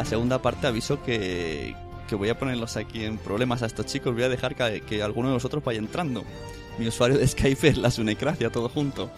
Segunda 0.05 0.41
parte 0.41 0.67
aviso 0.67 1.01
que, 1.03 1.75
que 2.07 2.15
voy 2.15 2.29
a 2.29 2.37
ponerlos 2.37 2.77
aquí 2.77 3.05
en 3.05 3.17
problemas 3.17 3.61
a 3.61 3.65
estos 3.65 3.85
chicos. 3.85 4.13
Voy 4.13 4.23
a 4.23 4.29
dejar 4.29 4.55
que, 4.55 4.81
que 4.81 5.03
alguno 5.03 5.29
de 5.29 5.35
vosotros 5.35 5.63
vaya 5.63 5.79
entrando. 5.79 6.23
Mi 6.77 6.87
usuario 6.87 7.17
de 7.17 7.27
Skype 7.27 7.67
es 7.67 7.77
la 7.77 7.91
Sunecracia, 7.91 8.49
todo 8.49 8.69
junto. 8.69 9.11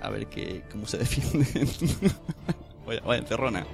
A 0.00 0.10
ver 0.10 0.26
que, 0.26 0.62
cómo 0.70 0.86
se 0.86 0.98
defienden. 0.98 1.68
vaya, 2.86 3.00
vaya 3.00 3.22
encerrona. 3.22 3.66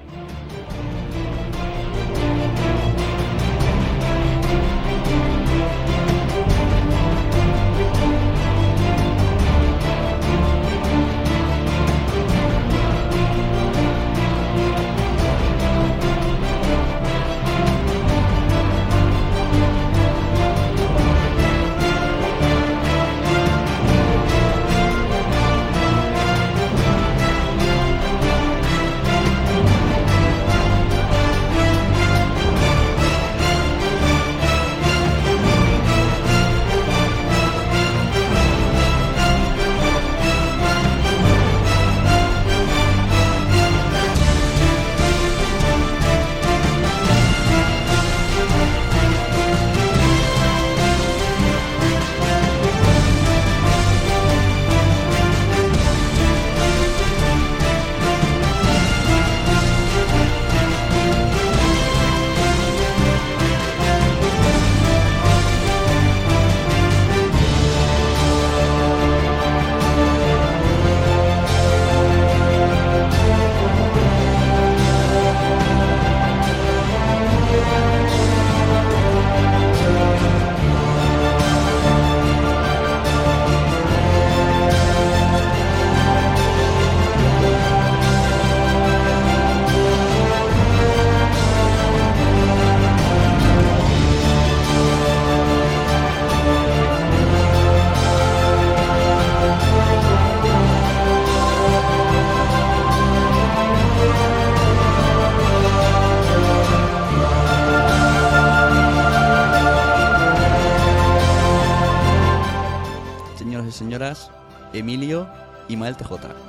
Y 115.85 115.91
Mael 115.91 115.97
TJ. 115.97 116.44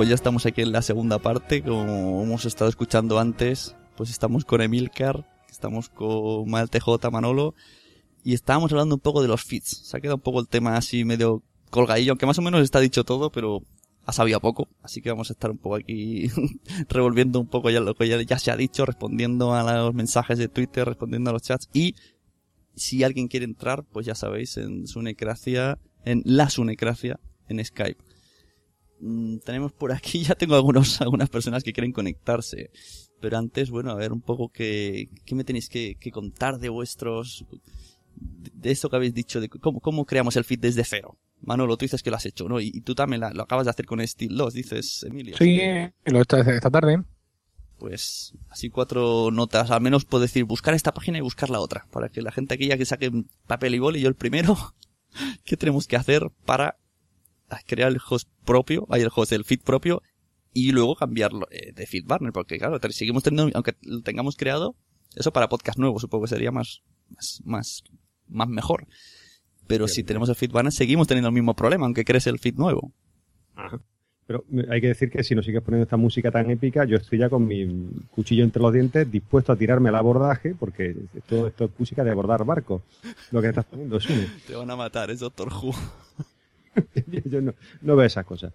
Pues 0.00 0.08
ya 0.08 0.14
estamos 0.14 0.46
aquí 0.46 0.62
en 0.62 0.72
la 0.72 0.80
segunda 0.80 1.18
parte, 1.18 1.62
como 1.62 2.22
hemos 2.22 2.46
estado 2.46 2.70
escuchando 2.70 3.18
antes, 3.18 3.76
pues 3.98 4.08
estamos 4.08 4.46
con 4.46 4.62
Emilcar, 4.62 5.26
estamos 5.50 5.90
con 5.90 6.48
Mael 6.48 6.70
TJ, 6.70 7.10
Manolo, 7.12 7.54
y 8.24 8.32
estábamos 8.32 8.72
hablando 8.72 8.94
un 8.94 9.02
poco 9.02 9.20
de 9.20 9.28
los 9.28 9.44
feeds. 9.44 9.82
Se 9.84 9.94
ha 9.94 10.00
quedado 10.00 10.16
un 10.16 10.22
poco 10.22 10.40
el 10.40 10.48
tema 10.48 10.78
así 10.78 11.04
medio 11.04 11.42
colgadillo, 11.68 12.12
aunque 12.12 12.24
más 12.24 12.38
o 12.38 12.40
menos 12.40 12.62
está 12.62 12.80
dicho 12.80 13.04
todo, 13.04 13.30
pero 13.30 13.62
ha 14.06 14.14
sabido 14.14 14.40
poco, 14.40 14.68
así 14.82 15.02
que 15.02 15.10
vamos 15.10 15.28
a 15.28 15.34
estar 15.34 15.50
un 15.50 15.58
poco 15.58 15.74
aquí 15.74 16.30
revolviendo 16.88 17.38
un 17.38 17.48
poco 17.48 17.68
ya 17.68 17.80
lo 17.80 17.94
que 17.94 18.08
ya, 18.08 18.22
ya 18.22 18.38
se 18.38 18.50
ha 18.50 18.56
dicho, 18.56 18.86
respondiendo 18.86 19.52
a 19.52 19.62
los 19.82 19.92
mensajes 19.92 20.38
de 20.38 20.48
Twitter, 20.48 20.86
respondiendo 20.86 21.28
a 21.28 21.34
los 21.34 21.42
chats, 21.42 21.68
y 21.74 21.94
si 22.74 23.04
alguien 23.04 23.28
quiere 23.28 23.44
entrar, 23.44 23.84
pues 23.84 24.06
ya 24.06 24.14
sabéis, 24.14 24.56
en 24.56 24.86
Sunecracia, 24.86 25.78
en 26.06 26.22
la 26.24 26.48
Sunecracia, 26.48 27.20
en 27.48 27.62
Skype. 27.62 28.09
Mm, 29.00 29.38
tenemos 29.38 29.72
por 29.72 29.92
aquí, 29.92 30.22
ya 30.24 30.34
tengo 30.34 30.54
algunos, 30.54 31.00
algunas 31.00 31.28
personas 31.30 31.62
que 31.64 31.72
quieren 31.72 31.92
conectarse. 31.92 32.70
Pero 33.20 33.36
antes, 33.38 33.70
bueno, 33.70 33.90
a 33.90 33.94
ver 33.94 34.12
un 34.12 34.20
poco 34.22 34.48
qué, 34.50 35.08
qué 35.24 35.34
me 35.34 35.44
tenéis 35.44 35.68
que, 35.68 35.96
que 35.96 36.10
contar 36.10 36.58
de 36.58 36.68
vuestros, 36.70 37.44
de 38.16 38.70
esto 38.70 38.88
que 38.88 38.96
habéis 38.96 39.14
dicho, 39.14 39.40
de 39.40 39.48
cómo, 39.48 39.80
cómo 39.80 40.04
creamos 40.06 40.36
el 40.36 40.44
feed 40.44 40.58
desde 40.60 40.84
cero. 40.84 41.18
Manolo, 41.42 41.76
tú 41.76 41.84
dices 41.84 42.02
que 42.02 42.10
lo 42.10 42.16
has 42.16 42.26
hecho, 42.26 42.48
¿no? 42.48 42.60
Y, 42.60 42.70
y 42.74 42.80
tú 42.82 42.94
también 42.94 43.20
la- 43.20 43.32
lo 43.32 43.42
acabas 43.42 43.64
de 43.66 43.70
hacer 43.70 43.86
con 43.86 44.06
Steel 44.06 44.36
2, 44.36 44.54
dices, 44.54 45.02
Emilio. 45.04 45.36
Sí, 45.38 45.58
lo 46.04 46.18
he 46.18 46.22
hecho 46.22 46.36
esta 46.38 46.70
tarde. 46.70 47.02
Pues 47.78 48.34
así 48.50 48.68
cuatro 48.68 49.30
notas, 49.30 49.70
al 49.70 49.80
menos 49.80 50.04
puedo 50.04 50.20
decir 50.22 50.44
buscar 50.44 50.74
esta 50.74 50.92
página 50.92 51.16
y 51.16 51.22
buscar 51.22 51.48
la 51.48 51.60
otra, 51.60 51.86
para 51.90 52.10
que 52.10 52.20
la 52.20 52.30
gente 52.30 52.54
aquí 52.54 52.66
ya 52.68 52.76
que 52.76 52.84
saque 52.84 53.10
papel 53.46 53.74
y 53.74 53.78
boli, 53.78 54.00
yo 54.02 54.08
el 54.08 54.14
primero, 54.16 54.54
¿qué 55.44 55.56
tenemos 55.56 55.86
que 55.86 55.96
hacer 55.96 56.30
para 56.44 56.76
crear 57.66 57.90
el 57.90 57.98
host 58.08 58.28
propio, 58.44 58.86
hay 58.90 59.02
el 59.02 59.10
host 59.14 59.30
del 59.32 59.44
feed 59.44 59.60
propio, 59.62 60.02
y 60.52 60.72
luego 60.72 60.96
cambiarlo 60.96 61.46
eh, 61.50 61.72
de 61.72 61.86
feed 61.86 62.06
partner, 62.06 62.32
porque 62.32 62.58
claro, 62.58 62.78
seguimos 62.90 63.22
teniendo, 63.22 63.50
aunque 63.54 63.74
lo 63.82 64.02
tengamos 64.02 64.36
creado, 64.36 64.74
eso 65.14 65.32
para 65.32 65.48
podcast 65.48 65.78
nuevo 65.78 65.98
supongo 66.00 66.24
que 66.24 66.30
sería 66.30 66.50
más, 66.50 66.82
más, 67.08 67.40
más, 67.44 67.84
más 68.28 68.48
mejor. 68.48 68.86
Pero 69.66 69.86
si 69.86 70.02
tenemos 70.02 70.28
el 70.28 70.34
feed 70.34 70.50
partner, 70.50 70.72
seguimos 70.72 71.06
teniendo 71.06 71.28
el 71.28 71.34
mismo 71.34 71.54
problema, 71.54 71.86
aunque 71.86 72.04
crees 72.04 72.26
el 72.26 72.38
feed 72.40 72.54
nuevo. 72.56 72.92
Ajá. 73.54 73.80
Pero 74.26 74.44
me- 74.48 74.64
hay 74.72 74.80
que 74.80 74.88
decir 74.88 75.10
que 75.10 75.22
si 75.24 75.34
nos 75.34 75.44
sigues 75.44 75.62
poniendo 75.62 75.84
esta 75.84 75.96
música 75.96 76.30
tan 76.30 76.50
épica, 76.50 76.84
yo 76.84 76.96
estoy 76.96 77.18
ya 77.18 77.28
con 77.28 77.46
mi 77.46 77.88
cuchillo 78.10 78.42
entre 78.44 78.62
los 78.62 78.72
dientes, 78.72 79.10
dispuesto 79.10 79.52
a 79.52 79.56
tirarme 79.56 79.88
al 79.88 79.96
abordaje, 79.96 80.54
porque 80.58 80.94
esto, 81.14 81.46
esto 81.48 81.64
es 81.64 81.70
música 81.78 82.02
de 82.04 82.10
abordar 82.10 82.44
barcos. 82.44 82.82
Lo 83.32 83.40
que 83.42 83.48
estás 83.48 83.64
poniendo, 83.64 84.00
Sune. 84.00 84.26
Te 84.46 84.54
van 84.54 84.70
a 84.70 84.76
matar, 84.76 85.10
es 85.10 85.20
Doctor 85.20 85.48
Who. 85.52 85.72
yo 87.24 87.40
no, 87.40 87.54
no 87.82 87.96
veo 87.96 88.06
esas 88.06 88.24
cosas. 88.24 88.52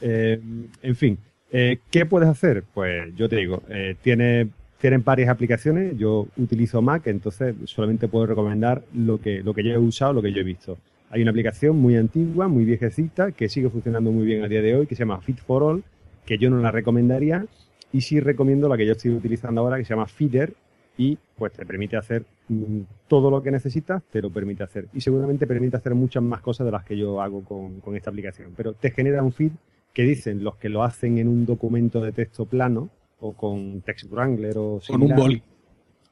Eh, 0.00 0.40
en 0.82 0.96
fin, 0.96 1.18
eh, 1.50 1.78
¿qué 1.90 2.06
puedes 2.06 2.28
hacer? 2.28 2.64
Pues 2.72 3.14
yo 3.14 3.28
te 3.28 3.36
digo, 3.36 3.62
eh, 3.68 3.96
tiene, 4.00 4.48
tienen 4.80 5.04
varias 5.04 5.28
aplicaciones. 5.28 5.96
Yo 5.98 6.26
utilizo 6.36 6.80
Mac, 6.80 7.06
entonces 7.06 7.54
solamente 7.64 8.08
puedo 8.08 8.26
recomendar 8.26 8.82
lo 8.94 9.20
que, 9.20 9.42
lo 9.42 9.52
que 9.52 9.62
yo 9.62 9.72
he 9.72 9.78
usado, 9.78 10.14
lo 10.14 10.22
que 10.22 10.32
yo 10.32 10.40
he 10.40 10.44
visto. 10.44 10.78
Hay 11.10 11.20
una 11.20 11.30
aplicación 11.30 11.76
muy 11.76 11.96
antigua, 11.96 12.48
muy 12.48 12.64
viejecita, 12.64 13.32
que 13.32 13.50
sigue 13.50 13.68
funcionando 13.68 14.10
muy 14.10 14.24
bien 14.24 14.42
a 14.42 14.48
día 14.48 14.62
de 14.62 14.74
hoy, 14.74 14.86
que 14.86 14.94
se 14.94 15.00
llama 15.00 15.20
Fit 15.20 15.38
for 15.40 15.62
All, 15.62 15.84
que 16.24 16.38
yo 16.38 16.48
no 16.48 16.58
la 16.58 16.70
recomendaría. 16.70 17.44
Y 17.92 18.00
sí 18.00 18.18
recomiendo 18.18 18.66
la 18.66 18.78
que 18.78 18.86
yo 18.86 18.92
estoy 18.92 19.10
utilizando 19.10 19.60
ahora, 19.60 19.76
que 19.76 19.84
se 19.84 19.90
llama 19.90 20.06
Feeder, 20.06 20.54
y 20.98 21.16
pues 21.36 21.52
te 21.52 21.64
permite 21.64 21.96
hacer 21.96 22.24
mm, 22.48 22.80
todo 23.08 23.30
lo 23.30 23.42
que 23.42 23.50
necesitas, 23.50 24.02
te 24.04 24.20
lo 24.22 24.30
permite 24.30 24.62
hacer. 24.62 24.88
Y 24.92 25.00
seguramente 25.00 25.46
permite 25.46 25.76
hacer 25.76 25.94
muchas 25.94 26.22
más 26.22 26.40
cosas 26.40 26.64
de 26.66 26.70
las 26.72 26.84
que 26.84 26.96
yo 26.96 27.20
hago 27.22 27.42
con, 27.44 27.80
con 27.80 27.96
esta 27.96 28.10
aplicación. 28.10 28.52
Pero 28.56 28.74
te 28.74 28.90
genera 28.90 29.22
un 29.22 29.32
feed 29.32 29.52
que 29.92 30.02
dicen 30.04 30.42
los 30.44 30.56
que 30.56 30.68
lo 30.68 30.82
hacen 30.82 31.18
en 31.18 31.28
un 31.28 31.44
documento 31.46 32.00
de 32.00 32.12
texto 32.12 32.46
plano 32.46 32.90
o 33.20 33.32
con 33.32 33.80
Text 33.82 34.10
Wrangler 34.10 34.56
o 34.58 34.80
Con 34.86 34.96
un 35.02 35.08
similar, 35.08 35.18
boli. 35.18 35.42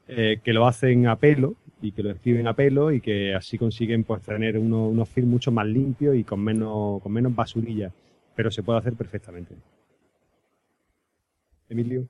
eh, 0.07 0.39
que 0.43 0.53
lo 0.53 0.65
hacen 0.67 1.07
a 1.07 1.15
pelo 1.17 1.55
y 1.81 1.91
que 1.91 2.03
lo 2.03 2.11
escriben 2.11 2.47
a 2.47 2.53
pelo 2.55 2.91
y 2.91 3.01
que 3.01 3.33
así 3.33 3.57
consiguen 3.57 4.03
pues 4.03 4.21
tener 4.21 4.57
uno- 4.57 4.87
unos 4.87 5.09
feeds 5.09 5.27
mucho 5.27 5.51
más 5.51 5.65
limpios 5.67 6.15
y 6.15 6.23
con 6.23 6.39
menos, 6.43 7.01
con 7.01 7.11
menos 7.11 7.33
basurilla. 7.35 7.91
Pero 8.35 8.49
se 8.51 8.61
puede 8.63 8.79
hacer 8.79 8.93
perfectamente. 8.93 9.55
Emilio. 11.69 12.07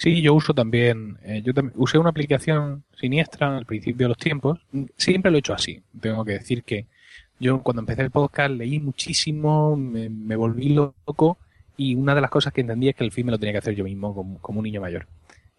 Sí, 0.00 0.22
yo 0.22 0.32
uso 0.32 0.54
también, 0.54 1.18
eh, 1.24 1.42
yo 1.44 1.52
también 1.52 1.74
usé 1.76 1.98
una 1.98 2.08
aplicación 2.08 2.84
siniestra 2.98 3.54
al 3.54 3.66
principio 3.66 4.06
de 4.06 4.08
los 4.08 4.16
tiempos. 4.16 4.58
Siempre 4.96 5.30
lo 5.30 5.36
he 5.36 5.40
hecho 5.40 5.52
así. 5.52 5.82
Tengo 6.00 6.24
que 6.24 6.32
decir 6.32 6.62
que 6.64 6.86
yo 7.38 7.62
cuando 7.62 7.80
empecé 7.80 8.00
el 8.00 8.10
podcast 8.10 8.50
leí 8.50 8.80
muchísimo, 8.80 9.76
me, 9.76 10.36
volví 10.36 10.70
loco 10.70 11.36
y 11.76 11.96
una 11.96 12.14
de 12.14 12.22
las 12.22 12.30
cosas 12.30 12.54
que 12.54 12.62
entendí 12.62 12.88
es 12.88 12.94
que 12.94 13.04
el 13.04 13.12
feed 13.12 13.26
me 13.26 13.30
lo 13.30 13.38
tenía 13.38 13.52
que 13.52 13.58
hacer 13.58 13.74
yo 13.74 13.84
mismo 13.84 14.14
como, 14.14 14.38
como 14.38 14.60
un 14.60 14.64
niño 14.64 14.80
mayor. 14.80 15.06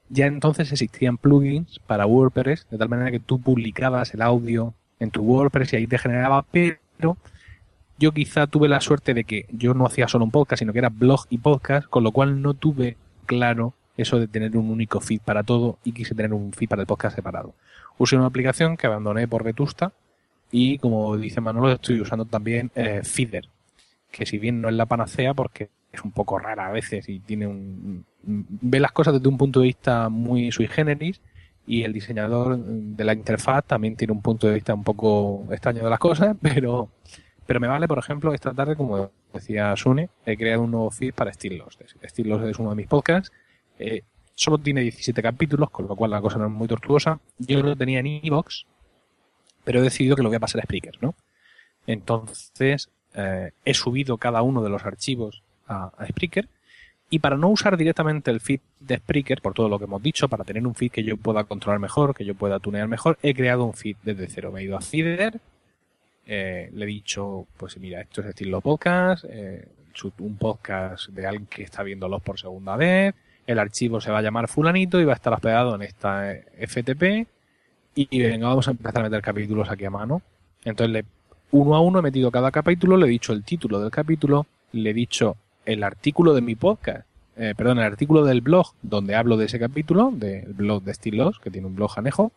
Ya 0.10 0.26
entonces 0.26 0.72
existían 0.72 1.20
plugins 1.20 1.78
para 1.78 2.08
WordPress, 2.08 2.66
de 2.72 2.80
tal 2.80 2.89
manera 2.89 3.12
que 3.12 3.20
tú 3.20 3.39
publicabas 3.39 4.12
el 4.16 4.24
audio 4.24 4.74
en 5.00 5.12
tu 5.12 5.22
WordPress 5.22 5.74
y 5.74 5.76
ahí 5.76 5.86
te 5.86 6.00
generaba, 6.00 6.44
pero 6.50 7.16
yo 8.00 8.12
quizá 8.12 8.48
tuve 8.48 8.68
la 8.70 8.82
suerte 8.82 9.14
de 9.14 9.24
que 9.24 9.46
yo 9.52 9.76
no 9.76 9.86
hacía 9.86 10.08
solo 10.08 10.26
un 10.26 10.32
podcast, 10.32 10.62
sino 10.62 10.74
que 10.74 10.80
era 10.80 10.89
blog 10.89 11.28
y 11.30 11.38
podcast, 11.38 11.88
con 11.88 12.04
lo 12.04 12.12
cual 12.12 12.42
no 12.42 12.56
tuve 12.56 12.98
claro 13.28 13.76
eso 14.02 14.20
de 14.20 14.28
tener 14.28 14.56
un 14.58 14.70
único 14.70 14.99
feed 14.99 15.22
para 15.22 15.43
todo 15.43 15.80
y 15.84 15.91
quise 15.91 16.16
tener 16.16 16.34
un 16.34 16.54
feed 16.54 16.70
para 16.70 16.82
el 16.82 16.88
podcast 16.88 17.16
separado. 17.16 17.54
Usé 17.97 18.16
una 18.16 18.26
aplicación 18.26 18.78
que 18.78 18.88
abandoné 18.88 19.28
por 19.28 19.43
Vetusta 19.43 19.91
y 20.52 20.78
como 20.80 21.16
dice 21.18 21.41
Manolo 21.41 21.72
estoy 21.72 22.02
usando 22.02 22.26
también 22.26 22.72
eh, 22.76 23.02
Feeder, 23.04 23.47
que 24.12 24.26
si 24.26 24.38
bien 24.38 24.62
no 24.62 24.70
es 24.70 24.76
la 24.76 24.86
panacea 24.86 25.34
porque 25.34 25.70
es 25.91 26.02
un 26.04 26.12
poco 26.12 26.39
rara 26.39 26.68
a 26.68 26.72
veces 26.72 27.08
y 27.10 27.20
tiene 27.20 27.47
un 27.47 28.06
ve 28.24 28.80
las 28.80 28.91
cosas 28.91 29.14
desde 29.16 29.28
un 29.28 29.38
punto 29.38 29.60
de 29.60 29.68
vista 29.68 30.10
muy 30.10 30.52
sui 30.52 30.68
generis 30.68 31.22
y 31.66 31.84
el 31.84 31.93
diseñador 31.93 32.58
de 32.58 33.04
la 33.04 33.14
interfaz 33.14 33.66
también 33.66 33.95
tiene 33.95 34.14
un 34.14 34.22
punto 34.22 34.47
de 34.47 34.56
vista 34.56 34.74
un 34.74 34.84
poco 34.84 35.47
extraño 35.52 35.84
de 35.84 35.89
las 35.89 35.99
cosas, 35.99 36.36
pero 36.41 36.89
pero 37.45 37.60
me 37.60 37.68
vale, 37.68 37.88
por 37.88 37.99
ejemplo, 37.99 38.34
esta 38.34 38.54
tarde, 38.54 38.76
como 38.76 39.12
decía 39.34 39.76
Sune, 39.76 40.10
he 40.26 40.38
creado 40.38 40.62
un 40.62 40.72
nuevo 40.72 40.91
feed 40.91 41.14
para 41.14 41.34
Steel 41.34 41.58
Lost. 41.58 41.82
Steel 42.04 42.30
Lost 42.30 42.45
es 42.45 42.60
uno 42.60 42.70
de 42.70 42.76
mis 42.76 42.88
podcasts 42.88 43.32
eh, 43.82 44.04
solo 44.36 44.58
tiene 44.58 44.82
17 44.82 45.22
capítulos, 45.22 45.70
con 45.70 45.88
lo 45.88 45.96
cual 45.96 46.12
la 46.12 46.22
cosa 46.22 46.38
no 46.38 46.46
es 46.46 46.52
muy 46.52 46.68
tortuosa. 46.68 47.20
Yo 47.38 47.62
lo 47.62 47.76
tenía 47.76 48.00
en 48.00 48.08
Evox, 48.08 48.66
pero 49.64 49.80
he 49.80 49.84
decidido 49.84 50.16
que 50.16 50.24
lo 50.24 50.30
voy 50.30 50.38
a 50.38 50.40
pasar 50.40 50.62
a 50.62 50.64
Spreaker, 50.64 50.98
¿no? 51.02 51.16
Entonces, 51.88 52.90
eh, 53.14 53.52
he 53.66 53.74
subido 53.74 54.18
cada 54.18 54.42
uno 54.42 54.64
de 54.64 54.70
los 54.70 54.86
archivos 54.86 55.44
a, 55.68 55.92
Spreaker. 56.08 56.48
Y 57.10 57.20
para 57.20 57.36
no 57.36 57.50
usar 57.50 57.76
directamente 57.76 58.32
el 58.32 58.40
feed 58.40 58.62
de 58.80 58.98
Spreaker, 58.98 59.42
por 59.42 59.54
todo 59.54 59.68
lo 59.68 59.78
que 59.78 59.86
hemos 59.86 60.02
dicho, 60.02 60.30
para 60.30 60.46
tener 60.46 60.66
un 60.66 60.76
feed 60.76 60.92
que 60.92 61.04
yo 61.04 61.18
pueda 61.18 61.44
controlar 61.44 61.80
mejor, 61.80 62.16
que 62.16 62.24
yo 62.24 62.36
pueda 62.36 62.60
tunear 62.60 62.88
mejor, 62.88 63.20
he 63.22 63.34
creado 63.34 63.66
un 63.66 63.74
feed 63.74 63.98
desde 64.02 64.28
cero. 64.28 64.52
Me 64.52 64.62
he 64.62 64.64
ido 64.64 64.78
a 64.78 64.82
Feeder, 64.82 65.42
eh, 66.26 66.70
le 66.74 66.86
he 66.86 66.88
dicho, 66.88 67.48
pues 67.58 67.78
mira, 67.78 68.00
esto 68.00 68.22
es 68.22 68.28
estilo 68.28 68.62
podcast, 68.62 69.26
un 70.20 70.38
podcast 70.38 71.10
de 71.10 71.28
alguien 71.28 71.48
que 71.48 71.64
está 71.64 71.84
viéndolos 71.84 72.22
por 72.22 72.40
segunda 72.40 72.78
vez, 72.78 73.14
el 73.48 73.60
archivo 73.60 74.02
se 74.02 74.12
va 74.12 74.20
a 74.20 74.22
llamar 74.22 74.48
fulanito 74.48 75.00
y 75.00 75.06
va 75.06 75.14
a 75.14 75.16
estar 75.16 75.34
hospedado 75.34 75.76
en 75.76 75.82
esta 75.82 76.34
FTP 76.60 77.28
y, 77.94 78.22
venga, 78.22 78.48
vamos 78.48 78.68
a 78.68 78.72
empezar 78.72 79.02
a 79.02 79.04
meter 79.04 79.22
capítulos 79.22 79.70
aquí 79.70 79.84
a 79.84 79.89
mano. 79.89 80.22
Entonces, 80.64 80.94
le, 80.94 81.06
uno 81.52 81.76
a 81.76 81.82
uno 81.82 82.00
he 82.00 82.02
metido 82.02 82.32
cada 82.32 82.52
capítulo, 82.52 82.96
le 82.96 83.08
he 83.08 83.10
dicho 83.10 83.34
el 83.34 83.44
título 83.44 83.82
del 83.82 83.92
capítulo, 83.92 84.46
le 84.72 84.92
he 84.92 84.94
dicho 84.94 85.36
el 85.66 85.84
artículo 85.84 86.34
de 86.34 86.42
mi 86.42 86.56
podcast, 86.56 87.06
eh, 87.36 87.54
perdón, 87.56 87.80
el 87.80 87.86
artículo 87.86 88.24
del 88.24 88.42
blog 88.42 88.68
donde 88.82 89.16
hablo 89.16 89.36
de 89.36 89.46
ese 89.46 89.60
capítulo, 89.60 90.12
del 90.14 90.54
blog 90.54 90.84
de 90.84 90.92
Estilos, 90.92 91.39
que 91.39 91.52
tiene 91.52 91.68
un 91.68 91.76
blog 91.76 91.92
anejo. 91.98 92.32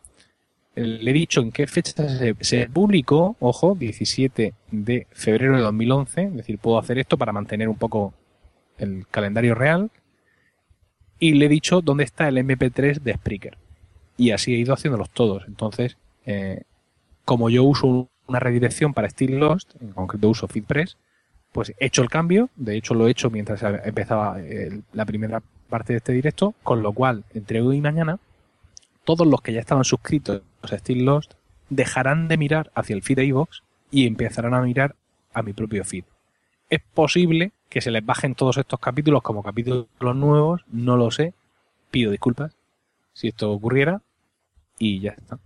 Le 0.75 1.09
he 1.09 1.13
dicho 1.13 1.39
en 1.39 1.53
qué 1.53 1.67
fecha 1.67 2.09
se, 2.09 2.35
se, 2.41 2.67
publicó, 2.67 3.37
ojo, 3.39 3.75
17 3.75 4.53
de 4.71 5.07
febrero 5.11 5.55
de 5.55 5.61
2011, 5.61 6.23
es 6.23 6.35
decir, 6.35 6.57
puedo 6.57 6.77
hacer 6.77 6.99
esto 6.99 7.17
para 7.17 7.31
mantener 7.31 7.69
un 7.69 7.77
poco 7.77 8.13
el 8.77 9.07
calendario 9.09 9.55
real 9.55 9.89
y 11.19 11.33
le 11.33 11.45
he 11.45 11.49
dicho 11.49 11.81
dónde 11.81 12.03
está 12.03 12.27
el 12.27 12.37
MP3 12.37 13.01
de 13.01 13.13
Spreaker. 13.13 13.57
Y 14.17 14.31
así 14.31 14.53
he 14.53 14.57
ido 14.57 14.73
haciéndolos 14.73 15.09
todos. 15.09 15.43
Entonces, 15.47 15.97
eh, 16.25 16.63
como 17.25 17.49
yo 17.49 17.63
uso 17.63 18.09
una 18.27 18.39
redirección 18.39 18.93
para 18.93 19.09
Steel 19.09 19.39
Lost, 19.39 19.75
en 19.81 19.91
concreto 19.91 20.29
uso 20.29 20.47
FeedPress, 20.47 20.97
pues 21.51 21.73
he 21.79 21.85
hecho 21.85 22.01
el 22.01 22.09
cambio. 22.09 22.49
De 22.55 22.75
hecho, 22.75 22.93
lo 22.93 23.07
he 23.07 23.11
hecho 23.11 23.29
mientras 23.29 23.61
empezaba 23.63 24.39
eh, 24.39 24.81
la 24.93 25.05
primera 25.05 25.41
parte 25.69 25.93
de 25.93 25.97
este 25.97 26.13
directo, 26.13 26.53
con 26.63 26.81
lo 26.81 26.93
cual, 26.93 27.23
entre 27.33 27.61
hoy 27.61 27.77
y 27.77 27.81
mañana, 27.81 28.19
todos 29.03 29.27
los 29.27 29.41
que 29.41 29.53
ya 29.53 29.59
estaban 29.59 29.83
suscritos 29.83 30.41
a 30.61 30.77
Steel 30.77 31.05
Lost 31.05 31.33
dejarán 31.69 32.27
de 32.27 32.37
mirar 32.37 32.71
hacia 32.75 32.95
el 32.95 33.03
feed 33.03 33.17
de 33.17 33.45
y 33.91 34.07
empezarán 34.07 34.53
a 34.53 34.61
mirar 34.61 34.95
a 35.33 35.41
mi 35.43 35.53
propio 35.53 35.83
feed. 35.83 36.03
Es 36.69 36.81
posible 36.93 37.51
que 37.75 37.81
se 37.81 37.91
les 37.91 38.05
bajen 38.05 38.35
todos 38.35 38.55
estos 38.55 38.79
capítulos 38.79 39.21
como 39.21 39.43
capítulos 39.43 39.87
nuevos, 39.99 40.61
no 40.71 40.95
lo 40.95 41.11
sé, 41.11 41.33
pido 41.91 42.09
disculpas 42.09 42.53
si 43.11 43.27
esto 43.27 43.51
ocurriera 43.51 44.01
y 44.79 45.01
ya 45.01 45.11
está. 45.11 45.39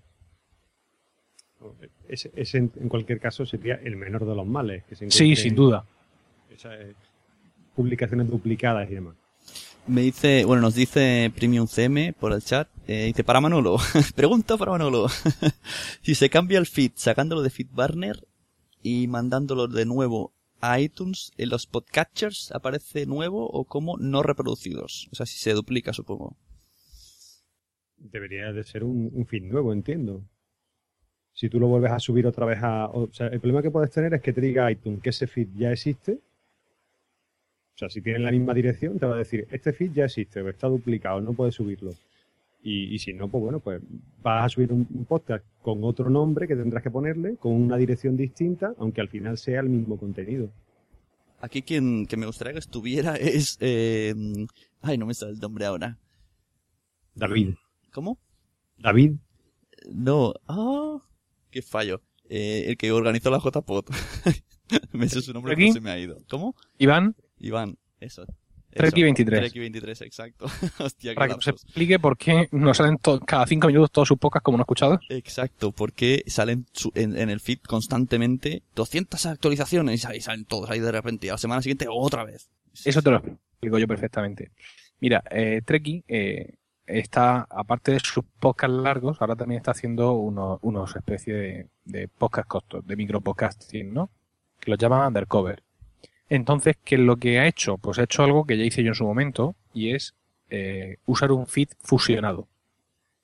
Ese, 2.07 2.32
ese 2.36 2.59
en 2.59 2.88
cualquier 2.88 3.19
caso 3.19 3.47
sería 3.47 3.80
el 3.84 3.95
menor 3.95 4.27
de 4.27 4.36
los 4.36 4.45
males. 4.45 4.84
Que 4.84 4.95
se 4.95 5.09
sí, 5.09 5.36
sin 5.36 5.55
duda. 5.55 5.86
Esas 6.55 6.77
publicaciones 7.75 8.30
duplicadas 8.30 8.88
y 8.91 8.93
demás. 8.93 9.15
Me 9.88 10.01
dice, 10.01 10.45
bueno, 10.45 10.61
nos 10.61 10.75
dice 10.75 11.32
Premium 11.36 11.65
CM 11.65 12.13
por 12.13 12.32
el 12.32 12.43
chat, 12.43 12.67
eh, 12.88 13.05
dice 13.05 13.23
para 13.23 13.41
Manolo, 13.41 13.77
pregunta 14.15 14.55
para 14.55 14.73
Manolo, 14.73 15.07
si 16.03 16.13
se 16.13 16.30
cambia 16.30 16.59
el 16.59 16.67
feed 16.67 16.91
sacándolo 16.93 17.41
de 17.41 17.49
FeedBurner 17.49 18.27
y 18.84 19.07
mandándolo 19.07 19.67
de 19.67 19.86
nuevo 19.88 20.32
a 20.62 20.80
iTunes 20.80 21.32
en 21.38 21.49
los 21.49 21.68
podcatchers 21.68 22.51
aparece 22.51 23.05
nuevo 23.05 23.47
o 23.49 23.66
como 23.66 23.97
no 23.97 24.24
reproducidos. 24.24 25.07
O 25.12 25.16
sea, 25.16 25.26
si 25.26 25.38
se 25.38 25.53
duplica, 25.53 25.93
supongo. 25.93 26.38
Debería 27.97 28.51
de 28.53 28.64
ser 28.64 28.84
un, 28.84 29.10
un 29.14 29.26
feed 29.26 29.43
nuevo, 29.43 29.74
entiendo. 29.74 30.24
Si 31.34 31.49
tú 31.49 31.60
lo 31.60 31.68
vuelves 31.68 31.91
a 31.91 31.99
subir 31.99 32.28
otra 32.28 32.45
vez 32.45 32.60
a... 32.62 32.88
O 32.88 33.12
sea, 33.12 33.28
el 33.28 33.39
problema 33.39 33.62
que 33.62 33.72
puedes 33.72 33.91
tener 33.91 34.14
es 34.14 34.22
que 34.22 34.34
te 34.34 34.41
diga 34.41 34.72
iTunes 34.72 35.01
que 35.01 35.10
ese 35.10 35.28
feed 35.28 35.49
ya 35.55 35.72
existe. 35.72 36.14
O 36.14 37.78
sea, 37.80 37.89
si 37.89 38.01
tienes 38.01 38.22
la 38.22 38.32
misma 38.32 38.53
dirección, 38.53 38.99
te 38.99 39.05
va 39.05 39.16
a 39.16 39.20
decir, 39.20 39.47
este 39.51 39.72
feed 39.72 39.93
ya 39.93 40.05
existe, 40.05 40.47
está 40.49 40.68
duplicado, 40.68 41.22
no 41.22 41.32
puedes 41.34 41.55
subirlo. 41.55 41.93
Y, 42.62 42.93
y, 42.93 42.99
si 42.99 43.14
no, 43.14 43.30
pues 43.30 43.41
bueno, 43.41 43.60
pues 43.62 43.82
vas 44.22 44.45
a 44.45 44.49
subir 44.49 44.74
un, 44.74 44.86
un, 44.93 45.05
podcast 45.05 45.45
con 45.62 45.84
otro 45.84 46.10
nombre 46.10 46.47
que 46.47 46.57
tendrás 46.57 46.84
que 46.84 46.91
ponerle, 46.91 47.38
con 47.38 47.53
una 47.53 47.78
dirección 47.78 48.18
distinta, 48.18 48.74
aunque 48.78 48.99
al 48.99 49.07
final 49.07 49.38
sea 49.38 49.62
el 49.62 49.70
mismo 49.70 49.97
contenido. 49.97 50.51
Aquí 51.41 51.62
quien 51.62 52.05
que 52.05 52.18
me 52.18 52.26
gustaría 52.26 52.53
que 52.53 52.60
estuviera 52.60 53.16
es... 53.16 53.57
Eh, 53.62 54.14
ay, 54.82 54.97
no 54.97 55.05
me 55.05 55.14
sale 55.14 55.34
el 55.34 55.39
nombre 55.39 55.66
ahora. 55.66 55.97
David. 57.16 57.55
¿Cómo? 57.91 58.20
David. 58.78 59.14
No. 59.91 60.34
Ah, 60.47 60.97
qué 61.49 61.62
fallo. 61.62 62.01
Eh, 62.30 62.66
el 62.68 62.78
que 62.78 62.91
organizó 62.91 63.32
la 63.32 63.39
JPod. 63.39 63.86
me 64.93 65.10
sé 65.10 65.22
su 65.22 65.34
nombre, 65.34 65.55
pero 65.55 65.74
se 65.74 65.82
me 65.82 65.91
ha 65.91 65.99
ido. 65.99 66.18
¿Cómo? 66.30 66.55
Iván. 66.78 67.16
Iván, 67.39 67.78
eso. 67.99 68.26
Treki 68.74 69.03
23. 69.03 69.39
Treki 69.39 69.59
23, 69.59 70.01
exacto. 70.01 70.45
Hostia, 70.80 71.15
Para 71.15 71.28
que 71.28 71.36
nos 71.36 71.47
explique 71.47 71.99
por 71.99 72.17
qué 72.17 72.47
nos 72.51 72.78
salen 72.78 72.97
cada 73.26 73.45
cinco 73.47 73.67
minutos 73.67 73.91
todos 73.91 74.07
sus 74.07 74.17
podcasts 74.17 74.43
como 74.43 74.57
no 74.57 74.63
escuchados. 74.63 74.99
Exacto, 75.09 75.72
porque 75.72 76.24
salen 76.28 76.65
en, 76.93 77.17
en, 77.17 77.30
el 77.30 77.39
feed 77.39 77.59
constantemente 77.67 78.63
200 78.76 79.26
actualizaciones 79.26 80.03
y 80.03 80.07
ahí 80.07 80.22
salen 80.22 80.45
todos 80.45 80.70
ahí 80.70 80.80
de 80.80 80.91
repente. 80.91 81.28
Y 81.28 81.30
a 81.30 81.34
la 81.34 81.38
semana 81.38 81.61
siguiente 81.61 81.88
otra 81.89 82.24
vez. 82.24 82.49
Eso 82.86 83.01
te 83.01 83.11
lo 83.11 83.17
explico 83.17 83.80
yo 83.80 83.88
perfectamente. 83.88 84.51
Mira, 84.99 85.24
eh, 85.32 85.61
Treki 85.65 86.03
eh, 86.07 86.55
está, 86.86 87.47
aparte 87.49 87.91
de 87.93 87.99
sus 87.99 88.24
podcasts 88.39 88.76
largos, 88.76 89.22
ahora 89.22 89.36
también 89.36 89.59
está 89.59 89.72
haciendo 89.72 90.13
unos, 90.13 90.59
unos 90.61 90.95
especie 90.95 91.34
de, 91.34 91.67
de 91.86 92.07
podcast 92.07 92.47
costos, 92.47 92.86
de 92.86 92.95
micro 92.95 93.22
podcasting, 93.22 93.93
¿no? 93.93 94.11
Que 94.59 94.72
los 94.72 94.80
llama 94.80 95.07
Undercover. 95.07 95.63
Entonces, 96.30 96.77
¿qué 96.84 96.95
es 96.95 97.01
lo 97.01 97.17
que 97.17 97.39
ha 97.39 97.47
hecho? 97.47 97.77
Pues 97.77 97.97
ha 97.99 98.03
hecho 98.03 98.23
algo 98.23 98.45
que 98.45 98.57
ya 98.57 98.63
hice 98.63 98.84
yo 98.84 98.89
en 98.89 98.95
su 98.95 99.05
momento 99.05 99.55
y 99.73 99.93
es 99.93 100.13
eh, 100.49 100.97
usar 101.05 101.32
un 101.32 101.47
feed 101.47 101.69
fusionado. 101.80 102.47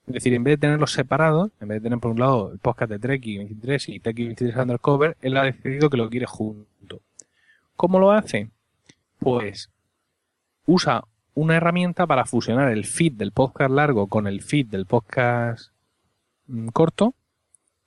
Es 0.06 0.14
decir, 0.14 0.34
en 0.34 0.44
vez 0.44 0.52
de 0.52 0.58
tenerlos 0.58 0.92
separados, 0.92 1.50
en 1.60 1.68
vez 1.68 1.82
de 1.82 1.88
tener 1.88 1.98
por 1.98 2.12
un 2.12 2.20
lado 2.20 2.52
el 2.52 2.58
podcast 2.58 2.90
de 2.90 2.98
Treki 2.98 3.38
23 3.38 3.88
y 3.88 4.00
Treki 4.00 4.24
23 4.24 4.56
Undercover, 4.56 5.16
él 5.20 5.36
ha 5.36 5.44
decidido 5.44 5.90
que 5.90 5.96
lo 5.96 6.08
quiere 6.08 6.26
junto. 6.26 7.00
¿Cómo 7.74 7.98
lo 7.98 8.12
hace? 8.12 8.50
Pues 9.18 9.70
usa 10.64 11.04
una 11.34 11.56
herramienta 11.56 12.06
para 12.06 12.24
fusionar 12.24 12.70
el 12.70 12.84
feed 12.84 13.12
del 13.12 13.32
podcast 13.32 13.70
largo 13.70 14.06
con 14.06 14.26
el 14.26 14.42
feed 14.42 14.66
del 14.66 14.86
podcast 14.86 15.70
mmm, 16.46 16.68
corto 16.68 17.14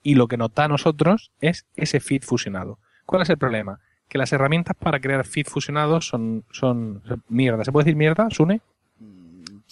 y 0.03 0.15
lo 0.15 0.27
que 0.27 0.37
nos 0.37 0.53
da 0.53 0.65
a 0.65 0.67
nosotros 0.69 1.31
es 1.41 1.65
ese 1.75 1.99
feed 1.99 2.23
fusionado. 2.23 2.79
¿Cuál 3.05 3.23
es 3.23 3.29
el 3.29 3.37
problema? 3.37 3.79
Que 4.09 4.17
las 4.17 4.33
herramientas 4.33 4.75
para 4.77 4.99
crear 4.99 5.25
feed 5.25 5.45
fusionados 5.45 6.07
son, 6.07 6.43
son 6.51 7.01
mierda. 7.29 7.63
¿Se 7.63 7.71
puede 7.71 7.85
decir 7.85 7.95
mierda, 7.95 8.27
Sune? 8.29 8.61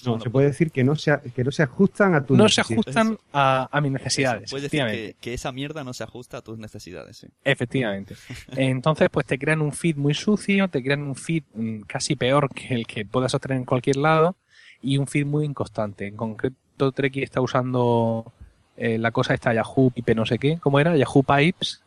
No, 0.06 0.12
bueno, 0.12 0.24
se 0.24 0.30
puede 0.30 0.48
decir 0.48 0.72
que 0.72 0.84
no 0.84 0.96
se, 0.96 1.20
que 1.36 1.44
no 1.44 1.52
se 1.52 1.64
ajustan 1.64 2.14
a 2.14 2.24
tus 2.24 2.38
No 2.38 2.48
se 2.48 2.62
ajustan 2.62 3.18
a, 3.34 3.68
a 3.72 3.82
mis 3.82 3.92
necesidades. 3.92 4.52
Puedes 4.52 4.70
decir 4.72 4.86
que, 4.86 5.16
que, 5.20 5.34
esa 5.34 5.52
mierda 5.52 5.84
no 5.84 5.92
se 5.92 6.04
ajusta 6.04 6.38
a 6.38 6.42
tus 6.44 6.60
necesidades. 6.60 7.18
Sí. 7.18 7.28
Efectivamente. 7.44 8.16
Entonces, 8.56 9.10
pues 9.10 9.26
te 9.26 9.40
crean 9.40 9.60
un 9.60 9.74
feed 9.74 9.96
muy 9.96 10.14
sucio, 10.14 10.68
te 10.68 10.84
crean 10.84 11.02
un 11.02 11.16
feed 11.16 11.44
casi 11.88 12.16
peor 12.16 12.54
que 12.54 12.76
el 12.76 12.86
que 12.86 13.06
puedas 13.06 13.34
obtener 13.34 13.58
en 13.58 13.66
cualquier 13.66 13.96
lado 13.96 14.36
y 14.84 15.00
un 15.00 15.08
feed 15.08 15.26
muy 15.26 15.46
inconstante. 15.46 16.06
En 16.06 16.16
concreto, 16.16 16.92
Treki 16.92 17.24
está 17.24 17.42
usando 17.42 18.32
eh, 18.78 19.00
la 19.00 19.10
cosa 19.10 19.34
esta 19.34 19.52
Yahoo 19.52 19.90
Pipe 19.90 20.14
no 20.14 20.28
sé 20.28 20.38
qué, 20.38 20.60
¿cómo 20.60 20.80
era? 20.80 20.96
Yahoo 20.96 21.24
Pipes. 21.24 21.82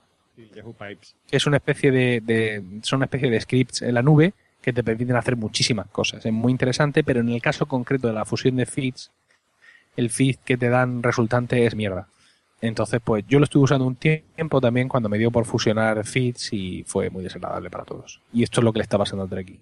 Sí, 0.48 0.50
Yahoo 0.54 0.72
Pipes. 0.72 1.14
Es 1.30 1.46
una 1.46 1.56
especie 1.58 1.90
de, 1.90 2.20
de, 2.20 2.62
son 2.82 2.98
una 2.98 3.06
especie 3.06 3.30
de 3.30 3.40
scripts 3.40 3.82
en 3.82 3.94
la 3.94 4.02
nube 4.02 4.32
que 4.62 4.72
te 4.72 4.82
permiten 4.84 5.16
hacer 5.16 5.36
muchísimas 5.36 5.86
cosas. 5.88 6.24
Es 6.24 6.32
muy 6.32 6.52
interesante, 6.52 7.02
pero 7.04 7.20
en 7.20 7.28
el 7.30 7.40
caso 7.42 7.66
concreto 7.66 8.08
de 8.08 8.14
la 8.14 8.24
fusión 8.24 8.56
de 8.56 8.66
feeds, 8.66 9.10
el 9.96 10.10
feed 10.10 10.36
que 10.44 10.56
te 10.56 10.68
dan 10.68 11.02
resultante 11.02 11.64
es 11.66 11.74
mierda. 11.74 12.08
Entonces, 12.62 13.00
pues 13.02 13.24
yo 13.26 13.38
lo 13.38 13.44
estuve 13.44 13.64
usando 13.64 13.86
un 13.86 13.96
tiempo 13.96 14.60
también 14.60 14.86
cuando 14.88 15.08
me 15.08 15.16
dio 15.16 15.30
por 15.30 15.46
fusionar 15.46 16.04
feeds 16.06 16.52
y 16.52 16.84
fue 16.86 17.08
muy 17.08 17.24
desagradable 17.24 17.70
para 17.70 17.84
todos. 17.84 18.20
Y 18.34 18.42
esto 18.42 18.60
es 18.60 18.64
lo 18.64 18.72
que 18.72 18.80
le 18.80 18.82
está 18.82 18.98
pasando 18.98 19.22
al 19.24 19.30
Treki. 19.30 19.58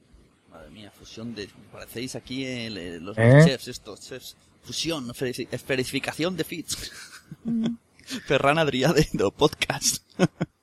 Madre 0.50 0.70
mía, 0.70 0.90
fusión 0.90 1.32
de... 1.34 1.48
Parecéis 1.72 2.16
aquí 2.16 2.44
el, 2.44 2.76
el- 2.76 3.04
los 3.04 3.16
¿Eh? 3.16 3.42
chefs 3.44 3.68
estos, 3.68 4.00
chefs. 4.00 4.36
Fusión, 4.64 5.10
esferificación 5.52 6.36
de 6.36 6.42
feeds. 6.44 6.92
Ferran 8.26 8.58
Adrià 8.58 8.92
de, 8.92 9.06
de 9.12 9.30
podcast. 9.30 10.02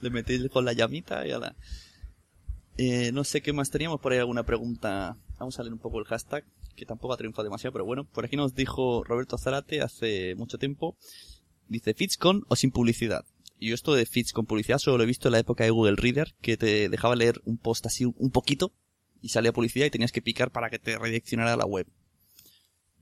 Le 0.00 0.10
metéis 0.10 0.48
con 0.50 0.64
la 0.64 0.72
llamita 0.72 1.26
y 1.26 1.30
a 1.32 1.38
la... 1.38 1.56
Eh, 2.76 3.10
no 3.12 3.24
sé 3.24 3.40
qué 3.40 3.52
más 3.52 3.70
teníamos 3.70 4.00
por 4.00 4.12
ahí 4.12 4.18
alguna 4.18 4.44
pregunta. 4.44 5.16
Vamos 5.38 5.58
a 5.58 5.62
leer 5.62 5.72
un 5.72 5.80
poco 5.80 5.98
el 5.98 6.04
hashtag, 6.04 6.44
que 6.76 6.86
tampoco 6.86 7.14
ha 7.14 7.16
triunfado 7.16 7.44
demasiado, 7.44 7.72
pero 7.72 7.84
bueno, 7.84 8.04
por 8.04 8.24
aquí 8.24 8.36
nos 8.36 8.54
dijo 8.54 9.02
Roberto 9.04 9.36
Zarate 9.38 9.80
hace 9.82 10.34
mucho 10.36 10.58
tiempo. 10.58 10.96
Dice, 11.68 11.94
feeds 11.94 12.16
con 12.16 12.44
o 12.48 12.54
sin 12.56 12.70
publicidad. 12.70 13.24
Y 13.58 13.68
yo 13.70 13.74
esto 13.74 13.94
de 13.94 14.06
feeds 14.06 14.32
con 14.32 14.46
publicidad 14.46 14.78
solo 14.78 14.98
lo 14.98 15.02
he 15.02 15.06
visto 15.06 15.26
en 15.28 15.32
la 15.32 15.40
época 15.40 15.64
de 15.64 15.70
Google 15.70 15.96
Reader, 15.96 16.34
que 16.40 16.56
te 16.56 16.88
dejaba 16.88 17.16
leer 17.16 17.40
un 17.44 17.58
post 17.58 17.84
así 17.86 18.04
un- 18.04 18.14
un 18.16 18.30
poquito 18.30 18.72
y 19.20 19.30
salía 19.30 19.52
publicidad 19.52 19.86
y 19.86 19.90
tenías 19.90 20.12
que 20.12 20.22
picar 20.22 20.52
para 20.52 20.70
que 20.70 20.78
te 20.78 20.96
redireccionara 20.96 21.54
a 21.54 21.56
la 21.56 21.66
web. 21.66 21.88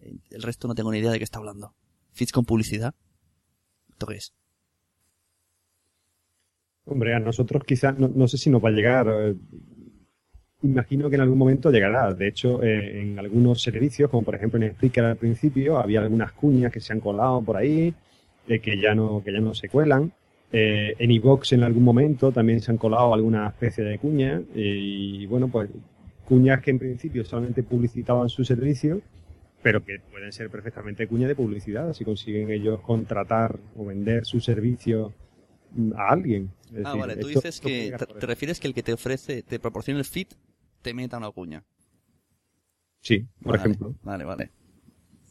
Eh, 0.00 0.16
El 0.30 0.42
resto 0.42 0.66
no 0.68 0.74
tengo 0.74 0.90
ni 0.90 0.98
idea 0.98 1.10
de 1.10 1.18
qué 1.18 1.24
está 1.24 1.38
hablando. 1.38 1.74
Feeds 2.12 2.32
con 2.32 2.46
publicidad. 2.46 2.94
¿Esto 3.90 4.06
qué 4.06 4.14
es? 4.14 4.32
Hombre, 6.86 7.14
a 7.14 7.18
nosotros 7.18 7.62
quizás, 7.64 7.98
no, 7.98 8.08
no 8.08 8.26
sé 8.28 8.38
si 8.38 8.48
nos 8.48 8.64
va 8.64 8.70
a 8.70 8.72
llegar. 8.72 9.06
eh, 9.08 9.34
imagino 10.62 11.08
que 11.08 11.16
en 11.16 11.22
algún 11.22 11.38
momento 11.38 11.70
llegará. 11.70 12.12
De 12.14 12.28
hecho, 12.28 12.62
eh, 12.62 13.02
en 13.02 13.18
algunos 13.18 13.62
servicios, 13.62 14.10
como 14.10 14.22
por 14.22 14.34
ejemplo 14.34 14.62
en 14.62 14.72
Spreaker 14.72 15.04
al 15.04 15.16
principio, 15.16 15.78
había 15.78 16.00
algunas 16.00 16.32
cuñas 16.32 16.72
que 16.72 16.80
se 16.80 16.92
han 16.92 17.00
colado 17.00 17.42
por 17.42 17.56
ahí, 17.56 17.94
eh, 18.48 18.58
que 18.60 18.78
ya 18.80 18.94
no, 18.94 19.22
que 19.24 19.32
ya 19.32 19.40
no 19.40 19.54
se 19.54 19.68
cuelan. 19.68 20.12
Eh, 20.52 20.94
en 20.98 21.10
iVox 21.10 21.52
en 21.52 21.64
algún 21.64 21.82
momento 21.82 22.30
también 22.32 22.60
se 22.60 22.70
han 22.70 22.78
colado 22.78 23.12
alguna 23.12 23.48
especie 23.48 23.84
de 23.84 23.98
cuñas. 23.98 24.42
y 24.54 25.26
bueno, 25.26 25.48
pues 25.48 25.70
cuñas 26.24 26.60
que 26.60 26.70
en 26.70 26.78
principio 26.78 27.24
solamente 27.24 27.62
publicitaban 27.62 28.28
su 28.28 28.44
servicio, 28.44 29.00
pero 29.62 29.84
que 29.84 29.98
pueden 30.10 30.32
ser 30.32 30.50
perfectamente 30.50 31.06
cuñas 31.06 31.28
de 31.28 31.34
publicidad 31.34 31.92
si 31.92 32.04
consiguen 32.04 32.50
ellos 32.50 32.80
contratar 32.80 33.58
o 33.76 33.84
vender 33.84 34.24
su 34.24 34.40
servicio 34.40 35.12
a 35.96 36.08
alguien. 36.12 36.50
Es 36.66 36.70
Ah, 36.84 36.90
decir, 36.90 37.00
vale, 37.00 37.14
tú 37.16 37.28
esto- 37.28 37.40
dices 37.40 37.54
esto 37.56 37.68
que 37.68 37.96
te, 38.20 38.26
refieres 38.26 38.60
que 38.60 38.66
el 38.68 38.74
que 38.74 38.82
te 38.82 38.92
ofrece, 38.92 39.42
te 39.42 39.58
proporciona 39.58 39.98
el 40.00 40.04
feed, 40.06 40.28
te 40.82 40.94
meta 40.94 41.18
una 41.18 41.30
cuña. 41.30 41.64
Sí, 43.00 43.26
por 43.42 43.52
Vale, 43.52 43.58
ejemplo. 43.60 43.94
Vale, 44.02 44.24
vale. 44.24 44.50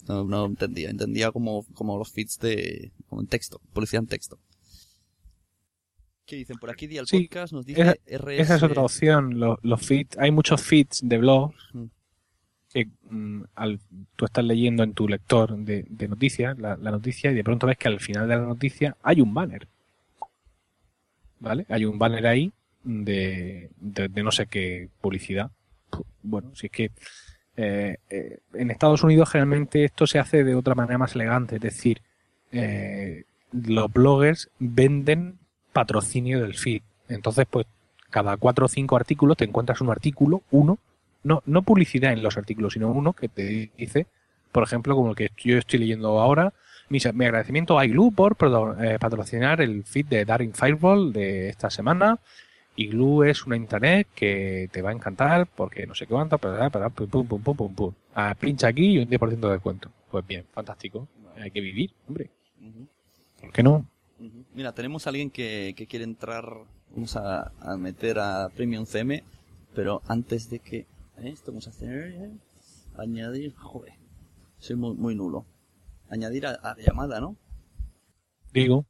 No, 0.07 0.23
no 0.23 0.45
entendía, 0.45 0.89
entendía 0.89 1.31
como, 1.31 1.65
como 1.73 1.97
los 1.97 2.11
feeds 2.11 2.37
de, 2.39 2.91
como 3.07 3.21
en 3.21 3.27
texto, 3.27 3.59
publicidad 3.73 4.03
en 4.03 4.07
texto. 4.07 4.39
¿Qué 6.25 6.37
dicen? 6.37 6.57
Por 6.57 6.69
aquí 6.71 6.87
Dial 6.87 7.05
Sí, 7.07 7.23
Podcast 7.23 7.53
nos 7.53 7.65
dice 7.65 7.81
Esa, 7.81 7.93
RS. 8.17 8.41
esa 8.41 8.55
es 8.55 8.63
otra 8.63 8.81
opción. 8.81 9.39
Los, 9.39 9.59
los 9.61 9.85
feeds, 9.85 10.17
hay 10.17 10.31
muchos 10.31 10.61
feeds 10.61 11.01
de 11.03 11.17
blogs 11.17 11.55
Mm. 11.73 11.85
que 12.71 12.89
mm, 13.09 13.43
al, 13.55 13.79
tú 14.15 14.25
estás 14.25 14.43
leyendo 14.43 14.83
en 14.83 14.93
tu 14.93 15.07
lector 15.07 15.55
de, 15.57 15.85
de 15.89 16.07
noticias 16.07 16.57
la, 16.57 16.77
la 16.77 16.91
noticia 16.91 17.31
y 17.31 17.35
de 17.35 17.43
pronto 17.43 17.67
ves 17.67 17.77
que 17.77 17.87
al 17.89 17.99
final 17.99 18.27
de 18.27 18.35
la 18.35 18.41
noticia 18.45 18.97
hay 19.03 19.21
un 19.21 19.33
banner. 19.33 19.67
¿Vale? 21.45 21.67
Hay 21.69 21.85
un 21.85 21.99
banner 21.99 22.25
ahí 22.25 22.51
de, 22.83 23.69
de, 23.77 24.23
no 24.23 24.31
sé 24.31 24.47
qué 24.47 24.89
publicidad. 24.99 25.51
Bueno, 26.23 26.55
si 26.55 26.65
es 26.65 26.71
que 26.71 26.91
eh, 27.55 27.97
eh, 28.09 28.39
en 28.55 28.71
Estados 28.71 29.03
Unidos 29.03 29.29
generalmente 29.29 29.83
esto 29.83 30.07
se 30.07 30.17
hace 30.17 30.43
de 30.43 30.55
otra 30.55 30.73
manera 30.73 30.97
más 30.97 31.13
elegante, 31.13 31.57
es 31.57 31.61
decir, 31.61 32.01
eh, 32.51 33.25
los 33.51 33.93
bloggers 33.93 34.49
venden 34.57 35.37
patrocinio 35.71 36.41
del 36.41 36.55
feed. 36.55 36.81
Entonces, 37.09 37.45
pues 37.47 37.67
cada 38.09 38.37
cuatro 38.37 38.65
o 38.65 38.67
cinco 38.67 38.95
artículos 38.95 39.37
te 39.37 39.45
encuentras 39.45 39.81
un 39.81 39.91
artículo, 39.91 40.41
uno, 40.49 40.79
no, 41.23 41.43
no 41.45 41.61
publicidad 41.61 42.11
en 42.11 42.23
los 42.23 42.37
artículos, 42.37 42.73
sino 42.73 42.89
uno 42.89 43.13
que 43.13 43.29
te 43.29 43.69
dice, 43.77 44.07
por 44.51 44.63
ejemplo, 44.63 44.95
como 44.95 45.11
el 45.11 45.15
que 45.15 45.29
yo 45.37 45.59
estoy 45.59 45.77
leyendo 45.77 46.19
ahora, 46.19 46.53
mi, 46.89 46.99
mi 47.13 47.25
agradecimiento 47.25 47.77
a 47.77 47.85
Igloo 47.85 48.11
por 48.11 48.37
eh, 48.79 48.97
patrocinar 48.99 49.61
el 49.61 49.83
feed 49.83 50.07
de 50.07 50.25
Daring 50.25 50.53
Fireball 50.53 51.13
de 51.13 51.49
esta 51.49 51.69
semana. 51.69 52.19
Igloo 52.75 53.23
es 53.23 53.45
una 53.45 53.55
intranet 53.55 54.07
que 54.13 54.69
te 54.71 54.81
va 54.81 54.89
a 54.89 54.93
encantar 54.93 55.47
porque 55.47 55.87
no 55.87 55.95
sé 55.95 56.05
qué 56.05 56.13
cuánto, 56.13 56.37
pero, 56.37 56.69
pum, 56.91 57.07
pum, 57.07 57.27
pum, 57.27 57.41
pum, 57.41 57.55
pum, 57.55 57.75
pum. 57.75 57.93
Ah, 58.13 58.35
pincha 58.37 58.67
aquí 58.67 58.93
y 58.93 58.97
un 58.99 59.09
10% 59.09 59.47
de 59.47 59.53
descuento. 59.53 59.89
Pues 60.11 60.25
bien, 60.27 60.45
fantástico. 60.53 61.07
Hay 61.37 61.51
que 61.51 61.61
vivir, 61.61 61.93
hombre. 62.07 62.29
Ujú, 62.59 62.87
¿Por 63.41 63.51
qué 63.51 63.63
no? 63.63 63.85
ujú. 64.19 64.45
Mira, 64.53 64.73
tenemos 64.73 65.07
a 65.07 65.09
alguien 65.09 65.29
que, 65.29 65.73
que 65.75 65.87
quiere 65.87 66.05
entrar, 66.05 66.45
vamos 66.93 67.15
a, 67.15 67.51
a 67.59 67.77
meter 67.77 68.19
a 68.19 68.49
Premium 68.49 68.85
CM, 68.85 69.23
pero 69.73 70.01
antes 70.07 70.49
de 70.49 70.59
que... 70.59 70.77
¿eh? 70.77 70.85
Esto 71.29 71.51
vamos 71.51 71.67
a 71.67 71.71
hacer... 71.71 72.13
¿eh? 72.13 72.31
Añadir... 72.97 73.53
Joder, 73.55 73.93
soy 74.59 74.75
muy, 74.75 74.95
muy 74.95 75.15
nulo. 75.15 75.45
Añadir 76.09 76.45
a, 76.47 76.51
a 76.51 76.75
llamada, 76.77 77.19
¿no? 77.19 77.37
Digo, 78.53 78.85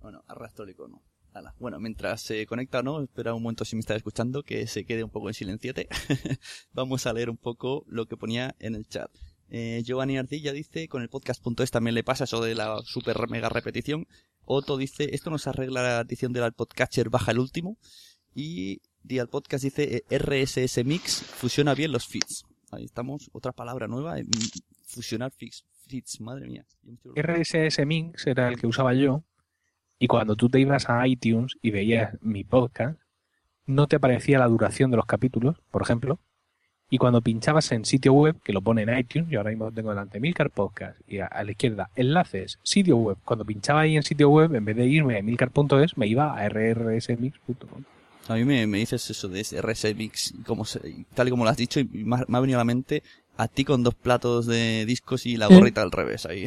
Bueno, 0.00 0.24
arrastro 0.26 0.64
el 0.64 0.70
icono. 0.70 1.02
Ala. 1.32 1.54
Bueno, 1.58 1.78
mientras 1.78 2.22
se 2.22 2.46
conecta, 2.46 2.82
¿no? 2.82 3.02
Espera 3.02 3.34
un 3.34 3.42
momento 3.42 3.64
si 3.64 3.76
me 3.76 3.80
está 3.80 3.94
escuchando, 3.94 4.42
que 4.42 4.66
se 4.66 4.84
quede 4.84 5.04
un 5.04 5.10
poco 5.10 5.28
en 5.28 5.34
silenciete. 5.34 5.88
Vamos 6.72 7.06
a 7.06 7.12
leer 7.12 7.30
un 7.30 7.36
poco 7.36 7.84
lo 7.86 8.06
que 8.06 8.16
ponía 8.16 8.56
en 8.58 8.74
el 8.74 8.88
chat. 8.88 9.10
Eh, 9.50 9.82
Giovanni 9.84 10.18
Ardilla 10.18 10.52
dice, 10.52 10.88
con 10.88 11.02
el 11.02 11.08
podcast.es 11.08 11.70
también 11.70 11.94
le 11.94 12.04
pasa 12.04 12.24
eso 12.24 12.42
de 12.42 12.54
la 12.54 12.80
super 12.84 13.28
mega 13.28 13.48
repetición. 13.48 14.06
Otto 14.44 14.76
dice, 14.76 15.14
esto 15.14 15.30
nos 15.30 15.46
arregla 15.46 15.82
la 15.82 16.00
edición 16.00 16.32
del 16.32 16.52
podcatcher, 16.52 17.10
baja 17.10 17.32
el 17.32 17.38
último. 17.38 17.76
Y 18.34 18.80
Dial 19.02 19.28
Podcast 19.28 19.64
dice, 19.64 20.04
eh, 20.08 20.18
RSS 20.18 20.84
Mix 20.84 21.22
fusiona 21.22 21.74
bien 21.74 21.92
los 21.92 22.06
feeds. 22.06 22.44
Ahí 22.70 22.84
estamos, 22.84 23.30
otra 23.32 23.52
palabra 23.52 23.88
nueva, 23.88 24.18
eh, 24.18 24.26
fusionar 24.86 25.32
feeds. 25.32 25.64
Madre 26.20 26.48
mía. 26.48 26.64
RSS 27.16 27.84
Mix 27.86 28.26
era 28.26 28.48
el 28.48 28.58
que 28.58 28.66
usaba 28.66 28.94
yo. 28.94 29.22
Y 29.98 30.06
cuando 30.06 30.36
tú 30.36 30.48
te 30.48 30.60
ibas 30.60 30.88
a 30.88 31.06
iTunes 31.06 31.56
y 31.60 31.70
veías 31.70 32.16
mi 32.22 32.44
podcast, 32.44 32.98
no 33.66 33.86
te 33.88 33.96
aparecía 33.96 34.38
la 34.38 34.46
duración 34.46 34.90
de 34.90 34.96
los 34.96 35.06
capítulos, 35.06 35.56
por 35.70 35.82
ejemplo. 35.82 36.18
Y 36.90 36.96
cuando 36.98 37.20
pinchabas 37.20 37.70
en 37.72 37.84
sitio 37.84 38.14
web, 38.14 38.36
que 38.42 38.52
lo 38.54 38.62
pone 38.62 38.82
en 38.82 38.96
iTunes, 38.98 39.28
yo 39.28 39.40
ahora 39.40 39.50
mismo 39.50 39.70
tengo 39.72 39.90
delante 39.90 40.20
Milcar 40.20 40.50
Podcast, 40.50 40.98
y 41.06 41.18
a, 41.18 41.26
a 41.26 41.44
la 41.44 41.50
izquierda 41.50 41.90
enlaces, 41.96 42.58
sitio 42.62 42.96
web. 42.96 43.18
Cuando 43.24 43.44
pinchaba 43.44 43.80
ahí 43.80 43.96
en 43.96 44.02
sitio 44.02 44.30
web, 44.30 44.54
en 44.54 44.64
vez 44.64 44.76
de 44.76 44.86
irme 44.86 45.18
a 45.18 45.22
milcar.es, 45.22 45.98
me 45.98 46.06
iba 46.06 46.32
a 46.34 46.48
rrsmix.com. 46.48 47.82
A 48.28 48.34
mí 48.34 48.44
me, 48.44 48.66
me 48.66 48.78
dices 48.78 49.08
eso 49.10 49.28
de 49.28 49.40
ese 49.40 49.60
RS 49.60 49.94
Mix, 49.96 50.34
como 50.46 50.64
se- 50.64 51.04
tal 51.14 51.28
y 51.28 51.30
como 51.30 51.44
lo 51.44 51.50
has 51.50 51.56
dicho, 51.56 51.80
y 51.80 51.84
me 52.04 52.16
ha, 52.16 52.24
me 52.28 52.38
ha 52.38 52.40
venido 52.40 52.58
a 52.58 52.60
la 52.60 52.64
mente 52.64 53.02
a 53.38 53.48
ti 53.48 53.64
con 53.64 53.82
dos 53.82 53.94
platos 53.94 54.44
de 54.46 54.84
discos 54.86 55.24
y 55.24 55.36
la 55.38 55.46
gorrita 55.46 55.80
al 55.80 55.90
revés 55.92 56.26
ahí. 56.26 56.44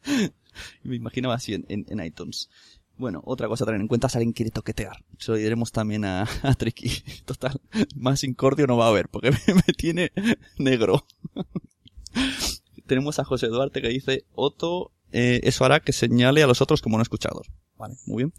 me 0.82 0.96
imaginaba 0.96 1.34
así 1.34 1.54
en, 1.54 1.64
en- 1.68 1.86
en 1.88 2.04
iTunes. 2.04 2.50
Bueno, 2.98 3.22
otra 3.24 3.48
cosa 3.48 3.64
a 3.64 3.66
tener 3.66 3.80
en 3.80 3.88
cuenta 3.88 4.08
es 4.08 4.16
alguien 4.16 4.32
quiere 4.34 4.50
toquetear. 4.50 5.02
Se 5.18 5.32
lo 5.32 5.38
diremos 5.38 5.72
también 5.72 6.04
a, 6.04 6.22
a 6.42 6.54
Tricky. 6.54 6.90
Total, 7.24 7.58
más 7.96 8.24
incordio 8.24 8.66
no 8.66 8.76
va 8.76 8.86
a 8.86 8.88
haber, 8.90 9.08
porque 9.08 9.30
me, 9.46 9.54
me 9.54 9.72
tiene 9.76 10.12
negro. 10.58 11.06
Tenemos 12.86 13.18
a 13.18 13.24
José 13.24 13.46
Duarte 13.46 13.80
que 13.80 13.88
dice, 13.88 14.24
Otto, 14.34 14.92
eh, 15.12 15.40
eso 15.44 15.64
hará 15.64 15.80
que 15.80 15.92
señale 15.92 16.42
a 16.42 16.46
los 16.46 16.60
otros 16.60 16.82
como 16.82 16.96
no 16.98 17.02
escuchados. 17.02 17.46
Vale, 17.78 17.94
muy 18.06 18.24
bien 18.24 18.32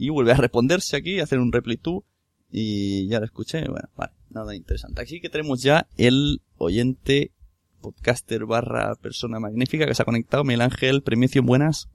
y 0.00 0.10
vuelve 0.10 0.30
a 0.30 0.36
responderse 0.36 0.96
aquí, 0.96 1.18
a 1.18 1.24
hacer 1.24 1.40
un 1.40 1.50
reply 1.50 1.76
to, 1.76 2.04
y 2.52 3.08
ya 3.08 3.18
lo 3.18 3.24
escuché, 3.24 3.66
bueno, 3.68 3.88
vale, 3.96 4.12
nada 4.30 4.54
interesante. 4.54 5.02
Así 5.02 5.20
que 5.20 5.28
tenemos 5.30 5.62
ya 5.62 5.86
el 5.96 6.40
oyente 6.56 7.32
podcaster 7.80 8.44
barra 8.46 8.94
persona 8.96 9.38
magnífica 9.40 9.86
que 9.86 9.94
se 9.94 10.02
ha 10.02 10.04
conectado, 10.04 10.44
Miguel 10.44 10.62
Ángel, 10.62 11.02
Premicio 11.02 11.42
Buenas, 11.42 11.88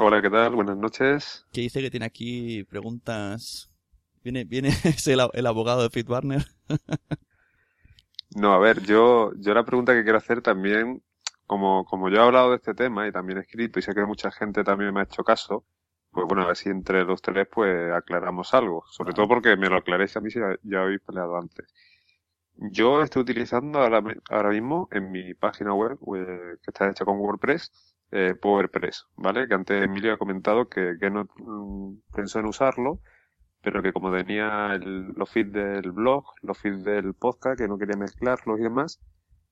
Hola, 0.00 0.20
¿qué 0.20 0.28
tal? 0.28 0.54
Buenas 0.54 0.76
noches. 0.76 1.46
que 1.52 1.60
dice 1.60 1.80
que 1.80 1.90
tiene 1.90 2.06
aquí 2.06 2.64
preguntas, 2.64 3.70
viene, 4.24 4.44
viene, 4.44 4.68
es 4.84 5.06
el, 5.06 5.20
el 5.32 5.46
abogado 5.46 5.82
de 5.82 5.90
Fit 5.90 6.08
Warner. 6.08 6.44
No, 8.34 8.52
a 8.52 8.58
ver, 8.58 8.82
yo, 8.82 9.32
yo 9.38 9.54
la 9.54 9.64
pregunta 9.64 9.94
que 9.94 10.02
quiero 10.02 10.18
hacer 10.18 10.42
también, 10.42 11.02
como, 11.46 11.84
como 11.84 12.10
yo 12.10 12.16
he 12.16 12.20
hablado 12.20 12.50
de 12.50 12.56
este 12.56 12.74
tema 12.74 13.06
y 13.06 13.12
también 13.12 13.38
he 13.38 13.42
escrito 13.42 13.78
y 13.78 13.82
sé 13.82 13.94
que 13.94 14.04
mucha 14.04 14.30
gente 14.30 14.64
también 14.64 14.92
me 14.92 15.00
ha 15.00 15.04
hecho 15.04 15.22
caso, 15.22 15.64
pues 16.16 16.26
bueno, 16.28 16.44
a 16.44 16.46
ver 16.46 16.56
si 16.56 16.70
entre 16.70 17.04
los 17.04 17.20
tres 17.20 17.46
pues 17.52 17.92
aclaramos 17.92 18.54
algo. 18.54 18.84
Sobre 18.88 19.12
todo 19.12 19.28
porque 19.28 19.54
me 19.58 19.68
lo 19.68 19.76
aclaréis 19.76 20.16
a 20.16 20.20
mí 20.22 20.30
si 20.30 20.40
ya, 20.40 20.56
ya 20.62 20.80
habéis 20.80 21.00
peleado 21.02 21.36
antes. 21.36 21.66
Yo 22.54 23.02
estoy 23.02 23.20
utilizando 23.20 23.80
ahora, 23.80 24.02
ahora 24.30 24.48
mismo 24.48 24.88
en 24.92 25.10
mi 25.12 25.34
página 25.34 25.74
web, 25.74 25.98
eh, 26.16 26.56
que 26.62 26.70
está 26.70 26.88
hecha 26.88 27.04
con 27.04 27.18
WordPress, 27.18 27.70
eh, 28.12 28.34
PowerPress, 28.40 29.04
¿vale? 29.16 29.46
Que 29.46 29.54
antes 29.54 29.82
Emilio 29.82 30.14
ha 30.14 30.16
comentado 30.16 30.70
que, 30.70 30.96
que 30.98 31.10
no 31.10 31.28
mm, 31.36 32.14
pensó 32.14 32.38
en 32.38 32.46
usarlo, 32.46 33.00
pero 33.60 33.82
que 33.82 33.92
como 33.92 34.10
tenía 34.10 34.72
el, 34.72 35.08
los 35.08 35.28
feeds 35.28 35.52
del 35.52 35.92
blog, 35.92 36.24
los 36.40 36.56
feeds 36.56 36.82
del 36.82 37.12
podcast, 37.12 37.58
que 37.58 37.68
no 37.68 37.76
quería 37.76 37.98
mezclarlos 37.98 38.58
y 38.58 38.62
demás, 38.62 39.00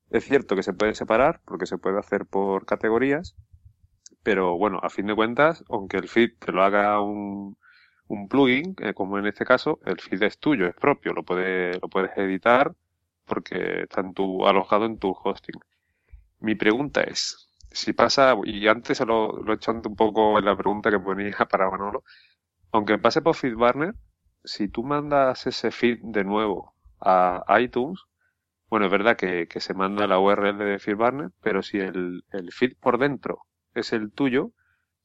es 0.09 0.25
cierto 0.25 0.57
que 0.57 0.63
se 0.63 0.73
puede 0.73 0.95
separar, 0.95 1.43
porque 1.45 1.67
se 1.67 1.77
puede 1.77 1.99
hacer 1.99 2.25
por 2.25 2.65
categorías, 2.65 3.37
pero 4.25 4.57
bueno, 4.59 4.81
a 4.83 4.91
fin 4.91 5.07
de 5.07 5.15
cuentas, 5.15 5.65
aunque 5.71 5.99
el 5.99 6.09
feed 6.09 6.33
te 6.41 6.53
lo 6.53 6.65
haga 6.65 7.01
un, 7.01 7.57
un 8.09 8.29
plugin, 8.29 8.75
eh, 8.81 8.95
como 8.95 9.19
en 9.19 9.27
este 9.27 9.45
caso, 9.45 9.81
el 9.85 10.01
feed 10.01 10.23
es 10.25 10.39
tuyo, 10.39 10.67
es 10.67 10.75
propio, 10.75 11.13
lo, 11.13 11.25
puede, 11.25 11.75
lo 11.81 11.89
puedes 11.89 12.17
editar 12.17 12.75
porque 13.27 13.83
está 13.83 14.01
en 14.01 14.15
tu, 14.15 14.47
alojado 14.47 14.87
en 14.87 14.99
tu 14.99 15.11
hosting. 15.13 15.61
Mi 16.41 16.55
pregunta 16.55 17.03
es, 17.03 17.51
si 17.71 17.93
pasa, 17.93 18.35
y 18.45 18.67
antes 18.69 19.01
lo, 19.01 19.43
lo 19.43 19.53
he 19.53 19.57
hecho 19.57 19.73
un 19.73 19.97
poco 19.97 20.39
en 20.39 20.47
la 20.47 20.57
pregunta 20.57 20.91
que 20.91 20.99
ponía 21.01 21.37
para 21.51 21.71
Manolo, 21.71 22.05
aunque 22.73 22.99
pase 22.99 23.23
por 23.23 23.37
FeedBurner, 23.37 23.95
si 24.45 24.69
tú 24.69 24.85
mandas 24.85 25.47
ese 25.47 25.71
feed 25.71 25.99
de 26.03 26.25
nuevo 26.25 26.75
a 27.01 27.45
iTunes, 27.61 28.01
bueno, 28.69 28.87
es 28.87 28.93
verdad 28.93 29.17
que, 29.17 29.49
que 29.49 29.61
se 29.61 29.75
manda 29.75 30.07
la 30.07 30.19
URL 30.19 30.59
de 30.59 30.79
FeedBurner, 30.79 31.31
pero 31.43 31.63
si 31.63 31.79
el, 31.79 32.25
el 32.33 32.53
feed 32.53 32.77
por 32.81 32.99
dentro 32.99 33.47
es 33.75 33.93
el 33.93 34.11
tuyo, 34.11 34.53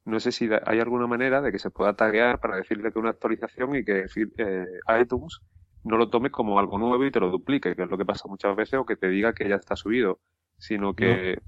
no 0.05 0.19
sé 0.19 0.31
si 0.31 0.49
hay 0.65 0.79
alguna 0.79 1.07
manera 1.07 1.41
de 1.41 1.51
que 1.51 1.59
se 1.59 1.69
pueda 1.69 1.93
taguear 1.93 2.39
para 2.39 2.57
decirle 2.57 2.91
que 2.91 2.99
una 2.99 3.11
actualización 3.11 3.75
y 3.75 3.83
que 3.83 4.05
eh, 4.37 4.65
iTunes 5.01 5.39
no 5.83 5.97
lo 5.97 6.09
tome 6.09 6.31
como 6.31 6.59
algo 6.59 6.77
nuevo 6.77 7.05
y 7.05 7.11
te 7.11 7.19
lo 7.19 7.29
duplique, 7.29 7.75
que 7.75 7.83
es 7.83 7.89
lo 7.89 7.97
que 7.97 8.05
pasa 8.05 8.27
muchas 8.27 8.55
veces, 8.55 8.79
o 8.79 8.85
que 8.85 8.95
te 8.95 9.09
diga 9.09 9.33
que 9.33 9.47
ya 9.47 9.55
está 9.55 9.75
subido, 9.75 10.19
sino 10.57 10.93
que... 10.93 11.39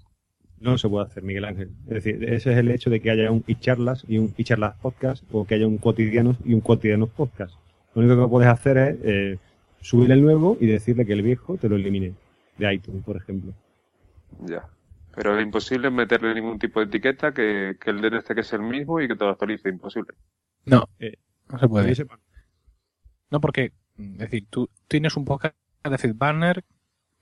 No, 0.59 0.77
se 0.77 0.87
puede 0.87 1.07
hacer, 1.07 1.23
Miguel 1.23 1.45
Ángel. 1.45 1.71
Es 1.87 2.03
decir, 2.03 2.23
ese 2.23 2.51
es 2.51 2.57
el 2.57 2.69
hecho 2.69 2.91
de 2.91 2.99
que 2.99 3.09
haya 3.09 3.31
un 3.31 3.43
charlas 3.59 4.05
y 4.07 4.19
un 4.19 4.33
charlas 4.35 4.77
podcast, 4.79 5.23
o 5.31 5.45
que 5.45 5.55
haya 5.55 5.65
un 5.65 5.79
cotidianos 5.79 6.37
y 6.45 6.53
un 6.53 6.61
cotidianos 6.61 7.09
podcast. 7.09 7.55
Lo 7.95 8.03
único 8.03 8.21
que 8.21 8.29
puedes 8.29 8.47
hacer 8.47 8.77
es 8.77 8.97
eh, 9.03 9.39
subir 9.81 10.11
el 10.11 10.21
nuevo 10.21 10.57
y 10.59 10.67
decirle 10.67 11.05
que 11.05 11.13
el 11.13 11.23
viejo 11.23 11.57
te 11.57 11.67
lo 11.67 11.75
elimine 11.75 12.13
de 12.59 12.73
iTunes, 12.73 13.03
por 13.03 13.17
ejemplo. 13.17 13.53
Ya. 14.45 14.69
Pero 15.13 15.37
es 15.37 15.43
imposible 15.43 15.89
meterle 15.89 16.33
ningún 16.33 16.57
tipo 16.57 16.79
de 16.79 16.85
etiqueta 16.85 17.33
que, 17.33 17.77
que 17.79 17.89
el 17.89 18.01
DNS 18.01 18.19
este 18.19 18.35
que 18.35 18.41
es 18.41 18.53
el 18.53 18.61
mismo 18.61 19.01
y 19.01 19.07
que 19.07 19.15
te 19.15 19.23
lo 19.23 19.31
actualice. 19.31 19.69
Imposible. 19.69 20.13
No, 20.65 20.87
eh, 20.99 21.17
no 21.49 21.59
se 21.59 21.67
puede. 21.67 21.93
No, 23.29 23.41
porque 23.41 23.73
es 23.97 24.17
decir, 24.17 24.47
tú 24.49 24.69
tienes 24.87 25.15
un 25.15 25.25
podcast 25.25 25.55
de 25.83 25.97
FeedBurner, 25.97 26.63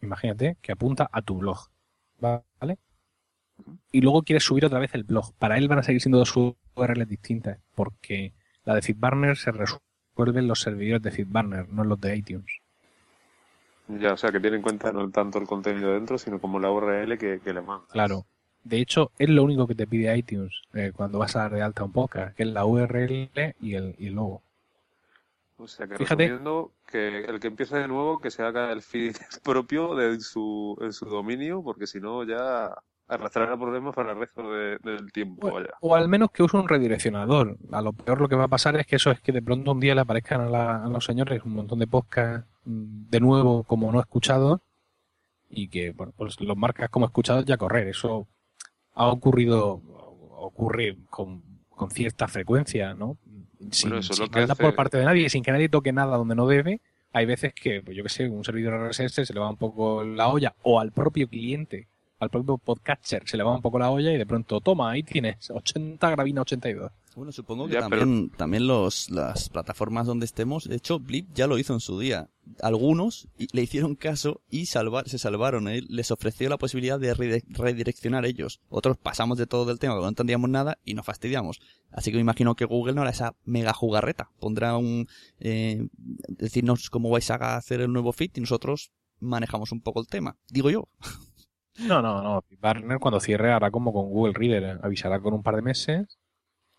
imagínate, 0.02 0.58
que 0.62 0.72
apunta 0.72 1.10
a 1.12 1.22
tu 1.22 1.38
blog, 1.38 1.70
¿vale? 2.20 2.78
Y 3.92 4.02
luego 4.02 4.24
quieres 4.24 4.44
subir 4.44 4.66
otra 4.66 4.80
vez 4.80 4.94
el 4.96 5.04
blog. 5.04 5.34
Para 5.38 5.58
él 5.58 5.68
van 5.68 5.80
a 5.80 5.84
seguir 5.84 6.02
siendo 6.02 6.18
dos 6.18 6.36
URLs 6.36 7.08
distintas, 7.08 7.60
porque 7.76 8.34
la 8.64 8.76
de 8.76 8.82
FeedBurner 8.82 9.38
se 9.38 9.52
resuelve 9.52 10.40
en 10.40 10.48
los 10.48 10.62
servidores 10.62 11.02
de 11.02 11.12
FeedBurner, 11.12 11.70
no 11.70 11.84
en 11.84 11.90
los 11.90 12.00
de 12.00 12.16
iTunes. 12.16 12.62
Ya, 13.90 14.14
o 14.14 14.18
sea, 14.18 14.32
que 14.32 14.40
tiene 14.40 14.58
en 14.58 14.62
cuenta 14.62 14.92
no 14.92 15.10
tanto 15.10 15.40
el 15.40 15.48
contenido 15.48 15.94
dentro, 15.94 16.18
sino 16.18 16.40
como 16.40 16.60
la 16.60 16.72
URL 16.72 17.18
que, 17.18 17.42
le 17.44 17.62
manda. 17.62 17.88
Claro. 17.92 18.26
De 18.64 18.78
hecho, 18.78 19.12
es 19.18 19.30
lo 19.30 19.44
único 19.44 19.66
que 19.68 19.74
te 19.74 19.88
pide 19.88 20.16
iTunes 20.16 20.54
eh, 20.74 20.92
cuando 20.96 21.18
vas 21.18 21.36
a 21.36 21.40
dar 21.40 21.54
de 21.54 21.62
alta 21.62 21.84
un 21.84 21.92
podcast, 21.92 22.36
que 22.36 22.44
es 22.44 22.50
la 22.50 22.66
URL 22.66 23.30
y 23.60 23.76
el, 23.76 23.96
y 23.98 24.08
el 24.08 24.14
logo. 24.14 24.44
O 25.58 25.68
sea 25.68 25.88
que 25.88 25.98
Fíjate. 25.98 26.40
que 26.86 27.26
el 27.26 27.40
que 27.40 27.48
empiece 27.48 27.78
de 27.78 27.88
nuevo 27.88 28.20
que 28.20 28.32
se 28.32 28.44
haga 28.44 28.72
el 28.72 28.82
feed 28.82 29.16
propio 29.44 29.96
de 29.96 30.20
su, 30.20 30.78
en 30.82 30.94
su 30.94 31.06
dominio, 31.06 31.62
porque 31.62 31.88
si 31.88 32.00
no 32.00 32.24
ya 32.24 32.74
arrastrará 33.10 33.58
problemas 33.58 33.94
para 33.94 34.12
el 34.12 34.20
resto 34.20 34.52
del 34.52 35.12
tiempo. 35.12 35.52
O, 35.82 35.96
al 35.96 36.08
menos 36.08 36.32
que 36.32 36.44
use 36.44 36.56
un 36.56 36.70
redireccionador. 36.70 37.58
A 37.72 37.82
lo 37.82 37.92
peor 37.92 38.22
lo 38.22 38.30
que 38.30 38.36
va 38.36 38.46
a 38.46 38.50
pasar 38.50 38.78
es 38.78 38.86
que 38.86 38.98
eso 38.98 39.12
es 39.12 39.20
que 39.20 39.32
de 39.32 39.42
pronto 39.42 39.72
un 39.72 39.80
día 39.80 39.96
le 39.96 40.02
aparezcan 40.02 40.54
a, 40.54 40.88
los 40.88 41.04
señores 41.04 41.44
un 41.44 41.54
montón 41.54 41.80
de 41.80 41.88
podcasts 41.88 42.48
de 42.70 43.20
nuevo 43.20 43.64
como 43.64 43.92
no 43.92 44.00
escuchados 44.00 44.62
y 45.50 45.68
que 45.70 45.92
bueno, 45.92 46.14
pues 46.16 46.40
los 46.40 46.56
marcas 46.56 46.90
como 46.90 47.06
escuchados 47.06 47.46
ya 47.46 47.58
correr. 47.58 47.88
Eso 47.88 48.28
ha 48.94 49.08
ocurrido, 49.08 49.82
ocurre 50.38 50.98
con, 51.10 51.44
con 51.70 51.90
cierta 51.90 52.28
frecuencia, 52.28 52.94
¿no? 52.94 53.18
sin, 53.72 53.92
por 54.58 54.76
parte 54.76 54.98
de 54.98 55.06
nadie, 55.06 55.30
sin 55.30 55.44
que 55.44 55.52
nadie 55.52 55.70
toque 55.70 55.92
nada 55.92 56.18
donde 56.18 56.36
no 56.36 56.48
debe, 56.48 56.82
hay 57.12 57.26
veces 57.26 57.54
que, 57.54 57.82
pues 57.82 57.98
yo 57.98 58.04
que 58.04 58.10
sé, 58.10 58.30
un 58.30 58.44
servidor 58.44 58.90
RSS 58.90 59.28
se 59.28 59.34
le 59.34 59.40
va 59.40 59.50
un 59.50 59.58
poco 59.58 60.04
la 60.04 60.30
olla, 60.30 60.56
o 60.62 60.80
al 60.80 60.92
propio 60.92 61.28
cliente, 61.28 61.88
al 62.20 62.30
propio 62.30 62.58
podcatcher 62.58 63.24
se 63.26 63.38
le 63.38 63.44
va 63.44 63.56
un 63.56 63.62
poco 63.62 63.80
la 63.80 63.90
olla 63.90 64.12
y 64.12 64.18
de 64.18 64.26
pronto, 64.26 64.60
toma, 64.62 64.92
ahí 64.92 65.04
tienes 65.04 65.50
80 65.50 66.10
gravina 66.10 66.42
82. 66.42 66.92
Bueno, 67.16 67.32
supongo 67.32 67.68
que 67.68 67.78
también, 67.78 68.30
también 68.30 68.68
los, 68.68 69.10
las 69.10 69.50
plataformas 69.50 70.06
donde 70.06 70.26
estemos, 70.26 70.66
de 70.66 70.76
hecho, 70.76 71.00
Blip 71.00 71.28
ya 71.34 71.48
lo 71.48 71.58
hizo 71.58 71.74
en 71.74 71.80
su 71.80 72.00
día. 72.00 72.30
Algunos 72.62 73.28
le 73.52 73.62
hicieron 73.62 73.96
caso 73.96 74.42
y 74.50 74.68
salvar, 74.68 75.10
se 75.10 75.18
salvaron. 75.18 75.68
¿eh? 75.68 75.82
Les 75.90 76.12
ofreció 76.12 76.48
la 76.50 76.58
posibilidad 76.58 77.00
de 77.00 77.14
redireccionar 77.14 78.26
ellos. 78.26 78.62
Otros 78.70 78.98
pasamos 78.98 79.38
de 79.38 79.48
todo 79.48 79.72
el 79.72 79.80
tema, 79.80 79.96
no 79.96 80.08
entendíamos 80.08 80.50
nada 80.50 80.78
y 80.86 80.94
nos 80.94 81.06
fastidiamos. 81.06 81.60
Así 81.92 82.12
que 82.12 82.18
me 82.18 82.22
imagino 82.22 82.56
que 82.56 82.66
Google 82.66 82.94
no 82.94 83.02
hará 83.02 83.10
esa 83.10 83.36
mega 83.44 83.74
jugarreta. 83.74 84.30
Pondrá 84.40 84.78
un, 84.78 85.08
eh, 85.40 85.88
decirnos 86.28 86.90
cómo 86.90 87.10
vais 87.10 87.30
a 87.32 87.58
hacer 87.58 87.82
el 87.82 87.92
nuevo 87.92 88.14
fit 88.14 88.38
y 88.38 88.42
nosotros 88.42 88.92
manejamos 89.20 89.72
un 89.72 89.82
poco 89.82 90.00
el 90.00 90.08
tema. 90.08 90.38
Digo 90.48 90.70
yo. 90.70 90.88
No, 91.80 92.02
no, 92.02 92.22
no. 92.22 92.44
Partner 92.60 93.00
cuando 93.00 93.20
cierre 93.20 93.52
hará 93.52 93.72
como 93.72 93.94
con 93.94 94.10
Google 94.10 94.34
Reader. 94.34 94.64
¿eh? 94.64 94.80
Avisará 94.82 95.20
con 95.20 95.34
un 95.34 95.44
par 95.44 95.56
de 95.56 95.62
meses 95.62 96.20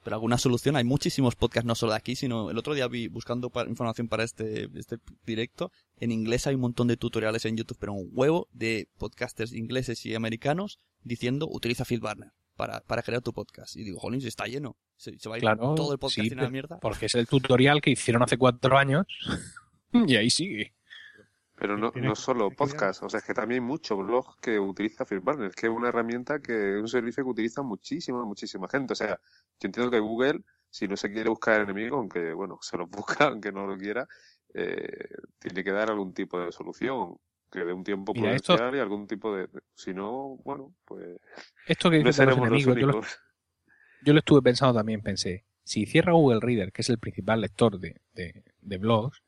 pero 0.02 0.16
alguna 0.16 0.38
solución. 0.38 0.76
Hay 0.76 0.84
muchísimos 0.84 1.34
podcasts, 1.36 1.66
no 1.66 1.74
solo 1.74 1.92
de 1.92 1.98
aquí, 1.98 2.16
sino 2.16 2.50
el 2.50 2.58
otro 2.58 2.74
día 2.74 2.88
vi 2.88 3.08
buscando 3.08 3.52
información 3.68 4.08
para 4.08 4.24
este, 4.24 4.68
este 4.74 4.98
directo. 5.24 5.70
En 5.98 6.12
inglés 6.12 6.46
hay 6.46 6.54
un 6.54 6.62
montón 6.62 6.88
de 6.88 6.96
tutoriales 6.96 7.44
en 7.44 7.56
YouTube, 7.56 7.76
pero 7.78 7.92
un 7.92 8.08
huevo 8.12 8.48
de 8.52 8.88
podcasters 8.98 9.52
ingleses 9.52 10.04
y 10.06 10.14
americanos 10.14 10.78
diciendo 11.02 11.48
utiliza 11.50 11.84
FeedBurner 11.84 12.32
para, 12.56 12.80
para 12.80 13.02
crear 13.02 13.22
tu 13.22 13.32
podcast. 13.32 13.76
Y 13.76 13.84
digo, 13.84 14.00
jolín, 14.00 14.26
está 14.26 14.46
lleno. 14.46 14.76
Se, 14.96 15.12
va 15.28 15.36
a 15.36 15.38
ir 15.38 15.44
todo 15.76 15.92
el 15.92 15.98
podcast 15.98 16.32
en 16.32 16.38
la 16.38 16.50
mierda. 16.50 16.78
Porque 16.80 17.06
es 17.06 17.14
el 17.14 17.26
tutorial 17.26 17.80
que 17.80 17.90
hicieron 17.90 18.22
hace 18.22 18.38
cuatro 18.38 18.78
años 18.78 19.06
y 19.92 20.16
ahí 20.16 20.30
sigue. 20.30 20.74
Pero 21.60 21.76
no, 21.76 21.92
no 21.94 22.16
solo 22.16 22.50
podcast, 22.50 23.02
o 23.02 23.10
sea, 23.10 23.18
es 23.18 23.26
que 23.26 23.34
también 23.34 23.62
hay 23.62 23.68
mucho 23.68 23.94
blog 23.94 24.40
que 24.40 24.58
utiliza 24.58 25.04
FeedBurner, 25.04 25.50
que 25.50 25.66
es 25.66 25.72
una 25.72 25.90
herramienta 25.90 26.40
que 26.40 26.76
es 26.76 26.80
un 26.80 26.88
servicio 26.88 27.22
que 27.22 27.28
utiliza 27.28 27.60
muchísima, 27.60 28.24
muchísima 28.24 28.66
gente. 28.66 28.94
O 28.94 28.96
sea, 28.96 29.20
yo 29.60 29.66
entiendo 29.66 29.90
que 29.90 29.98
Google, 29.98 30.40
si 30.70 30.88
no 30.88 30.96
se 30.96 31.12
quiere 31.12 31.28
buscar 31.28 31.60
enemigos, 31.60 31.98
aunque, 31.98 32.32
bueno, 32.32 32.58
se 32.62 32.78
los 32.78 32.88
busca, 32.88 33.26
aunque 33.26 33.52
no 33.52 33.66
lo 33.66 33.76
quiera, 33.76 34.08
eh, 34.54 35.10
tiene 35.38 35.62
que 35.62 35.70
dar 35.70 35.90
algún 35.90 36.14
tipo 36.14 36.40
de 36.40 36.50
solución 36.50 37.18
que 37.52 37.62
dé 37.62 37.74
un 37.74 37.84
tiempo 37.84 38.14
prudencial 38.14 38.74
y 38.74 38.78
algún 38.78 39.06
tipo 39.06 39.36
de, 39.36 39.46
si 39.74 39.92
no, 39.92 40.38
bueno, 40.42 40.72
pues 40.86 41.18
esto 41.66 41.90
que 41.90 42.02
no 42.02 42.10
seremos 42.10 42.48
los 42.48 42.64
yo, 42.64 42.74
lo, 42.74 43.02
yo, 44.02 44.12
lo, 44.14 44.18
estuve 44.20 44.40
pensando 44.40 44.78
también, 44.78 45.02
pensé, 45.02 45.44
si 45.62 45.84
cierra 45.84 46.12
Google 46.12 46.40
Reader, 46.40 46.72
que 46.72 46.80
es 46.80 46.88
el 46.88 46.98
principal 46.98 47.42
lector 47.42 47.78
de, 47.78 48.00
de, 48.14 48.44
de 48.62 48.78
blogs, 48.78 49.22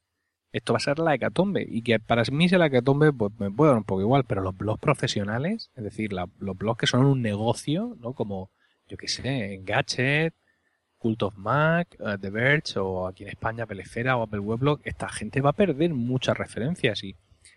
esto 0.53 0.75
va 0.75 0.77
a 0.77 0.81
ser 0.81 0.99
la 0.99 1.15
hecatombe. 1.15 1.67
Y 1.69 1.83
que 1.83 1.99
para 1.99 2.23
mí 2.31 2.49
sea 2.49 2.59
la 2.59 2.67
hecatombe, 2.67 3.13
pues 3.13 3.33
me 3.39 3.51
puede 3.51 3.71
dar 3.71 3.79
un 3.79 3.85
poco 3.85 4.03
igual, 4.03 4.25
pero 4.25 4.43
los 4.43 4.57
blogs 4.57 4.81
profesionales, 4.81 5.71
es 5.75 5.85
decir, 5.85 6.13
los 6.13 6.59
blogs 6.59 6.79
que 6.79 6.87
son 6.87 7.05
un 7.05 7.23
negocio, 7.23 7.97
¿no? 8.01 8.13
Como, 8.13 8.51
yo 8.89 8.97
qué 8.97 9.09
sé, 9.09 9.55
Engadget, 9.55 10.35
Cult 10.99 11.23
of 11.23 11.37
Mac, 11.37 11.97
uh, 11.99 12.19
The 12.19 12.31
Verge, 12.31 12.79
o 12.79 13.09
aquí 13.09 13.25
en 13.25 13.31
España 13.31 13.67
Pelefera 13.67 14.17
o 14.17 14.23
Apple 14.23 14.41
Weblog, 14.41 14.81
esta 14.85 15.09
gente 15.09 15.41
va 15.41 15.51
a 15.51 15.55
perder 15.55 15.95
muchas 15.95 16.37
referencias. 16.37 17.03
Y 17.03 17.17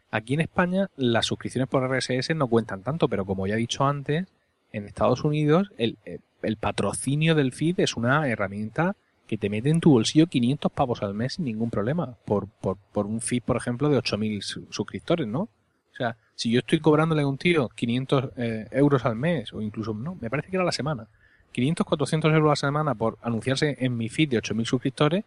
aquí 0.10 0.34
en 0.34 0.42
España 0.42 0.90
las 0.96 1.28
suscripciones 1.28 1.68
por 1.68 1.84
RSS 1.88 2.34
no 2.36 2.48
cuentan 2.48 2.82
tanto, 2.82 3.08
pero 3.10 3.26
como 3.26 3.46
ya 3.46 3.56
he 3.56 3.58
dicho 3.58 3.86
antes, 3.86 4.26
en 4.72 4.86
Estados 4.86 5.24
Unidos 5.24 5.72
el, 5.78 5.98
el 6.42 6.58
patrocinio 6.58 7.36
del 7.36 7.52
feed 7.52 7.80
es 7.80 7.96
una 7.96 8.28
herramienta 8.28 8.96
que 9.28 9.38
te 9.38 9.50
mete 9.50 9.70
en 9.70 9.80
tu 9.80 9.92
bolsillo 9.92 10.28
500 10.28 10.72
pavos 10.72 11.02
al 11.02 11.14
mes 11.14 11.34
sin 11.34 11.46
ningún 11.46 11.70
problema, 11.70 12.18
por, 12.26 12.48
por, 12.48 12.78
por 12.92 13.06
un 13.06 13.22
feed, 13.22 13.44
por 13.44 13.58
ejemplo, 13.58 13.90
de 13.90 13.98
8.000 13.98 14.68
suscriptores, 14.70 15.28
¿no? 15.28 15.42
O 15.42 15.98
sea, 15.98 16.18
si 16.36 16.52
yo 16.52 16.60
estoy 16.60 16.80
cobrándole 16.80 17.22
a 17.22 17.28
un 17.28 17.38
tío 17.38 17.70
500 17.70 18.30
eh, 18.38 18.68
euros 18.72 19.06
al 19.06 19.16
mes, 19.16 19.54
o 19.54 19.62
incluso, 19.62 19.94
no, 19.94 20.18
me 20.20 20.30
parece 20.30 20.50
que 20.50 20.58
era 20.58 20.66
la 20.66 20.72
semana, 20.72 21.08
500, 21.54 21.86
400 21.86 22.34
euros 22.34 22.48
a 22.48 22.52
la 22.52 22.56
semana 22.56 22.96
por 22.96 23.18
anunciarse 23.22 23.78
en 23.80 23.96
mi 23.96 24.10
feed 24.10 24.30
de 24.30 24.42
8.000 24.42 24.66
suscriptores, 24.66 25.24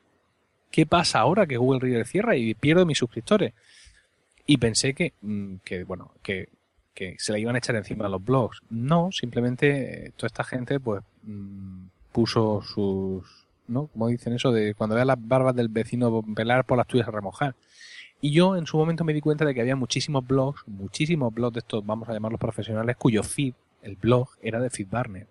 ¿qué 0.70 0.84
pasa 0.84 1.20
ahora 1.20 1.46
que 1.46 1.56
Google 1.56 1.80
Reader 1.80 2.06
cierra 2.06 2.36
y 2.36 2.54
pierdo 2.54 2.84
mis 2.84 2.98
suscriptores? 2.98 3.54
Y 4.46 4.58
pensé 4.58 4.94
que, 4.94 5.14
mm, 5.22 5.56
que 5.64 5.84
bueno, 5.84 6.12
que, 6.22 6.50
que 6.94 7.16
se 7.18 7.32
la 7.32 7.38
iban 7.38 7.54
a 7.54 7.58
echar 7.58 7.76
encima 7.76 8.06
a 8.06 8.08
los 8.10 8.22
blogs. 8.22 8.60
No, 8.68 9.10
simplemente 9.10 10.08
eh, 10.08 10.12
toda 10.16 10.26
esta 10.26 10.44
gente 10.44 10.78
pues 10.78 11.02
mm, 11.22 11.86
puso 12.12 12.60
sus 12.62 13.47
¿no? 13.68 13.86
Como 13.88 14.08
dicen 14.08 14.32
eso 14.32 14.50
de 14.52 14.74
cuando 14.74 14.96
veas 14.96 15.06
las 15.06 15.18
barbas 15.20 15.54
del 15.54 15.68
vecino 15.68 16.22
pelar 16.34 16.64
por 16.64 16.78
las 16.78 16.86
tuyas 16.86 17.08
a 17.08 17.10
remojar. 17.10 17.54
Y 18.20 18.32
yo 18.32 18.56
en 18.56 18.66
su 18.66 18.76
momento 18.76 19.04
me 19.04 19.14
di 19.14 19.20
cuenta 19.20 19.44
de 19.44 19.54
que 19.54 19.60
había 19.60 19.76
muchísimos 19.76 20.26
blogs, 20.26 20.66
muchísimos 20.66 21.32
blogs 21.32 21.54
de 21.54 21.60
estos, 21.60 21.86
vamos 21.86 22.08
a 22.08 22.12
llamarlos 22.12 22.40
profesionales, 22.40 22.96
cuyo 22.96 23.22
feed, 23.22 23.54
el 23.82 23.96
blog, 23.96 24.28
era 24.42 24.60
de 24.60 24.70
FeedBurner. 24.70 25.28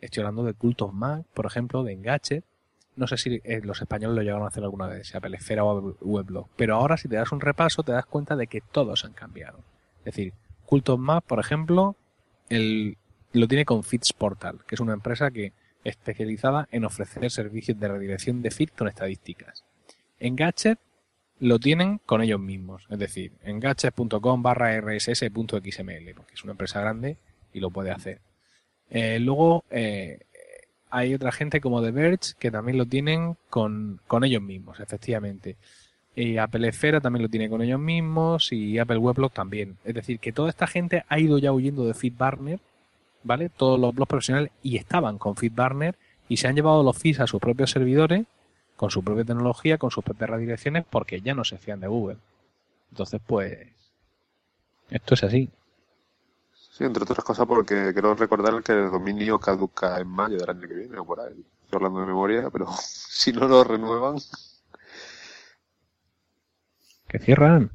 Estoy 0.00 0.22
hablando 0.22 0.44
de 0.44 0.54
Cult 0.54 0.80
of 0.82 0.94
por 1.34 1.46
ejemplo, 1.46 1.82
de 1.82 1.92
Engadget. 1.92 2.44
No 2.96 3.06
sé 3.06 3.16
si 3.16 3.40
eh, 3.44 3.60
los 3.62 3.80
españoles 3.80 4.16
lo 4.16 4.22
llegaron 4.22 4.44
a 4.44 4.48
hacer 4.48 4.64
alguna 4.64 4.86
vez, 4.86 5.14
Apple 5.14 5.36
Esfera 5.36 5.64
o 5.64 5.94
Weblog. 6.00 6.48
Pero 6.56 6.76
ahora 6.76 6.96
si 6.96 7.08
te 7.08 7.16
das 7.16 7.30
un 7.30 7.40
repaso 7.40 7.82
te 7.82 7.92
das 7.92 8.06
cuenta 8.06 8.36
de 8.36 8.46
que 8.46 8.60
todos 8.60 9.04
han 9.04 9.12
cambiado. 9.12 9.58
Es 10.00 10.16
decir, 10.16 10.32
Cult 10.64 10.88
of 10.88 11.00
por 11.26 11.40
ejemplo, 11.40 11.96
el, 12.48 12.96
lo 13.32 13.46
tiene 13.48 13.64
con 13.64 13.84
Feeds 13.84 14.12
Portal, 14.14 14.60
que 14.66 14.74
es 14.74 14.80
una 14.80 14.94
empresa 14.94 15.30
que 15.30 15.52
especializada 15.84 16.68
en 16.70 16.84
ofrecer 16.84 17.30
servicios 17.30 17.78
de 17.78 17.88
redirección 17.88 18.42
de 18.42 18.50
feed 18.50 18.70
con 18.70 18.88
estadísticas. 18.88 19.64
Engadget 20.18 20.78
lo 21.40 21.58
tienen 21.58 22.00
con 22.04 22.20
ellos 22.20 22.40
mismos, 22.40 22.86
es 22.90 22.98
decir, 22.98 23.32
en 23.42 23.60
gadget.com 23.60 24.42
barra 24.42 24.76
rss.xml, 24.80 26.14
porque 26.16 26.34
es 26.34 26.42
una 26.42 26.52
empresa 26.52 26.80
grande 26.80 27.16
y 27.52 27.60
lo 27.60 27.70
puede 27.70 27.90
hacer. 27.90 28.20
Eh, 28.90 29.18
luego 29.20 29.64
eh, 29.70 30.20
hay 30.90 31.14
otra 31.14 31.32
gente 31.32 31.60
como 31.60 31.82
The 31.82 31.90
Verge 31.90 32.34
que 32.38 32.50
también 32.50 32.78
lo 32.78 32.86
tienen 32.86 33.36
con, 33.50 34.00
con 34.06 34.24
ellos 34.24 34.42
mismos, 34.42 34.80
efectivamente. 34.80 35.56
Y 36.16 36.38
Apple 36.38 36.66
Esfera 36.66 37.00
también 37.00 37.22
lo 37.22 37.28
tiene 37.28 37.48
con 37.48 37.62
ellos 37.62 37.78
mismos 37.78 38.52
y 38.52 38.78
Apple 38.78 38.98
Weblog 38.98 39.32
también. 39.32 39.76
Es 39.84 39.94
decir, 39.94 40.18
que 40.18 40.32
toda 40.32 40.50
esta 40.50 40.66
gente 40.66 41.04
ha 41.08 41.20
ido 41.20 41.38
ya 41.38 41.52
huyendo 41.52 41.86
de 41.86 41.94
FeedBurner, 41.94 42.58
¿vale? 43.22 43.48
Todos 43.48 43.78
los 43.78 43.94
blogs 43.94 44.08
profesionales 44.08 44.52
y 44.62 44.76
estaban 44.76 45.18
con 45.18 45.36
FeedBurner 45.36 45.96
y 46.28 46.36
se 46.36 46.48
han 46.48 46.54
llevado 46.54 46.82
los 46.82 46.96
feeds 46.96 47.20
a 47.20 47.26
sus 47.26 47.40
propios 47.40 47.70
servidores 47.70 48.26
con 48.76 48.90
su 48.90 49.02
propia 49.02 49.24
tecnología, 49.24 49.76
con 49.76 49.90
sus 49.90 50.04
propias 50.04 50.30
redirecciones, 50.30 50.84
porque 50.88 51.20
ya 51.20 51.34
no 51.34 51.44
se 51.44 51.58
fían 51.58 51.80
de 51.80 51.88
Google. 51.88 52.18
Entonces, 52.90 53.20
pues, 53.26 53.58
esto 54.88 55.14
es 55.14 55.24
así. 55.24 55.50
Sí, 56.52 56.84
entre 56.84 57.02
otras 57.02 57.24
cosas 57.24 57.44
porque 57.44 57.92
quiero 57.92 58.14
recordar 58.14 58.62
que 58.62 58.72
el 58.72 58.90
dominio 58.90 59.40
caduca 59.40 59.98
en 59.98 60.06
mayo 60.06 60.38
del 60.38 60.48
año 60.48 60.68
que 60.68 60.74
viene 60.74 60.96
o 60.96 61.04
por 61.04 61.18
ahí. 61.18 61.44
Estoy 61.64 61.76
hablando 61.76 62.00
de 62.00 62.06
memoria, 62.06 62.50
pero 62.50 62.68
si 62.80 63.32
no 63.32 63.48
lo 63.48 63.64
renuevan. 63.64 64.16
Que 67.08 67.18
cierran. 67.18 67.72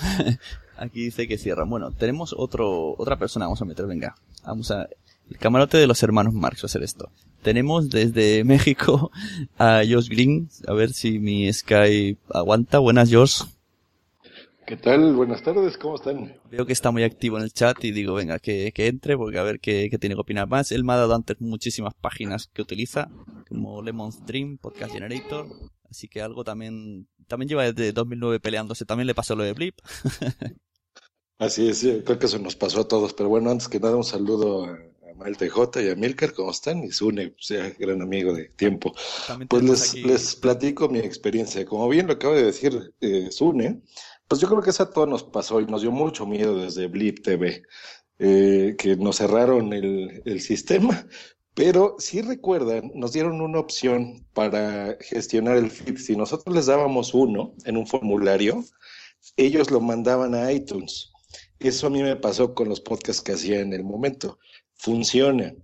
Aquí 0.76 1.04
dice 1.04 1.28
que 1.28 1.38
cierran. 1.38 1.70
Bueno, 1.70 1.92
tenemos 1.92 2.34
otro, 2.36 2.94
otra 2.98 3.16
persona, 3.16 3.46
vamos 3.46 3.62
a 3.62 3.64
meter, 3.64 3.86
venga. 3.86 4.14
Vamos 4.44 4.70
a, 4.70 4.88
el 5.30 5.38
camarote 5.38 5.78
de 5.78 5.86
los 5.86 6.02
hermanos 6.02 6.34
Marx 6.34 6.62
va 6.62 6.64
a 6.64 6.66
hacer 6.66 6.82
esto. 6.82 7.10
Tenemos 7.42 7.90
desde 7.90 8.44
México 8.44 9.10
a 9.58 9.82
Josh 9.88 10.08
Green, 10.08 10.48
a 10.66 10.74
ver 10.74 10.92
si 10.92 11.18
mi 11.18 11.52
Sky 11.52 12.18
aguanta. 12.30 12.78
Buenas, 12.78 13.12
Josh. 13.12 13.42
¿Qué 14.66 14.76
tal? 14.78 15.14
Buenas 15.14 15.42
tardes, 15.42 15.76
¿cómo 15.76 15.96
están? 15.96 16.36
Veo 16.50 16.64
que 16.64 16.72
está 16.72 16.90
muy 16.90 17.02
activo 17.02 17.36
en 17.36 17.44
el 17.44 17.52
chat 17.52 17.84
y 17.84 17.92
digo, 17.92 18.14
venga, 18.14 18.38
que, 18.38 18.72
que 18.72 18.86
entre, 18.86 19.14
porque 19.14 19.38
a 19.38 19.42
ver 19.42 19.60
qué, 19.60 19.88
qué, 19.90 19.98
tiene 19.98 20.14
que 20.14 20.22
opinar 20.22 20.48
más. 20.48 20.72
Él 20.72 20.84
me 20.84 20.94
ha 20.94 20.96
dado 20.96 21.14
antes 21.14 21.38
muchísimas 21.40 21.92
páginas 21.92 22.48
que 22.50 22.62
utiliza, 22.62 23.10
como 23.46 23.82
Lemon 23.82 24.10
Stream, 24.10 24.56
Podcast 24.56 24.94
Generator, 24.94 25.48
así 25.90 26.08
que 26.08 26.22
algo 26.22 26.44
también, 26.44 27.08
también 27.28 27.50
lleva 27.50 27.70
desde 27.70 27.92
2009 27.92 28.40
peleándose, 28.40 28.86
también 28.86 29.06
le 29.06 29.14
pasó 29.14 29.36
lo 29.36 29.42
de 29.42 29.52
Blip. 29.52 29.78
así 31.44 31.68
es, 31.68 31.80
creo 32.04 32.18
que 32.18 32.26
eso 32.26 32.38
nos 32.38 32.56
pasó 32.56 32.80
a 32.80 32.88
todos, 32.88 33.14
pero 33.14 33.28
bueno, 33.28 33.50
antes 33.50 33.68
que 33.68 33.80
nada 33.80 33.96
un 33.96 34.04
saludo 34.04 34.64
a, 34.64 34.78
Mael 35.16 35.36
TJ 35.36 35.80
y 35.82 35.90
a 35.90 35.94
Milker, 35.94 36.32
¿cómo 36.32 36.50
están? 36.50 36.82
Y 36.82 36.90
Sune, 36.90 37.34
sea 37.38 37.70
gran 37.78 38.02
amigo 38.02 38.32
de 38.32 38.48
tiempo. 38.48 38.92
Pues 39.48 39.62
les, 39.62 39.94
les 39.94 40.34
platico 40.34 40.88
mi 40.88 40.98
experiencia. 40.98 41.64
Como 41.64 41.88
bien 41.88 42.08
lo 42.08 42.14
acaba 42.14 42.34
de 42.34 42.46
decir 42.46 42.92
eh, 43.00 43.30
Sune, 43.30 43.80
pues 44.26 44.40
yo 44.40 44.48
creo 44.48 44.60
que 44.60 44.70
eso 44.70 44.82
a 44.82 44.90
todos 44.90 45.08
nos 45.08 45.22
pasó 45.22 45.60
y 45.60 45.66
nos 45.66 45.82
dio 45.82 45.92
mucho 45.92 46.26
miedo 46.26 46.58
desde 46.58 46.88
Blip 46.88 47.22
TV, 47.22 47.62
eh, 48.18 48.74
que 48.76 48.96
nos 48.96 49.16
cerraron 49.16 49.72
el, 49.72 50.20
el 50.24 50.40
sistema, 50.40 51.06
pero 51.54 51.94
si 52.00 52.20
recuerdan, 52.20 52.90
nos 52.94 53.12
dieron 53.12 53.40
una 53.40 53.60
opción 53.60 54.26
para 54.32 54.96
gestionar 55.00 55.56
el 55.56 55.70
feed. 55.70 55.98
Si 55.98 56.16
nosotros 56.16 56.54
les 56.54 56.66
dábamos 56.66 57.14
uno 57.14 57.54
en 57.64 57.76
un 57.76 57.86
formulario, 57.86 58.64
ellos 59.36 59.70
lo 59.70 59.80
mandaban 59.80 60.34
a 60.34 60.50
iTunes. 60.50 61.12
Eso 61.64 61.86
a 61.86 61.90
mí 61.90 62.02
me 62.02 62.16
pasó 62.16 62.54
con 62.54 62.68
los 62.68 62.82
podcasts 62.82 63.22
que 63.22 63.32
hacía 63.32 63.60
en 63.60 63.72
el 63.72 63.84
momento. 63.84 64.38
Funciona. 64.74 65.54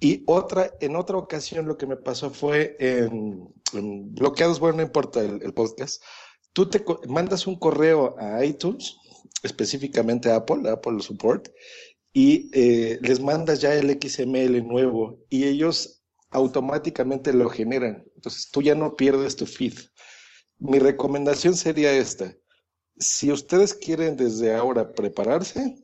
Y 0.00 0.24
otra, 0.26 0.72
en 0.80 0.96
otra 0.96 1.16
ocasión 1.18 1.66
lo 1.66 1.78
que 1.78 1.86
me 1.86 1.96
pasó 1.96 2.30
fue 2.30 2.76
en, 2.80 3.54
bloqueados, 4.12 4.58
bueno, 4.58 4.78
no 4.78 4.82
importa 4.82 5.20
el, 5.20 5.54
podcast, 5.54 6.02
tú 6.52 6.68
te 6.68 6.84
mandas 7.08 7.46
un 7.46 7.60
correo 7.60 8.16
a 8.18 8.44
iTunes, 8.44 8.96
específicamente 9.44 10.32
a 10.32 10.36
Apple, 10.36 10.68
Apple 10.68 11.00
Support, 11.00 11.48
y 12.12 12.50
eh, 12.52 12.98
les 13.02 13.20
mandas 13.20 13.60
ya 13.60 13.72
el 13.72 13.96
XML 14.02 14.66
nuevo 14.66 15.24
y 15.30 15.44
ellos 15.44 16.02
automáticamente 16.30 17.32
lo 17.32 17.48
generan. 17.48 18.04
Entonces 18.16 18.50
tú 18.50 18.62
ya 18.62 18.74
no 18.74 18.96
pierdes 18.96 19.36
tu 19.36 19.46
feed. 19.46 19.74
Mi 20.58 20.80
recomendación 20.80 21.54
sería 21.54 21.92
esta. 21.92 22.34
Si 22.98 23.30
ustedes 23.30 23.74
quieren 23.74 24.16
desde 24.16 24.54
ahora 24.54 24.92
prepararse, 24.92 25.76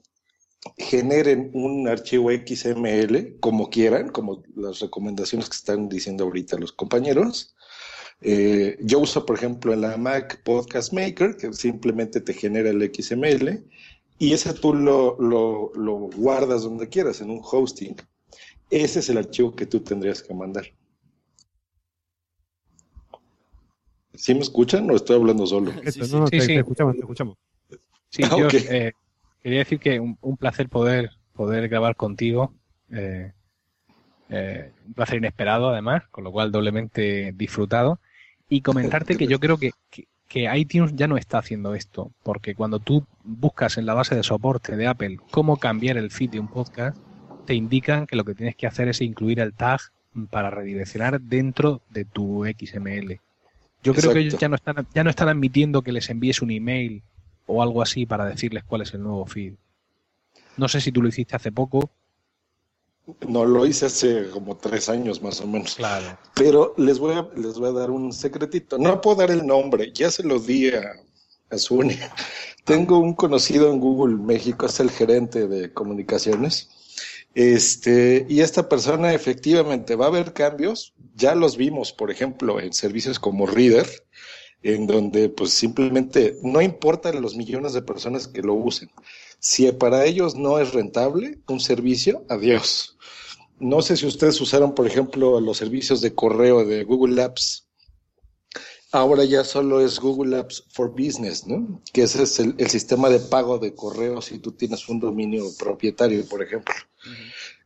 generen 0.79 1.51
un 1.55 1.89
archivo 1.89 2.31
XML 2.31 3.39
como 3.41 3.69
quieran, 3.69 4.09
como 4.11 4.43
las 4.55 4.81
recomendaciones 4.81 5.49
que 5.49 5.57
están 5.57 5.89
diciendo 5.89 6.25
ahorita 6.25 6.57
los 6.59 6.73
compañeros, 6.73 7.55
eh, 8.21 8.79
yo 8.81 9.01
uso, 9.01 9.27
por 9.27 9.37
ejemplo, 9.37 9.75
la 9.75 9.97
Mac 9.97 10.43
Podcast 10.45 10.93
Maker, 10.93 11.37
que 11.37 11.53
simplemente 11.53 12.21
te 12.21 12.33
genera 12.33 12.71
el 12.71 12.83
XML, 12.95 13.65
y 14.19 14.33
ese 14.33 14.55
tú 14.55 14.73
lo, 14.73 15.19
lo 15.19 15.97
guardas 16.17 16.63
donde 16.63 16.89
quieras, 16.89 17.21
en 17.21 17.31
un 17.31 17.41
hosting. 17.43 17.97
Ese 18.71 19.01
es 19.01 19.09
el 19.09 19.19
archivo 19.19 19.55
que 19.57 19.67
tú 19.67 19.81
tendrías 19.81 20.23
que 20.23 20.33
mandar. 20.33 20.67
¿Sí 24.15 24.35
me 24.35 24.41
escuchan 24.41 24.91
o 24.91 24.97
estoy 24.97 25.17
hablando 25.17 25.47
solo? 25.47 25.73
Sí, 25.85 25.93
sí, 26.05 26.17
no, 26.17 26.27
te, 26.27 26.37
escuchamos, 26.37 26.95
te 26.95 27.01
escuchamos. 27.01 27.37
Sí, 28.11 28.23
ah, 28.25 28.37
yo 28.39 28.49
eh, 28.49 28.93
quería 29.43 29.59
decir 29.61 29.79
que 29.79 29.99
un, 29.99 30.19
un, 30.21 30.37
placer 30.37 30.69
poder, 30.69 31.11
poder 31.33 31.69
grabar 31.69 31.97
contigo. 31.97 32.53
Eh, 32.91 33.33
eh, 34.29 34.73
un 34.87 34.95
placer 34.95 35.19
inesperado, 35.19 35.69
además, 35.69 36.05
con 36.11 36.25
lo 36.25 36.33
cual 36.33 36.53
doblemente 36.53 37.33
disfrutado 37.35 38.01
y 38.49 38.61
comentarte 38.63 39.17
que 39.19 39.27
yo 39.27 39.39
creo 39.41 39.59
que, 39.59 39.73
que, 39.91 40.51
iTunes 40.57 40.95
ya 40.95 41.07
no 41.07 41.19
está 41.19 41.39
haciendo 41.39 41.75
esto, 41.75 42.13
porque 42.23 42.55
cuando 42.55 42.79
tú 42.79 43.07
buscas 43.25 43.77
en 43.77 43.85
la 43.85 43.93
base 43.93 44.15
de 44.15 44.23
soporte 44.23 44.77
de 44.77 44.87
Apple 44.87 45.19
cómo 45.31 45.59
cambiar 45.59 45.99
el 45.99 46.11
feed 46.11 46.31
de 46.31 46.41
un 46.41 46.49
podcast, 46.49 46.97
te 47.47 47.55
indican 47.55 48.07
que 48.07 48.17
lo 48.17 48.25
que 48.25 48.35
tienes 48.35 48.57
que 48.57 48.67
hacer 48.67 48.89
es 48.89 49.03
incluir 49.03 49.41
el 49.41 49.53
tag 49.53 49.81
para 50.31 50.51
redireccionar 50.51 51.21
dentro 51.21 51.83
de 51.91 52.05
tu 52.07 52.45
XML. 52.45 53.21
Yo 53.83 53.95
creo 53.95 54.13
que 54.13 54.21
ellos 54.21 54.39
ya 54.39 54.49
no 54.49 54.57
están 54.57 54.87
ya 54.95 55.05
no 55.05 55.11
están 55.11 55.29
admitiendo 55.29 55.83
que 55.83 55.93
les 55.93 56.09
envíes 56.09 56.41
un 56.43 56.51
email 56.51 57.03
o 57.47 57.63
algo 57.63 57.83
así 57.83 58.07
para 58.07 58.25
decirles 58.27 58.65
cuál 58.65 58.83
es 58.83 58.95
el 58.95 59.03
nuevo 59.03 59.27
feed. 59.27 59.55
No 60.57 60.69
sé 60.69 60.81
si 60.81 60.93
tú 60.93 61.03
lo 61.03 61.09
hiciste 61.09 61.35
hace 61.35 61.51
poco, 61.51 61.91
no 63.29 63.45
lo 63.45 63.67
hice 63.67 63.87
hace 63.87 64.31
como 64.31 64.57
tres 64.57 64.89
años 64.89 65.23
más 65.23 65.41
o 65.41 65.47
menos. 65.47 65.75
Claro. 65.75 66.19
Pero 66.35 66.75
les 66.77 66.99
voy 66.99 67.15
a, 67.15 67.29
les 67.37 67.59
voy 67.59 67.69
a 67.71 67.73
dar 67.73 67.91
un 67.91 68.13
secretito. 68.13 68.79
No 68.79 69.01
puedo 69.01 69.17
dar 69.17 69.31
el 69.31 69.47
nombre, 69.47 69.93
ya 69.93 70.11
se 70.11 70.23
lo 70.23 70.39
di 70.39 70.69
a, 70.69 70.93
a 71.51 71.59
Suni. 71.59 71.99
Tengo 72.65 72.99
un 72.99 73.15
conocido 73.15 73.73
en 73.73 73.81
Google 73.81 74.17
México, 74.17 74.67
es 74.67 74.79
el 74.79 74.91
gerente 74.91 75.49
de 75.49 75.73
comunicaciones. 75.73 76.71
Este, 77.35 78.27
y 78.29 78.41
esta 78.41 78.69
persona 78.69 79.15
efectivamente 79.15 79.97
va 79.97 80.07
a 80.07 80.09
haber 80.09 80.33
cambios. 80.33 80.95
Ya 81.15 81.35
los 81.35 81.57
vimos, 81.57 81.93
por 81.93 82.11
ejemplo, 82.11 82.61
en 82.61 82.73
servicios 82.73 83.19
como 83.19 83.47
Reader, 83.47 83.89
en 84.63 84.87
donde 84.87 85.29
pues 85.29 85.51
simplemente 85.51 86.37
no 86.43 86.61
importan 86.61 87.21
los 87.21 87.37
millones 87.37 87.73
de 87.73 87.83
personas 87.83 88.29
que 88.29 88.43
lo 88.43 88.55
usen. 88.55 88.91
Si 89.39 89.71
para 89.73 90.05
ellos 90.05 90.37
no 90.37 90.59
es 90.59 90.73
rentable 90.73 91.39
un 91.49 91.61
servicio, 91.61 92.25
adiós. 92.29 92.97
No 93.59 93.83
sé 93.83 93.97
si 93.97 94.07
ustedes 94.07 94.41
usaron, 94.41 94.75
por 94.75 94.87
ejemplo, 94.87 95.41
los 95.41 95.57
servicios 95.57 96.01
de 96.01 96.15
correo 96.15 96.65
de 96.65 96.85
Google 96.85 97.23
Apps. 97.23 97.69
Ahora 98.95 99.25
ya 99.25 99.43
solo 99.43 99.81
es 99.81 99.99
Google 99.99 100.39
Apps 100.39 100.65
for 100.69 100.91
Business, 100.91 101.47
¿no? 101.47 101.81
Que 101.95 102.03
ese 102.03 102.25
es 102.25 102.39
el, 102.39 102.69
sistema 102.69 103.09
de 103.09 103.21
pago 103.21 103.59
de 103.59 103.75
correo 103.75 104.21
si 104.21 104.39
tú 104.39 104.53
tienes 104.53 104.87
un 104.87 105.01
dominio 105.01 105.47
propietario, 105.59 106.29
por 106.29 106.43
ejemplo. 106.43 106.75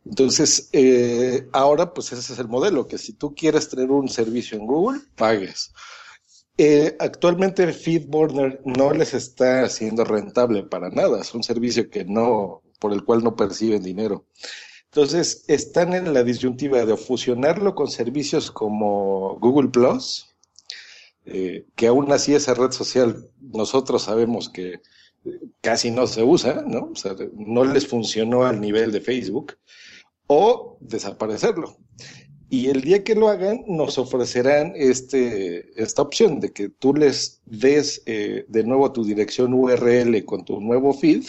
Entonces, 0.04 0.68
eh, 0.72 1.48
ahora 1.52 1.92
pues 1.92 2.12
ese 2.12 2.32
es 2.32 2.38
el 2.38 2.46
modelo, 2.46 2.86
que 2.86 2.96
si 2.96 3.12
tú 3.12 3.34
quieres 3.34 3.68
tener 3.68 3.90
un 3.90 4.08
servicio 4.08 4.56
en 4.56 4.66
Google, 4.66 5.00
pagues. 5.16 5.72
Eh, 6.58 6.96
actualmente 7.00 7.72
FeedBurner 7.72 8.62
no 8.64 8.92
les 8.92 9.12
está 9.12 9.64
haciendo 9.64 10.04
rentable 10.04 10.62
para 10.62 10.90
nada, 10.90 11.20
es 11.20 11.34
un 11.34 11.42
servicio 11.42 11.90
que 11.90 12.04
no, 12.04 12.62
por 12.78 12.92
el 12.92 13.04
cual 13.04 13.24
no 13.24 13.34
perciben 13.34 13.82
dinero. 13.82 14.26
Entonces, 14.92 15.44
están 15.48 15.92
en 15.92 16.14
la 16.14 16.22
disyuntiva 16.22 16.84
de 16.86 16.96
fusionarlo 16.96 17.74
con 17.74 17.88
servicios 17.88 18.52
como 18.52 19.38
Google 19.40 19.70
Plus, 19.70 20.35
eh, 21.26 21.66
que 21.74 21.88
aún 21.88 22.10
así 22.12 22.34
esa 22.34 22.54
red 22.54 22.70
social 22.70 23.28
nosotros 23.40 24.02
sabemos 24.02 24.48
que 24.48 24.80
casi 25.60 25.90
no 25.90 26.06
se 26.06 26.22
usa, 26.22 26.64
¿no? 26.66 26.90
O 26.92 26.96
sea, 26.96 27.16
no 27.34 27.64
les 27.64 27.86
funcionó 27.86 28.44
al 28.44 28.60
nivel 28.60 28.92
de 28.92 29.00
Facebook, 29.00 29.54
o 30.28 30.78
desaparecerlo. 30.80 31.76
Y 32.48 32.68
el 32.68 32.82
día 32.82 33.02
que 33.02 33.16
lo 33.16 33.28
hagan, 33.28 33.64
nos 33.66 33.98
ofrecerán 33.98 34.72
este, 34.76 35.82
esta 35.82 36.02
opción 36.02 36.38
de 36.38 36.52
que 36.52 36.68
tú 36.68 36.94
les 36.94 37.42
des 37.44 38.02
eh, 38.06 38.44
de 38.48 38.62
nuevo 38.62 38.92
tu 38.92 39.04
dirección 39.04 39.52
URL 39.52 40.24
con 40.24 40.44
tu 40.44 40.60
nuevo 40.60 40.92
feed 40.92 41.24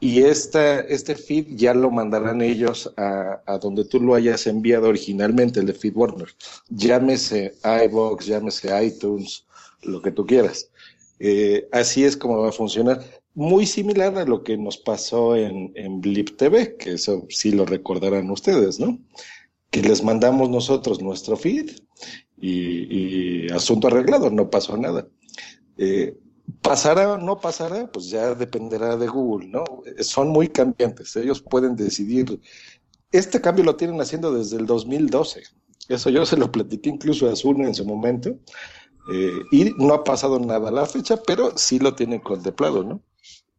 y 0.00 0.22
esta, 0.22 0.80
este 0.80 1.14
feed 1.14 1.46
ya 1.50 1.74
lo 1.74 1.90
mandarán 1.90 2.40
ellos 2.40 2.90
a, 2.96 3.42
a, 3.46 3.58
donde 3.58 3.84
tú 3.84 4.00
lo 4.00 4.14
hayas 4.14 4.46
enviado 4.46 4.88
originalmente, 4.88 5.60
el 5.60 5.66
de 5.66 5.74
Feed 5.74 5.94
Warner. 5.94 6.28
Llámese 6.70 7.54
iBox, 7.84 8.26
llámese 8.26 8.84
iTunes, 8.84 9.44
lo 9.82 10.00
que 10.00 10.10
tú 10.10 10.26
quieras. 10.26 10.70
Eh, 11.18 11.68
así 11.70 12.04
es 12.04 12.16
como 12.16 12.38
va 12.38 12.48
a 12.48 12.52
funcionar. 12.52 13.04
Muy 13.34 13.66
similar 13.66 14.16
a 14.16 14.24
lo 14.24 14.42
que 14.42 14.56
nos 14.56 14.78
pasó 14.78 15.36
en, 15.36 15.72
en 15.74 16.00
Blip 16.00 16.36
TV, 16.36 16.76
que 16.76 16.94
eso 16.94 17.26
sí 17.28 17.52
lo 17.52 17.66
recordarán 17.66 18.30
ustedes, 18.30 18.80
¿no? 18.80 18.98
Que 19.70 19.82
les 19.82 20.02
mandamos 20.02 20.48
nosotros 20.48 21.00
nuestro 21.02 21.36
feed 21.36 21.70
y, 22.40 23.44
y 23.44 23.50
asunto 23.50 23.86
arreglado, 23.86 24.30
no 24.30 24.48
pasó 24.48 24.76
nada. 24.78 25.06
Eh, 25.76 26.16
¿Pasará 26.62 27.12
o 27.12 27.18
no 27.18 27.40
pasará? 27.40 27.90
Pues 27.90 28.10
ya 28.10 28.34
dependerá 28.34 28.96
de 28.96 29.06
Google, 29.06 29.48
¿no? 29.48 29.64
Son 30.00 30.28
muy 30.28 30.48
cambiantes, 30.48 31.16
ellos 31.16 31.42
pueden 31.42 31.76
decidir. 31.76 32.40
Este 33.12 33.40
cambio 33.40 33.64
lo 33.64 33.76
tienen 33.76 34.00
haciendo 34.00 34.32
desde 34.32 34.56
el 34.56 34.66
2012. 34.66 35.42
Eso 35.88 36.10
yo 36.10 36.24
se 36.24 36.36
lo 36.36 36.52
platiqué 36.52 36.88
incluso 36.88 37.28
a 37.28 37.32
Azul 37.32 37.60
en 37.62 37.74
su 37.74 37.84
momento. 37.84 38.38
Eh, 39.12 39.40
y 39.50 39.72
no 39.78 39.94
ha 39.94 40.04
pasado 40.04 40.38
nada 40.38 40.68
a 40.68 40.72
la 40.72 40.86
fecha, 40.86 41.20
pero 41.26 41.56
sí 41.56 41.78
lo 41.78 41.94
tienen 41.94 42.20
contemplado, 42.20 42.84
¿no? 42.84 43.02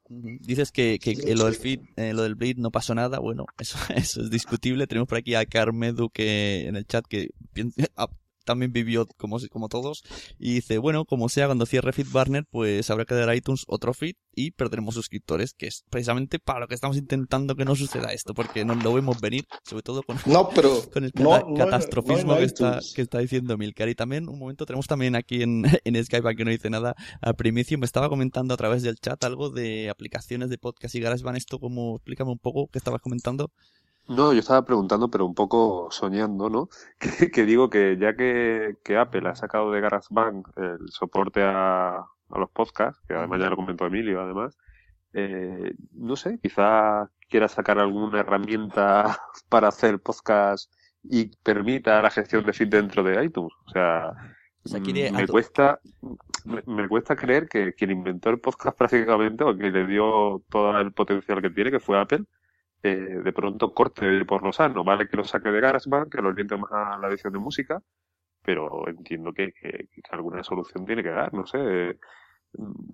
Dices 0.08 0.72
que, 0.72 1.00
que 1.00 1.16
lo 1.36 1.46
del 1.46 1.56
feed, 1.56 1.80
eh, 1.96 2.14
lo 2.14 2.24
del 2.24 2.36
bleed 2.36 2.58
no 2.58 2.70
pasó 2.70 2.94
nada. 2.94 3.20
Bueno, 3.20 3.46
eso, 3.60 3.78
eso 3.96 4.22
es 4.22 4.30
discutible. 4.30 4.88
Tenemos 4.88 5.08
por 5.08 5.18
aquí 5.18 5.36
a 5.36 5.46
Carmedu 5.46 6.10
que 6.10 6.68
en 6.68 6.76
el 6.76 6.86
chat 6.86 7.06
que 7.06 7.30
también 8.44 8.72
vivió 8.72 9.06
como, 9.18 9.38
como 9.50 9.70
todos 9.70 10.04
y 10.40 10.56
dice, 10.56 10.78
bueno, 10.78 11.06
como 11.06 11.30
sea, 11.30 11.48
cuando 11.48 11.66
cierre 11.66 11.94
FeedBurner, 11.94 12.46
pues 12.50 12.90
habrá 12.90 13.06
que 13.06 13.16
dar 13.16 13.34
iTunes 13.36 13.64
otro 13.68 13.94
feed 13.94 14.16
y 14.34 14.52
perderemos 14.52 14.96
suscriptores, 14.96 15.54
que 15.54 15.68
es 15.68 15.84
precisamente 15.90 16.40
para 16.40 16.62
lo 16.62 16.68
que 16.68 16.76
estamos 16.76 16.98
intentando 16.98 17.56
que 17.56 17.66
no 17.66 17.76
suceda 17.76 18.14
esto, 18.14 18.34
porque 18.34 18.66
no 18.66 18.76
lo 18.76 18.94
vemos 18.94 19.20
venir, 19.20 19.46
sobre 19.64 19.84
todo 19.84 20.04
con, 20.04 20.18
no, 20.26 20.50
pero 20.50 20.82
con 20.94 21.04
el 21.04 21.12
catastrofismo 21.12 22.38
que, 22.38 22.44
está, 22.44 22.80
que 22.96 23.02
está 23.02 23.20
diciendo 23.20 23.58
Milcar. 23.58 23.90
Y 23.90 23.96
también, 23.96 24.30
un 24.30 24.40
momento, 24.40 24.66
tenemos 24.66 24.88
también 24.88 25.16
aquí 25.16 25.42
en, 25.44 25.64
en 25.84 26.04
Skype, 26.04 26.28
aquí 26.28 26.44
no 26.44 26.52
dice 26.52 26.70
nada, 26.70 26.96
a 27.22 27.34
Primicio 27.34 27.78
me 27.78 27.86
estaba 27.86 28.10
comentando 28.10 28.54
a 28.54 28.58
través 28.58 28.84
del 28.84 28.96
chat 28.96 29.22
algo 29.24 29.50
de 29.50 29.90
aplicaciones 29.90 30.50
de 30.50 30.58
podcast 30.58 30.96
y 30.96 31.00
GarageBand, 31.00 31.38
esto 31.38 31.60
como, 31.60 31.98
explícame 31.98 32.32
un 32.32 32.40
poco, 32.40 32.68
¿qué 32.72 32.78
estabas 32.78 33.02
comentando? 33.02 33.52
No, 34.12 34.34
yo 34.34 34.40
estaba 34.40 34.66
preguntando, 34.66 35.10
pero 35.10 35.26
un 35.26 35.34
poco 35.34 35.88
soñando, 35.90 36.50
¿no? 36.50 36.70
Que, 37.34 37.46
digo 37.46 37.70
que 37.70 37.98
ya 37.98 38.14
que, 38.16 38.76
que, 38.84 38.98
Apple 38.98 39.30
ha 39.30 39.36
sacado 39.36 39.72
de 39.72 39.80
GarageBand 39.80 40.46
el 40.58 40.90
soporte 40.90 41.42
a, 41.44 41.96
a 41.98 42.40
los 42.40 42.50
podcasts, 42.50 43.02
que 43.08 43.14
además 43.14 43.40
ya 43.40 43.50
lo 43.50 43.56
comentó 43.56 43.86
Emilio, 43.86 44.22
además, 44.22 44.58
eh, 45.14 45.74
no 45.94 46.18
sé, 46.18 46.40
quizá 46.42 47.10
quiera 47.30 47.48
sacar 47.48 47.80
alguna 47.80 48.20
herramienta 48.20 49.18
para 49.50 49.70
hacer 49.70 50.00
podcast 50.00 50.70
y 51.04 51.28
permita 51.38 52.02
la 52.02 52.10
gestión 52.10 52.46
de 52.46 52.52
feed 52.52 52.68
dentro 52.68 53.04
de 53.04 53.24
iTunes. 53.24 53.54
O 53.66 53.70
sea, 53.72 54.14
mm, 54.66 55.16
me 55.16 55.28
cuesta 55.28 55.80
me, 56.44 56.62
me, 56.66 56.88
cuesta 56.90 57.16
creer 57.16 57.48
que 57.48 57.74
quien 57.74 57.92
inventó 57.92 58.30
el 58.30 58.42
podcast 58.42 58.78
prácticamente 58.78 59.46
o 59.46 59.56
que 59.56 59.72
le 59.72 59.88
dio 59.88 60.44
todo 60.50 60.78
el 60.80 60.92
potencial 60.92 61.42
que 61.42 61.50
tiene, 61.50 61.72
que 61.72 61.80
fue 61.80 61.98
Apple, 61.98 62.26
eh, 62.84 63.22
de 63.24 63.34
pronto 63.34 63.74
corte 63.74 64.26
por 64.26 64.44
lo 64.44 64.52
sano. 64.52 64.84
Vale 64.84 65.08
que 65.08 65.18
lo 65.18 65.24
saque 65.24 65.50
de 65.50 65.62
GarageBand, 65.62 66.10
que 66.10 66.22
lo 66.22 66.30
oriente 66.30 66.58
más 66.58 66.72
a 66.72 66.98
la 66.98 67.10
edición 67.10 67.34
de 67.34 67.40
música, 67.40 67.82
pero 68.44 68.88
entiendo 68.88 69.34
que, 69.34 69.54
que, 69.54 69.88
alguna 70.10 70.44
solución 70.44 70.86
tiene 70.86 71.04
que 71.04 71.10
dar, 71.10 71.34
no 71.34 71.46
sé. 71.46 72.00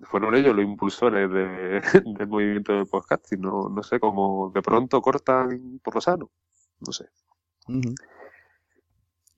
Fueron 0.02 0.34
ellos 0.36 0.54
los 0.54 0.64
impulsores 0.64 1.30
de, 1.30 1.80
del 2.18 2.28
movimiento 2.28 2.74
del 2.74 2.86
podcast 2.86 3.32
y 3.32 3.36
no, 3.36 3.68
no 3.68 3.82
sé, 3.82 3.98
cómo 3.98 4.52
de 4.54 4.62
pronto 4.62 5.00
cortan 5.00 5.80
por 5.82 5.94
lo 5.94 6.00
sano. 6.00 6.30
No 6.86 6.92
sé. 6.92 7.06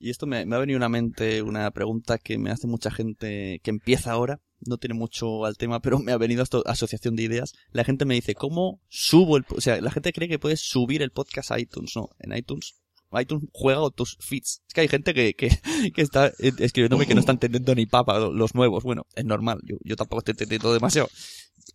Y 0.01 0.09
esto 0.09 0.25
me, 0.25 0.45
me, 0.45 0.55
ha 0.55 0.59
venido 0.59 0.77
a 0.77 0.79
una 0.79 0.89
mente 0.89 1.43
una 1.43 1.69
pregunta 1.71 2.17
que 2.17 2.39
me 2.39 2.49
hace 2.49 2.67
mucha 2.67 2.89
gente 2.89 3.59
que 3.63 3.69
empieza 3.69 4.11
ahora. 4.11 4.41
No 4.59 4.77
tiene 4.77 4.95
mucho 4.95 5.45
al 5.45 5.57
tema, 5.57 5.79
pero 5.79 5.99
me 5.99 6.11
ha 6.11 6.17
venido 6.17 6.41
esta 6.41 6.59
asociación 6.65 7.15
de 7.15 7.23
ideas. 7.23 7.53
La 7.71 7.83
gente 7.83 8.05
me 8.05 8.15
dice, 8.15 8.33
¿cómo 8.35 8.81
subo 8.89 9.37
el... 9.37 9.45
O 9.49 9.61
sea, 9.61 9.79
la 9.79 9.91
gente 9.91 10.11
cree 10.11 10.27
que 10.27 10.39
puedes 10.39 10.61
subir 10.61 11.01
el 11.01 11.11
podcast 11.11 11.51
a 11.51 11.59
iTunes. 11.59 11.95
No, 11.95 12.09
en 12.19 12.35
iTunes 12.35 12.81
iTunes 13.19 13.43
juega 13.51 13.89
tus 13.89 14.17
feeds. 14.19 14.61
Es 14.67 14.73
que 14.73 14.81
hay 14.81 14.87
gente 14.87 15.13
que, 15.13 15.33
que, 15.35 15.49
que 15.95 16.01
está 16.01 16.31
escribiéndome 16.39 17.05
que 17.05 17.13
no 17.13 17.19
está 17.19 17.33
entendiendo 17.33 17.75
ni 17.75 17.85
papa 17.85 18.19
los 18.19 18.55
nuevos. 18.55 18.83
Bueno, 18.83 19.05
es 19.15 19.25
normal. 19.25 19.59
Yo, 19.63 19.77
yo 19.83 19.95
tampoco 19.95 20.19
estoy 20.19 20.33
entendiendo 20.33 20.73
demasiado. 20.73 21.09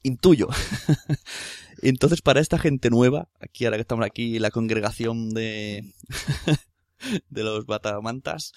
Intuyo. 0.03 0.49
Entonces, 1.83 2.23
para 2.23 2.41
esta 2.41 2.59
gente 2.59 2.91
nueva, 2.91 3.29
aquí 3.41 3.65
ahora 3.65 3.77
que 3.77 3.83
estamos 3.83 4.05
aquí, 4.05 4.39
la 4.39 4.51
congregación 4.51 5.31
de, 5.31 5.93
de 7.31 7.45
los 7.45 7.67
batamantas. 7.67 8.53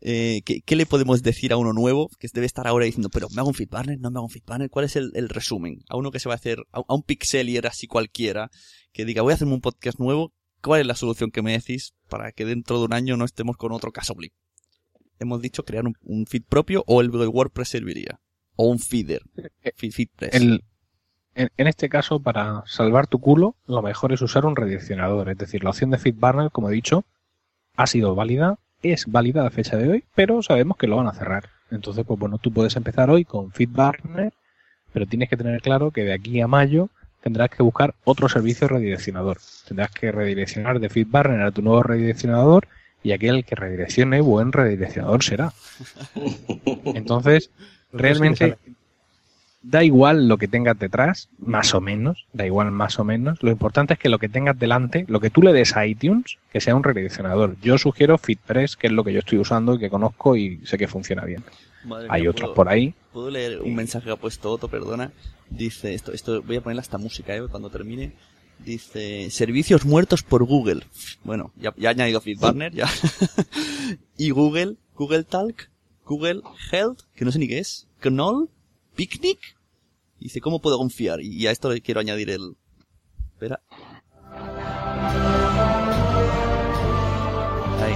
Eh, 0.00 0.42
¿qué, 0.44 0.76
le 0.76 0.84
podemos 0.84 1.22
decir 1.22 1.52
a 1.52 1.56
uno 1.56 1.72
nuevo 1.72 2.10
que 2.18 2.28
debe 2.32 2.46
estar 2.46 2.66
ahora 2.66 2.86
diciendo, 2.86 3.08
pero 3.08 3.28
me 3.30 3.40
hago 3.40 3.48
un 3.48 3.54
feedbanner, 3.54 4.00
no 4.00 4.10
me 4.10 4.18
hago 4.18 4.26
un 4.26 4.30
feedbanner? 4.30 4.68
¿Cuál 4.68 4.86
es 4.86 4.96
el, 4.96 5.28
resumen? 5.28 5.84
A 5.88 5.96
uno 5.96 6.10
que 6.10 6.18
se 6.18 6.28
va 6.28 6.34
a 6.34 6.36
hacer, 6.36 6.64
a, 6.72 6.82
un 6.88 7.02
pixelier 7.02 7.66
así 7.66 7.86
cualquiera, 7.86 8.50
que 8.92 9.04
diga, 9.04 9.22
voy 9.22 9.32
a 9.32 9.34
hacerme 9.34 9.54
un 9.54 9.60
podcast 9.60 10.00
nuevo, 10.00 10.32
¿cuál 10.60 10.80
es 10.80 10.86
la 10.86 10.96
solución 10.96 11.30
que 11.30 11.42
me 11.42 11.52
decís 11.52 11.94
para 12.08 12.32
que 12.32 12.44
dentro 12.44 12.78
de 12.78 12.86
un 12.86 12.92
año 12.92 13.16
no 13.16 13.24
estemos 13.24 13.56
con 13.56 13.72
otro 13.72 13.92
caso 13.92 14.14
blip? 14.14 14.32
Hemos 15.20 15.40
dicho 15.40 15.64
crear 15.64 15.84
un, 15.84 16.26
feed 16.26 16.42
propio 16.48 16.82
o 16.88 17.00
el 17.00 17.10
WordPress 17.10 17.68
serviría. 17.68 18.20
O 18.56 18.66
un 18.66 18.80
feeder. 18.80 19.22
Eh, 19.62 19.72
feedpress. 19.76 20.34
El, 20.34 20.64
en, 21.34 21.50
en, 21.56 21.66
este 21.68 21.88
caso, 21.88 22.20
para 22.20 22.64
salvar 22.66 23.06
tu 23.06 23.20
culo, 23.20 23.56
lo 23.66 23.82
mejor 23.82 24.12
es 24.12 24.20
usar 24.20 24.44
un 24.44 24.56
redireccionador. 24.56 25.30
Es 25.30 25.38
decir, 25.38 25.62
la 25.62 25.70
opción 25.70 25.90
de 25.90 25.98
feedbanner, 25.98 26.50
como 26.50 26.68
he 26.68 26.72
dicho, 26.72 27.06
ha 27.76 27.86
sido 27.86 28.14
válida, 28.14 28.58
es 28.82 29.06
válida 29.06 29.46
a 29.46 29.50
fecha 29.50 29.76
de 29.76 29.88
hoy, 29.88 30.04
pero 30.14 30.42
sabemos 30.42 30.76
que 30.76 30.86
lo 30.86 30.96
van 30.96 31.08
a 31.08 31.14
cerrar. 31.14 31.48
Entonces, 31.70 32.04
pues 32.06 32.18
bueno, 32.18 32.38
tú 32.38 32.52
puedes 32.52 32.76
empezar 32.76 33.10
hoy 33.10 33.24
con 33.24 33.52
FeedBurner, 33.52 34.32
pero 34.92 35.06
tienes 35.06 35.28
que 35.28 35.36
tener 35.36 35.60
claro 35.62 35.90
que 35.90 36.04
de 36.04 36.12
aquí 36.12 36.40
a 36.40 36.46
mayo 36.46 36.90
tendrás 37.22 37.50
que 37.50 37.62
buscar 37.62 37.94
otro 38.04 38.28
servicio 38.28 38.68
redireccionador. 38.68 39.38
Tendrás 39.66 39.90
que 39.90 40.12
redireccionar 40.12 40.80
de 40.80 40.90
FeedBurner 40.90 41.42
a 41.42 41.50
tu 41.50 41.62
nuevo 41.62 41.82
redireccionador 41.82 42.68
y 43.02 43.12
aquel 43.12 43.44
que 43.44 43.54
redireccione 43.54 44.20
buen 44.20 44.52
redireccionador 44.52 45.22
será. 45.22 45.52
Entonces, 46.84 47.50
realmente 47.92 48.58
da 49.62 49.84
igual 49.84 50.28
lo 50.28 50.38
que 50.38 50.48
tengas 50.48 50.78
detrás, 50.78 51.28
más 51.38 51.74
o 51.74 51.80
menos, 51.80 52.26
da 52.32 52.46
igual 52.46 52.70
más 52.70 52.98
o 52.98 53.04
menos. 53.04 53.42
Lo 53.42 53.50
importante 53.50 53.94
es 53.94 53.98
que 53.98 54.08
lo 54.08 54.18
que 54.18 54.28
tengas 54.28 54.58
delante, 54.58 55.04
lo 55.08 55.20
que 55.20 55.30
tú 55.30 55.42
le 55.42 55.52
des 55.52 55.76
a 55.76 55.86
iTunes, 55.86 56.38
que 56.52 56.60
sea 56.60 56.74
un 56.74 56.82
redireccionador. 56.82 57.56
Yo 57.62 57.78
sugiero 57.78 58.18
FitPress, 58.18 58.76
que 58.76 58.88
es 58.88 58.92
lo 58.92 59.04
que 59.04 59.12
yo 59.12 59.20
estoy 59.20 59.38
usando 59.38 59.74
y 59.74 59.78
que 59.78 59.90
conozco 59.90 60.36
y 60.36 60.60
sé 60.64 60.78
que 60.78 60.88
funciona 60.88 61.24
bien. 61.24 61.44
Hay 62.08 62.26
otros 62.26 62.50
por 62.50 62.68
ahí. 62.68 62.94
¿Puedo 63.12 63.30
leer 63.30 63.60
un 63.62 63.74
mensaje 63.74 64.06
que 64.06 64.12
ha 64.12 64.16
puesto 64.16 64.50
Otto, 64.50 64.68
perdona? 64.68 65.12
Dice, 65.50 65.94
esto, 65.94 66.12
esto 66.12 66.42
voy 66.42 66.56
a 66.56 66.60
ponerle 66.60 66.80
hasta 66.80 66.98
música, 66.98 67.34
¿eh? 67.34 67.42
Cuando 67.50 67.70
termine. 67.70 68.12
Dice, 68.58 69.30
servicios 69.30 69.84
muertos 69.84 70.22
por 70.22 70.44
Google. 70.44 70.84
Bueno, 71.24 71.52
ya, 71.56 71.74
ya 71.76 71.88
ha 71.88 71.92
añadido 71.92 72.20
FitBurner, 72.20 72.72
ya. 72.72 72.88
y 74.16 74.30
Google, 74.30 74.76
Google 74.94 75.24
Talk, 75.24 75.68
Google 76.04 76.42
Health, 76.70 77.00
que 77.16 77.24
no 77.24 77.32
sé 77.32 77.40
ni 77.40 77.48
qué 77.48 77.58
es. 77.58 77.88
Knoll, 78.00 78.48
Picnic. 78.94 79.38
Y 80.18 80.24
dice, 80.24 80.40
¿cómo 80.40 80.60
puedo 80.60 80.78
confiar? 80.78 81.20
Y 81.20 81.46
a 81.46 81.50
esto 81.50 81.70
le 81.70 81.80
quiero 81.80 82.00
añadir 82.00 82.30
el... 82.30 82.56
Espera. 83.32 83.60
Ahí. 87.80 87.94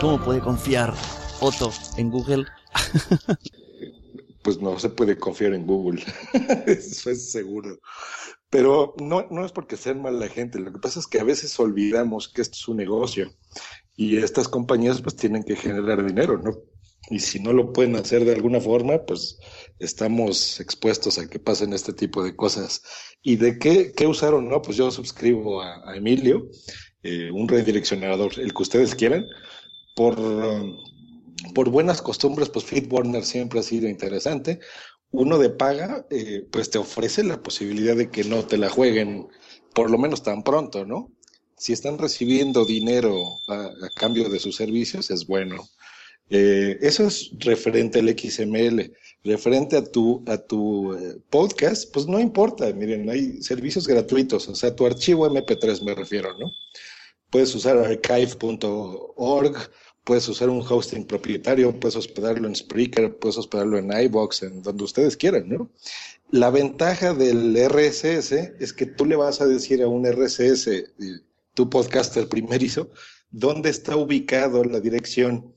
¿Cómo 0.00 0.22
puede 0.24 0.40
confiar 0.40 0.92
Otto 1.40 1.72
en 1.96 2.10
Google? 2.10 2.44
pues 4.42 4.60
no 4.60 4.78
se 4.78 4.90
puede 4.90 5.16
confiar 5.16 5.54
en 5.54 5.66
Google. 5.66 6.02
Eso 6.66 7.10
es 7.10 7.30
seguro. 7.30 7.78
Pero 8.50 8.94
no, 8.98 9.26
no 9.30 9.44
es 9.44 9.52
porque 9.52 9.76
sean 9.76 10.02
mala 10.02 10.28
gente. 10.28 10.58
Lo 10.58 10.72
que 10.72 10.78
pasa 10.78 11.00
es 11.00 11.06
que 11.06 11.18
a 11.18 11.24
veces 11.24 11.58
olvidamos 11.58 12.28
que 12.28 12.42
esto 12.42 12.56
es 12.56 12.68
un 12.68 12.76
negocio. 12.76 13.32
Y 13.96 14.18
estas 14.18 14.48
compañías 14.48 15.00
pues 15.00 15.16
tienen 15.16 15.44
que 15.44 15.56
generar 15.56 16.04
dinero, 16.04 16.38
¿no? 16.38 16.52
Y 17.10 17.20
si 17.20 17.40
no 17.40 17.52
lo 17.52 17.72
pueden 17.72 17.96
hacer 17.96 18.24
de 18.24 18.32
alguna 18.32 18.60
forma, 18.60 19.04
pues 19.04 19.38
estamos 19.78 20.60
expuestos 20.60 21.18
a 21.18 21.28
que 21.28 21.38
pasen 21.38 21.72
este 21.72 21.92
tipo 21.92 22.22
de 22.24 22.34
cosas. 22.34 22.82
¿Y 23.22 23.36
de 23.36 23.58
qué, 23.58 23.92
qué 23.94 24.06
usaron? 24.06 24.48
No, 24.48 24.62
pues 24.62 24.76
yo 24.76 24.90
suscribo 24.90 25.62
a, 25.62 25.96
Emilio, 25.96 26.48
eh, 27.02 27.30
un 27.30 27.48
redireccionador, 27.48 28.38
el 28.38 28.52
que 28.54 28.62
ustedes 28.62 28.94
quieran. 28.94 29.26
Por, 29.94 30.16
por 31.54 31.70
buenas 31.70 32.02
costumbres, 32.02 32.48
pues 32.48 32.64
FeedBurner 32.64 33.24
siempre 33.24 33.60
ha 33.60 33.62
sido 33.62 33.88
interesante. 33.88 34.60
uno 35.10 35.38
de 35.38 35.50
paga, 35.50 36.06
eh, 36.10 36.46
pues 36.50 36.70
te 36.70 36.78
ofrece 36.78 37.22
la 37.22 37.42
posibilidad 37.42 37.96
de 37.96 38.10
que 38.10 38.24
no 38.24 38.44
te 38.44 38.58
la 38.58 38.68
jueguen 38.68 39.28
por 39.74 39.90
lo 39.90 39.98
menos 39.98 40.22
tan 40.22 40.42
pronto, 40.42 40.86
¿no? 40.86 41.10
Si 41.56 41.72
están 41.72 41.98
recibiendo 41.98 42.64
dinero 42.64 43.38
a, 43.48 43.70
cambio 43.96 44.28
de 44.28 44.38
sus 44.38 44.56
servicios, 44.56 45.10
es 45.10 45.26
bueno. 45.26 45.68
Eh, 46.30 46.78
eso 46.80 47.06
es 47.06 47.30
referente 47.38 47.98
al 48.00 48.08
XML. 48.08 48.92
Referente 49.22 49.76
a 49.76 49.84
tu, 49.84 50.22
a 50.26 50.38
tu 50.38 50.94
eh, 50.94 51.16
podcast, 51.30 51.92
pues 51.92 52.06
no 52.06 52.20
importa. 52.20 52.72
Miren, 52.72 53.08
hay 53.08 53.42
servicios 53.42 53.86
gratuitos, 53.86 54.48
o 54.48 54.54
sea, 54.54 54.74
tu 54.74 54.86
archivo 54.86 55.26
MP3 55.28 55.82
me 55.82 55.94
refiero, 55.94 56.36
¿no? 56.38 56.50
Puedes 57.30 57.54
usar 57.54 57.78
archive.org, 57.78 59.56
puedes 60.04 60.28
usar 60.28 60.50
un 60.50 60.62
hosting 60.66 61.04
propietario, 61.06 61.78
puedes 61.80 61.96
hospedarlo 61.96 62.46
en 62.46 62.54
Spreaker, 62.54 63.16
puedes 63.18 63.38
hospedarlo 63.38 63.78
en 63.78 63.90
iBox, 63.92 64.42
en 64.42 64.62
donde 64.62 64.84
ustedes 64.84 65.16
quieran, 65.16 65.48
¿no? 65.48 65.70
La 66.30 66.50
ventaja 66.50 67.14
del 67.14 67.56
RSS 67.56 68.32
es 68.60 68.72
que 68.72 68.86
tú 68.86 69.06
le 69.06 69.16
vas 69.16 69.40
a 69.40 69.46
decir 69.46 69.82
a 69.82 69.88
un 69.88 70.04
RSS, 70.04 70.68
eh, 70.68 70.84
tu 71.54 71.70
podcaster 71.70 72.28
primerizo, 72.28 72.90
dónde 73.30 73.70
está 73.70 73.96
ubicado 73.96 74.64
la 74.64 74.80
dirección. 74.80 75.54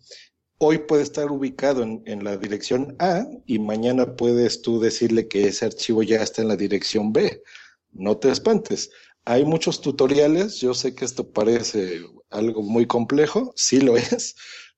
Hoy 0.59 0.79
puede 0.79 1.03
estar 1.03 1.31
ubicado 1.31 1.83
en, 1.83 2.01
en, 2.05 2.23
la 2.23 2.35
dirección 2.37 2.95
A 2.99 3.27
y 3.45 3.59
mañana 3.59 4.15
puedes 4.15 4.61
tú 4.61 4.79
decirle 4.79 5.27
que 5.27 5.47
ese 5.47 5.65
archivo 5.65 6.01
ya 6.01 6.23
está 6.23 6.41
en 6.41 6.47
la 6.47 6.55
dirección 6.55 7.13
B. 7.13 7.43
No 7.91 8.17
te 8.17 8.31
espantes. 8.31 8.89
Hay 9.23 9.45
muchos 9.45 9.81
tutoriales, 9.81 10.59
yo 10.59 10.73
sé 10.73 10.95
que 10.95 11.05
esto 11.05 11.31
parece 11.31 12.01
algo 12.29 12.63
muy 12.63 12.87
complejo, 12.87 13.53
sí 13.55 13.81
lo 13.81 13.97
es, 13.97 14.35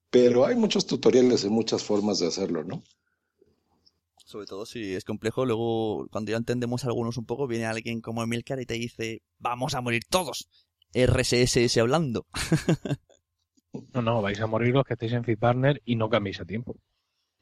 pero 0.09 0.45
hay 0.45 0.55
muchos 0.55 0.85
tutoriales 0.85 1.43
y 1.43 1.49
muchas 1.49 1.83
formas 1.83 2.19
de 2.19 2.27
hacerlo, 2.27 2.63
¿no? 2.63 2.83
Sobre 4.25 4.45
todo 4.45 4.65
si 4.65 4.93
es 4.93 5.03
complejo, 5.05 5.45
luego 5.45 6.07
cuando 6.11 6.31
ya 6.31 6.37
entendemos 6.37 6.85
algunos 6.85 7.17
un 7.17 7.25
poco, 7.25 7.47
viene 7.47 7.65
alguien 7.65 8.01
como 8.01 8.21
Emilcar 8.21 8.59
y 8.59 8.65
te 8.65 8.75
dice, 8.75 9.21
vamos 9.39 9.73
a 9.73 9.81
morir 9.81 10.03
todos. 10.07 10.49
RSS 10.93 11.77
hablando. 11.77 12.25
no, 13.93 14.01
no, 14.01 14.21
vais 14.21 14.39
a 14.39 14.47
morir 14.47 14.73
los 14.73 14.85
que 14.85 14.93
estéis 14.93 15.13
en 15.13 15.23
FitPartner 15.23 15.81
y 15.85 15.95
no 15.95 16.09
cambiéis 16.09 16.41
a 16.41 16.45
tiempo. 16.45 16.75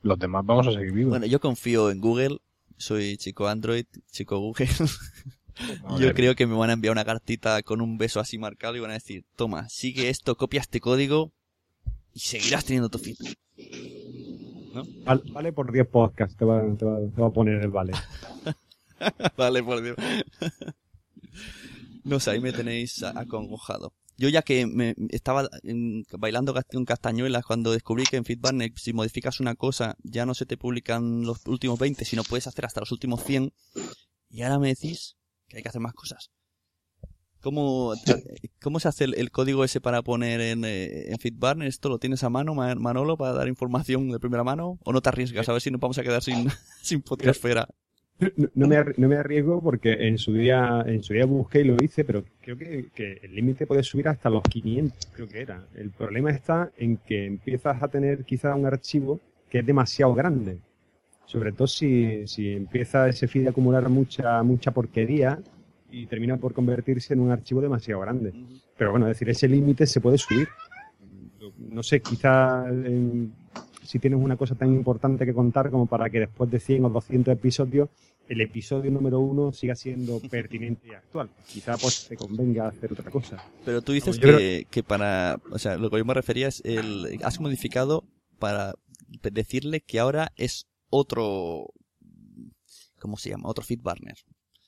Los 0.01 0.19
demás 0.19 0.45
vamos 0.45 0.67
a 0.67 0.71
seguir 0.71 0.91
vivos. 0.91 1.11
Bueno, 1.11 1.25
yo 1.25 1.39
confío 1.39 1.91
en 1.91 1.99
Google, 1.99 2.39
soy 2.77 3.17
chico 3.17 3.47
Android, 3.47 3.85
chico 4.11 4.39
Google. 4.39 4.69
Yo 5.99 6.13
creo 6.13 6.35
que 6.35 6.45
me 6.45 6.55
van 6.55 6.69
a 6.69 6.73
enviar 6.73 6.91
una 6.91 7.05
cartita 7.05 7.61
con 7.63 7.81
un 7.81 7.97
beso 7.97 8.19
así 8.19 8.37
marcado 8.37 8.75
y 8.75 8.79
van 8.79 8.91
a 8.91 8.95
decir, 8.95 9.25
toma, 9.35 9.67
sigue 9.69 10.09
esto, 10.09 10.37
copia 10.37 10.61
este 10.61 10.79
código 10.79 11.31
y 12.13 12.19
seguirás 12.19 12.65
teniendo 12.65 12.89
tu 12.89 12.99
feed. 12.99 13.15
¿No? 14.73 14.83
Vale, 15.33 15.53
por 15.53 15.71
10 15.71 15.87
podcasts, 15.87 16.37
te 16.37 16.45
va, 16.45 16.61
te, 16.77 16.85
va, 16.85 17.27
a 17.27 17.29
poner 17.31 17.63
el 17.63 17.71
vale. 17.71 17.93
vale 19.37 19.63
por 19.63 19.81
10. 19.81 19.95
no 22.03 22.19
sé, 22.19 22.31
ahí 22.31 22.39
me 22.39 22.53
tenéis 22.53 23.01
acongojado. 23.03 23.93
Yo 24.17 24.29
ya 24.29 24.41
que 24.41 24.65
me 24.65 24.95
estaba 25.09 25.47
bailando 26.17 26.55
con 26.71 26.85
castañuelas 26.85 27.45
cuando 27.45 27.71
descubrí 27.71 28.03
que 28.05 28.17
en 28.17 28.25
Feedback 28.25 28.75
si 28.77 28.91
modificas 28.91 29.39
una 29.39 29.53
cosa 29.55 29.95
ya 30.03 30.25
no 30.25 30.33
se 30.33 30.47
te 30.47 30.57
publican 30.57 31.21
los 31.23 31.45
últimos 31.45 31.77
20, 31.77 32.03
sino 32.03 32.23
puedes 32.23 32.47
hacer 32.47 32.65
hasta 32.65 32.79
los 32.79 32.91
últimos 32.91 33.23
100. 33.23 33.53
Y 34.29 34.41
ahora 34.41 34.57
me 34.57 34.69
decís 34.69 35.17
que 35.47 35.57
hay 35.57 35.63
que 35.63 35.69
hacer 35.69 35.81
más 35.81 35.93
cosas. 35.93 36.31
¿Cómo, 37.41 37.93
¿Cómo 38.59 38.79
se 38.79 38.87
hace 38.87 39.03
el, 39.03 39.31
código 39.31 39.63
ese 39.63 39.79
para 39.79 40.01
poner 40.01 40.41
en, 40.41 40.65
eh, 40.65 41.11
en 41.11 41.19
FitBarn? 41.19 41.61
¿Esto 41.61 41.87
lo 41.87 41.99
tienes 41.99 42.23
a 42.23 42.29
mano, 42.29 42.55
Manolo, 42.55 43.15
para 43.15 43.33
dar 43.33 43.47
información 43.47 44.09
de 44.09 44.19
primera 44.19 44.43
mano? 44.43 44.79
¿O 44.83 44.91
no 44.91 45.01
te 45.01 45.09
arriesgas? 45.09 45.47
A 45.47 45.53
ver 45.53 45.61
si 45.61 45.69
nos 45.69 45.79
vamos 45.79 45.97
a 45.99 46.03
quedar 46.03 46.23
sin, 46.23 46.49
sin 46.81 47.01
podcastfera. 47.03 47.67
No, 48.19 48.49
no, 48.55 48.67
me, 48.67 48.77
no 48.97 49.07
me 49.07 49.15
arriesgo 49.15 49.61
porque 49.61 50.07
en 50.07 50.17
su 50.17 50.33
día 50.33 50.83
en 50.87 51.03
su 51.03 51.13
día 51.13 51.25
busqué 51.25 51.61
y 51.61 51.65
lo 51.65 51.75
hice, 51.83 52.03
pero 52.03 52.23
creo 52.41 52.57
que, 52.57 52.87
que 52.93 53.19
el 53.21 53.35
límite 53.35 53.67
puede 53.67 53.83
subir 53.83 54.07
hasta 54.07 54.29
los 54.29 54.41
500, 54.43 55.07
creo 55.13 55.27
que 55.27 55.41
era. 55.41 55.67
El 55.75 55.91
problema 55.91 56.31
está 56.31 56.71
en 56.77 56.97
que 56.97 57.25
empiezas 57.25 57.81
a 57.81 57.87
tener 57.87 58.23
quizás 58.25 58.55
un 58.55 58.65
archivo 58.65 59.19
que 59.49 59.59
es 59.59 59.65
demasiado 59.65 60.13
grande. 60.13 60.57
Sobre 61.25 61.51
todo 61.51 61.67
si, 61.67 62.25
si 62.25 62.53
empieza 62.53 63.07
ese 63.09 63.27
feed 63.27 63.47
a 63.47 63.49
acumular 63.49 63.89
mucha, 63.89 64.41
mucha 64.43 64.71
porquería 64.71 65.39
y 65.91 66.05
termina 66.05 66.37
por 66.37 66.53
convertirse 66.53 67.13
en 67.13 67.19
un 67.19 67.31
archivo 67.31 67.61
demasiado 67.61 68.01
grande. 68.01 68.33
Pero 68.77 68.91
bueno, 68.91 69.07
es 69.07 69.15
decir, 69.15 69.29
ese 69.29 69.47
límite 69.47 69.85
se 69.85 69.99
puede 69.99 70.17
subir. 70.17 70.47
No 71.57 71.83
sé, 71.83 72.01
quizá 72.01 72.65
si 73.87 73.99
tienes 73.99 74.19
una 74.19 74.35
cosa 74.35 74.55
tan 74.55 74.73
importante 74.73 75.25
que 75.25 75.33
contar 75.33 75.71
como 75.71 75.85
para 75.85 76.09
que 76.09 76.19
después 76.19 76.51
de 76.51 76.59
100 76.59 76.85
o 76.85 76.89
200 76.89 77.33
episodios 77.33 77.89
el 78.27 78.41
episodio 78.41 78.91
número 78.91 79.21
uno 79.21 79.53
siga 79.53 79.75
siendo 79.75 80.19
pertinente 80.29 80.89
y 80.89 80.91
actual. 80.91 81.29
Quizá 81.47 81.77
pues 81.77 82.07
te 82.09 82.17
convenga 82.17 82.67
hacer 82.67 82.91
otra 82.91 83.09
cosa. 83.09 83.41
Pero 83.63 83.81
tú 83.81 83.93
dices 83.93 84.19
que, 84.19 84.67
que, 84.69 84.83
para, 84.83 85.39
o 85.51 85.57
sea, 85.57 85.77
lo 85.77 85.89
que 85.89 85.97
yo 85.99 86.05
me 86.05 86.13
refería 86.13 86.49
es 86.49 86.61
el, 86.65 87.17
has 87.23 87.39
modificado 87.39 88.03
para 88.39 88.73
decirle 89.31 89.79
que 89.79 89.99
ahora 89.99 90.33
es 90.35 90.67
otro, 90.89 91.67
¿cómo 92.99 93.15
se 93.15 93.29
llama? 93.29 93.47
Otro 93.47 93.63
FeedBurner. 93.63 94.17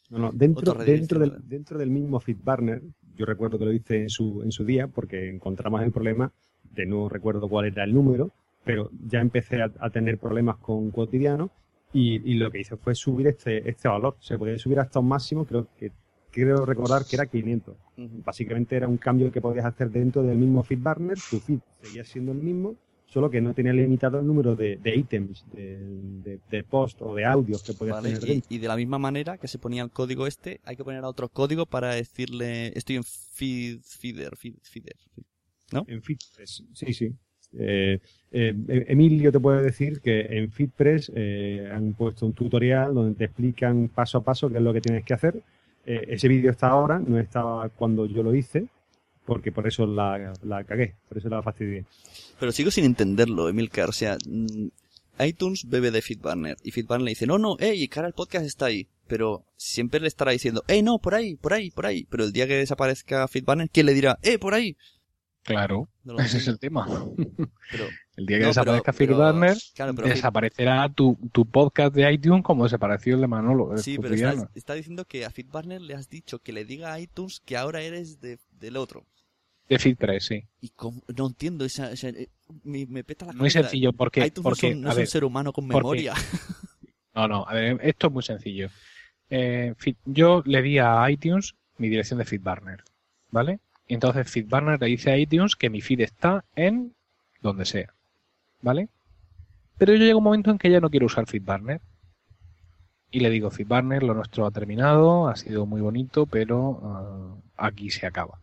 No, 0.09 0.19
no, 0.19 0.31
dentro, 0.31 0.73
dentro, 0.75 1.19
del, 1.19 1.33
dentro 1.43 1.77
del 1.77 1.89
mismo 1.89 2.21
FeedBurner, 2.21 2.81
yo 3.15 3.25
recuerdo 3.25 3.59
que 3.59 3.65
lo 3.65 3.73
hice 3.73 4.03
en 4.03 4.09
su, 4.09 4.41
en 4.43 4.51
su 4.53 4.63
día 4.63 4.87
porque 4.87 5.29
encontramos 5.29 5.81
el 5.81 5.91
problema, 5.91 6.31
de 6.71 6.85
no 6.85 7.09
recuerdo 7.09 7.49
cuál 7.49 7.65
era 7.65 7.83
el 7.83 7.93
número, 7.93 8.31
pero 8.69 8.91
ya 9.03 9.19
empecé 9.19 9.63
a, 9.63 9.89
tener 9.89 10.19
problemas 10.19 10.57
con 10.57 10.91
cotidiano 10.91 11.49
y, 11.91 12.21
y, 12.31 12.35
lo 12.35 12.51
que 12.51 12.59
hice 12.59 12.77
fue 12.77 12.93
subir 12.93 13.25
este, 13.25 13.67
este 13.67 13.87
valor. 13.87 14.15
Se 14.19 14.37
podía 14.37 14.59
subir 14.59 14.79
hasta 14.79 14.99
un 14.99 15.07
máximo, 15.07 15.43
creo 15.43 15.67
que 15.75 15.91
quiero 16.29 16.67
recordar 16.67 17.03
que 17.03 17.15
era 17.15 17.25
500. 17.25 17.75
Básicamente 18.23 18.75
era 18.75 18.87
un 18.87 18.97
cambio 18.97 19.31
que 19.31 19.41
podías 19.41 19.65
hacer 19.65 19.89
dentro 19.89 20.21
del 20.21 20.37
mismo 20.37 20.61
FeedBurner, 20.61 21.17
tu 21.31 21.39
feed 21.39 21.57
seguía 21.81 22.03
siendo 22.03 22.31
el 22.31 22.37
mismo, 22.43 22.75
solo 23.07 23.31
que 23.31 23.41
no 23.41 23.55
tenía 23.55 23.73
limitado 23.73 24.19
el 24.19 24.27
número 24.27 24.55
de, 24.55 24.77
de 24.77 24.95
ítems, 24.95 25.43
de, 25.51 26.39
de, 26.47 26.63
post 26.63 27.01
o 27.01 27.15
de 27.15 27.25
audios 27.25 27.63
que 27.63 27.73
podías 27.73 28.03
tener. 28.03 28.23
Y, 28.29 28.43
y, 28.49 28.59
de 28.59 28.67
la 28.67 28.75
misma 28.75 28.99
manera 28.99 29.39
que 29.39 29.47
se 29.47 29.57
ponía 29.57 29.81
el 29.81 29.89
código 29.89 30.27
este, 30.27 30.61
hay 30.63 30.75
que 30.75 30.83
poner 30.83 31.03
otro 31.05 31.27
código 31.29 31.65
para 31.65 31.95
decirle 31.95 32.67
estoy 32.77 32.97
en 32.97 33.03
feed, 33.03 33.79
feeder, 33.81 34.37
feeder, 34.37 34.97
¿no? 35.71 35.85
En 35.87 36.03
FeedPress, 36.03 36.65
sí, 36.75 36.93
sí. 36.93 37.15
Eh, 37.57 37.99
eh, 38.31 38.53
Emilio 38.87 39.31
te 39.31 39.39
puede 39.39 39.63
decir 39.63 40.01
que 40.01 40.21
en 40.21 40.51
FeedPress 40.51 41.11
eh, 41.15 41.69
han 41.71 41.93
puesto 41.93 42.25
un 42.25 42.33
tutorial 42.33 42.93
donde 42.93 43.15
te 43.15 43.25
explican 43.25 43.89
paso 43.89 44.19
a 44.19 44.23
paso 44.23 44.49
qué 44.49 44.57
es 44.57 44.63
lo 44.63 44.73
que 44.73 44.81
tienes 44.81 45.03
que 45.03 45.13
hacer. 45.13 45.41
Ese 45.85 46.27
vídeo 46.27 46.51
está 46.51 46.67
ahora, 46.67 46.99
no 46.99 47.17
estaba 47.17 47.67
cuando 47.69 48.05
yo 48.05 48.21
lo 48.21 48.35
hice, 48.35 48.67
porque 49.25 49.51
por 49.51 49.65
eso 49.65 49.87
la, 49.87 50.33
cagué, 50.67 50.93
por 51.07 51.17
eso 51.17 51.29
la 51.29 51.41
fastidié. 51.41 51.85
Pero 52.39 52.51
sigo 52.51 52.69
sin 52.69 52.85
entenderlo, 52.85 53.49
Emilcar. 53.49 53.89
O 53.89 53.91
sea, 53.91 54.15
mm, 54.23 54.67
iTunes 55.25 55.67
bebe 55.67 55.89
de 55.89 56.03
FeedBurner 56.03 56.57
y 56.63 56.69
FeedBurner 56.69 57.05
le 57.05 57.11
dice, 57.11 57.25
no, 57.25 57.39
no, 57.39 57.57
hey, 57.59 57.87
cara, 57.87 58.07
el 58.07 58.13
podcast 58.13 58.45
está 58.45 58.65
ahí. 58.65 58.87
Pero 59.07 59.45
siempre 59.55 59.99
le 59.99 60.07
estará 60.07 60.31
diciendo, 60.31 60.63
hey, 60.67 60.83
no, 60.83 60.99
por 60.99 61.15
ahí, 61.15 61.35
por 61.37 61.53
ahí, 61.53 61.71
por 61.71 61.87
ahí. 61.87 62.05
Pero 62.07 62.23
el 62.23 62.33
día 62.33 62.45
que 62.45 62.53
desaparezca 62.53 63.27
FeedBurner, 63.27 63.71
¿quién 63.71 63.87
le 63.87 63.95
dirá, 63.95 64.19
eh, 64.21 64.37
por 64.37 64.53
ahí? 64.53 64.77
Claro, 65.49 65.89
ese 66.19 66.37
es 66.37 66.47
el 66.47 66.59
tema. 66.59 66.85
el 68.17 68.25
día 68.27 68.37
que 68.37 68.45
desaparezca 68.45 68.93
FeedBurner, 68.93 69.57
desaparecerá 70.03 70.87
tu, 70.89 71.17
tu, 71.31 71.49
podcast 71.49 71.95
de 71.95 72.13
iTunes 72.13 72.43
como 72.43 72.65
desapareció 72.65 73.15
el 73.15 73.21
de 73.21 73.27
Manolo. 73.27 73.75
Sí, 73.79 73.97
pero 73.97 74.13
está, 74.13 74.51
está, 74.53 74.73
diciendo 74.75 75.05
que 75.05 75.25
a 75.25 75.31
FeedBurner 75.31 75.81
le 75.81 75.95
has 75.95 76.07
dicho 76.07 76.37
que 76.37 76.53
le 76.53 76.65
diga 76.65 76.93
a 76.93 76.99
iTunes 76.99 77.39
que 77.39 77.57
ahora 77.57 77.81
eres 77.81 78.21
de, 78.21 78.37
del 78.51 78.77
otro. 78.77 79.07
De 79.67 79.79
Filtre, 79.79 80.19
sí. 80.19 80.43
Y 80.61 80.71
no 81.17 81.25
entiendo, 81.25 81.65
esa, 81.65 81.93
eh, 81.93 82.29
me, 82.63 82.85
me, 82.85 83.03
peta 83.03 83.25
la 83.25 83.33
Muy 83.33 83.49
sencillo, 83.49 83.91
porque... 83.91 84.31
porque 84.43 84.75
no, 84.75 84.91
es 84.91 84.97
un 84.97 85.07
ser 85.07 85.23
humano 85.23 85.51
con 85.51 85.67
memoria. 85.67 86.13
No, 87.15 87.27
no, 87.27 87.43
a 87.45 87.53
ver, 87.53 87.79
esto 87.81 88.07
es 88.07 88.13
muy 88.13 88.23
sencillo. 88.23 88.69
Eh, 89.31 89.73
yo 90.05 90.41
le 90.45 90.61
di 90.61 90.77
a 90.77 91.09
iTunes 91.09 91.55
mi 91.77 91.89
dirección 91.89 92.19
de 92.19 92.23
FeedBurner, 92.23 92.83
¿vale? 93.31 93.59
Entonces 93.89 94.31
FeedBurner 94.31 94.79
le 94.79 94.87
dice 94.87 95.11
a 95.11 95.17
iTunes 95.17 95.55
que 95.55 95.69
mi 95.69 95.81
feed 95.81 96.01
está 96.01 96.45
en 96.55 96.93
donde 97.41 97.65
sea, 97.65 97.93
¿vale? 98.61 98.87
Pero 99.77 99.93
yo 99.93 100.05
llego 100.05 100.19
un 100.19 100.23
momento 100.23 100.51
en 100.51 100.59
que 100.59 100.69
ya 100.69 100.79
no 100.79 100.89
quiero 100.89 101.07
usar 101.07 101.25
FeedBurner. 101.25 101.81
Y 103.11 103.21
le 103.21 103.31
digo, 103.31 103.49
FeedBurner, 103.49 104.03
lo 104.03 104.13
nuestro 104.13 104.45
ha 104.45 104.51
terminado, 104.51 105.27
ha 105.27 105.35
sido 105.35 105.65
muy 105.65 105.81
bonito, 105.81 106.27
pero 106.27 106.79
ah, 106.83 107.65
aquí 107.67 107.89
se 107.89 108.05
acaba. 108.05 108.39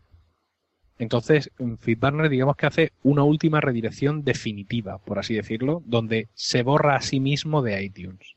Entonces, 0.99 1.53
FeedBurner 1.79 2.29
digamos 2.29 2.57
que 2.57 2.67
hace 2.67 2.93
una 3.05 3.23
última 3.23 3.61
redirección 3.61 4.25
definitiva, 4.25 4.99
por 4.99 5.21
así 5.21 5.35
decirlo, 5.35 5.83
donde 5.87 6.29
se 6.35 6.65
borra 6.65 6.97
a 6.97 7.03
sí 7.03 7.21
mismo 7.21 7.63
de 7.63 7.85
iTunes. 7.85 8.36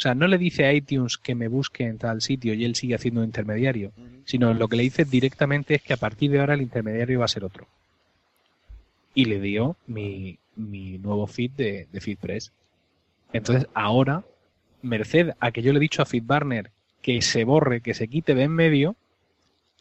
O 0.00 0.02
sea, 0.02 0.14
no 0.14 0.26
le 0.28 0.38
dice 0.38 0.64
a 0.64 0.72
iTunes 0.72 1.18
que 1.18 1.34
me 1.34 1.46
busque 1.46 1.84
en 1.84 1.98
tal 1.98 2.22
sitio 2.22 2.54
y 2.54 2.64
él 2.64 2.74
sigue 2.74 2.94
haciendo 2.94 3.20
un 3.20 3.26
intermediario, 3.26 3.92
sino 4.24 4.54
lo 4.54 4.66
que 4.66 4.76
le 4.76 4.84
dice 4.84 5.04
directamente 5.04 5.74
es 5.74 5.82
que 5.82 5.92
a 5.92 5.98
partir 5.98 6.30
de 6.30 6.40
ahora 6.40 6.54
el 6.54 6.62
intermediario 6.62 7.18
va 7.18 7.26
a 7.26 7.28
ser 7.28 7.44
otro. 7.44 7.66
Y 9.12 9.26
le 9.26 9.42
dio 9.42 9.76
mi, 9.86 10.38
mi 10.56 10.96
nuevo 10.96 11.26
feed 11.26 11.50
de, 11.50 11.86
de 11.92 12.00
FeedPress. 12.00 12.50
Entonces, 13.34 13.68
ahora 13.74 14.24
merced 14.80 15.32
a 15.38 15.50
que 15.50 15.60
yo 15.60 15.70
le 15.70 15.76
he 15.76 15.82
dicho 15.82 16.00
a 16.00 16.06
FitBarner 16.06 16.70
que 17.02 17.20
se 17.20 17.44
borre, 17.44 17.82
que 17.82 17.92
se 17.92 18.08
quite 18.08 18.34
de 18.34 18.44
en 18.44 18.52
medio, 18.52 18.96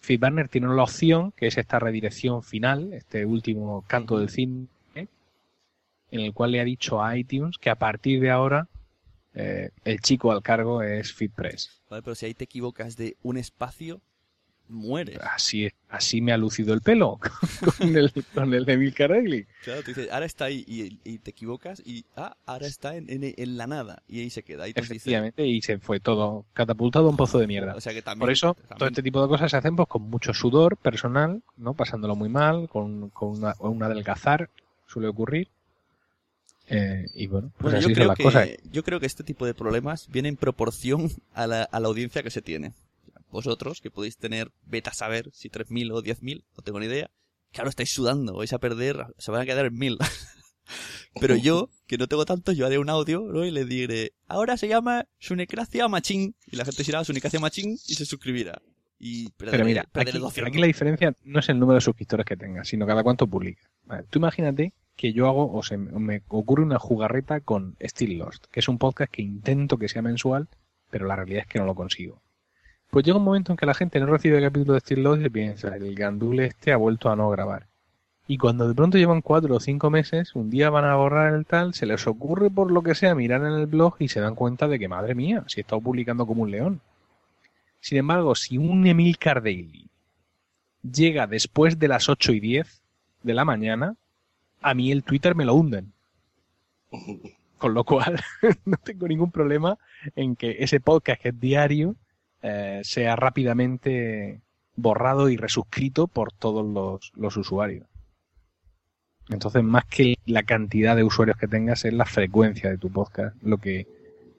FitBarner 0.02 0.50
tiene 0.50 0.68
la 0.68 0.84
opción, 0.84 1.32
que 1.32 1.48
es 1.48 1.58
esta 1.58 1.80
redirección 1.80 2.44
final, 2.44 2.91
este 2.91 3.26
último 3.26 3.86
canto 3.88 4.20
del 4.20 4.28
cine, 4.28 4.68
en 4.96 6.20
el 6.20 6.34
cual 6.34 6.52
le 6.52 6.60
ha 6.60 6.66
dicho 6.66 7.02
a 7.02 7.18
iTunes 7.18 7.58
que 7.58 7.70
a 7.70 7.76
partir 7.76 8.20
de 8.20 8.32
ahora 8.32 8.68
eh, 9.34 9.70
el 9.84 10.00
chico 10.02 10.32
al 10.32 10.42
cargo 10.42 10.82
es 10.82 11.14
FitPress. 11.14 11.82
Vale, 11.90 12.02
pero 12.04 12.16
si 12.16 12.26
ahí 12.26 12.34
te 12.34 12.46
equivocas 12.46 12.98
de 12.98 13.18
un 13.22 13.38
espacio, 13.38 14.02
mueres. 14.70 15.18
Así, 15.22 15.70
así 15.90 16.22
me 16.22 16.32
ha 16.32 16.38
lucido 16.38 16.74
el 16.74 16.82
pelo 16.82 17.20
con 17.78 17.96
el, 17.96 18.12
con 18.34 18.54
el 18.54 18.66
de 18.66 18.78
Milcar 18.78 19.10
Claro, 19.64 19.82
tú 19.82 19.88
dices, 19.88 20.10
ahora 20.12 20.26
está 20.26 20.46
ahí 20.46 20.64
y, 20.68 21.18
te 21.20 21.32
equivocas 21.32 21.82
y 21.86 22.06
ah, 22.16 22.38
ahora 22.46 22.68
está 22.68 22.96
en, 22.96 23.08
en, 23.10 23.58
la 23.58 23.68
nada 23.68 24.04
y 24.08 24.22
ahí 24.22 24.30
se 24.30 24.44
queda. 24.44 24.68
Efectivamente, 24.68 25.46
y 25.46 25.62
se 25.62 25.80
fue 25.80 26.00
todo 26.00 26.46
catapultado 26.54 27.08
a 27.08 27.10
un 27.10 27.18
pozo 27.18 27.40
de 27.40 27.48
mierda. 27.48 27.76
O 27.76 27.82
sea 27.82 27.94
que 27.94 28.02
también, 28.02 28.22
Por 28.22 28.32
eso, 28.32 28.56
todo 28.78 28.88
este 28.88 29.04
tipo 29.04 29.22
de 29.22 29.28
cosas 29.28 29.52
se 29.52 29.58
hacen 29.58 29.76
pues, 29.76 29.88
con 29.88 30.04
mucho 30.04 30.34
sudor 30.34 30.78
personal, 30.78 31.42
no 31.58 31.74
pasándolo 31.74 32.16
muy 32.16 32.30
mal, 32.30 32.70
con, 32.70 33.10
con 33.10 33.30
una, 33.30 33.56
un 33.60 33.82
adelgazar, 33.82 34.50
suele 34.88 35.08
ocurrir. 35.08 35.50
Eh, 36.70 37.06
y 37.16 37.28
bueno, 37.28 37.52
pues 37.58 37.74
así 37.74 37.88
yo, 37.88 37.94
creo 37.94 38.14
que, 38.14 38.60
yo 38.72 38.84
creo 38.84 39.00
que 39.00 39.06
este 39.06 39.24
tipo 39.24 39.46
de 39.46 39.54
problemas 39.54 40.08
vienen 40.10 40.34
en 40.34 40.38
proporción 40.38 41.10
a 41.34 41.48
la, 41.48 41.64
a 41.64 41.80
la 41.80 41.88
audiencia 41.88 42.22
que 42.22 42.30
se 42.30 42.41
tiene 42.41 42.74
vosotros, 43.32 43.82
que 43.82 43.91
podéis 43.91 44.18
tener, 44.18 44.52
beta 44.66 44.94
saber 44.94 45.30
si 45.34 45.50
3.000 45.50 45.94
o 45.94 46.04
10.000, 46.04 46.44
no 46.58 46.64
tengo 46.64 46.80
ni 46.80 46.88
idea, 46.88 47.10
claro, 47.52 47.70
estáis 47.70 47.91
sudando, 47.91 48.36
vais 48.36 48.54
a 48.54 48.60
perder, 48.60 49.06
se 49.18 49.32
van 49.32 49.41
a 49.41 49.46
quedar 49.46 49.66
en 49.66 49.76
1.000. 49.76 49.98
Pero 51.20 51.36
yo, 51.36 51.70
que 51.88 51.98
no 51.98 52.08
tengo 52.08 52.26
tantos, 52.26 52.56
yo 52.56 52.66
haré 52.66 52.78
un 52.78 52.90
audio, 52.90 53.22
¿no? 53.22 53.44
Y 53.44 53.52
le 53.52 53.66
diré, 53.66 54.14
ahora 54.28 54.58
se 54.58 54.68
llama 54.68 55.08
Sunecracia 55.18 55.88
Machín. 55.88 56.36
Y 56.46 56.56
la 56.56 56.66
gente 56.66 56.84
dirá 56.84 57.04
Sunecracia 57.04 57.40
Machín 57.40 57.72
y 57.72 57.96
se 57.96 58.06
suscribirá. 58.06 58.62
Y 59.00 59.30
Pero 59.32 59.66
mira, 59.66 59.90
aquí, 59.94 60.60
la 60.60 60.68
diferencia 60.68 61.16
no 61.24 61.40
es 61.40 61.50
el 61.50 61.58
número 61.58 61.76
de 61.76 61.82
suscriptores 61.82 62.26
que 62.26 62.36
tenga, 62.36 62.64
sino 62.64 62.86
cada 62.86 63.02
cuánto 63.02 63.26
publica. 63.28 63.70
tú 64.10 64.20
imagínate 64.20 64.74
que 65.00 65.14
yo 65.14 65.28
hago, 65.28 65.50
o 65.54 65.64
se 65.64 65.78
me 65.78 66.24
ocurre 66.28 66.62
una 66.62 66.78
jugarreta 66.78 67.40
con 67.40 67.78
Still 67.80 68.18
Lost, 68.18 68.48
que 68.52 68.60
es 68.60 68.68
un 68.68 68.78
podcast 68.78 69.10
que 69.10 69.22
intento 69.22 69.78
que 69.78 69.88
sea 69.88 70.02
mensual, 70.02 70.50
pero 70.90 71.08
la 71.08 71.16
realidad 71.16 71.44
es 71.44 71.48
que 71.48 71.58
no 71.58 71.64
lo 71.64 71.74
consigo. 71.74 72.22
Pues 72.90 73.06
llega 73.06 73.18
un 73.18 73.24
momento 73.24 73.54
en 73.54 73.58
que 73.58 73.66
la 73.66 73.74
gente 73.74 74.02
no 74.02 74.08
recibe 74.08 74.40
el 74.40 74.44
capítulo 74.44 74.74
de 74.74 74.82
Steel 74.82 75.04
Lost 75.04 75.26
y 75.26 75.30
piensa, 75.30 75.74
el 75.74 75.96
gandule 75.96 76.48
este 76.48 76.74
ha 76.74 76.76
vuelto 76.76 77.10
a 77.10 77.16
no 77.16 77.30
grabar. 77.30 77.68
Y 78.28 78.38
cuando 78.38 78.68
de 78.68 78.76
pronto 78.76 78.98
llevan 78.98 79.22
cuatro 79.22 79.56
o 79.56 79.60
cinco 79.62 79.90
meses, 79.90 80.36
un 80.36 80.50
día 80.50 80.70
van 80.70 80.84
a 80.84 80.98
borrar 80.98 81.34
el 81.34 81.46
tal, 81.46 81.74
se 81.74 81.86
les 81.86 82.06
ocurre 82.06 82.50
por 82.50 82.70
lo 82.70 82.84
que 82.84 82.94
sea 82.94 83.16
mirar 83.16 83.40
en 83.46 83.54
el 83.54 83.68
blog 83.68 83.96
y 84.00 84.10
se 84.10 84.20
dan 84.20 84.36
cuenta 84.36 84.68
de 84.68 84.80
que, 84.80 84.90
madre 84.90 85.16
mía, 85.16 85.46
si 85.48 85.62
he 85.62 85.64
estado 85.64 85.80
publicando 85.80 86.28
como 86.28 86.44
un 86.44 86.52
león. 86.52 86.82
Sin 87.80 88.00
embargo, 88.00 88.36
si 88.36 88.58
un 88.58 88.86
Emil 88.86 89.18
Daily 89.24 89.88
llega 90.84 91.26
después 91.26 91.80
de 91.80 91.88
las 91.88 92.10
8 92.10 92.34
y 92.34 92.42
10 92.42 92.82
de 93.24 93.34
la 93.34 93.46
mañana, 93.46 93.96
a 94.61 94.73
mí 94.73 94.91
el 94.91 95.03
Twitter 95.03 95.36
me 95.36 95.45
lo 95.45 95.56
hunden. 95.56 95.94
Con 97.57 97.73
lo 97.73 97.84
cual, 97.84 98.22
no 98.65 98.77
tengo 98.77 99.07
ningún 99.07 99.31
problema 99.31 99.77
en 100.15 100.36
que 100.36 100.57
ese 100.60 100.80
podcast 100.80 101.22
que 101.22 101.30
es 101.30 101.40
diario 101.40 101.95
eh, 102.41 102.81
sea 102.84 103.18
rápidamente 103.18 104.40
borrado 104.77 105.30
y 105.30 105.36
resuscrito 105.36 106.07
por 106.07 106.31
todos 106.31 107.11
los, 107.15 107.38
usuarios. 107.38 107.86
Entonces, 109.27 109.61
más 109.61 109.86
que 109.86 110.15
la 110.26 110.44
cantidad 110.44 110.95
de 110.95 111.03
usuarios 111.03 111.38
que 111.38 111.48
tengas, 111.48 111.84
es 111.84 111.94
la 111.94 112.06
frecuencia 112.06 112.69
de 112.69 112.77
tu 112.77 112.90
podcast 112.90 113.36
lo 113.44 113.57
que 113.57 113.86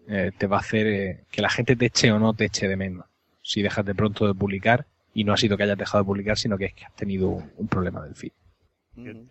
eh, 0.08 0.32
te 0.36 0.46
va 0.46 0.56
a 0.56 0.60
hacer 0.60 0.86
eh, 0.86 1.24
que 1.30 1.42
la 1.42 1.50
gente 1.50 1.76
te 1.76 1.86
eche 1.86 2.10
o 2.10 2.18
no 2.18 2.32
te 2.32 2.46
eche 2.46 2.68
de 2.68 2.76
menos. 2.76 3.04
Si 3.42 3.60
dejas 3.62 3.84
de 3.84 3.94
pronto 3.94 4.26
de 4.26 4.34
publicar, 4.34 4.86
y 5.12 5.24
no 5.24 5.32
ha 5.32 5.36
sido 5.36 5.56
que 5.56 5.64
hayas 5.64 5.78
dejado 5.78 6.04
de 6.04 6.06
publicar, 6.06 6.38
sino 6.38 6.56
que 6.56 6.66
es 6.66 6.74
que 6.74 6.86
has 6.86 6.94
tenido 6.94 7.42
un 7.56 7.68
problema 7.68 8.02
del 8.02 8.14
feed. 8.14 8.32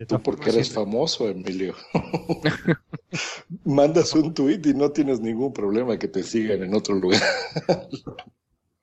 Tú 0.06 0.22
porque 0.22 0.50
eres 0.50 0.72
famoso, 0.72 1.28
Emilio. 1.28 1.74
Mandas 3.64 4.14
un 4.14 4.32
tweet 4.34 4.60
y 4.64 4.74
no 4.74 4.90
tienes 4.90 5.20
ningún 5.20 5.52
problema 5.52 5.98
que 5.98 6.08
te 6.08 6.22
sigan 6.22 6.62
en 6.62 6.74
otro 6.74 6.94
lugar. 6.94 7.20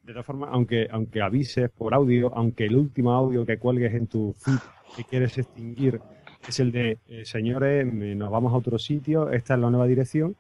De 0.04 0.14
todas 0.14 0.26
formas, 0.26 0.50
aunque, 0.54 0.88
aunque 0.92 1.22
avises 1.22 1.70
por 1.70 1.94
audio, 1.94 2.34
aunque 2.36 2.66
el 2.66 2.76
último 2.76 3.12
audio 3.12 3.46
que 3.46 3.58
cuelgues 3.58 3.94
en 3.94 4.08
tu 4.08 4.34
feed 4.34 4.60
que 4.96 5.04
quieres 5.04 5.38
extinguir 5.38 6.00
es 6.48 6.60
el 6.60 6.72
de, 6.72 6.98
eh, 7.08 7.26
señores, 7.26 7.86
nos 7.94 8.32
vamos 8.32 8.54
a 8.54 8.58
otro 8.58 8.80
sitio, 8.80 9.32
esta 9.32 9.56
es 9.56 9.60
la 9.60 9.70
nueva 9.70 9.86
dirección, 9.86 10.36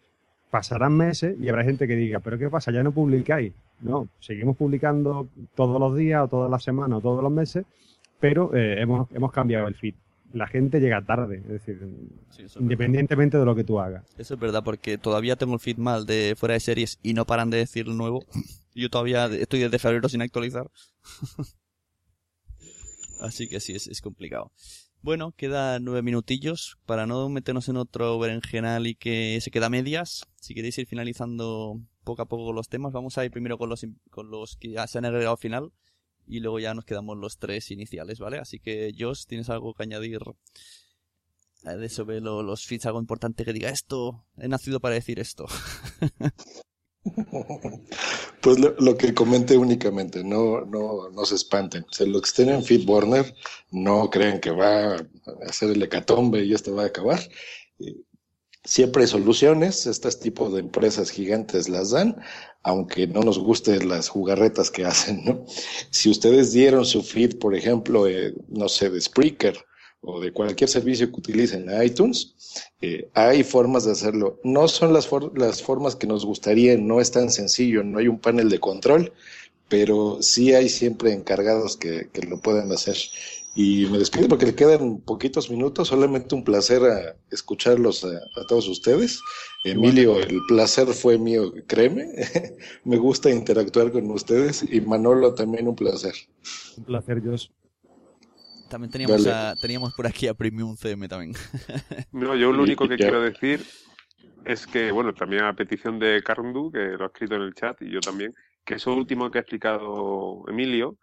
pasarán 0.49 0.95
meses 0.95 1.35
y 1.39 1.49
habrá 1.49 1.63
gente 1.63 1.87
que 1.87 1.95
diga, 1.95 2.19
pero 2.19 2.37
¿qué 2.37 2.49
pasa? 2.49 2.71
¿Ya 2.71 2.81
no 2.81 2.91
publicáis? 2.93 3.53
No, 3.81 4.07
seguimos 4.19 4.55
publicando 4.55 5.27
todos 5.55 5.79
los 5.79 5.95
días 5.97 6.23
o 6.23 6.27
todas 6.27 6.49
las 6.49 6.63
semanas 6.63 6.99
o 6.99 7.01
todos 7.01 7.21
los 7.21 7.31
meses, 7.31 7.65
pero 8.19 8.55
eh, 8.55 8.81
hemos, 8.81 9.11
hemos 9.11 9.31
cambiado 9.31 9.67
el 9.67 9.75
feed 9.75 9.95
la 10.33 10.47
gente 10.47 10.79
llega 10.79 11.03
tarde, 11.05 11.37
es 11.37 11.47
decir, 11.47 11.79
independientemente 12.59 13.37
de 13.37 13.45
lo 13.45 13.55
que 13.55 13.63
tú 13.63 13.79
hagas. 13.79 14.05
Eso 14.17 14.33
es 14.33 14.39
verdad, 14.39 14.63
porque 14.63 14.97
todavía 14.97 15.35
tengo 15.35 15.53
el 15.53 15.59
feed 15.59 15.77
mal 15.77 16.05
de 16.05 16.35
fuera 16.37 16.53
de 16.53 16.59
series 16.59 16.99
y 17.01 17.13
no 17.13 17.25
paran 17.25 17.49
de 17.49 17.57
decir 17.57 17.87
nuevo. 17.87 18.25
Yo 18.75 18.89
todavía 18.89 19.25
estoy 19.25 19.59
desde 19.61 19.79
febrero 19.79 20.09
sin 20.09 20.21
actualizar. 20.21 20.69
Así 23.19 23.47
que 23.47 23.59
sí, 23.59 23.73
es, 23.73 23.87
es 23.87 24.01
complicado. 24.01 24.51
Bueno, 25.01 25.31
queda 25.35 25.79
nueve 25.79 26.01
minutillos 26.01 26.77
para 26.85 27.05
no 27.05 27.29
meternos 27.29 27.69
en 27.69 27.77
otro 27.77 28.19
berenjenal 28.19 28.87
y 28.87 28.95
que 28.95 29.39
se 29.41 29.51
queda 29.51 29.67
a 29.67 29.69
medias. 29.69 30.25
Si 30.35 30.53
queréis 30.53 30.77
ir 30.77 30.87
finalizando 30.87 31.79
poco 32.03 32.21
a 32.21 32.27
poco 32.27 32.53
los 32.53 32.69
temas, 32.69 32.93
vamos 32.93 33.17
a 33.17 33.25
ir 33.25 33.31
primero 33.31 33.57
con 33.57 33.69
los, 33.69 33.85
con 34.11 34.29
los 34.29 34.57
que 34.57 34.71
ya 34.71 34.85
se 34.87 34.97
han 34.97 35.05
agregado 35.05 35.31
al 35.31 35.37
final 35.37 35.71
y 36.27 36.39
luego 36.41 36.59
ya 36.59 36.73
nos 36.73 36.85
quedamos 36.85 37.17
los 37.17 37.37
tres 37.37 37.71
iniciales, 37.71 38.19
¿vale? 38.19 38.37
Así 38.37 38.59
que, 38.59 38.93
Josh, 38.97 39.25
¿tienes 39.25 39.49
algo 39.49 39.73
que 39.73 39.83
añadir 39.83 40.19
eh, 41.65 41.75
de 41.75 41.89
sobre 41.89 42.19
los 42.21 42.65
feeds? 42.65 42.85
Algo 42.85 42.99
importante 42.99 43.45
que 43.45 43.53
diga 43.53 43.69
esto, 43.69 44.25
he 44.37 44.47
nacido 44.47 44.79
para 44.79 44.95
decir 44.95 45.19
esto. 45.19 45.45
Pues 48.41 48.59
lo, 48.59 48.97
que 48.97 49.13
comenté 49.13 49.57
únicamente, 49.57 50.23
no, 50.23 50.61
no, 50.65 51.09
no 51.09 51.25
se 51.25 51.35
espanten. 51.35 51.83
O 51.83 52.05
los 52.05 52.33
que 52.33 52.43
en 52.43 52.63
FeedBurner 52.63 53.33
no 53.71 54.09
creen 54.09 54.39
que 54.39 54.51
va 54.51 54.95
a 54.95 55.07
hacer 55.47 55.71
el 55.71 55.81
hecatombe 55.83 56.43
y 56.43 56.53
esto 56.53 56.75
va 56.75 56.83
a 56.83 56.87
acabar. 56.87 57.19
Siempre 58.67 59.03
hay 59.03 59.07
soluciones, 59.07 59.87
este 59.87 60.11
tipo 60.11 60.49
de 60.49 60.59
empresas 60.59 61.09
gigantes 61.09 61.69
las 61.69 61.91
dan, 61.91 62.17
aunque 62.63 63.07
no 63.07 63.21
nos 63.21 63.39
gusten 63.39 63.87
las 63.87 64.09
jugarretas 64.09 64.69
que 64.69 64.83
hacen, 64.91 65.23
¿no? 65.23 65.45
Si 65.89 66.09
ustedes 66.09 66.51
dieron 66.51 66.85
su 66.85 67.01
feed, 67.01 67.39
por 67.39 67.55
ejemplo, 67.55 68.07
eh, 68.07 68.33
no 68.49 68.67
sé, 68.67 68.89
de 68.89 68.99
Spreaker 68.99 69.57
o 70.01 70.19
de 70.19 70.33
cualquier 70.33 70.69
servicio 70.69 71.09
que 71.09 71.15
utilicen 71.15 71.69
iTunes, 71.81 72.35
eh, 72.81 73.09
hay 73.13 73.45
formas 73.45 73.85
de 73.85 73.93
hacerlo. 73.93 74.37
No 74.43 74.67
son 74.67 74.91
las, 74.91 75.07
las 75.35 75.63
formas 75.63 75.95
que 75.95 76.05
nos 76.05 76.25
gustaría, 76.25 76.75
no 76.75 76.99
es 76.99 77.11
tan 77.11 77.31
sencillo, 77.31 77.85
no 77.85 77.99
hay 77.99 78.09
un 78.09 78.19
panel 78.19 78.49
de 78.49 78.59
control, 78.59 79.13
pero 79.69 80.17
sí 80.21 80.53
hay 80.53 80.67
siempre 80.67 81.13
encargados 81.13 81.77
que, 81.77 82.09
que 82.11 82.21
lo 82.23 82.41
pueden 82.41 82.69
hacer. 82.73 82.97
Y 83.59 83.87
me 83.87 83.97
despido 83.97 84.27
porque 84.27 84.45
le 84.45 84.53
quedan 84.53 85.01
poquitos 85.01 85.49
minutos. 85.49 85.87
Solamente 85.87 86.35
un 86.35 86.43
placer 86.43 86.83
a 86.83 87.15
escucharlos 87.31 88.05
a, 88.05 88.19
todos 88.47 88.67
ustedes. 88.67 89.19
Emilio, 89.63 90.19
el 90.19 90.41
placer 90.47 90.85
fue 90.89 91.17
mío, 91.17 91.51
créeme. 91.65 92.05
me 92.85 92.97
gusta 92.97 93.31
interactuar 93.31 93.91
con 93.91 94.11
ustedes. 94.11 94.63
Y 94.71 94.79
Manolo, 94.81 95.33
también 95.33 95.67
un 95.67 95.75
placer. 95.75 96.13
Un 96.77 96.83
placer, 96.83 97.19
Josh. 97.25 97.47
También 98.69 98.91
teníamos, 98.91 99.27
teníamos 99.59 99.91
por 99.95 100.05
aquí 100.05 100.27
a 100.27 100.35
Premium 100.35 100.77
CM 100.77 101.07
también. 101.07 101.33
no, 102.11 102.35
yo 102.35 102.51
lo 102.51 102.61
único 102.61 102.87
que 102.87 102.97
quiero 102.97 103.23
decir 103.23 103.65
es 104.45 104.67
que, 104.67 104.91
bueno, 104.91 105.15
también 105.15 105.45
a 105.45 105.55
petición 105.55 105.97
de 105.97 106.21
Carndu, 106.21 106.71
que 106.71 106.89
lo 106.95 107.05
ha 107.05 107.07
escrito 107.07 107.33
en 107.33 107.41
el 107.41 107.55
chat, 107.55 107.81
y 107.81 107.89
yo 107.89 108.01
también, 108.01 108.35
que 108.63 108.75
eso 108.75 108.93
último 108.93 109.31
que 109.31 109.39
ha 109.39 109.41
explicado 109.41 110.43
Emilio, 110.47 110.99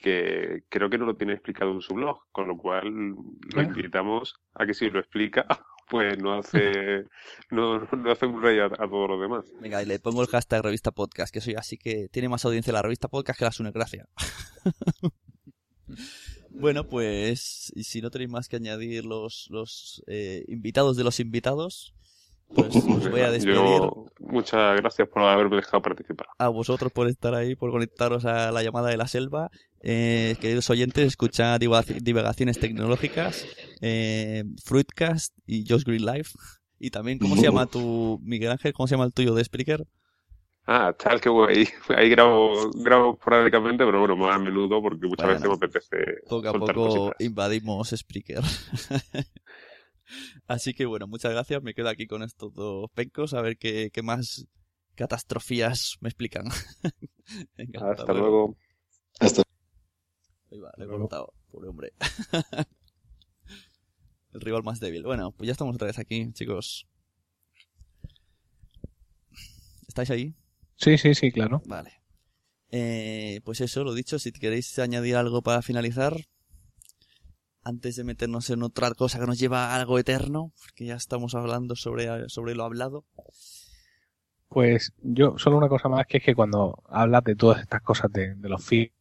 que 0.00 0.64
creo 0.68 0.88
que 0.88 0.98
no 0.98 1.06
lo 1.06 1.16
tiene 1.16 1.34
explicado 1.34 1.72
en 1.72 1.80
su 1.80 1.94
blog, 1.94 2.20
con 2.32 2.48
lo 2.48 2.56
cual 2.56 2.86
lo 2.90 3.62
invitamos 3.62 4.34
a 4.54 4.66
que 4.66 4.74
si 4.74 4.90
lo 4.90 4.98
explica, 4.98 5.46
pues 5.90 6.18
no 6.18 6.34
hace, 6.34 7.04
no, 7.50 7.80
no 7.80 8.10
hace 8.10 8.26
un 8.26 8.42
rey 8.42 8.58
a, 8.58 8.68
todos 8.68 9.10
los 9.10 9.20
demás. 9.20 9.44
Venga, 9.60 9.82
y 9.82 9.86
le 9.86 9.98
pongo 9.98 10.22
el 10.22 10.28
hashtag 10.28 10.62
revista 10.62 10.90
podcast, 10.90 11.32
que 11.32 11.40
soy 11.40 11.54
así 11.54 11.76
que 11.76 12.08
tiene 12.08 12.28
más 12.28 12.44
audiencia 12.44 12.72
la 12.72 12.82
revista 12.82 13.08
podcast 13.08 13.38
que 13.38 13.44
la 13.44 13.52
Sunegracia. 13.52 14.06
bueno, 16.50 16.84
pues, 16.84 17.72
y 17.74 17.84
si 17.84 18.00
no 18.00 18.10
tenéis 18.10 18.30
más 18.30 18.48
que 18.48 18.56
añadir 18.56 19.04
los, 19.04 19.48
los 19.50 20.02
eh, 20.06 20.44
invitados 20.48 20.96
de 20.96 21.04
los 21.04 21.20
invitados, 21.20 21.94
pues 22.54 22.74
os 22.74 23.10
voy 23.10 23.20
a 23.20 23.30
despedir. 23.30 23.60
muchas 24.18 24.76
gracias 24.80 25.08
por 25.08 25.22
haberme 25.22 25.56
dejado 25.56 25.82
participar. 25.82 26.26
A 26.38 26.48
vosotros 26.48 26.90
por 26.90 27.06
estar 27.06 27.34
ahí, 27.34 27.54
por 27.54 27.70
conectaros 27.70 28.24
a 28.24 28.50
la 28.50 28.62
llamada 28.62 28.88
de 28.88 28.96
la 28.96 29.06
selva. 29.06 29.50
Eh, 29.82 30.36
queridos 30.40 30.68
oyentes, 30.68 31.06
escuchad 31.06 31.58
divagaciones 31.58 32.58
tecnológicas, 32.58 33.46
eh, 33.80 34.44
Fruitcast 34.62 35.34
y 35.46 35.64
Just 35.66 35.86
Green 35.86 36.04
Life. 36.04 36.32
Y 36.78 36.90
también, 36.90 37.18
¿cómo 37.18 37.36
se 37.36 37.42
llama 37.42 37.66
tu, 37.66 38.18
Miguel 38.22 38.50
Ángel? 38.50 38.72
¿Cómo 38.72 38.86
se 38.86 38.94
llama 38.94 39.04
el 39.04 39.12
tuyo 39.12 39.34
de 39.34 39.44
Spreaker? 39.44 39.86
Ah, 40.66 40.94
tal 40.96 41.20
que 41.20 41.28
voy. 41.28 41.68
Ahí 41.96 42.10
grabo, 42.10 42.70
grabo 42.74 43.14
esporádicamente, 43.14 43.84
pero 43.84 44.00
bueno, 44.00 44.16
más 44.16 44.36
a 44.36 44.38
menudo 44.38 44.80
porque 44.80 45.06
muchas 45.06 45.26
veces 45.26 45.48
me 45.48 45.54
apetece. 45.54 45.96
Poco 46.28 46.48
a 46.48 46.52
poco 46.52 47.12
invadimos 47.18 47.90
Spreaker. 47.90 48.40
Así 50.46 50.74
que 50.74 50.86
bueno, 50.86 51.06
muchas 51.06 51.32
gracias. 51.32 51.62
Me 51.62 51.74
quedo 51.74 51.88
aquí 51.88 52.06
con 52.06 52.22
estos 52.22 52.54
dos 52.54 52.90
pencos 52.94 53.34
a 53.34 53.42
ver 53.42 53.58
qué, 53.58 53.90
qué 53.92 54.02
más 54.02 54.46
catastrofías 54.94 55.96
me 56.00 56.08
explican. 56.08 56.46
hasta, 57.80 58.12
luego. 58.12 58.56
Hasta 59.18 59.42
Ahí 60.50 60.58
va, 60.58 60.72
le 60.76 60.84
he 60.84 60.88
cortado, 60.88 61.32
pobre 61.50 61.68
hombre. 61.68 61.92
El 64.32 64.40
rival 64.40 64.62
más 64.62 64.80
débil. 64.80 65.02
Bueno, 65.04 65.32
pues 65.32 65.46
ya 65.46 65.52
estamos 65.52 65.74
otra 65.74 65.86
vez 65.86 65.98
aquí, 65.98 66.32
chicos. 66.32 66.86
¿Estáis 69.88 70.10
ahí? 70.10 70.34
Sí, 70.76 70.96
sí, 70.98 71.14
sí, 71.14 71.32
claro. 71.32 71.62
Vale. 71.66 72.00
Eh, 72.70 73.40
pues 73.44 73.60
eso, 73.60 73.82
lo 73.82 73.92
dicho, 73.94 74.18
si 74.18 74.30
queréis 74.30 74.78
añadir 74.78 75.16
algo 75.16 75.42
para 75.42 75.62
finalizar, 75.62 76.16
antes 77.62 77.96
de 77.96 78.04
meternos 78.04 78.48
en 78.50 78.62
otra 78.62 78.92
cosa 78.92 79.18
que 79.18 79.26
nos 79.26 79.38
lleva 79.38 79.66
a 79.66 79.76
algo 79.76 79.98
eterno, 79.98 80.52
porque 80.60 80.86
ya 80.86 80.94
estamos 80.94 81.34
hablando 81.34 81.74
sobre, 81.76 82.28
sobre 82.28 82.54
lo 82.54 82.64
hablado. 82.64 83.04
Pues 84.48 84.92
yo, 85.02 85.38
solo 85.38 85.58
una 85.58 85.68
cosa 85.68 85.88
más, 85.88 86.06
que 86.06 86.18
es 86.18 86.24
que 86.24 86.34
cuando 86.34 86.82
hablas 86.88 87.24
de 87.24 87.36
todas 87.36 87.60
estas 87.60 87.82
cosas 87.82 88.12
de, 88.12 88.34
los 88.40 88.64
feeds... 88.64 88.92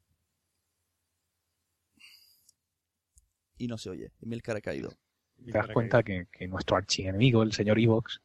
Y 3.60 3.68
no 3.68 3.78
se 3.78 3.92
oye, 3.92 4.12
Emilcar 4.22 4.58
ha 4.58 4.62
caído. 4.62 4.90
Te 5.46 5.52
das 5.52 5.68
cuenta 5.68 6.02
que, 6.02 6.26
que 6.32 6.48
nuestro 6.48 6.76
archienemigo, 6.76 7.44
el 7.44 7.54
señor 7.54 7.80
Evox... 7.80 8.22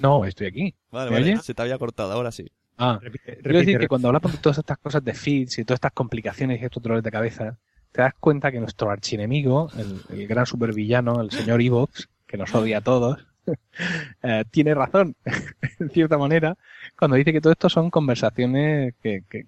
No, 0.00 0.24
estoy 0.24 0.46
aquí. 0.46 0.74
Vale, 0.90 1.10
vale, 1.10 1.36
se 1.38 1.54
te 1.54 1.62
había 1.62 1.78
cortado, 1.78 2.12
ahora 2.12 2.32
sí. 2.32 2.50
Ah, 2.76 2.98
quiero 3.42 3.58
decir 3.58 3.78
que 3.78 3.88
cuando 3.88 4.08
hablamos 4.08 4.32
de 4.32 4.38
todas 4.38 4.58
estas 4.58 4.78
cosas 4.78 5.04
de 5.04 5.14
feeds 5.14 5.58
y 5.58 5.64
todas 5.64 5.76
estas 5.76 5.92
complicaciones 5.92 6.60
y 6.60 6.64
estos 6.64 6.82
dolores 6.82 7.04
de 7.04 7.10
cabeza, 7.10 7.58
te 7.92 8.02
das 8.02 8.14
cuenta 8.18 8.50
que 8.50 8.58
nuestro 8.58 8.90
archienemigo, 8.90 9.70
el, 9.76 10.00
el 10.18 10.26
gran 10.26 10.46
supervillano, 10.46 11.20
el 11.20 11.30
señor 11.30 11.60
Evox, 11.60 12.08
que 12.26 12.36
nos 12.36 12.54
odia 12.54 12.78
a 12.78 12.80
todos, 12.80 13.24
eh, 14.22 14.44
tiene 14.50 14.74
razón, 14.74 15.14
en 15.78 15.90
cierta 15.90 16.18
manera, 16.18 16.56
cuando 16.98 17.16
dice 17.16 17.32
que 17.32 17.40
todo 17.40 17.52
esto 17.52 17.68
son 17.68 17.90
conversaciones 17.90 18.94
que, 19.02 19.22
que, 19.28 19.46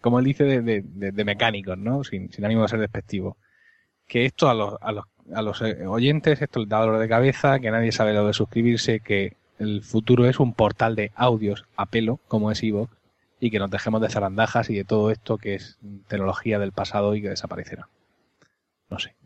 como 0.00 0.18
él 0.18 0.24
dice, 0.24 0.44
de, 0.44 0.82
de, 0.82 1.24
mecánicos, 1.24 1.76
¿no? 1.78 2.04
Sin, 2.04 2.32
sin, 2.32 2.44
ánimo 2.44 2.62
de 2.62 2.68
ser 2.68 2.80
despectivo. 2.80 3.36
Que 4.12 4.26
esto 4.26 4.50
a 4.50 4.52
los, 4.52 4.74
a 4.82 4.92
los, 4.92 5.06
a 5.32 5.40
los 5.40 5.62
eh, 5.62 5.86
oyentes, 5.86 6.42
esto 6.42 6.60
les 6.60 6.68
da 6.68 6.80
dolor 6.80 6.98
de 6.98 7.08
cabeza, 7.08 7.60
que 7.60 7.70
nadie 7.70 7.92
sabe 7.92 8.12
lo 8.12 8.26
de 8.26 8.34
suscribirse, 8.34 9.00
que 9.00 9.38
el 9.58 9.82
futuro 9.82 10.26
es 10.26 10.38
un 10.38 10.52
portal 10.52 10.94
de 10.94 11.12
audios 11.14 11.64
a 11.76 11.86
pelo, 11.86 12.20
como 12.28 12.50
es 12.50 12.62
Evox, 12.62 12.92
y 13.40 13.50
que 13.50 13.58
nos 13.58 13.70
dejemos 13.70 14.02
de 14.02 14.10
zarandajas 14.10 14.68
y 14.68 14.74
de 14.74 14.84
todo 14.84 15.10
esto 15.10 15.38
que 15.38 15.54
es 15.54 15.78
tecnología 16.08 16.58
del 16.58 16.72
pasado 16.72 17.14
y 17.14 17.22
que 17.22 17.30
desaparecerá. 17.30 17.88
No 18.90 18.98
sé. 18.98 19.16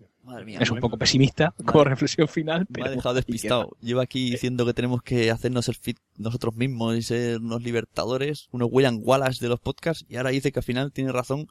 es 0.46 0.70
un 0.70 0.78
poco 0.78 0.98
pesimista 0.98 1.52
como 1.64 1.82
reflexión 1.82 2.28
final. 2.28 2.64
Me 2.68 2.84
ha 2.84 2.88
dejado 2.88 3.16
despistado. 3.16 3.76
Lleva 3.80 4.04
aquí 4.04 4.30
diciendo 4.30 4.64
que 4.66 4.72
tenemos 4.72 5.02
que 5.02 5.32
hacernos 5.32 5.66
el 5.66 5.74
fit 5.74 5.98
nosotros 6.16 6.54
mismos 6.54 6.94
y 6.94 7.02
ser 7.02 7.40
unos 7.40 7.60
libertadores, 7.60 8.46
unos 8.52 8.68
William 8.70 9.00
Wallace 9.02 9.44
de 9.44 9.48
los 9.48 9.58
podcasts, 9.58 10.06
y 10.08 10.14
ahora 10.14 10.30
dice 10.30 10.52
que 10.52 10.60
al 10.60 10.64
final 10.64 10.92
tiene 10.92 11.10
razón 11.10 11.48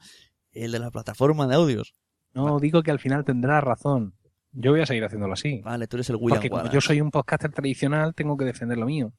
el 0.54 0.72
de 0.72 0.80
la 0.80 0.90
plataforma 0.90 1.48
de 1.48 1.56
audios. 1.56 1.96
No, 2.36 2.60
digo 2.60 2.84
que 2.84 2.92
al 2.92 3.00
final 3.00 3.24
tendrá 3.24 3.62
razón. 3.62 4.14
Yo 4.52 4.72
voy 4.72 4.82
a 4.82 4.86
seguir 4.86 5.04
haciéndolo 5.04 5.34
así. 5.34 5.62
Vale, 5.64 5.88
tú 5.88 5.98
eres 5.98 6.10
el 6.10 6.18
William 6.18 6.38
Porque 6.38 6.50
como 6.50 6.70
yo 6.70 6.82
soy 6.82 7.02
un 7.02 7.12
podcaster 7.12 7.52
tradicional, 7.52 8.14
tengo 8.14 8.38
que 8.38 8.46
defender 8.46 8.78
lo 8.78 8.86
mío. 8.86 9.12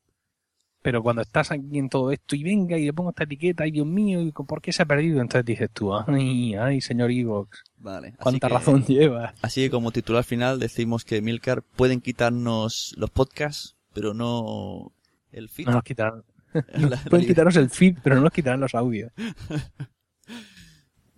Pero 0.82 1.02
cuando 1.02 1.22
estás 1.22 1.50
aquí 1.50 1.78
en 1.78 1.88
todo 1.88 2.12
esto 2.12 2.36
y 2.36 2.44
venga 2.44 2.78
y 2.78 2.84
le 2.84 2.92
pongo 2.92 3.10
esta 3.10 3.24
etiqueta, 3.24 3.64
ay 3.64 3.72
Dios 3.72 3.86
mío, 3.86 4.20
¿por 4.32 4.62
qué 4.62 4.70
se 4.70 4.82
ha 4.82 4.86
perdido? 4.86 5.20
Entonces 5.20 5.44
dices 5.44 5.70
tú, 5.72 5.92
ay, 5.94 6.54
ay, 6.54 6.80
señor 6.80 7.10
Evox. 7.10 7.64
Vale. 7.78 8.14
¿Cuánta 8.20 8.48
razón 8.48 8.84
lleva? 8.86 9.34
Así 9.42 9.62
que 9.62 9.70
como 9.70 9.90
titular 9.90 10.22
final 10.22 10.60
decimos 10.60 11.04
que 11.04 11.20
Milcar 11.20 11.62
pueden 11.62 12.00
quitarnos 12.00 12.94
los 12.96 13.10
podcasts, 13.10 13.76
pero 13.92 14.14
no 14.14 14.92
el 15.32 15.48
feed. 15.48 15.66
No 15.66 15.72
nos 15.72 15.82
quitarán. 15.82 16.22
pueden 17.10 17.26
quitarnos 17.26 17.56
el 17.56 17.68
feed, 17.68 17.96
pero 18.02 18.16
no 18.16 18.22
nos 18.22 18.32
quitarán 18.32 18.60
los 18.60 18.74
audios. 18.74 19.10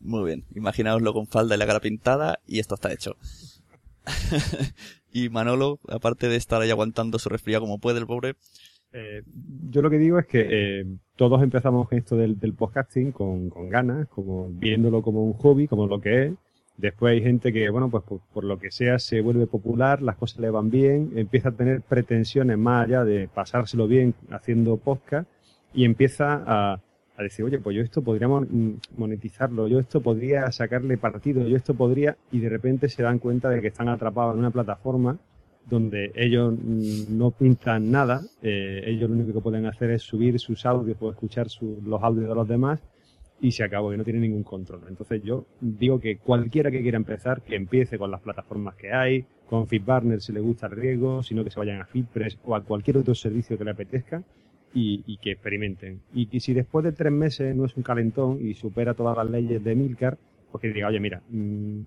Muy 0.01 0.25
bien, 0.25 0.45
imaginaoslo 0.55 1.13
con 1.13 1.27
falda 1.27 1.55
y 1.55 1.59
la 1.59 1.67
cara 1.67 1.81
pintada 1.81 2.41
y 2.47 2.61
esto 2.61 2.75
está 2.75 2.93
hecho. 2.93 3.17
y 5.13 5.29
Manolo, 5.29 5.81
aparte 5.89 6.29
de 6.29 6.37
estar 6.37 6.63
ahí 6.63 6.71
aguantando 6.71 7.19
su 7.19 7.29
resfriado 7.29 7.63
como 7.63 7.79
puede 7.79 7.99
el 7.99 8.07
pobre, 8.07 8.37
eh, 8.93 9.23
yo 9.71 9.83
lo 9.83 9.91
que 9.91 9.99
digo 9.99 10.19
es 10.19 10.27
que 10.27 10.47
eh, 10.51 10.87
todos 11.17 11.43
empezamos 11.43 11.89
esto 11.93 12.17
del, 12.17 12.37
podcasting 12.55 13.13
con, 13.13 13.51
ganas, 13.69 14.09
como 14.09 14.49
viéndolo 14.51 15.03
como 15.03 15.25
un 15.25 15.35
hobby, 15.35 15.69
como 15.69 15.87
lo 15.87 16.01
que 16.01 16.27
es. 16.27 16.33
Después 16.77 17.13
hay 17.13 17.23
gente 17.23 17.53
que, 17.53 17.69
bueno, 17.71 17.91
pues 17.91 18.05
por, 18.05 18.45
lo 18.45 18.59
que 18.59 18.71
sea 18.71 19.01
se 19.01 19.21
vuelve 19.21 19.47
popular, 19.47 20.01
las 20.01 20.17
cosas 20.17 20.39
le 20.39 20.49
van 20.51 20.71
bien, 20.71 21.13
empieza 21.17 21.49
a 21.49 21.53
tener 21.53 21.83
pretensiones 21.83 22.57
más 22.57 22.87
allá 22.87 23.05
de 23.05 23.29
pasárselo 23.29 23.89
bien 23.89 24.15
haciendo 24.31 24.77
podcast 24.77 25.29
y 25.75 25.85
empieza 25.85 26.43
a, 26.47 26.81
a 27.19 27.23
decir, 27.25 27.45
oye, 27.45 27.59
pues 27.59 27.77
yo 27.77 27.83
esto 27.83 28.01
podría 28.01 28.29
monetizarlo, 28.29 29.67
yo 29.67 29.81
esto 29.81 30.01
podría 30.01 30.51
sacarle 30.53 30.97
partido, 30.97 31.47
yo 31.49 31.57
esto 31.57 31.75
podría, 31.75 32.17
y 32.31 32.39
de 32.39 32.49
repente 32.49 32.89
se 32.89 33.03
dan 33.03 33.19
cuenta 33.19 33.51
de 33.51 33.61
que 33.61 33.67
están 33.67 33.89
atrapados 33.89 34.35
en 34.35 34.39
una 34.39 34.53
plataforma 34.53 35.19
donde 35.69 36.13
ellos 36.15 36.55
no 37.11 37.33
pintan 37.33 37.91
nada, 37.91 38.23
eh, 38.41 38.85
ellos 38.87 39.11
lo 39.11 39.17
único 39.17 39.33
que 39.33 39.41
pueden 39.41 39.67
hacer 39.67 39.91
es 39.91 40.03
subir 40.03 40.39
sus 40.39 40.65
audios 40.65 40.97
o 41.01 41.11
escuchar 41.11 41.49
los 41.85 42.03
audios 42.03 42.29
de 42.29 42.35
los 42.35 42.47
demás 42.47 42.81
y 43.41 43.51
se 43.51 43.65
acabó, 43.65 43.91
que 43.91 43.97
no 43.97 44.05
tienen 44.05 44.23
ningún 44.23 44.45
control. 44.45 44.83
Entonces 44.89 45.21
yo 45.23 45.45
digo 45.61 45.99
que 45.99 46.19
cualquiera 46.19 46.71
que 46.71 46.81
quiera 46.83 46.97
empezar, 46.97 47.43
que 47.43 47.57
empiece 47.57 47.99
con 47.99 48.13
las 48.13 48.21
plataformas 48.21 48.77
que 48.77 48.93
hay, 48.93 49.25
con 49.49 49.67
FeedBurner 49.67 50.21
si 50.21 50.33
le 50.33 50.41
gusta 50.41 50.69
el 50.69 50.73
riesgo, 50.73 51.23
sino 51.25 51.43
que 51.43 51.51
se 51.51 51.59
vayan 51.59 51.81
a 51.81 51.85
FeedPress 51.85 52.39
o 52.45 52.55
a 52.55 52.63
cualquier 52.63 52.99
otro 52.99 53.15
servicio 53.15 53.59
que 53.59 53.65
le 53.65 53.73
apetezca 53.73 54.23
y, 54.75 55.19
que 55.19 55.33
experimenten. 55.33 56.01
Y, 56.15 56.41
si 56.41 56.53
después 56.55 56.85
de 56.85 56.93
tres 56.93 57.13
meses 57.13 57.55
no 57.55 57.65
es 57.65 57.77
un 57.77 57.83
calentón 57.83 58.39
y 58.41 58.55
supera 58.55 58.95
todas 58.95 59.17
las 59.17 59.29
leyes 59.29 59.63
de 59.63 59.75
Milcar, 59.75 60.19
pues 60.51 60.63
que 60.63 60.69
diga, 60.69 60.89
oye, 60.89 61.01
mira, 61.01 61.23
mm, 61.29 61.81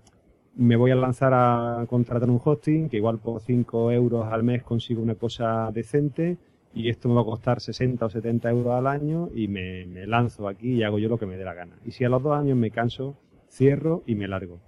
me 0.56 0.76
voy 0.76 0.90
a 0.90 0.94
lanzar 0.94 1.32
a 1.34 1.86
contratar 1.88 2.28
un 2.28 2.40
hosting, 2.42 2.88
que 2.88 2.98
igual 2.98 3.18
por 3.18 3.40
5 3.40 3.90
euros 3.92 4.26
al 4.30 4.42
mes 4.42 4.62
consigo 4.62 5.02
una 5.02 5.14
cosa 5.14 5.70
decente 5.72 6.36
y 6.74 6.88
esto 6.88 7.08
me 7.08 7.14
va 7.14 7.22
a 7.22 7.24
costar 7.24 7.60
60 7.60 8.04
o 8.04 8.10
70 8.10 8.50
euros 8.50 8.74
al 8.74 8.86
año 8.86 9.28
y 9.34 9.48
me, 9.48 10.06
lanzo 10.06 10.48
aquí 10.48 10.74
y 10.74 10.82
hago 10.82 10.98
yo 10.98 11.08
lo 11.08 11.18
que 11.18 11.26
me 11.26 11.36
dé 11.36 11.44
la 11.44 11.54
gana. 11.54 11.76
Y 11.84 11.92
si 11.92 12.04
a 12.04 12.08
los 12.08 12.22
dos 12.22 12.36
años 12.36 12.56
me 12.56 12.70
canso, 12.70 13.16
cierro 13.48 14.02
y 14.06 14.14
me 14.14 14.28
largo. 14.28 14.60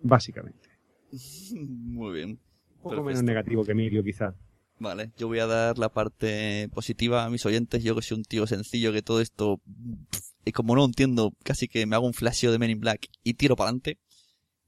Básicamente. 0.00 0.68
Muy 1.54 2.14
bien. 2.14 2.30
Un 2.30 2.82
poco 2.82 3.02
menos 3.02 3.22
negativo 3.22 3.64
que 3.64 3.72
Emilio, 3.72 4.02
quizás. 4.02 4.34
Vale, 4.80 5.12
yo 5.16 5.28
voy 5.28 5.38
a 5.38 5.46
dar 5.46 5.78
la 5.78 5.90
parte 5.90 6.68
positiva 6.72 7.24
a 7.24 7.30
mis 7.30 7.46
oyentes. 7.46 7.84
Yo 7.84 7.94
que 7.94 8.02
soy 8.02 8.18
un 8.18 8.24
tío 8.24 8.46
sencillo, 8.48 8.92
que 8.92 9.02
todo 9.02 9.20
esto, 9.20 9.60
y 10.44 10.50
como 10.50 10.74
no 10.74 10.84
entiendo, 10.84 11.34
casi 11.44 11.68
que 11.68 11.86
me 11.86 11.94
hago 11.94 12.06
un 12.06 12.14
flasheo 12.14 12.50
de 12.50 12.58
Men 12.58 12.70
in 12.70 12.80
Black 12.80 13.06
y 13.22 13.34
tiro 13.34 13.54
para 13.56 13.68
adelante 13.68 13.98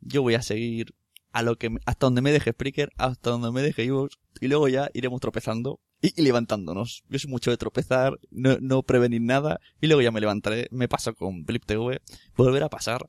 yo 0.03 0.23
voy 0.23 0.35
a 0.35 0.43
seguir 0.43 0.95
a 1.33 1.43
lo 1.43 1.57
que 1.57 1.71
hasta 1.87 2.07
donde 2.07 2.21
me 2.21 2.33
deje 2.33 2.53
Spreaker, 2.53 2.91
hasta 2.99 3.31
donde 3.31 3.51
me 3.53 3.63
deje 3.63 3.85
Evox, 3.85 4.19
y 4.41 4.49
luego 4.49 4.69
ya 4.69 4.91
iremos 4.93 5.21
tropezando 5.21 5.81
y, 6.03 6.21
levantándonos. 6.21 7.05
Yo 7.09 7.19
soy 7.19 7.31
mucho 7.31 7.51
de 7.51 7.57
tropezar, 7.57 8.19
no, 8.31 8.59
no, 8.61 8.83
prevenir 8.83 9.23
nada, 9.23 9.59
y 9.81 9.87
luego 9.87 10.03
ya 10.03 10.11
me 10.11 10.21
levantaré, 10.21 10.69
me 10.71 10.89
paso 10.89 11.15
con 11.15 11.45
Blip 11.45 11.65
TV, 11.65 12.01
volver 12.37 12.63
a 12.65 12.69
pasar. 12.69 13.07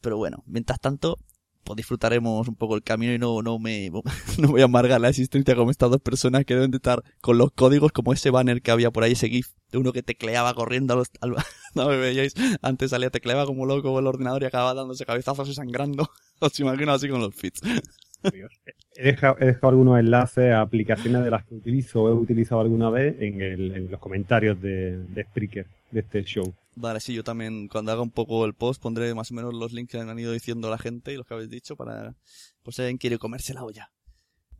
Pero 0.00 0.16
bueno, 0.16 0.42
mientras 0.46 0.80
tanto, 0.80 1.18
pues 1.66 1.76
disfrutaremos 1.76 2.48
un 2.48 2.54
poco 2.54 2.76
el 2.76 2.82
camino 2.82 3.12
y 3.12 3.18
no, 3.18 3.42
no 3.42 3.58
me 3.58 3.90
no 4.38 4.48
voy 4.48 4.62
a 4.62 4.64
amargar 4.64 5.00
la 5.00 5.08
existencia 5.08 5.56
como 5.56 5.70
estas 5.70 5.90
dos 5.90 6.00
personas 6.00 6.44
que 6.44 6.54
deben 6.54 6.70
de 6.70 6.76
estar 6.76 7.02
con 7.20 7.36
los 7.36 7.50
códigos 7.52 7.92
como 7.92 8.12
ese 8.12 8.30
banner 8.30 8.62
que 8.62 8.70
había 8.70 8.90
por 8.90 9.02
ahí, 9.02 9.12
ese 9.12 9.28
GIF 9.28 9.48
de 9.72 9.78
uno 9.78 9.92
que 9.92 10.02
tecleaba 10.02 10.54
corriendo 10.54 10.94
a 10.94 10.96
los, 10.96 11.08
al, 11.20 11.34
no 11.74 11.88
me 11.88 11.96
veíais, 11.96 12.34
antes 12.62 12.90
salía 12.90 13.10
tecleaba 13.10 13.44
como 13.44 13.66
loco 13.66 13.98
el 13.98 14.06
ordenador 14.06 14.42
y 14.42 14.46
acababa 14.46 14.74
dándose 14.74 15.04
cabezazos 15.04 15.48
y 15.48 15.54
sangrando. 15.54 16.08
Os 16.40 16.58
imagino 16.60 16.92
así 16.92 17.08
con 17.08 17.20
los 17.20 17.34
fits. 17.34 17.60
He 18.96 19.02
dejado, 19.02 19.36
he 19.40 19.46
dejado, 19.46 19.68
algunos 19.68 20.00
enlaces 20.00 20.52
a 20.52 20.62
aplicaciones 20.62 21.24
de 21.24 21.30
las 21.30 21.44
que 21.44 21.54
utilizo 21.54 22.02
o 22.02 22.08
he 22.08 22.12
utilizado 22.12 22.60
alguna 22.60 22.90
vez 22.90 23.16
en, 23.20 23.40
el, 23.40 23.74
en 23.74 23.90
los 23.90 24.00
comentarios 24.00 24.60
de, 24.60 24.98
de 24.98 25.24
Spreaker 25.24 25.66
de 25.90 26.00
este 26.00 26.24
show. 26.24 26.54
Vale, 26.74 27.00
sí, 27.00 27.14
yo 27.14 27.24
también 27.24 27.68
cuando 27.68 27.92
haga 27.92 28.02
un 28.02 28.10
poco 28.10 28.44
el 28.44 28.54
post 28.54 28.82
pondré 28.82 29.14
más 29.14 29.30
o 29.30 29.34
menos 29.34 29.54
los 29.54 29.72
links 29.72 29.92
que 29.92 29.98
han 29.98 30.18
ido 30.18 30.32
diciendo 30.32 30.68
la 30.68 30.78
gente 30.78 31.12
y 31.12 31.16
los 31.16 31.26
que 31.26 31.34
habéis 31.34 31.50
dicho 31.50 31.74
para, 31.74 32.14
pues 32.62 32.76
si 32.76 32.82
alguien 32.82 32.98
quiere 32.98 33.18
comerse 33.18 33.54
la 33.54 33.64
olla. 33.64 33.90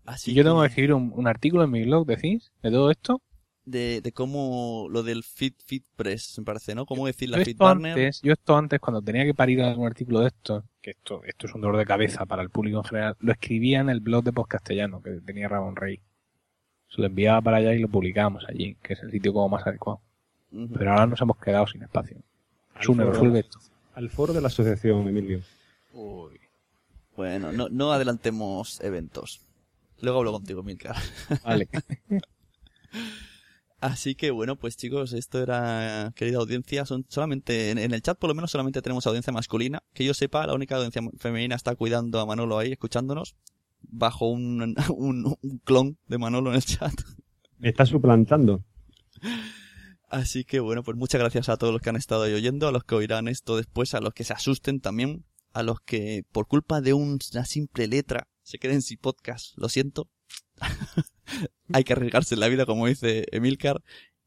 Así 0.07 0.33
yo 0.33 0.45
tengo 0.45 0.61
que 0.63 0.69
escribir 0.69 0.95
un, 0.95 1.27
artículo 1.27 1.65
en 1.65 1.71
mi 1.71 1.85
blog, 1.85 2.07
decís, 2.07 2.53
de 2.63 2.71
todo 2.71 2.91
esto. 2.91 3.21
De, 3.67 4.01
de 4.01 4.13
cómo 4.13 4.87
lo 4.89 5.03
del 5.03 5.25
Fit 5.25 5.61
Fit 5.65 5.85
Press, 5.97 6.39
me 6.39 6.45
parece, 6.45 6.75
¿no? 6.75 6.87
Cómo 6.87 7.07
decir 7.07 7.29
la 7.29 7.45
Fit 7.45 7.61
antes, 7.61 8.23
Yo 8.23 8.33
esto 8.33 8.57
antes, 8.57 8.79
cuando 8.79 9.03
tenía 9.03 9.25
que 9.25 9.35
parir 9.35 9.61
algún 9.61 9.89
artículo 9.89 10.21
de 10.21 10.29
esto, 10.29 10.65
que 10.81 10.93
esto, 10.93 11.23
esto 11.25 11.49
es 11.49 11.55
un 11.55 11.63
dolor 11.63 11.77
de 11.77 11.85
cabeza 11.85 12.25
para 12.27 12.43
el 12.43 12.51
público 12.51 12.79
en 12.79 12.85
general, 12.85 13.17
lo 13.19 13.33
escribía 13.33 13.81
en 13.81 13.91
el 13.91 13.99
blog 13.99 14.23
de 14.23 14.33
Post 14.33 14.51
Castellano, 14.51 15.03
que 15.03 15.21
tenía 15.21 15.49
Ramón 15.49 15.75
Rey. 15.75 16.01
Se 16.89 17.01
lo 17.01 17.09
enviaba 17.09 17.43
para 17.43 17.57
allá 17.57 17.75
y 17.75 17.81
lo 17.81 17.89
publicábamos 17.89 18.45
allí, 18.49 18.77
que 18.83 18.93
es 18.93 19.03
el 19.03 19.11
sitio 19.11 19.33
como 19.33 19.49
más 19.49 19.67
adecuado. 19.67 20.01
Pero 20.51 20.93
ahora 20.93 21.07
nos 21.07 21.21
hemos 21.21 21.37
quedado 21.39 21.67
sin 21.67 21.83
espacio. 21.83 22.19
Sune, 22.81 23.05
resuelve 23.05 23.41
esto. 23.41 23.59
Al 23.95 24.11
foro 24.11 24.33
de 24.33 24.41
la 24.41 24.47
asociación, 24.47 25.09
Emilio. 25.09 25.41
Uy. 25.93 26.39
Bueno, 27.17 27.51
no, 27.51 27.69
no 27.69 27.93
adelantemos 27.93 28.81
eventos. 28.81 29.41
Luego 30.01 30.19
hablo 30.19 30.33
contigo, 30.33 30.63
Milcar. 30.63 30.97
Vale. 31.45 31.69
Así 33.81 34.15
que 34.15 34.31
bueno, 34.31 34.57
pues 34.57 34.77
chicos, 34.77 35.13
esto 35.13 35.41
era, 35.43 36.13
querida 36.17 36.39
audiencia, 36.39 36.87
son 36.87 37.05
solamente, 37.09 37.71
en, 37.71 37.79
el 37.79 38.03
chat 38.03 38.19
por 38.19 38.29
lo 38.29 38.35
menos 38.35 38.51
solamente 38.51 38.81
tenemos 38.81 39.07
audiencia 39.07 39.33
masculina. 39.33 39.83
Que 39.93 40.05
yo 40.05 40.15
sepa, 40.15 40.47
la 40.47 40.55
única 40.55 40.77
audiencia 40.77 41.03
femenina 41.19 41.55
está 41.55 41.75
cuidando 41.75 42.21
a 42.21 42.27
Manolo 42.27 42.59
ahí, 42.59 42.73
escuchándonos, 42.73 43.37
bajo 43.83 44.29
un, 44.29 44.75
un, 44.97 45.37
un 45.43 45.59
clon 45.65 45.99
de 46.07 46.19
Manolo 46.19 46.51
en 46.51 46.57
el 46.57 46.65
chat. 46.65 46.95
Me 47.59 47.69
está 47.69 47.85
suplantando. 47.85 48.65
Así 50.09 50.45
que 50.45 50.61
bueno, 50.61 50.83
pues 50.83 50.97
muchas 50.97 51.21
gracias 51.21 51.49
a 51.49 51.57
todos 51.57 51.73
los 51.73 51.83
que 51.83 51.91
han 51.91 51.97
estado 51.97 52.23
ahí 52.23 52.33
oyendo, 52.33 52.69
a 52.69 52.73
los 52.73 52.85
que 52.85 52.95
oirán 52.95 53.29
esto 53.29 53.57
después, 53.57 53.95
a 53.95 54.01
los 54.01 54.15
que 54.15 54.25
se 54.25 54.33
asusten 54.33 54.81
también, 54.81 55.25
a 55.53 55.63
los 55.63 55.81
que 55.81 56.25
por 56.33 56.47
culpa 56.47 56.81
de 56.81 56.93
una 56.93 57.45
simple 57.45 57.89
letra 57.89 58.29
se 58.43 58.59
queden 58.59 58.83
sin 58.83 58.99
podcast, 58.99 59.57
lo 59.57 59.69
siento. 59.69 60.09
Hay 61.73 61.85
que 61.85 61.93
arriesgarse 61.93 62.35
en 62.35 62.41
la 62.41 62.49
vida, 62.49 62.67
como 62.67 62.87
dice 62.87 63.27
Emilcar. 63.33 63.83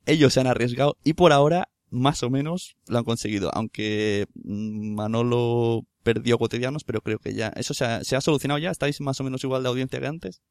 Ellos 0.06 0.34
se 0.34 0.40
han 0.40 0.48
arriesgado 0.48 0.98
y 1.04 1.14
por 1.14 1.34
ahora, 1.34 1.70
más 1.90 2.24
o 2.24 2.30
menos, 2.30 2.76
lo 2.88 2.98
han 2.98 3.04
conseguido. 3.04 3.52
Aunque 3.54 4.26
mm, 4.44 4.96
Manolo 4.96 5.86
perdió 6.04 6.38
cotidianos, 6.38 6.84
pero 6.84 7.02
creo 7.02 7.20
que 7.20 7.34
ya, 7.34 7.50
eso 7.50 7.74
se 7.74 7.86
ha, 7.86 8.04
se 8.04 8.16
ha 8.16 8.22
solucionado 8.22 8.60
ya. 8.60 8.72
¿Estáis 8.72 9.02
más 9.02 9.20
o 9.20 9.24
menos 9.24 9.44
igual 9.44 9.64
de 9.64 9.70
audiencia 9.70 10.00
que 10.00 10.08
antes? 10.08 10.42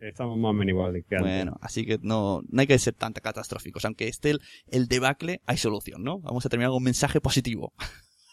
Estamos 0.00 0.38
más 0.38 0.50
o 0.50 0.52
menos 0.52 0.70
igual 0.70 0.92
que 0.92 1.16
antes. 1.16 1.20
Bueno, 1.20 1.58
así 1.60 1.84
que 1.84 1.98
no, 2.02 2.42
no 2.48 2.60
hay 2.60 2.66
que 2.66 2.78
ser 2.78 2.94
tan 2.94 3.12
catastróficos. 3.12 3.84
Aunque 3.84 4.06
esté 4.06 4.30
el, 4.30 4.40
el 4.68 4.86
debacle, 4.86 5.40
hay 5.46 5.56
solución, 5.56 6.04
¿no? 6.04 6.20
Vamos 6.20 6.46
a 6.46 6.48
terminar 6.48 6.70
con 6.70 6.78
un 6.78 6.84
mensaje 6.84 7.20
positivo. 7.20 7.72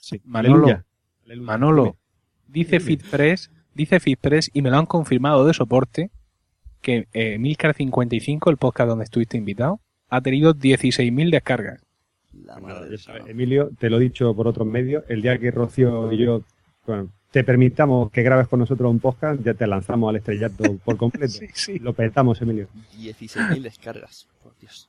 Sí. 0.02 0.22
Manolo, 0.24 0.84
Manolo, 1.38 1.98
dice 2.48 2.80
FitPress, 2.80 3.50
dice 3.74 4.00
FitPress 4.00 4.52
y 4.54 4.62
me 4.62 4.70
lo 4.70 4.78
han 4.78 4.86
confirmado 4.86 5.48
de 5.48 5.54
soporte 5.56 6.12
que 6.86 7.08
eh, 7.14 7.40
Milcar55, 7.40 8.52
el 8.52 8.58
podcast 8.58 8.90
donde 8.90 9.06
estuviste 9.06 9.38
invitado, 9.38 9.80
ha 10.08 10.22
tenido 10.22 10.54
16.000 10.54 11.32
descargas. 11.32 11.82
Emilio, 13.26 13.72
te 13.80 13.90
lo 13.90 13.98
he 13.98 14.02
dicho 14.02 14.36
por 14.36 14.48
otros 14.48 14.68
medios, 14.68 15.04
el 15.10 15.24
día 15.24 15.40
que 15.40 15.50
Rocío 15.50 16.12
y 16.12 16.18
yo 16.20 16.44
bueno, 16.86 17.12
te 17.32 17.44
permitamos 17.44 18.12
que 18.12 18.22
grabes 18.22 18.48
con 18.48 18.60
nosotros 18.60 18.92
un 18.92 19.00
podcast, 19.00 19.42
ya 19.42 19.56
te 19.56 19.66
lanzamos 19.66 20.10
al 20.10 20.18
estrellato 20.18 20.78
por 20.86 20.96
completo. 20.98 21.34
sí, 21.34 21.48
sí. 21.54 21.80
Lo 21.80 21.94
petamos, 21.94 22.40
Emilio. 22.42 22.68
16.000 23.00 23.62
descargas, 23.64 24.28
por 24.44 24.56
Dios. 24.60 24.88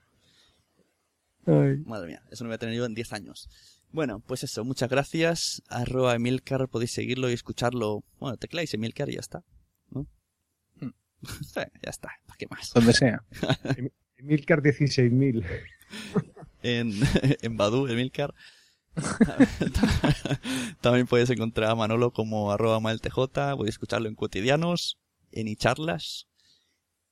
Ay. 1.47 1.78
Madre 1.86 2.09
mía, 2.09 2.23
eso 2.31 2.44
no 2.44 2.48
voy 2.48 2.56
a 2.56 2.59
tener 2.59 2.74
yo 2.74 2.85
en 2.85 2.94
10 2.94 3.12
años. 3.14 3.48
Bueno, 3.90 4.20
pues 4.27 4.43
eso, 4.44 4.64
muchas 4.64 4.90
gracias. 4.90 5.62
Arroba 5.70 6.14
Emilcar, 6.14 6.68
podéis 6.68 6.93
seguirlo 6.93 7.31
y 7.31 7.32
escucharlo. 7.32 8.02
Bueno, 8.18 8.36
tecláis 8.36 8.74
Emilcar 8.74 9.09
y 9.09 9.14
ya 9.14 9.20
está. 9.20 9.43
Ya 11.55 11.90
está, 11.90 12.10
¿para 12.26 12.36
qué 12.38 12.47
más? 12.48 12.72
Donde 12.72 12.93
sea. 12.93 13.24
Emilcar 14.16 14.62
16.000. 14.62 15.44
en, 16.62 16.93
en 17.43 17.56
Badu, 17.56 17.86
Emilcar. 17.86 18.34
También 20.80 21.06
puedes 21.06 21.28
encontrar 21.30 21.70
a 21.70 21.74
Manolo 21.74 22.12
como 22.12 22.51
arroba 22.51 22.80
maltj, 22.80 23.14
podéis 23.56 23.74
escucharlo 23.74 24.09
en 24.09 24.14
cotidianos, 24.14 24.98
en 25.32 25.55
charlas 25.56 26.28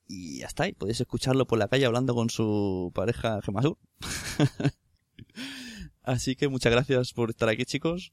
y 0.07 0.41
ya 0.41 0.47
está, 0.47 0.67
y 0.69 0.73
podéis 0.73 1.01
escucharlo 1.01 1.47
por 1.47 1.59
la 1.59 1.69
calle 1.69 1.87
hablando 1.87 2.15
con 2.15 2.31
su 2.31 2.91
pareja 2.95 3.41
Gemasur. 3.43 3.79
Así 6.03 6.37
que 6.37 6.49
muchas 6.49 6.73
gracias 6.73 7.13
por 7.13 7.31
estar 7.31 7.49
aquí 7.49 7.65
chicos 7.65 8.13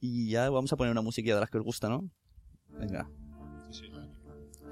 y 0.00 0.30
ya 0.30 0.48
vamos 0.50 0.72
a 0.72 0.76
poner 0.76 0.92
una 0.92 1.02
musiquilla 1.02 1.34
de 1.34 1.40
las 1.40 1.50
que 1.50 1.58
os 1.58 1.64
gusta, 1.64 1.88
¿no? 1.88 2.10
Venga. 2.68 3.08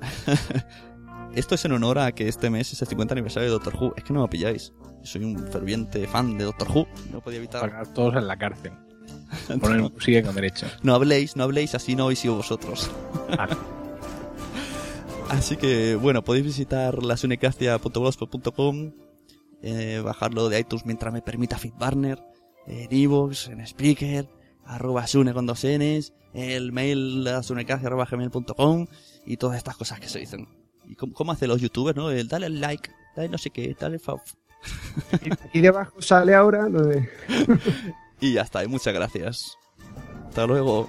Esto 1.34 1.54
es 1.54 1.64
en 1.64 1.72
honor 1.72 1.98
a 1.98 2.12
que 2.12 2.26
este 2.26 2.50
mes 2.50 2.72
es 2.72 2.82
el 2.82 2.88
50 2.88 3.14
aniversario 3.14 3.48
de 3.48 3.52
Doctor 3.52 3.76
Who. 3.76 3.94
Es 3.96 4.04
que 4.04 4.12
no 4.12 4.22
me 4.22 4.28
pilláis. 4.28 4.72
Soy 5.02 5.24
un 5.24 5.38
ferviente 5.38 6.06
fan 6.06 6.38
de 6.38 6.44
Doctor 6.44 6.68
Who. 6.68 6.88
No 7.12 7.20
podía 7.20 7.38
evitar. 7.38 7.60
Pagar 7.60 7.92
todos 7.92 8.16
en 8.16 8.26
la 8.26 8.36
cárcel. 8.36 8.72
Poner 9.60 9.90
sigue 10.00 10.22
con 10.22 10.34
derecho. 10.34 10.66
No 10.82 10.94
habléis, 10.94 11.36
no 11.36 11.44
habléis, 11.44 11.74
así 11.74 11.94
no 11.94 12.04
habéis 12.04 12.20
sido 12.20 12.36
vosotros. 12.36 12.90
así 15.28 15.56
que, 15.56 15.96
bueno, 15.96 16.24
podéis 16.24 16.46
visitar 16.46 17.02
lasunecracia.blogspot.com, 17.02 18.92
eh, 19.62 20.00
bajarlo 20.04 20.48
de 20.48 20.60
iTunes 20.60 20.86
mientras 20.86 21.12
me 21.12 21.22
permita 21.22 21.58
Fitbarner, 21.58 22.22
en 22.66 22.88
Evox, 22.90 23.48
en 23.48 23.66
Spreaker, 23.66 24.28
arroba 24.68 25.06
sune 25.06 25.32
con 25.32 25.46
dos 25.46 25.64
Ns, 25.64 26.12
el 26.34 26.72
mail 26.72 27.24
lasunecracia.gmail.com 27.24 28.86
y 29.26 29.36
todas 29.38 29.56
estas 29.56 29.76
cosas 29.76 29.98
que 29.98 30.08
se 30.08 30.20
dicen. 30.20 30.46
¿Y 30.86 30.94
cómo, 30.94 31.12
cómo 31.14 31.32
hacen 31.32 31.48
los 31.48 31.60
youtubers, 31.60 31.96
no? 31.96 32.10
El 32.10 32.28
dale 32.28 32.46
al 32.46 32.60
like, 32.60 32.90
dale 33.16 33.28
no 33.28 33.38
sé 33.38 33.50
qué, 33.50 33.74
dale 33.78 33.98
fav. 33.98 34.20
Aquí 35.44 35.60
debajo 35.62 36.00
sale 36.00 36.34
ahora 36.34 36.68
lo 36.68 36.82
de... 36.84 37.08
y 38.20 38.34
ya 38.34 38.42
está, 38.42 38.62
y 38.62 38.68
muchas 38.68 38.94
gracias. 38.94 39.56
Hasta 40.28 40.46
luego. 40.46 40.88